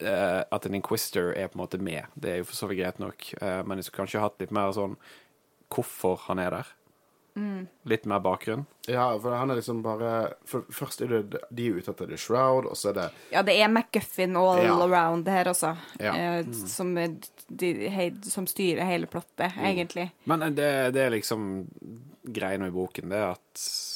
eh, 0.00 0.40
at 0.56 0.66
en 0.66 0.78
Inquisitor 0.78 1.32
er 1.34 1.50
på 1.50 1.58
en 1.58 1.64
måte 1.64 1.82
med. 1.82 2.08
Det 2.14 2.32
er 2.32 2.40
jo 2.40 2.48
for 2.48 2.60
så 2.62 2.70
vidt 2.70 2.80
greit 2.80 3.02
nok, 3.02 3.28
eh, 3.40 3.60
men 3.66 3.78
jeg 3.78 3.88
skulle 3.88 4.04
kanskje 4.04 4.24
hatt 4.24 4.40
litt 4.40 4.54
mer 4.54 4.72
sånn 4.76 4.96
hvorfor 5.74 6.20
han 6.28 6.40
er 6.42 6.54
der. 6.60 6.72
Litt 7.84 8.04
mer 8.06 8.20
bakgrunn. 8.22 8.66
Ja, 8.86 9.08
for 9.18 9.34
han 9.34 9.50
er 9.50 9.56
liksom 9.58 9.80
bare 9.82 10.34
for 10.46 10.62
Først 10.70 11.00
er 11.02 11.08
det 11.10 11.40
de 11.50 11.66
er 11.68 11.78
ute 11.80 11.90
etter 11.90 12.06
The 12.06 12.16
Shroud, 12.20 12.66
og 12.70 12.76
så 12.78 12.90
er 12.92 12.94
det 12.98 13.06
Ja, 13.32 13.42
det 13.42 13.56
er 13.60 13.68
McGuffin 13.68 14.36
all 14.36 14.62
Ja. 14.62 14.76
around 14.84 15.24
det 15.24 15.32
her 15.34 15.44
også, 15.50 15.76
Ja. 16.00 16.12
eh, 16.14 16.44
som, 16.52 16.96
er 16.98 17.16
de, 17.50 17.72
hei, 17.90 18.12
som 18.22 18.46
styrer 18.46 18.84
hele 18.86 19.06
plottet, 19.06 19.52
egentlig. 19.58 20.12
Men 20.26 20.40
det, 20.54 20.92
det 20.94 21.02
er 21.02 21.10
liksom 21.10 21.66
greiene 22.24 22.64
med 22.68 22.72
boken, 22.72 23.08
det 23.10 23.18
er 23.18 23.30
at 23.32 23.90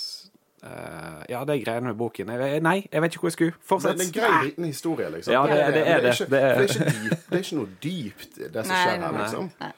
Uh, 0.60 1.22
Ja, 1.30 1.44
det 1.46 1.54
er 1.54 1.64
greiene 1.64 1.86
med 1.92 1.94
boken. 1.96 2.28
Jeg, 2.34 2.60
nei, 2.66 2.88
jeg 2.92 3.00
vet 3.02 3.12
ikke 3.14 3.20
hvor 3.20 3.28
jeg 3.30 3.32
skulle. 3.32 3.52
Det 3.78 3.84
er 3.86 4.06
en 4.06 4.12
grei, 4.12 4.44
liten 4.48 4.64
historie, 4.64 5.08
liksom. 5.10 5.32
Ja, 5.32 5.42
det- 5.46 5.74
det 5.74 5.86
er 5.86 6.00
det. 6.00 6.18
Det 6.18 6.20
er- 6.20 6.26
det, 6.28 6.42
er 6.42 6.60
ikke 6.62 6.84
det 7.30 7.32
er 7.32 7.38
ikke 7.38 7.56
noe 7.56 7.68
dypt, 7.82 8.52
det 8.52 8.66
som 8.66 8.74
skjer 8.74 8.98
her, 8.98 9.00
her, 9.00 9.12
nei. 9.12 9.50
nei. 9.60 9.72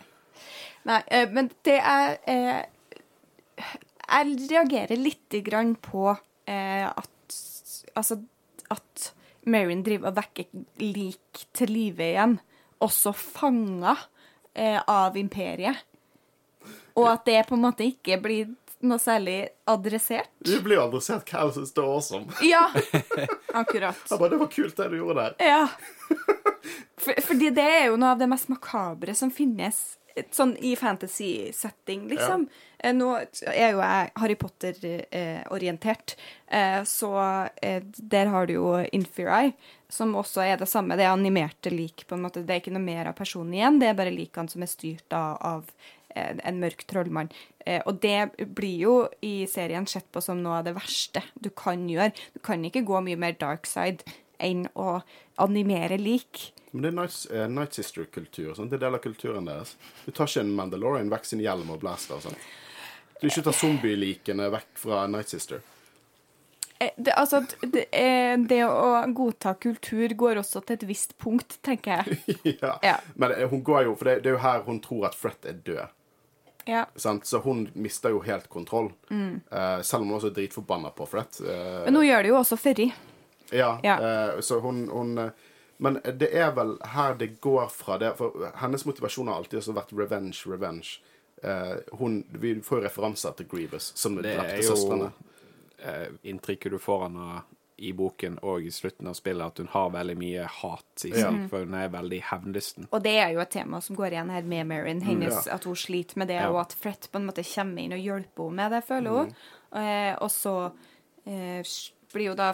Nei, 0.87 1.03
eh, 1.11 1.27
men 1.31 1.51
det 1.65 1.77
er 1.85 2.17
eh, 2.27 2.63
Jeg 4.11 4.37
reagerer 4.51 4.99
lite 4.99 5.41
grann 5.47 5.77
på 5.79 6.11
eh, 6.47 6.87
at 6.89 7.09
Altså 7.99 8.21
at 8.71 9.11
Marion 9.51 9.81
driver 9.83 10.13
og 10.13 10.19
vekker 10.21 10.47
lik 10.79 11.41
til 11.57 11.73
live 11.75 12.05
igjen, 12.07 12.37
også 12.79 13.11
fanga 13.17 13.97
eh, 14.55 14.79
av 14.79 15.17
imperiet. 15.19 15.81
Og 16.95 17.09
at 17.11 17.25
det 17.27 17.41
på 17.49 17.57
en 17.57 17.65
måte 17.65 17.87
ikke 17.89 18.21
blir 18.23 18.53
noe 18.87 19.01
særlig 19.01 19.39
adressert. 19.69 20.31
Du 20.45 20.55
blir 20.65 20.79
jo 20.79 20.87
adressert 20.87 21.29
hva 21.33 21.49
som 21.53 21.67
står 21.69 21.89
awesome. 21.89 22.37
Ja, 22.47 22.69
akkurat. 23.61 23.99
Jeg 24.07 24.17
bare, 24.17 24.33
det 24.33 24.41
var 24.41 24.53
kult 24.53 24.77
det 24.79 24.89
du 24.93 24.99
gjorde 25.01 25.27
der. 25.27 25.37
Ja. 25.51 25.65
For, 27.01 27.17
fordi 27.25 27.51
det 27.57 27.65
er 27.65 27.87
jo 27.89 27.99
noe 28.01 28.15
av 28.15 28.21
det 28.21 28.29
mest 28.29 28.51
makabre 28.53 29.15
som 29.17 29.33
finnes 29.33 29.81
sånn 30.35 30.53
i 30.61 30.75
fantasy-setting, 30.77 32.09
liksom. 32.11 32.45
Eh, 32.45 32.67
Nå 32.81 33.11
er 33.21 33.75
jo 33.75 33.83
jeg 33.83 34.11
Harry 34.23 34.37
Potter-orientert, 34.41 36.15
eh, 36.49 36.81
så 36.89 37.11
eh, 37.61 37.83
der 37.85 38.31
har 38.33 38.49
du 38.49 38.55
jo 38.55 38.71
Inferi, 38.97 39.53
som 39.93 40.15
også 40.17 40.47
er 40.47 40.61
det 40.61 40.69
samme. 40.71 40.97
Det 40.97 41.05
er 41.05 41.13
animerte 41.13 41.73
lik, 41.75 42.07
på 42.09 42.17
en 42.17 42.25
måte. 42.25 42.45
Det 42.47 42.55
er 42.55 42.63
ikke 42.63 42.73
noe 42.73 42.85
mer 42.85 43.11
av 43.11 43.19
personen 43.19 43.53
igjen, 43.59 43.81
det 43.83 43.91
er 43.91 43.99
bare 43.99 44.15
likene 44.15 44.49
som 44.49 44.65
er 44.65 44.73
styrt 44.73 45.17
av, 45.17 45.69
eh, 46.15 46.33
en 46.41 46.63
mørk 46.63 46.87
trollmann. 46.89 47.29
Eh, 47.67 47.83
og 47.85 48.01
det 48.01 48.49
blir 48.57 48.79
jo 48.87 48.95
i 49.21 49.45
serien 49.51 49.87
sett 49.87 50.09
på 50.13 50.23
som 50.25 50.41
noe 50.41 50.63
av 50.63 50.71
det 50.71 50.77
verste 50.79 51.23
du 51.37 51.51
kan 51.51 51.85
gjøre. 51.89 52.15
Du 52.33 52.41
kan 52.41 52.65
ikke 52.65 52.87
gå 52.89 53.05
mye 53.05 53.21
mer 53.21 53.37
dark 53.37 53.69
side 53.69 54.09
enn 54.41 54.65
å 54.73 55.03
animere 55.37 56.01
lik. 56.01 56.53
Men 56.73 56.83
det 56.83 56.91
er 56.91 56.97
Night, 56.97 57.21
uh, 57.35 57.47
Night 57.51 57.77
Sister-kultur. 57.77 58.55
Sånn. 58.55 58.71
Det 58.71 58.79
er 58.79 58.87
del 58.87 58.97
av 58.97 59.03
kulturen 59.05 59.49
deres. 59.49 59.75
Du 60.07 60.13
tar 60.15 60.31
ikke 60.31 60.45
en 60.45 60.53
Mandalorian 60.57 61.11
vekk 61.13 61.27
sin 61.27 61.43
hjelm 61.43 61.73
og 61.75 61.81
blaster 61.83 62.17
og 62.17 62.29
sånn. 62.29 62.39
Du 63.21 63.29
ikke 63.29 63.43
ta 63.45 63.53
zombielikene 63.53 64.49
vekk 64.53 64.71
fra 64.81 65.07
Night 65.11 65.29
Sister. 65.29 65.61
Eh, 66.81 66.91
Det, 66.97 67.13
altså, 67.13 67.43
det, 67.61 67.87
eh, 67.93 68.37
det 68.49 68.63
å 68.65 69.05
godta 69.13 69.55
kultur 69.61 70.09
går 70.17 70.39
også 70.41 70.63
til 70.65 70.79
et 70.79 70.87
visst 70.89 71.17
punkt, 71.19 71.59
tenker 71.63 72.01
jeg. 72.01 72.19
ja. 72.63 72.79
Ja. 72.83 72.95
Men 73.17 73.33
eh, 73.37 73.49
hun 73.51 73.63
går 73.63 73.85
jo 73.85 73.95
For 73.97 74.05
det, 74.09 74.23
det 74.25 74.31
er 74.33 74.39
jo 74.39 74.45
her 74.45 74.63
hun 74.65 74.81
tror 74.81 75.07
at 75.11 75.15
Fred 75.19 75.45
er 75.45 75.59
død. 75.67 75.87
Ja. 76.69 76.87
Sant? 76.97 77.27
Så 77.27 77.41
hun 77.45 77.67
mister 77.75 78.11
jo 78.15 78.21
helt 78.25 78.49
kontroll. 78.53 78.91
Mm. 79.11 79.41
Selv 79.83 80.03
om 80.05 80.09
hun 80.11 80.17
også 80.19 80.29
er 80.31 80.35
dritforbanna 80.37 80.91
på 80.95 81.07
Fred. 81.09 81.39
Men 81.87 81.97
hun 81.97 82.05
gjør 82.05 82.23
det 82.23 82.29
jo 82.31 82.37
også 82.39 82.59
Ferry. 82.61 82.91
ja, 83.51 83.71
Ja. 83.83 83.97
så 84.41 84.61
hun, 84.61 84.85
hun 84.89 85.33
Men 85.79 85.97
det 86.05 86.29
er 86.37 86.53
vel 86.55 86.77
her 86.93 87.15
det 87.15 87.41
går 87.41 87.69
fra 87.73 87.97
det 87.99 88.13
For 88.19 88.53
hennes 88.61 88.85
motivasjon 88.87 89.27
har 89.33 89.41
alltid 89.41 89.59
også 89.63 89.73
vært 89.75 89.93
revenge, 89.97 90.45
revenge. 90.47 91.01
Eh, 91.43 91.77
hun, 91.99 92.25
vi 92.33 92.55
får 92.61 92.81
jo 92.81 92.85
referanser 92.89 93.37
til 93.37 93.47
Grievous, 93.49 93.93
som 93.97 94.17
Det 94.17 94.27
er 94.27 94.37
drepte 94.43 94.65
jo 94.67 94.75
søstrene. 94.77 95.13
eh, 95.79 96.09
inntrykket 96.25 96.71
du 96.71 96.79
får 96.79 97.05
av 97.05 97.11
henne 97.11 97.43
i 97.81 97.93
boken 97.97 98.35
og 98.45 98.61
i 98.61 98.69
slutten 98.71 99.07
av 99.09 99.15
spillet, 99.17 99.47
at 99.47 99.57
hun 99.63 99.67
har 99.73 99.87
veldig 99.95 100.17
mye 100.21 100.43
hat 100.45 101.05
i 101.09 101.13
seg, 101.17 101.49
for 101.49 101.65
hun 101.65 101.73
er 101.75 101.89
veldig 101.89 102.19
hevnlysten. 102.29 102.89
Og 102.93 103.03
det 103.03 103.15
er 103.23 103.31
jo 103.33 103.41
et 103.41 103.51
tema 103.55 103.81
som 103.81 103.97
går 103.97 104.13
igjen 104.13 104.31
her 104.35 104.43
med 104.43 104.67
Marin. 104.69 105.01
Hennes, 105.01 105.47
Ja. 105.47 105.55
At 105.55 105.65
hun 105.65 105.75
sliter 105.81 106.19
med 106.19 106.29
det, 106.29 106.37
Ja. 106.43 106.51
og 106.51 106.61
at 106.61 106.73
Fred 106.75 107.09
på 107.11 107.17
en 107.17 107.25
måte 107.27 107.43
kommer 107.55 107.79
inn 107.81 107.93
og 107.97 107.99
hjelper 108.05 108.45
henne 108.45 108.57
med 108.57 108.71
det, 108.73 108.83
føler 108.85 109.11
hun. 109.11 109.35
Eh, 109.73 110.15
og 110.21 110.29
så 110.31 110.73
eh, 111.27 111.63
blir 112.13 112.27
jo 112.27 112.35
da 112.35 112.53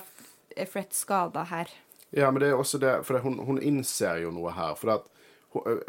Fred 0.66 0.92
skada 0.92 1.44
her. 1.44 1.66
Ja, 2.12 2.30
men 2.30 2.40
det 2.40 2.50
er 2.50 2.56
også 2.56 2.78
det 2.78 3.04
For 3.04 3.14
det, 3.14 3.22
hun, 3.24 3.38
hun 3.44 3.58
innser 3.58 4.22
jo 4.22 4.30
noe 4.30 4.52
her. 4.52 4.74
For 4.76 4.86
det 4.86 5.00
at 5.00 5.08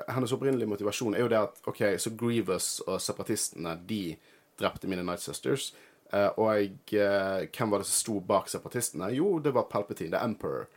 Hennes 0.07 0.33
opprinnelige 0.35 0.69
motivasjon 0.69 1.15
er 1.15 1.25
jo 1.25 1.31
det 1.31 1.39
at 1.39 1.61
OK, 1.69 1.83
så 2.01 2.13
Grievous 2.17 2.69
og 2.87 3.01
separatistene, 3.03 3.75
de 3.89 4.17
drepte 4.59 4.89
mine 4.89 5.05
Night 5.05 5.23
Sisters. 5.23 5.71
Eh, 6.13 6.29
og 6.39 6.93
eh, 6.95 7.47
hvem 7.51 7.71
var 7.71 7.83
det 7.83 7.89
som 7.89 7.97
sto 7.99 8.19
bak 8.23 8.49
separatistene? 8.51 9.11
Jo, 9.17 9.37
det 9.43 9.53
var 9.55 9.67
Palpatine, 9.71 10.13
The 10.15 10.23
Emperor. 10.23 10.67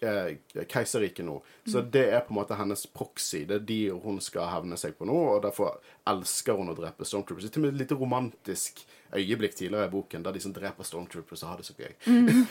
Eh, 0.00 0.64
Keiserriket 0.68 1.24
nå. 1.26 1.38
Så 1.66 1.80
det 1.80 2.06
er 2.10 2.24
på 2.24 2.34
en 2.34 2.40
måte 2.40 2.58
hennes 2.58 2.86
proxy. 2.86 3.44
Det 3.48 3.60
er 3.60 3.66
de 3.68 3.80
hun 4.04 4.20
skal 4.24 4.50
hevne 4.52 4.78
seg 4.80 4.96
på 4.98 5.08
nå, 5.08 5.16
og 5.36 5.44
derfor 5.44 5.78
elsker 6.10 6.58
hun 6.58 6.72
å 6.72 6.76
drepe 6.78 7.06
Stormtroopers. 7.08 7.46
Det 7.46 7.52
er 7.52 7.56
til 7.56 7.64
og 7.64 7.66
med 7.68 7.76
et 7.76 7.82
lite 7.84 8.00
romantisk 8.00 8.84
øyeblikk 9.20 9.54
tidligere 9.58 9.88
i 9.88 9.92
boken 9.92 10.24
der 10.24 10.32
de 10.36 10.40
som 10.40 10.52
dreper 10.54 10.84
Stormtroopers, 10.86 11.42
har 11.46 11.56
det 11.60 11.66
så 11.66 11.74
gøy. 11.78 11.92
Mm. 12.06 12.46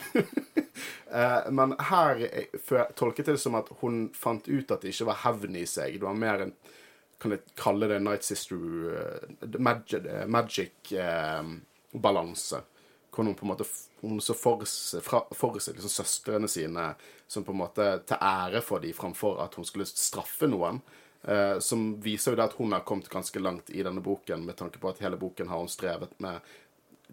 men 1.58 1.74
her 1.90 2.22
eh, 2.26 2.60
tolket 2.98 3.28
jeg 3.28 3.36
det 3.36 3.42
som 3.42 3.54
at 3.58 3.68
hun 3.80 4.08
fant 4.16 4.48
ut 4.48 4.70
at 4.74 4.82
det 4.82 4.94
ikke 4.94 5.10
var 5.12 5.20
hevn 5.24 5.56
i 5.60 5.66
seg. 5.68 5.98
Det 6.00 6.08
var 6.08 6.18
mer 6.18 6.48
en 6.48 6.56
Kan 7.22 7.30
jeg 7.30 7.40
kalle 7.56 7.86
det 7.88 8.00
Night 8.02 8.24
Sister 8.26 8.56
uh, 8.58 9.58
magic-balanse? 9.58 10.26
magic 10.28 10.92
eh, 10.92 11.46
balanse. 11.94 12.58
Hvor 13.14 13.24
hun 13.24 13.36
på 13.38 13.46
en 13.46 13.52
måte 13.52 13.64
hun 14.02 14.20
så 14.20 14.34
for, 14.36 14.66
seg- 14.68 15.00
fra, 15.06 15.22
for 15.32 15.56
seg 15.62 15.78
liksom 15.78 15.92
søstrene 15.94 16.50
sine 16.50 16.90
som 17.30 17.46
på 17.46 17.54
en 17.54 17.62
måte 17.62 17.86
til 18.04 18.18
ære 18.20 18.60
for 18.66 18.82
dem 18.82 18.92
framfor 18.92 19.40
at 19.44 19.54
hun 19.56 19.64
skulle 19.64 19.86
straffe 19.88 20.50
noen. 20.50 20.82
Eh, 21.28 21.58
som 21.58 22.00
viser 22.00 22.32
jo 22.32 22.36
det 22.36 22.44
at 22.50 22.58
hun 22.58 22.72
har 22.76 22.84
kommet 22.84 23.08
ganske 23.08 23.40
langt 23.40 23.70
i 23.72 23.82
denne 23.82 24.02
boken, 24.04 24.44
med 24.44 24.58
tanke 24.58 24.78
på 24.78 24.90
at 24.90 25.00
hele 25.00 25.16
boken 25.16 25.48
har 25.48 25.62
hun 25.62 25.72
strevet 25.72 26.12
med 26.20 26.44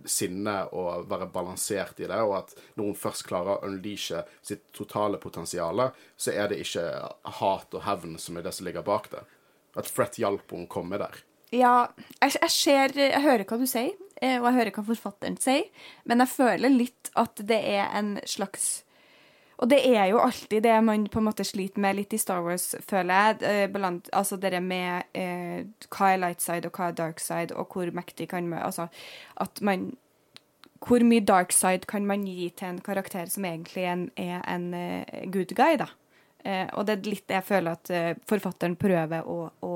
sinne 0.07 0.55
og 0.76 1.07
være 1.12 1.28
balansert 1.32 1.99
i 1.99 2.07
det, 2.09 2.20
og 2.24 2.38
at 2.41 2.53
når 2.76 2.91
hun 2.91 2.97
først 2.97 3.26
klarer 3.28 3.53
å 3.55 3.70
unleashe 3.70 4.24
sitt 4.43 4.70
totale 4.76 5.20
potensial, 5.22 5.84
så 6.18 6.34
er 6.36 6.51
det 6.51 6.62
ikke 6.64 6.86
hat 7.39 7.76
og 7.76 7.86
hevn 7.86 8.18
som 8.20 8.38
er 8.38 8.47
det 8.47 8.55
som 8.55 8.68
ligger 8.68 8.88
bak 8.88 9.12
det. 9.12 9.24
At 9.80 9.88
Fret 9.88 10.20
hjalp 10.20 10.51
henne 10.51 10.68
å 10.68 10.72
komme 10.72 10.99
der. 10.99 11.24
Ja, 11.51 11.91
jeg, 12.22 12.38
jeg 12.38 12.51
ser 12.55 12.93
Jeg 12.95 13.24
hører 13.24 13.43
hva 13.47 13.57
du 13.59 13.68
sier, 13.68 13.95
eh, 14.22 14.38
og 14.39 14.47
jeg 14.47 14.57
hører 14.59 14.76
hva 14.76 14.88
forfatteren 14.91 15.39
sier, 15.39 15.68
men 16.07 16.24
jeg 16.24 16.36
føler 16.36 16.72
litt 16.72 17.12
at 17.20 17.43
det 17.47 17.59
er 17.76 17.91
en 17.95 18.18
slags 18.28 18.82
Og 19.62 19.70
det 19.70 19.78
er 19.86 20.07
jo 20.09 20.18
alltid 20.18 20.64
det 20.66 20.76
man 20.84 21.03
på 21.14 21.22
en 21.22 21.28
måte 21.28 21.45
sliter 21.45 21.84
med 21.84 21.99
litt 21.99 22.14
i 22.18 22.20
Star 22.22 22.41
Wars, 22.41 22.72
føler 22.89 23.38
jeg. 23.41 23.70
Blant, 23.76 24.09
altså 24.14 24.39
det 24.41 24.57
med 24.66 25.12
eh, 25.14 25.68
hva 25.93 26.14
er 26.16 26.22
light 26.24 26.41
side 26.41 26.66
og 26.66 26.78
hva 26.78 26.89
er 26.89 26.97
dark 26.97 27.22
side, 27.22 27.53
og 27.53 27.70
hvor 27.70 27.91
mektig 27.93 28.32
kan 28.32 28.49
man 28.49 28.64
Altså 28.66 28.88
at 29.38 29.62
man 29.62 29.91
Hvor 30.82 31.03
mye 31.05 31.22
dark 31.22 31.51
side 31.53 31.86
kan 31.86 32.07
man 32.09 32.26
gi 32.26 32.49
til 32.57 32.68
en 32.68 32.82
karakter 32.82 33.30
som 33.30 33.45
egentlig 33.45 33.84
en, 33.86 34.09
er 34.18 34.41
en 34.49 34.74
uh, 34.74 35.30
good 35.30 35.53
guy, 35.53 35.78
da? 35.78 35.86
Eh, 36.41 36.68
og 36.74 36.88
det 36.88 36.95
er 36.95 37.09
litt 37.09 37.28
det 37.30 37.38
jeg 37.38 37.45
føler 37.45 37.78
at 37.78 37.91
uh, 37.93 38.22
forfatteren 38.30 38.76
prøver 38.82 39.28
å, 39.30 39.51
å 39.62 39.74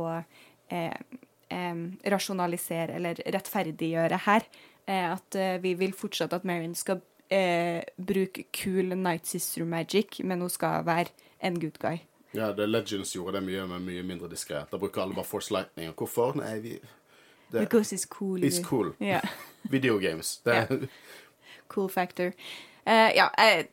eh, 0.74 1.76
rasjonalisere 2.10 2.98
eller 2.98 3.22
rettferdiggjøre 3.36 4.18
her. 4.26 4.48
Eh, 4.88 5.12
at 5.12 5.38
vi 5.62 5.76
vil 5.78 5.94
fortsatt 5.94 6.34
at 6.34 6.46
Marion 6.46 6.74
skal 6.78 7.04
eh, 7.30 7.84
bruke 7.98 8.44
cool 8.64 8.96
Night 8.98 9.28
Sister 9.28 9.66
magic, 9.66 10.20
men 10.24 10.42
hun 10.42 10.50
skal 10.50 10.86
være 10.86 11.14
en 11.42 11.60
good 11.60 11.80
guy. 11.80 11.98
Ja, 12.36 12.52
The 12.52 12.66
Legends 12.68 13.14
gjorde 13.16 13.38
det 13.38 13.46
mye, 13.48 13.64
men 13.68 13.86
mye 13.88 14.04
mindre 14.04 14.28
diskré. 14.30 14.66
Da 14.72 14.78
bruker 14.78 15.02
alle 15.06 15.16
bare 15.16 15.26
Force 15.26 15.54
Lightning. 15.54 15.90
Og 15.90 15.96
hvorfor? 16.04 16.36
Nei, 16.36 16.60
vi 16.60 16.80
det, 17.52 17.60
Because 17.60 17.96
it's 17.96 18.08
cool. 18.10 18.44
It's 18.44 18.64
cool. 18.64 18.94
Ja. 19.00 19.22
Videogames. 19.72 20.38
Det, 20.46 20.88
Cool 21.68 21.90
factor. 21.90 22.32
Uh, 22.88 23.10
ja, 23.18 23.28
jeg, 23.38 23.66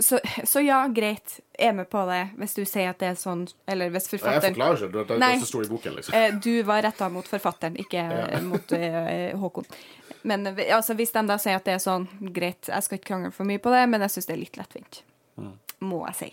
så, 0.00 0.18
så 0.44 0.60
ja, 0.64 0.86
greit. 0.88 1.40
Jeg 1.58 1.68
er 1.68 1.72
med 1.72 1.84
på 1.92 2.00
det, 2.08 2.22
hvis 2.38 2.54
du 2.56 2.62
sier 2.64 2.88
at 2.94 3.00
det 3.00 3.10
er 3.10 3.18
sånn. 3.20 3.42
Eller 3.68 3.90
hvis 3.92 4.08
Jeg 4.12 4.20
forklarer 4.20 4.48
ikke. 4.48 4.88
Det, 4.92 5.02
det, 5.08 5.18
det 5.20 5.28
er 5.28 5.42
så 5.42 5.50
stor 5.50 5.66
i 5.66 5.68
boken, 5.68 5.98
liksom. 5.98 6.16
Uh, 6.16 6.38
Du 6.44 6.62
var 6.64 6.80
retta 6.86 7.08
mot 7.12 7.28
forfatteren, 7.28 7.76
ikke 7.76 8.06
mot 8.46 8.76
Håkon. 9.42 9.68
Men 10.26 10.46
altså, 10.50 10.94
hvis 10.98 11.12
de 11.14 11.22
da 11.28 11.36
sier 11.38 11.60
at 11.60 11.64
det 11.68 11.76
er 11.76 11.82
sånn, 11.84 12.08
greit, 12.34 12.66
jeg 12.72 12.82
skal 12.82 12.98
ikke 12.98 13.12
krangle 13.12 13.30
for 13.34 13.46
mye 13.48 13.62
på 13.62 13.70
det, 13.70 13.84
men 13.88 14.02
jeg 14.02 14.10
syns 14.16 14.26
det 14.26 14.34
er 14.34 14.42
litt 14.42 14.58
lettvint. 14.58 15.02
Må 15.86 16.00
jeg 16.08 16.16
si. 16.18 16.28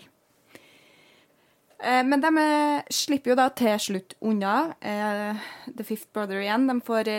Eh, 1.84 2.02
Men 2.06 2.20
de 2.22 2.30
eh, 2.40 2.82
slipper 2.90 3.34
jo 3.34 3.36
da 3.38 3.48
til 3.52 3.78
slutt 3.82 4.14
unna. 4.24 4.74
Eh, 4.80 5.36
The 5.76 5.84
Fifth 5.84 6.08
Brother 6.16 6.40
igjen. 6.40 6.66
De 6.70 6.78
får 6.86 7.10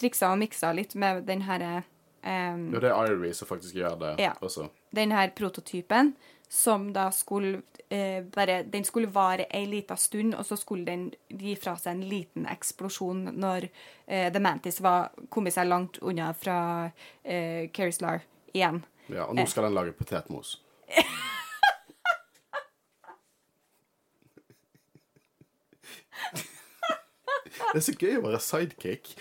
triksa 0.00 0.32
og 0.32 0.38
miksa 0.40 0.72
litt 0.76 0.94
med 0.98 1.24
den 1.28 1.42
herre 1.48 1.82
Ja, 2.22 2.52
det 2.80 2.90
er 2.90 3.14
Irie 3.14 3.32
som 3.34 3.48
faktisk 3.48 3.74
gjør 3.78 3.94
det 4.00 4.14
Ja. 4.20 4.32
også. 4.44 4.68
den 4.92 5.10
her 5.12 5.30
prototypen, 5.30 6.14
som 6.52 6.92
da 6.92 7.12
skulle 7.12 7.62
eh, 7.88 8.24
bare 8.24 8.62
Den 8.62 8.84
skulle 8.84 9.06
vare 9.06 9.44
ei 9.50 9.66
lita 9.66 9.96
stund, 9.96 10.34
og 10.34 10.46
så 10.46 10.56
skulle 10.56 10.84
den 10.84 11.12
gi 11.28 11.54
fra 11.56 11.76
seg 11.78 11.94
en 11.94 12.08
liten 12.10 12.46
eksplosjon 12.50 13.28
når 13.38 13.68
eh, 14.06 14.32
The 14.32 14.42
Mantis 14.42 14.80
var 14.82 15.12
kommet 15.30 15.54
seg 15.54 15.68
langt 15.70 16.00
unna 16.02 16.32
fra 16.34 16.90
eh, 17.22 17.70
Kerislar 17.70 18.26
igjen. 18.50 18.82
Ja, 19.06 19.28
og 19.28 19.38
nå 19.38 19.46
skal 19.46 19.68
den 19.68 19.78
lage 19.78 19.94
potetmos. 19.94 20.58
Det 27.70 27.78
er 27.78 27.84
så 27.86 27.94
gøy 27.94 28.16
å 28.18 28.24
være 28.24 28.38
sidekick. 28.42 29.12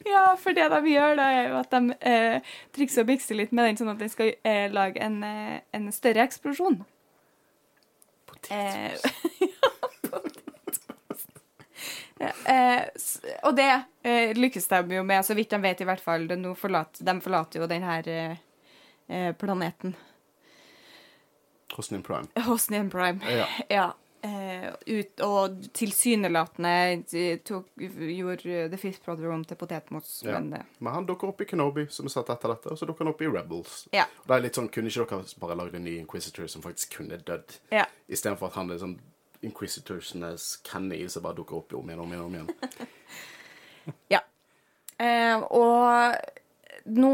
Ja, 0.10 0.36
for 0.40 0.56
det 0.56 0.68
de 0.72 0.94
gjør, 0.94 1.16
da, 1.18 1.26
er 1.36 1.50
jo 1.50 1.58
at 1.60 1.74
de 1.74 1.96
eh, 2.08 2.54
trikser 2.76 3.04
og 3.04 3.10
bikser 3.10 3.36
litt 3.36 3.52
med 3.52 3.68
den, 3.68 3.80
sånn 3.80 3.92
at 3.92 4.00
den 4.00 4.12
skal 4.12 4.32
eh, 4.48 4.66
lage 4.72 5.02
en, 5.04 5.20
eh, 5.26 5.58
en 5.76 5.90
større 5.92 6.24
eksplosjon. 6.24 6.80
Eh, 8.48 8.96
ja, 9.44 9.72
potetmos. 10.08 11.26
Ja, 12.20 12.32
eh, 12.48 12.84
og 13.44 13.56
det 13.56 13.70
eh, 14.02 14.32
lykkes 14.36 14.68
de 14.72 14.96
jo 14.96 15.04
med, 15.06 15.24
så 15.26 15.36
vidt 15.36 15.52
de 15.52 15.60
vet 15.62 15.84
i 15.84 15.88
hvert 15.88 16.04
fall. 16.04 16.24
De, 16.30 16.38
forlater, 16.56 17.04
de 17.04 17.16
forlater 17.20 17.60
jo 17.60 17.68
den 17.70 17.84
her 17.84 18.08
eh, 18.08 18.38
eh, 19.08 19.32
planeten. 19.36 19.96
Hosnian 21.76 22.02
Prime. 22.02 22.26
Hosnian 22.48 22.90
Prime. 22.90 23.20
Ja. 23.28 23.46
Ja. 23.68 23.90
Eh, 24.22 24.66
ut, 24.86 25.20
og 25.24 25.62
tilsynelatende 25.72 27.38
tok, 27.48 27.70
gjorde 27.80 28.66
The 28.68 28.76
Fifth 28.76 29.04
Brother 29.06 29.30
om 29.32 29.44
til 29.48 29.56
potetmos. 29.56 30.10
Ja. 30.26 30.34
Men 30.38 30.52
eh, 30.58 30.66
Men 30.78 30.92
han 30.92 31.06
dukker 31.08 31.30
opp 31.32 31.40
i 31.40 31.46
Kenobi, 31.48 31.86
som 31.88 32.04
er 32.08 32.12
satt 32.12 32.28
etter 32.34 32.52
dette, 32.52 32.68
og 32.74 32.76
så 32.78 32.84
dukker 32.88 33.06
han 33.06 33.14
opp 33.14 33.22
i 33.24 33.30
Rebels. 33.32 33.86
ja. 33.96 34.04
Det 34.26 34.36
er 34.36 34.44
litt 34.44 34.58
sånn, 34.60 34.68
Kunne 34.68 34.92
ikke 34.92 35.06
dere 35.08 35.40
bare 35.40 35.56
lagd 35.56 35.74
en 35.78 35.84
ny 35.88 35.96
Inquisitor 36.02 36.46
som 36.52 36.62
faktisk 36.62 36.98
kunne 36.98 37.16
dødd? 37.16 37.56
ja. 37.72 37.86
Istedenfor 38.08 38.50
at 38.50 38.58
han 38.60 38.70
er 38.74 38.82
sånn 38.82 38.98
Inquisitorsnes 39.42 40.58
Kenny 40.68 41.06
som 41.08 41.22
bare 41.24 41.38
dukker 41.40 41.56
opp 41.62 41.72
om 41.78 41.88
igjen 41.88 42.00
og 42.02 42.04
om 42.04 42.12
igjen. 42.12 42.26
om 42.26 42.34
igjen. 42.34 42.88
Ja. 44.12 44.20
Eh, 45.00 45.38
og 45.40 46.14
nå 46.84 47.12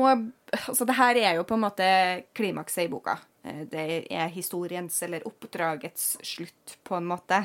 Altså, 0.68 0.84
det 0.86 0.94
her 0.94 1.16
er 1.18 1.34
jo 1.38 1.42
på 1.46 1.54
en 1.56 1.62
måte 1.64 1.86
klimakset 2.38 2.84
i 2.86 2.90
boka. 2.90 3.16
Eh, 3.46 3.62
det 3.70 3.86
er 4.10 4.32
historiens, 4.34 4.98
eller 5.06 5.24
oppdragets, 5.28 6.16
slutt, 6.26 6.76
på 6.86 6.98
en 6.98 7.06
måte. 7.08 7.44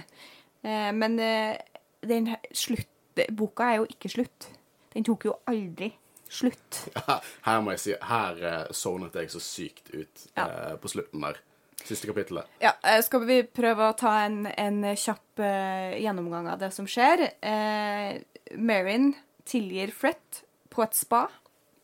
Eh, 0.65 0.89
men 0.97 1.19
eh, 1.21 1.57
den 2.01 2.33
slutt 2.51 2.87
Boka 3.35 3.65
er 3.73 3.81
jo 3.81 3.87
ikke 3.91 4.09
slutt. 4.09 4.45
Den 4.93 5.03
tok 5.05 5.25
jo 5.27 5.33
aldri 5.51 5.89
slutt. 6.31 6.77
Her 7.45 7.61
må 7.61 7.73
jeg 7.75 7.81
si, 7.83 7.95
her 8.07 8.69
sovnet 8.71 9.17
jeg 9.19 9.29
så 9.33 9.41
sykt 9.43 9.89
ut 9.91 10.27
Ja. 10.37 10.45
eh, 10.47 10.75
på 10.79 10.87
slutten 10.93 11.25
der. 11.25 11.41
Siste 11.81 12.07
kapittelet. 12.07 12.45
Ja, 12.61 12.71
skal 13.01 13.25
vi 13.25 13.39
prøve 13.43 13.87
å 13.89 13.95
ta 13.97 14.13
en, 14.27 14.45
en 14.47 14.83
kjapp 14.95 15.41
eh, 15.43 15.97
gjennomgang 16.03 16.47
av 16.53 16.59
det 16.61 16.69
som 16.75 16.85
skjer? 16.87 17.23
Eh, 17.41 18.21
Marin 18.55 19.11
tilgir 19.49 19.91
Frett 19.95 20.43
på 20.71 20.83
et 20.85 20.95
spa. 20.95 21.25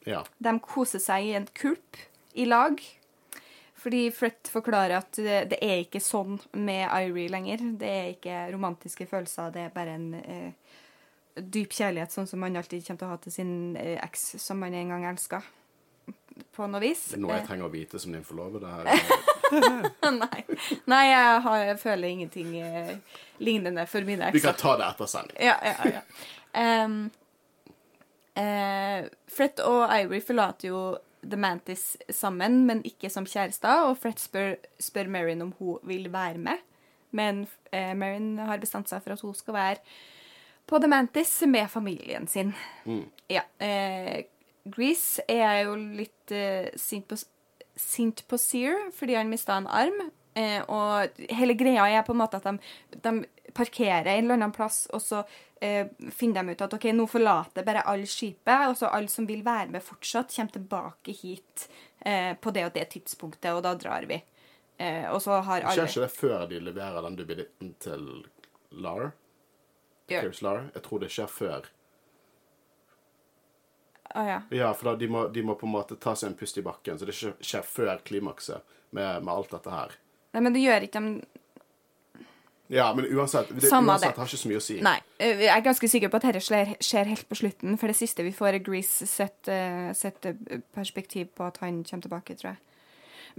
Ja. 0.08 0.22
De 0.40 0.54
koser 0.64 1.02
seg 1.04 1.26
i 1.28 1.34
en 1.40 1.48
kulp 1.58 1.98
i 2.38 2.46
lag. 2.48 2.80
Fordi 3.78 4.08
Fred 4.12 4.50
forklarer 4.50 4.98
at 4.98 5.20
det, 5.22 5.42
det 5.52 5.60
er 5.62 5.84
ikke 5.84 6.02
sånn 6.02 6.40
med 6.58 6.88
Irie 6.88 7.30
lenger. 7.30 7.62
Det 7.78 7.92
er 7.92 8.08
ikke 8.16 8.40
romantiske 8.56 9.06
følelser, 9.10 9.54
det 9.54 9.68
er 9.68 9.76
bare 9.76 9.94
en 10.00 10.08
eh, 10.18 10.74
dyp 11.38 11.76
kjærlighet, 11.78 12.14
sånn 12.14 12.30
som 12.30 12.42
man 12.42 12.58
alltid 12.58 12.86
kommer 12.88 13.04
til 13.04 13.08
å 13.08 13.14
ha 13.14 13.20
til 13.22 13.36
sin 13.36 13.54
eh, 13.78 13.96
eks 14.02 14.32
som 14.42 14.60
man 14.62 14.74
en 14.74 14.96
gang 14.96 15.06
elska. 15.12 15.44
På 16.54 16.68
noe 16.70 16.82
vis. 16.82 17.04
Det 17.14 17.20
noe 17.22 17.38
jeg 17.38 17.48
trenger 17.48 17.68
å 17.68 17.74
vite 17.74 18.00
som 18.02 18.14
din 18.14 18.26
forlovede. 18.26 18.70
her. 18.70 18.90
Nei. 20.22 20.44
Nei, 20.90 21.04
jeg, 21.10 21.40
har, 21.46 21.62
jeg 21.72 21.80
føler 21.82 22.08
ingenting 22.10 22.52
eh, 22.62 22.94
lignende 23.44 23.86
for 23.90 24.06
mine 24.08 24.30
ekser. 24.30 24.40
Vi 24.40 24.46
kan 24.46 24.60
ta 24.60 24.76
det 24.80 24.90
etter 24.90 25.10
sending. 25.12 25.40
Ja, 25.42 25.58
ja, 25.66 25.98
ja. 25.98 26.86
Um, 26.86 27.00
eh, 28.38 29.10
Fred 29.34 29.62
og 29.66 29.84
Ivory 29.86 30.22
forlater 30.26 30.72
jo 30.72 30.82
The 31.30 31.40
Mantis 31.40 31.98
sammen, 32.10 32.64
men 32.68 32.84
ikke 32.88 33.12
som 33.14 33.28
kjærester. 33.28 33.90
Og 33.90 33.98
Fred 34.02 34.20
spør, 34.22 34.56
spør 34.80 35.12
Marion 35.12 35.46
om 35.48 35.54
hun 35.60 35.80
vil 35.88 36.10
være 36.14 36.42
med. 36.42 36.64
Men 37.16 37.46
eh, 37.72 37.94
Marion 37.98 38.38
har 38.50 38.62
bestemt 38.62 38.90
seg 38.92 39.04
for 39.04 39.16
at 39.16 39.24
hun 39.24 39.36
skal 39.38 39.58
være 39.58 39.84
på 40.68 40.80
The 40.84 40.90
Mantis 40.92 41.32
med 41.48 41.70
familien 41.72 42.28
sin. 42.28 42.54
Ja. 43.32 43.46
Eh, 43.64 44.26
Grease 44.68 45.24
er 45.32 45.64
jo 45.68 45.78
litt 45.80 46.34
eh, 46.36 46.68
sint 46.76 47.08
på 47.08 47.16
sint 47.78 48.24
på 48.28 48.40
Seer 48.42 48.90
fordi 48.98 49.16
han 49.18 49.32
mista 49.32 49.58
en 49.58 49.70
arm. 49.70 50.10
Eh, 50.38 50.60
og 50.70 51.22
hele 51.34 51.56
greia 51.58 51.88
er 51.90 52.04
på 52.06 52.14
en 52.14 52.22
måte 52.22 52.38
at 52.38 52.46
de, 52.46 52.58
de 53.02 53.14
parkerer 53.58 54.12
en 54.12 54.24
eller 54.26 54.38
annen 54.38 54.54
plass, 54.56 54.86
og 54.94 55.02
så 55.02 55.24
eh, 55.62 55.90
finner 56.14 56.44
de 56.44 56.56
ut 56.56 56.64
at 56.68 56.76
ok, 56.78 56.88
nå 56.94 57.08
forlater 57.10 57.66
bare 57.68 57.86
alle 57.90 58.08
skipet, 58.10 58.70
og 58.70 58.78
så 58.80 58.92
alle 58.94 59.12
som 59.12 59.28
vil 59.30 59.44
være 59.46 59.72
med 59.74 59.86
fortsatt, 59.86 60.34
kommer 60.36 60.56
tilbake 60.56 61.16
hit 61.18 61.68
eh, 62.06 62.34
på 62.40 62.54
det 62.56 62.68
og 62.70 62.76
det 62.78 62.88
tidspunktet, 62.96 63.52
og 63.54 63.64
da 63.66 63.74
drar 63.80 64.08
vi. 64.10 64.20
Eh, 64.78 65.08
og 65.10 65.22
så 65.26 65.40
har 65.42 65.66
alle 65.66 65.88
Skjer 65.88 65.90
ikke 65.90 66.06
det 66.06 66.14
før 66.14 66.46
de 66.52 66.62
leverer 66.70 67.08
den 67.08 67.18
duppeditten 67.18 67.74
til 67.82 68.06
Lar? 68.78 69.10
Pierce 70.08 70.46
Lar? 70.46 70.70
Jeg 70.76 70.86
tror 70.86 71.04
det 71.04 71.12
skjer 71.12 71.32
før. 71.32 71.72
Ah, 74.10 74.28
ja. 74.28 74.42
Ja, 74.56 74.74
for 74.74 74.92
da, 74.92 74.96
de, 74.96 75.08
må, 75.12 75.28
de 75.34 75.44
må 75.44 75.58
på 75.60 75.68
en 75.68 75.74
måte 75.74 75.98
ta 76.00 76.14
seg 76.16 76.32
en 76.32 76.38
pust 76.40 76.58
i 76.58 76.64
bakken, 76.66 77.00
så 77.00 77.10
det 77.10 77.16
skjer 77.18 77.66
før 77.66 78.00
klimakset 78.08 78.78
med, 78.96 79.24
med 79.26 79.34
alt 79.34 79.52
dette 79.52 79.74
her. 79.74 79.98
Nei, 80.36 80.44
men 80.46 80.56
det 80.56 80.64
gjør 80.64 80.86
ikke 80.88 81.02
de 81.04 81.12
Ja, 82.70 82.90
men 82.94 83.06
uansett, 83.06 83.48
det, 83.50 83.70
uansett 83.72 84.10
det. 84.10 84.20
har 84.20 84.28
ikke 84.28 84.38
så 84.42 84.50
mye 84.52 84.60
å 84.60 84.64
si. 84.66 84.78
Nei. 84.84 84.98
eh, 85.24 85.40
Jeg 85.46 85.54
er 85.54 85.62
ganske 85.64 85.88
sikker 85.88 86.10
på 86.12 86.20
at 86.20 86.26
dette 86.28 86.42
skjer, 86.44 86.74
skjer 86.84 87.06
helt 87.14 87.28
på 87.30 87.38
slutten, 87.40 87.78
for 87.80 87.88
det 87.88 87.96
siste 87.96 88.26
vi 88.28 88.34
får, 88.36 88.58
er 88.58 88.64
Grease 88.66 89.08
sitt, 89.08 89.48
eh, 89.48 89.94
sitt 89.96 90.26
eh, 90.28 90.60
perspektiv 90.76 91.30
på 91.38 91.48
at 91.48 91.58
han 91.64 91.84
kommer 91.88 92.02
tilbake, 92.08 92.36
tror 92.36 92.52
jeg. 92.54 92.58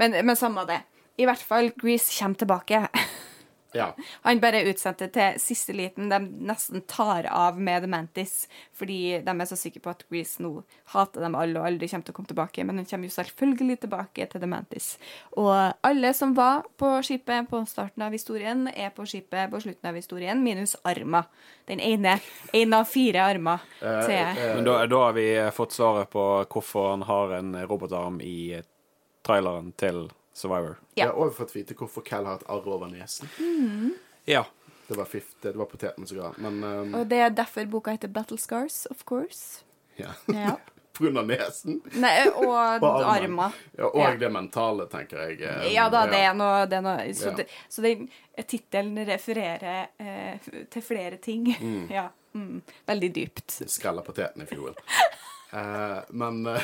Men, 0.00 0.16
men 0.24 0.36
samme 0.36 0.64
det. 0.68 0.80
I 1.18 1.26
hvert 1.28 1.42
fall, 1.42 1.72
Grease 1.76 2.14
kommer 2.18 2.40
tilbake. 2.40 2.82
Ja. 3.72 3.92
Han 4.22 4.40
bare 4.40 4.62
utsendte 4.70 5.10
til 5.12 5.36
siste 5.42 5.74
liten. 5.76 6.08
De 6.08 6.18
nesten 6.48 6.82
tar 6.88 7.28
av 7.28 7.58
med 7.60 7.84
The 7.84 7.90
Mantis, 7.90 8.46
fordi 8.76 9.18
de 9.24 9.34
er 9.34 9.48
så 9.48 9.58
sikre 9.60 9.82
på 9.84 9.92
at 9.92 10.04
Grease 10.08 10.42
nå 10.42 10.62
hater 10.94 11.24
dem 11.24 11.36
alle 11.36 11.60
og 11.60 11.68
aldri 11.68 11.90
kommer 11.90 12.08
til 12.08 12.14
å 12.14 12.16
komme 12.16 12.32
tilbake. 12.32 12.64
Men 12.64 12.80
han 12.80 12.88
kommer 12.88 13.10
jo 13.10 13.16
selvfølgelig 13.18 13.78
tilbake 13.84 14.28
til 14.32 14.44
The 14.44 14.50
Mantis. 14.50 14.88
Og 15.36 15.52
alle 15.84 16.14
som 16.16 16.32
var 16.38 16.64
på 16.80 16.94
skipet 17.04 17.50
på 17.50 17.62
starten 17.68 18.06
av 18.06 18.16
historien, 18.16 18.66
er 18.72 18.94
på 18.96 19.06
skipet 19.08 19.52
på 19.52 19.60
slutten 19.66 19.90
av 19.90 20.00
historien, 20.00 20.42
minus 20.44 20.76
arma. 20.88 21.26
Den 21.68 21.82
ene. 21.84 22.16
En 22.56 22.72
av 22.72 22.88
fire 22.88 23.26
armer 23.34 23.64
til 23.80 24.40
Men 24.56 24.64
da, 24.64 24.80
da 24.88 25.04
har 25.08 25.16
vi 25.18 25.28
fått 25.52 25.76
svaret 25.76 26.08
på 26.10 26.24
hvorfor 26.48 26.94
han 26.94 27.04
har 27.08 27.36
en 27.42 27.52
robotarm 27.68 28.22
i 28.24 28.62
traileren 29.26 29.74
til 29.76 30.06
Survivor. 30.38 30.76
Jeg 30.94 31.06
Ja. 31.06 31.10
har 31.12 31.18
også 31.18 31.36
fått 31.42 31.54
vite 31.56 31.74
hvorfor 31.74 32.04
Cal 32.06 32.24
har 32.28 32.38
et 32.38 32.46
arr 32.48 32.68
over 32.70 32.86
nesen. 32.92 33.28
Ja. 34.28 34.44
Det 34.88 34.96
var 34.96 35.04
fifte, 35.04 35.50
det, 35.52 35.56
var 35.58 35.66
poteten 35.68 36.06
som 36.08 36.16
ga. 36.16 36.30
Men 36.40 36.62
um, 36.64 36.94
Og 36.94 37.08
det 37.10 37.18
er 37.20 37.30
derfor 37.36 37.66
boka 37.68 37.90
heter 37.92 38.08
Battle 38.08 38.38
Scars, 38.40 38.86
of 38.90 39.04
course. 39.04 39.64
ja. 39.98 40.14
Ja. 40.32 40.56
På 40.98 41.04
grunn 41.04 41.18
av 41.20 41.26
nesen. 41.28 41.76
Nei, 41.94 42.24
og 42.26 42.48
armer. 42.82 43.52
Ja, 43.76 43.84
og 43.86 43.98
Ja. 44.00 44.14
det 44.18 44.30
mentale, 44.34 44.86
tenker 44.90 45.20
jeg. 45.28 45.42
eh, 45.46 45.68
Ja 45.74 45.84
da, 45.92 46.06
det 46.10 46.18
er 46.26 46.32
noe, 46.34 46.64
det 46.66 46.78
er 46.78 46.82
noe 46.82 47.12
Så, 47.14 47.28
Ja. 47.30 47.34
det, 47.36 47.46
så 47.68 47.82
den 47.84 48.08
tittelen 48.48 48.98
refererer 49.06 49.88
eh, 50.00 50.38
til 50.70 50.82
flere 50.82 51.16
ting. 51.22 51.46
Ja. 51.90 52.08
Mm, 52.34 52.62
veldig 52.86 53.12
dypt. 53.14 53.60
Skrella 53.70 54.02
poteten, 54.02 54.42
if 54.42 54.52
you 54.52 54.62
will. 54.64 54.74
Eh, 55.52 56.00
men 56.10 56.46
eh, 56.46 56.60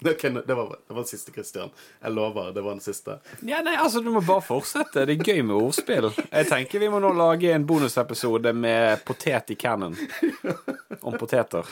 det, 0.00 0.22
det, 0.22 0.54
var, 0.54 0.68
det 0.86 0.94
var 0.94 1.00
den 1.00 1.06
siste, 1.10 1.32
Christian. 1.32 1.70
Jeg 2.00 2.12
lover, 2.14 2.52
det 2.52 2.62
var 2.62 2.76
den 2.76 2.80
siste. 2.80 3.18
Ja, 3.40 3.62
nei, 3.66 3.74
altså, 3.76 4.00
Du 4.00 4.12
må 4.14 4.20
bare 4.22 4.44
fortsette. 4.46 5.02
Det 5.08 5.16
er 5.16 5.32
gøy 5.32 5.42
med 5.42 5.56
ordspill. 5.58 6.10
Jeg 6.30 6.46
tenker 6.46 6.82
vi 6.84 6.90
må 6.92 7.00
nå 7.02 7.10
lage 7.18 7.50
en 7.50 7.66
bonusepisode 7.66 8.52
med 8.54 9.02
potet 9.08 9.50
i 9.50 9.58
cannon. 9.58 9.96
Om 11.00 11.18
poteter. 11.18 11.66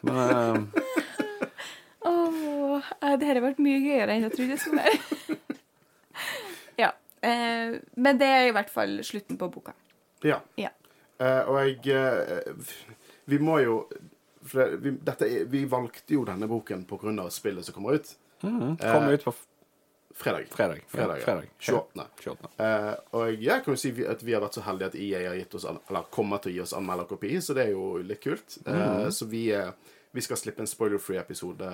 Men 0.00 0.70
uh... 0.72 1.04
Åh, 2.08 2.82
eh, 3.02 3.18
det 3.18 3.26
her 3.28 3.36
har 3.36 3.44
vært 3.44 3.60
mye 3.60 3.80
gøyere 3.82 4.14
enn 4.14 4.24
jeg 4.28 4.34
trodde 4.36 4.54
det 4.54 4.60
skulle 4.62 4.84
være. 4.86 5.38
ja. 6.84 6.90
Eh, 7.20 7.76
men 8.00 8.20
det 8.20 8.32
er 8.32 8.48
i 8.48 8.54
hvert 8.56 8.72
fall 8.72 8.96
slutten 9.04 9.36
på 9.40 9.50
boka. 9.52 9.74
Ja. 10.24 10.40
Ja. 10.56 10.72
Eh, 11.20 11.42
og 11.50 11.58
jeg 11.66 11.90
eh, 11.92 12.52
Vi 13.28 13.38
må 13.42 13.58
jo 13.60 13.82
for 14.48 14.76
vi, 14.82 14.94
er- 15.12 15.44
vi 15.52 15.64
valgte 15.70 16.16
jo 16.16 16.24
denne 16.28 16.48
boken 16.50 16.86
av 17.20 17.30
spillet 17.34 17.64
som 17.68 17.74
kommer 17.76 17.98
ut. 18.00 18.14
kom 18.40 19.08
ut 19.12 19.24
på 19.24 19.34
Fredag. 20.18 20.48
fredag. 20.50 20.80
Fredag, 20.88 21.18
ja. 21.20 21.24
fredag. 21.24 21.44
28. 21.60 22.04
28. 22.24 22.48
Eh, 22.64 22.94
og 23.14 23.42
jeg 23.44 23.62
kan 23.62 23.74
jo 23.74 23.78
si 23.78 23.92
at 24.08 24.22
vi 24.26 24.32
har 24.34 24.40
vært 24.42 24.56
så 24.58 24.64
heldige 24.66 24.88
at 24.90 24.96
EA 24.98 25.20
har 25.28 25.36
gitt 25.38 25.54
oss 25.54 25.66
eller 25.68 26.08
kommer 26.10 26.40
til 26.42 26.50
å 26.50 26.54
gi 26.56 26.62
oss 26.64 26.72
anmelderkopi, 26.74 27.36
så 27.44 27.54
det 27.54 27.68
er 27.68 27.70
jo 27.76 27.98
litt 28.02 28.22
kult. 28.24 28.56
Eh, 28.66 29.04
så 29.14 29.28
vi, 29.30 29.44
eh, 29.54 29.70
vi 30.10 30.24
skal 30.24 30.40
slippe 30.40 30.64
en 30.64 30.66
spoiler-free 30.66 31.20
episode, 31.20 31.68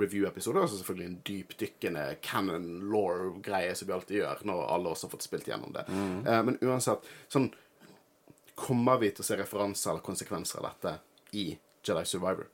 review-episode, 0.00 0.62
og 0.62 0.70
så 0.70 0.78
selvfølgelig 0.80 1.06
en 1.10 1.18
dypdykkende 1.28 2.06
canon 2.24 2.70
law-greie 2.88 3.74
som 3.76 3.90
vi 3.90 3.96
alltid 3.98 4.20
gjør 4.22 4.46
når 4.48 4.62
alle 4.78 4.94
oss 4.94 5.02
har 5.04 5.12
fått 5.12 5.26
spilt 5.26 5.50
gjennom 5.52 5.74
det. 5.76 5.84
Eh, 5.90 6.42
men 6.46 6.56
uansett, 6.62 7.04
sånn 7.28 7.50
Kommer 8.60 8.98
vi 9.00 9.08
til 9.10 9.22
å 9.24 9.24
se 9.24 9.36
referanser 9.40 9.90
eller 9.94 10.02
konsekvenser 10.04 10.58
av 10.60 10.66
dette 10.70 10.90
i 11.38 11.46
Jedi 11.86 12.04
Survivor? 12.06 12.48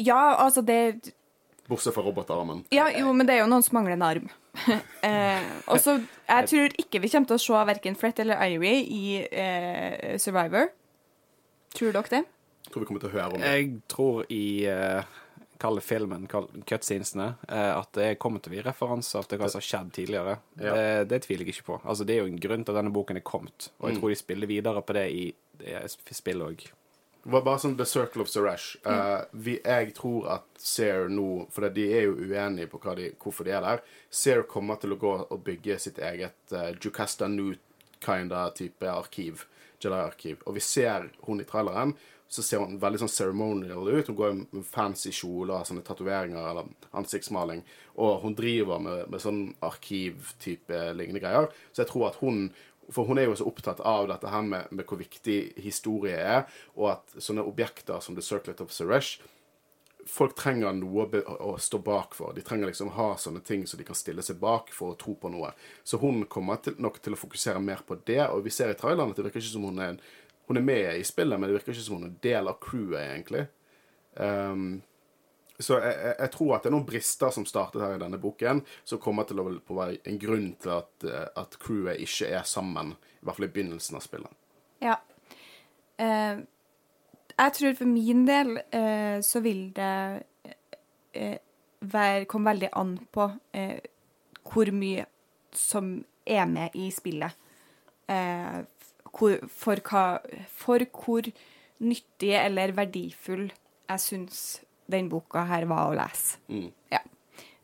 Ja, 0.00 0.36
altså 0.36 0.62
det 0.62 1.12
Bortsett 1.70 1.94
fra 1.94 2.02
robotarmen. 2.02 2.64
Ja, 2.74 2.88
jo, 2.98 3.12
men 3.14 3.28
det 3.28 3.36
er 3.36 3.44
jo 3.44 3.50
noen 3.50 3.62
som 3.62 3.76
mangler 3.78 3.94
en 3.94 4.02
arm. 4.02 4.30
eh, 5.06 5.44
og 5.70 5.78
så, 5.78 6.00
Jeg 6.26 6.48
tror 6.50 6.72
ikke 6.82 6.98
vi 7.04 7.10
kommer 7.12 7.30
til 7.30 7.38
å 7.38 7.42
se 7.44 7.60
verken 7.68 7.98
Fret 7.98 8.18
eller 8.18 8.42
Irie 8.42 8.80
i 8.82 9.04
eh, 9.22 10.16
Survivor. 10.18 10.72
Tror 11.76 11.94
dere 11.94 12.10
det? 12.10 12.24
Jeg 12.66 12.74
tror 12.74 12.82
vi 12.82 12.88
kommer 12.88 13.04
til 13.04 13.12
å 13.12 13.14
høre 13.14 13.28
om 13.36 13.44
det. 13.44 13.52
Jeg 13.54 13.70
tror 13.90 14.24
i 14.34 14.44
uh, 14.66 15.20
Kall 15.60 15.76
det 15.76 15.84
filmen, 15.84 16.24
kall 16.30 16.46
cutscenesene, 16.64 17.34
eh, 17.44 17.70
at 17.76 17.90
det 17.92 18.14
kommer 18.22 18.40
til 18.40 18.48
å 18.48 18.54
bli 18.54 18.62
referanser 18.64 19.26
til 19.28 19.40
hva 19.40 19.50
som 19.52 19.60
har 19.60 19.66
skjedd 19.66 19.90
tidligere. 19.92 20.36
Ja. 20.56 20.72
Det, 20.72 20.84
det 21.10 21.18
tviler 21.26 21.44
jeg 21.44 21.58
ikke 21.58 21.66
på. 21.66 21.76
Altså, 21.84 22.06
Det 22.08 22.14
er 22.16 22.22
jo 22.22 22.30
en 22.30 22.40
grunn 22.40 22.64
til 22.64 22.72
at 22.72 22.78
denne 22.80 22.94
boken 22.94 23.20
er 23.20 23.26
kommet, 23.28 23.68
og 23.78 23.90
jeg 23.90 24.00
tror 24.00 24.14
de 24.14 24.16
spiller 24.16 24.48
videre 24.50 24.82
på 24.82 24.96
det 24.96 25.06
i 25.12 25.24
i 25.60 26.14
spill 26.16 26.40
òg. 26.46 26.62
Var 27.22 27.42
bare 27.44 27.60
sånn 27.60 27.74
The 27.76 27.84
Circle 27.84 28.24
of 28.24 28.30
Suresh. 28.32 28.78
Eh, 28.88 29.22
vi, 29.44 29.58
jeg 29.60 29.92
tror 29.96 30.28
at 30.38 30.46
Sear 30.60 31.10
nå 31.12 31.46
For 31.52 31.68
de 31.68 31.84
er 31.92 32.06
jo 32.06 32.14
uenige 32.16 32.70
på 32.72 32.80
de, 32.96 33.10
hvorfor 33.20 33.44
de 33.44 33.52
er 33.56 33.64
der. 33.64 33.82
Sear 34.08 34.46
kommer 34.48 34.80
til 34.80 34.96
å 34.96 35.00
gå 35.00 35.12
og 35.26 35.42
bygge 35.44 35.76
sitt 35.82 36.00
eget 36.00 36.54
uh, 36.56 36.70
Jukasta 36.80 37.28
New-kinda 37.28 38.46
type 38.56 38.88
arkiv. 38.88 39.44
Jedi-arkiv. 39.80 40.40
Og 40.46 40.56
vi 40.56 40.64
ser 40.64 41.10
hun 41.26 41.44
i 41.44 41.48
traileren. 41.48 41.92
Så 42.30 42.44
ser 42.46 42.62
hun 42.62 42.78
veldig 42.80 43.02
sånn 43.02 43.12
ceremonial 43.12 43.88
ut. 43.90 44.08
Hun 44.08 44.16
går 44.16 44.34
med 44.38 44.66
fancy 44.68 45.10
kjole 45.12 45.56
og 45.56 45.66
sånne 45.66 45.82
tatoveringer 45.84 46.44
eller 46.52 46.68
ansiktsmaling. 46.96 47.64
Og 48.00 48.20
hun 48.22 48.36
driver 48.38 48.80
med, 48.80 49.08
med 49.10 49.20
sånn 49.20 49.40
arkivtype 49.66 50.84
lignende 50.94 51.20
greier. 51.24 51.50
Så 51.72 51.82
jeg 51.82 51.90
tror 51.90 52.06
at 52.12 52.20
hun 52.22 52.46
for 52.92 53.08
hun 53.08 53.18
er 53.18 53.28
jo 53.28 53.36
så 53.38 53.48
opptatt 53.48 53.82
av 53.86 54.08
dette 54.10 54.30
her 54.30 54.46
med, 54.46 54.70
med 54.70 54.86
hvor 54.88 55.00
viktig 55.00 55.38
historie 55.60 56.16
er, 56.16 56.48
og 56.76 56.94
at 56.96 57.20
sånne 57.22 57.44
objekter 57.46 58.02
som 58.04 58.16
The 58.16 58.24
Circlet 58.24 58.62
of 58.64 58.74
Suresh 58.74 59.20
Folk 60.08 60.32
trenger 60.34 60.72
noe 60.72 61.04
å 61.44 61.50
stå 61.60 61.78
bak 61.84 62.14
for. 62.16 62.32
De 62.34 62.40
trenger 62.42 62.70
liksom 62.70 62.88
ha 62.96 63.10
sånne 63.20 63.42
ting 63.44 63.66
så 63.68 63.76
de 63.76 63.84
kan 63.84 63.94
stille 63.94 64.24
seg 64.24 64.38
bak 64.40 64.72
for 64.72 64.94
å 64.94 64.96
tro 64.98 65.12
på 65.20 65.28
noe. 65.30 65.50
Så 65.84 66.00
hun 66.00 66.24
kommer 66.24 66.56
til, 66.64 66.78
nok 66.80 66.96
til 67.04 67.14
å 67.14 67.18
fokusere 67.20 67.60
mer 67.62 67.82
på 67.86 67.98
det, 68.08 68.22
og 68.24 68.40
vi 68.46 68.52
ser 68.54 68.72
i 68.72 68.78
traileren 68.80 69.12
at 69.12 69.20
det 69.20 69.26
virker 69.26 69.42
ikke 69.42 69.52
som 69.52 69.68
hun 69.68 69.82
er 69.84 70.00
Hun 70.48 70.58
er 70.58 70.64
med 70.66 70.96
i 70.98 71.04
spillet, 71.06 71.38
men 71.38 71.46
det 71.46 71.60
virker 71.60 71.76
ikke 71.76 71.84
som 71.84 72.00
hun 72.00 72.08
er 72.08 72.10
en 72.10 72.22
del 72.24 72.48
av 72.50 72.56
crewet, 72.64 73.04
egentlig. 73.04 73.44
Um, 74.16 74.80
så 75.60 75.78
jeg, 75.78 75.96
jeg, 75.96 76.14
jeg 76.18 76.32
tror 76.34 76.54
at 76.56 76.64
det 76.64 76.70
er 76.70 76.74
noen 76.74 76.88
brister 76.88 77.34
som 77.34 77.46
startet 77.48 77.82
her 77.84 77.96
i 77.96 78.00
denne 78.00 78.20
boken, 78.20 78.62
som 78.84 79.00
kommer 79.02 79.28
til 79.28 79.42
å 79.42 79.48
være 79.50 80.00
en 80.08 80.20
grunn 80.20 80.48
til 80.62 80.72
at, 80.78 80.92
eh, 81.06 81.26
at 81.40 81.58
crewet 81.62 82.00
ikke 82.04 82.30
er 82.32 82.46
sammen. 82.48 82.94
I 83.20 83.28
hvert 83.28 83.38
fall 83.38 83.48
i 83.48 83.52
begynnelsen 83.52 83.98
av 83.98 84.04
spillet. 84.04 84.38
Ja. 84.80 84.96
Eh, 86.00 86.42
jeg 87.36 87.56
tror 87.56 87.76
for 87.78 87.88
min 87.88 88.24
del 88.28 88.56
eh, 88.62 89.20
så 89.24 89.42
vil 89.44 89.68
det 89.76 89.92
eh, 91.12 91.38
være, 91.80 92.26
komme 92.28 92.52
veldig 92.52 92.72
an 92.76 92.96
på 93.12 93.30
eh, 93.56 93.78
hvor 94.50 94.72
mye 94.74 95.06
som 95.56 95.98
er 96.26 96.44
med 96.48 96.76
i 96.78 96.90
spillet. 96.94 97.36
Eh, 98.10 98.60
hvor, 99.10 99.38
for, 99.48 99.80
hva, 99.90 100.04
for 100.52 100.84
hvor 100.94 101.28
nyttig 101.80 102.34
eller 102.36 102.74
verdifull 102.76 103.48
jeg 103.90 104.02
syns 104.04 104.42
den 104.92 105.08
boka 105.10 105.44
her 105.48 105.66
var 105.70 105.90
å 105.90 105.96
lese. 105.96 106.40
Ja. 106.92 107.00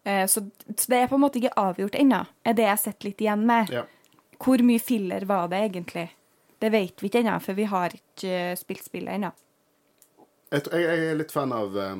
Eh, 0.06 0.26
så, 0.30 0.44
så 0.76 0.92
det 0.92 1.00
er 1.02 1.10
på 1.10 1.18
en 1.18 1.24
måte 1.24 1.40
ikke 1.40 1.56
avgjort 1.58 1.98
ennå, 1.98 2.22
er 2.46 2.58
det 2.58 2.68
jeg 2.68 2.82
sitter 2.84 3.10
litt 3.10 3.24
igjen 3.24 3.46
med. 3.48 3.72
Ja. 3.74 3.84
Hvor 4.42 4.62
mye 4.66 4.82
filler 4.82 5.24
var 5.28 5.48
det 5.52 5.62
egentlig? 5.68 6.06
Det 6.62 6.70
vet 6.72 7.02
vi 7.02 7.10
ikke 7.10 7.24
ennå, 7.24 7.38
for 7.44 7.58
vi 7.58 7.66
har 7.68 7.96
ikke 7.96 8.54
spilt 8.60 8.84
spillet 8.86 9.18
ennå. 9.18 9.32
Jeg, 10.54 10.62
jeg, 10.70 11.00
er 11.10 11.18
litt 11.18 11.34
fan 11.34 11.52
av 11.52 11.74
eh, 11.80 11.96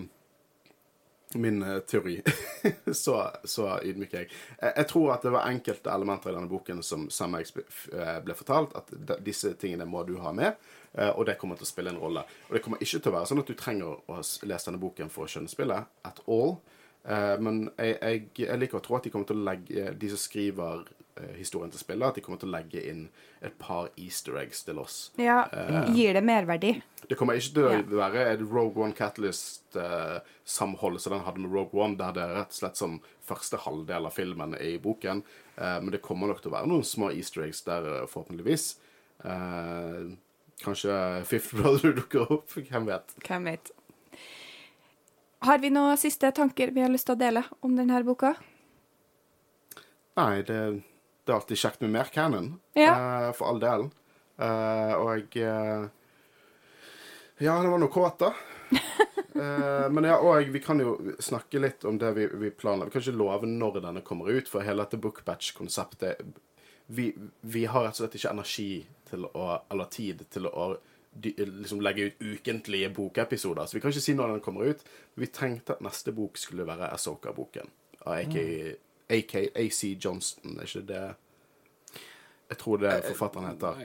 min 1.35 1.62
eh, 1.62 1.78
teori. 1.78 2.23
så, 2.93 3.31
så 3.44 3.69
ydmyk 3.82 4.15
er 4.15 4.24
jeg. 4.24 4.31
jeg. 4.61 4.73
Jeg 4.77 4.89
tror 4.93 5.12
at 5.16 5.27
det 5.27 5.35
var 5.35 5.51
enkelte 5.51 5.93
elementer 5.93 6.31
i 6.31 6.36
denne 6.36 6.51
boken 6.51 6.82
som 6.86 7.09
Sam 7.11 7.36
X 7.40 7.53
ble 7.57 8.36
fortalt, 8.39 8.77
at 8.78 9.19
disse 9.24 9.55
tingene 9.61 9.89
må 9.89 10.05
du 10.07 10.16
ha 10.23 10.32
med, 10.36 10.57
eh, 10.94 11.11
og 11.11 11.27
det 11.28 11.39
kommer 11.40 11.59
til 11.59 11.66
å 11.66 11.73
spille 11.73 11.93
en 11.93 12.01
rolle. 12.01 12.24
Og 12.48 12.57
det 12.57 12.62
kommer 12.65 12.82
ikke 12.82 13.01
til 13.01 13.12
å 13.12 13.16
være 13.19 13.31
sånn 13.32 13.43
at 13.43 13.53
du 13.53 13.59
trenger 13.59 13.98
å 14.07 14.23
lese 14.23 14.70
denne 14.70 14.82
boken 14.82 15.12
for 15.12 15.27
å 15.27 15.31
skjønne 15.31 15.53
spillet, 15.53 15.93
at 16.07 16.23
all. 16.27 16.59
Eh, 17.07 17.35
men 17.43 17.66
jeg, 17.78 17.98
jeg, 18.01 18.23
jeg 18.47 18.62
liker 18.62 18.81
å 18.81 18.85
tro 18.85 18.98
at 18.98 19.07
de 19.07 19.12
kommer 19.15 19.28
til 19.28 19.39
å 19.39 19.44
legge 19.47 19.93
De 19.94 20.09
som 20.11 20.19
skriver 20.19 20.81
eh, 20.82 20.95
historien 21.37 21.71
til 21.73 21.81
spillet, 21.81 22.09
at 22.09 22.15
de 22.19 22.25
kommer 22.25 22.41
til 22.43 22.51
å 22.51 22.57
legge 22.57 22.83
inn 22.91 23.07
et 23.45 23.55
par 23.59 23.89
easter 23.97 24.37
eggs 24.41 24.65
til 24.67 24.79
oss. 24.83 24.97
Ja, 25.21 25.45
Gir 25.95 26.13
det 26.19 26.25
merverdi? 26.27 26.75
Det 27.09 27.17
kommer 27.17 27.35
ikke 27.39 27.55
til 27.55 27.69
å 27.69 27.73
Ja. 27.73 27.83
være 28.09 28.27
et 28.35 28.41
Rogue 28.43 28.83
One 28.85 28.93
Catalyst-samhold 28.93 31.01
som 31.01 31.13
den 31.17 31.25
hadde 31.25 31.41
med 31.41 31.53
Rogue 31.53 31.81
One, 31.83 31.97
der 31.97 32.13
det 32.13 32.23
er 32.23 32.35
rett 32.41 32.53
og 32.53 32.59
slett 32.61 32.77
som 32.77 33.01
første 33.27 33.57
halvdel 33.65 34.07
av 34.07 34.13
filmen 34.15 34.55
er 34.55 34.75
i 34.75 34.79
boken. 34.79 35.23
Uh, 35.59 35.79
men 35.81 35.91
det 35.95 36.03
kommer 36.03 36.27
nok 36.29 36.43
til 36.43 36.51
å 36.53 36.57
være 36.59 36.69
noen 36.71 36.85
små 36.85 37.09
easter 37.15 37.43
eggs 37.47 37.63
der, 37.67 37.87
eh, 38.03 38.07
forhåpentligvis. 38.07 38.77
Eh, 39.25 40.13
kanskje 40.63 41.25
Fifth 41.25 41.55
Brother 41.57 41.93
dukker 42.01 42.29
opp, 42.31 42.51
hvem 42.53 42.87
vet. 42.87 43.15
Hvem 43.25 43.45
vet. 43.49 43.71
Har 45.47 45.59
vi 45.63 45.71
noen 45.71 45.97
siste 46.01 46.31
tanker 46.33 46.71
vi 46.73 46.81
har 46.85 46.91
lyst 46.93 47.07
til 47.07 47.17
å 47.17 47.21
dele 47.21 47.43
om 47.63 47.75
denne 47.77 48.03
boka? 48.05 48.35
Nei, 50.17 50.41
det, 50.49 50.61
det 51.27 51.32
er 51.35 51.39
alltid 51.40 51.59
kjekt 51.61 51.81
med 51.85 51.90
mer 51.98 52.11
canon, 52.15 52.53
Ja. 52.78 52.93
eh, 53.27 53.32
for 53.35 53.51
all 53.51 53.61
del. 53.62 53.89
Eh, 54.39 54.94
og 54.94 55.36
eh, 55.36 55.89
Ja, 57.39 57.59
det 57.61 57.69
var 57.69 57.78
noe 57.82 57.93
kåt, 57.93 58.19
da. 58.23 58.32
Uh, 59.36 59.90
men 59.93 60.07
ja, 60.09 60.16
og 60.16 60.48
vi 60.48 60.61
kan 60.65 60.81
jo 60.81 60.94
snakke 61.20 61.61
litt 61.61 61.85
om 61.85 61.98
det 62.01 62.09
vi, 62.16 62.24
vi 62.40 62.48
planlegger. 62.51 62.89
Vi 62.89 62.94
kan 62.94 63.03
ikke 63.05 63.20
love 63.20 63.47
når 63.51 63.81
denne 63.85 64.01
kommer 64.07 64.31
ut, 64.32 64.48
for 64.48 64.65
hele 64.65 64.81
dette 64.86 64.97
bookbatch-konseptet 65.03 66.23
vi, 66.86 67.11
vi 67.40 67.65
har 67.69 67.85
rett 67.85 67.98
og 67.98 68.05
slett 68.07 68.16
ikke 68.16 68.32
energi 68.32 68.69
til 69.11 69.27
å, 69.28 69.47
eller 69.70 69.90
tid 69.93 70.23
til 70.32 70.47
å 70.48 70.70
liksom 71.20 71.81
legge 71.85 72.09
ut 72.09 72.23
ukentlige 72.23 72.90
bokepisoder. 72.97 73.66
Så 73.66 73.77
vi 73.77 73.82
kan 73.85 73.93
ikke 73.93 74.05
si 74.05 74.15
når 74.16 74.36
den 74.36 74.43
kommer 74.44 74.73
ut. 74.73 74.82
Vi 75.19 75.28
tenkte 75.32 75.77
at 75.77 75.85
neste 75.85 76.15
bok 76.16 76.39
skulle 76.40 76.66
være 76.69 76.89
Asoka-boken. 76.94 77.69
Av 78.07 78.20
AK, 78.20 78.36
AK, 79.09 79.35
AC 79.55 79.97
Johnston, 80.05 80.59
er 80.59 80.69
ikke 80.69 80.87
det 80.89 81.03
Jeg 82.51 82.59
tror 82.59 82.78
det 82.83 82.93
er 82.93 83.09
forfatteren 83.12 83.49
heter. 83.53 83.83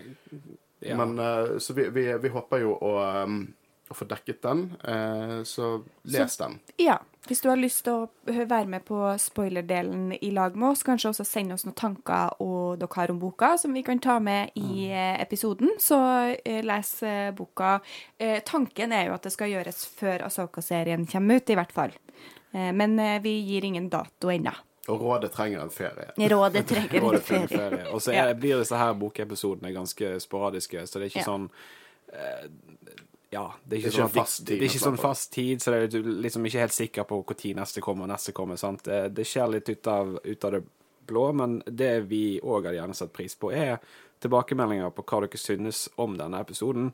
Ja. 0.82 0.98
Men 0.98 1.20
uh, 1.20 1.58
Så 1.60 1.74
vi, 1.74 1.90
vi, 1.90 2.08
vi 2.22 2.30
håper 2.34 2.62
jo 2.64 2.76
å, 2.78 2.92
um, 3.24 3.44
å 3.90 3.98
få 3.98 4.06
dekket 4.10 4.42
den. 4.42 4.68
uh, 4.82 5.42
så 5.44 5.82
les 6.04 6.38
den. 6.38 6.60
Ja. 6.82 7.00
Hvis 7.28 7.44
du 7.44 7.52
har 7.52 7.60
lyst 7.60 7.84
til 7.86 7.94
å 7.94 8.08
være 8.26 8.66
med 8.66 8.82
på 8.88 8.98
spoilerdelen 9.22 10.16
i 10.18 10.32
lag 10.34 10.56
med 10.58 10.72
oss, 10.72 10.82
kanskje 10.84 11.12
også 11.12 11.26
sende 11.28 11.54
oss 11.54 11.68
noen 11.68 11.78
tanker 11.78 12.34
og 12.42 12.80
dere 12.82 12.98
har 12.98 13.14
om 13.14 13.20
boka, 13.22 13.52
som 13.62 13.76
vi 13.78 13.84
kan 13.86 14.02
ta 14.02 14.16
med 14.24 14.58
i 14.58 14.88
eh, 14.90 15.22
episoden, 15.22 15.70
så 15.80 16.00
eh, 16.34 16.64
les 16.66 16.90
eh, 17.06 17.30
boka. 17.38 17.76
Eh, 18.18 18.40
tanken 18.48 18.96
er 18.98 19.12
jo 19.12 19.16
at 19.20 19.28
det 19.28 19.36
skal 19.36 19.54
gjøres 19.54 19.84
før 20.00 20.26
Asoka-serien 20.32 21.06
kommer 21.12 21.38
ut, 21.38 21.54
i 21.54 21.60
hvert 21.62 21.76
fall. 21.78 21.94
Eh, 22.56 22.72
men 22.74 22.98
eh, 23.00 23.22
vi 23.22 23.38
gir 23.52 23.70
ingen 23.70 23.92
dato 23.94 24.34
ennå. 24.34 24.56
Og 24.90 25.02
Rådet 25.02 25.32
trenger 25.32 25.62
en 25.62 25.70
ferie. 25.70 26.10
Rådet 26.18 26.66
trenger 26.68 27.14
en 27.14 27.20
ferie. 27.22 27.48
ferie. 27.48 27.86
Og 27.94 28.02
så 28.02 28.14
Ja. 28.14 28.34
blir 28.34 28.58
disse 28.60 28.76
her 28.78 28.94
bokepisodene 28.94 29.74
ganske 29.74 30.20
sporadiske, 30.20 30.88
så 30.88 31.00
det 31.00 31.04
er 31.04 31.10
ikke 31.10 31.26
Ja. 31.26 31.32
sånn 31.34 31.50
eh, 32.14 32.48
Ja, 33.32 33.54
det 33.66 33.78
er 33.78 33.88
ikke, 33.88 33.88
Det 33.88 33.88
er 33.88 33.88
ikke 33.88 33.92
sånn, 33.92 34.04
en 34.04 34.10
fast 34.26 34.38
tid 34.46 34.60
det 34.60 34.62
er 34.66 34.70
ikke 34.70 34.86
sånn 34.86 34.98
fast 35.00 35.32
tid, 35.32 35.60
så 35.62 35.72
det 35.72 35.84
er 35.84 35.88
du 35.88 36.10
er 36.10 36.22
liksom 36.24 36.46
ikke 36.46 36.60
helt 36.60 36.72
sikker 36.74 37.04
på 37.08 37.24
når 37.24 37.56
neste 37.56 37.82
kommer, 37.82 38.04
og 38.04 38.10
neste 38.10 38.34
kommer. 38.34 38.58
sant? 38.58 38.84
Det, 38.84 39.14
det 39.14 39.24
skjer 39.26 39.50
litt 39.52 39.70
ut 39.70 39.88
av, 39.88 40.20
ut 40.26 40.44
av 40.46 40.52
det 40.52 40.64
blå, 41.08 41.34
men 41.34 41.64
det 41.66 42.10
vi 42.10 42.40
òg 42.42 42.66
hadde 42.66 42.76
gjerne 42.82 42.94
satt 42.96 43.14
pris 43.14 43.34
på, 43.36 43.54
er 43.54 43.80
tilbakemeldinger 44.20 44.92
på 44.92 45.04
hva 45.06 45.22
dere 45.22 45.38
synes 45.40 45.88
om 45.98 46.18
denne 46.18 46.42
episoden, 46.42 46.92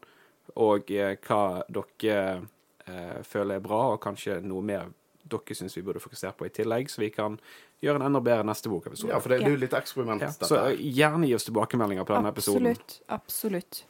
og 0.55 0.91
eh, 0.91 1.15
hva 1.27 1.63
dere 1.67 2.41
eh, 2.87 3.23
føler 3.23 3.55
er 3.55 3.59
bra, 3.65 3.93
og 3.93 4.01
kanskje 4.01 4.39
noe 4.43 4.61
mer 4.61 4.85
dere 5.31 5.57
syns 5.57 5.77
vi 5.77 5.83
burde 5.85 6.03
fokusere 6.03 6.33
på 6.37 6.47
i 6.47 6.53
tillegg, 6.53 6.89
så 6.91 7.03
vi 7.03 7.11
kan 7.13 7.37
gjøre 7.83 8.01
en 8.01 8.07
enda 8.09 8.23
bedre 8.23 8.47
neste 8.47 8.71
bokepisode. 8.71 9.13
Ja, 9.13 9.21
for 9.23 9.33
det, 9.33 9.43
det 9.43 9.51
er 9.51 9.57
jo 9.57 9.61
litt 9.65 9.77
eksperiment, 9.77 10.25
Ja, 10.25 10.33
så 10.33 10.63
gjerne 10.73 11.29
gi 11.29 11.37
oss 11.37 11.47
tilbakemeldinger 11.49 12.07
på 12.07 12.17
denne 12.17 12.33
episoden. 12.33 12.73
Absolutt. 12.73 12.99
Absolutt. 13.19 13.85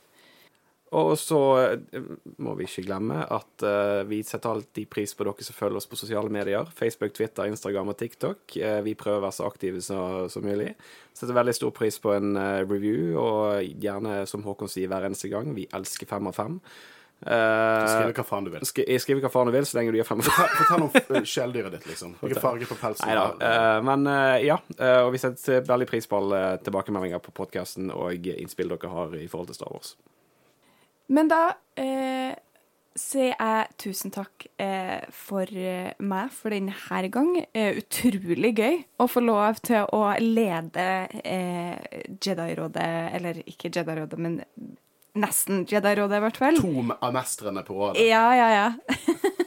Og 0.95 1.18
så 1.19 1.39
eh, 1.76 2.03
må 2.43 2.53
vi 2.55 2.68
ikke 2.68 2.85
glemme 2.85 3.19
at 3.19 3.64
uh, 3.65 4.07
vi 4.07 4.22
setter 4.23 4.53
alltid 4.53 4.88
pris 4.91 5.11
på 5.18 5.26
dere 5.27 5.43
som 5.43 5.57
følger 5.57 5.81
oss 5.81 5.89
på 5.89 5.99
sosiale 5.99 6.31
medier. 6.31 6.69
Facebook, 6.76 7.11
Twitter, 7.18 7.49
Instagram 7.51 7.91
og 7.91 7.97
TikTok. 7.99 8.55
Uh, 8.55 8.80
vi 8.85 8.95
prøver 8.95 9.19
å 9.19 9.26
være 9.26 9.35
så 9.35 9.49
aktive 9.49 9.84
som 9.84 10.30
så 10.31 10.43
mulig. 10.43 10.72
Setter 11.11 11.35
veldig 11.35 11.55
stor 11.57 11.73
pris 11.76 11.99
på 11.99 12.14
en 12.15 12.38
uh, 12.39 12.64
review, 12.64 13.18
og 13.19 13.68
gjerne, 13.84 14.22
som 14.31 14.45
Håkon 14.47 14.72
sier 14.72 14.88
hver 14.91 15.09
eneste 15.09 15.31
gang, 15.34 15.51
vi 15.57 15.68
elsker 15.76 16.07
fem 16.07 16.31
av 16.31 16.39
fem. 16.39 16.61
Uh, 17.26 17.88
Skriv 17.89 18.11
hva 18.14 18.26
faen 18.27 18.45
du 18.45 18.52
vil. 18.53 18.65
Skriv 18.68 19.22
hva 19.23 19.31
faen 19.34 19.49
du 19.49 19.53
vil, 19.56 19.65
så 19.65 19.80
lenge 19.80 19.94
du 19.94 19.98
gir 19.98 20.06
fem 20.07 20.22
Få 20.22 20.30
ta 20.30 20.48
Fortell 20.53 20.84
om 20.85 20.91
f- 20.94 21.14
ditt, 21.73 21.88
liksom. 21.89 22.14
Hvilken 22.22 22.44
farge 22.44 22.69
på 22.69 22.77
pelsen 22.77 23.10
Nei 23.10 23.15
da. 23.18 23.23
du 23.34 23.88
men 23.88 24.06
uh, 24.06 24.35
ja. 24.44 24.60
uh, 24.77 24.99
og 25.07 25.14
vi 25.15 25.22
setter 25.23 25.65
veldig 25.65 25.89
pris 25.89 26.10
på 26.10 26.19
alle 26.22 26.41
tilbakemeldinger 26.65 27.23
på 27.26 27.34
podkasten 27.41 27.89
og 27.95 28.30
innspill 28.38 28.69
dere 28.76 28.94
har 28.94 29.15
i 29.18 29.26
forhold 29.31 29.49
til 29.49 29.57
Star 29.57 29.73
Wars. 29.73 29.95
Men 31.07 31.31
da 31.31 31.41
uh, 31.56 32.35
sier 32.98 33.34
jeg 33.35 33.68
tusen 33.80 34.11
takk 34.14 34.48
eh, 34.61 35.06
for 35.14 35.45
eh, 35.53 35.94
meg 36.02 36.31
for 36.34 36.53
denne 36.53 36.73
gang. 37.14 37.30
Eh, 37.53 37.77
utrolig 37.81 38.53
gøy 38.57 38.80
å 39.02 39.07
få 39.10 39.23
lov 39.23 39.61
til 39.65 39.85
å 39.94 40.02
lede 40.22 40.88
eh, 41.22 41.77
Jedi-rådet, 42.18 42.89
eller 43.18 43.41
ikke 43.45 43.69
Jedi-rådet, 43.69 44.19
men 44.22 44.39
nesten 45.19 45.65
Jedi-rådet, 45.69 46.19
i 46.19 46.26
hvert 46.26 46.39
fall. 46.41 46.60
To 46.61 46.85
av 46.98 47.15
mestrene 47.15 47.64
på 47.68 47.77
rådet. 47.77 48.06
Ja, 48.07 48.26
ja, 48.38 48.49
ja. 48.56 48.68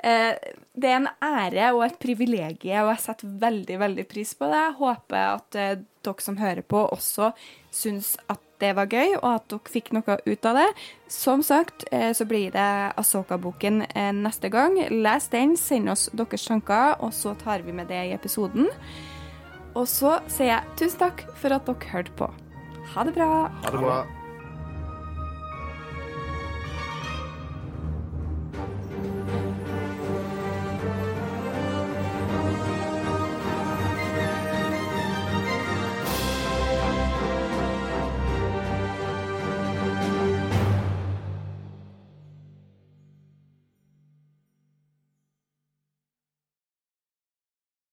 Eh, 0.00 0.32
det 0.80 0.88
er 0.88 0.94
en 0.96 1.08
ære 1.20 1.72
og 1.74 1.82
et 1.84 1.98
privilegium, 2.00 2.86
og 2.86 2.94
jeg 2.94 3.02
setter 3.02 3.32
veldig 3.42 3.74
veldig 3.82 4.04
pris 4.08 4.30
på 4.32 4.48
det. 4.48 4.60
Jeg 4.64 4.78
håper 4.78 5.24
at 5.26 5.58
eh, 5.60 5.82
dere 6.00 6.24
som 6.24 6.38
hører 6.40 6.64
på, 6.64 6.86
også 6.94 7.32
syns 7.74 8.14
at 8.32 8.40
det 8.64 8.70
var 8.76 8.88
gøy, 8.88 9.18
og 9.18 9.28
at 9.34 9.46
dere 9.52 9.72
fikk 9.74 9.90
noe 9.96 10.16
ut 10.24 10.48
av 10.48 10.56
det. 10.56 10.66
Som 11.12 11.44
sagt 11.44 11.84
eh, 11.92 12.14
så 12.16 12.24
blir 12.28 12.52
det 12.54 12.70
Asoka-boken 13.00 13.84
neste 14.20 14.48
gang. 14.52 14.78
Les 14.88 15.28
den, 15.32 15.56
send 15.60 15.92
oss 15.92 16.08
deres 16.16 16.48
tanker, 16.48 16.96
og 17.04 17.12
så 17.16 17.34
tar 17.40 17.64
vi 17.66 17.76
med 17.76 17.92
det 17.92 18.00
i 18.08 18.14
episoden. 18.16 18.70
Og 19.74 19.84
så 19.88 20.16
sier 20.32 20.54
jeg 20.54 20.78
tusen 20.80 21.04
takk 21.04 21.26
for 21.36 21.54
at 21.54 21.68
dere 21.68 21.92
hørte 21.92 22.16
på. 22.18 22.30
Ha 22.94 23.04
det 23.06 23.14
bra. 23.20 23.28
Ha 23.62 23.76
det 23.76 23.84
bra. 23.84 24.00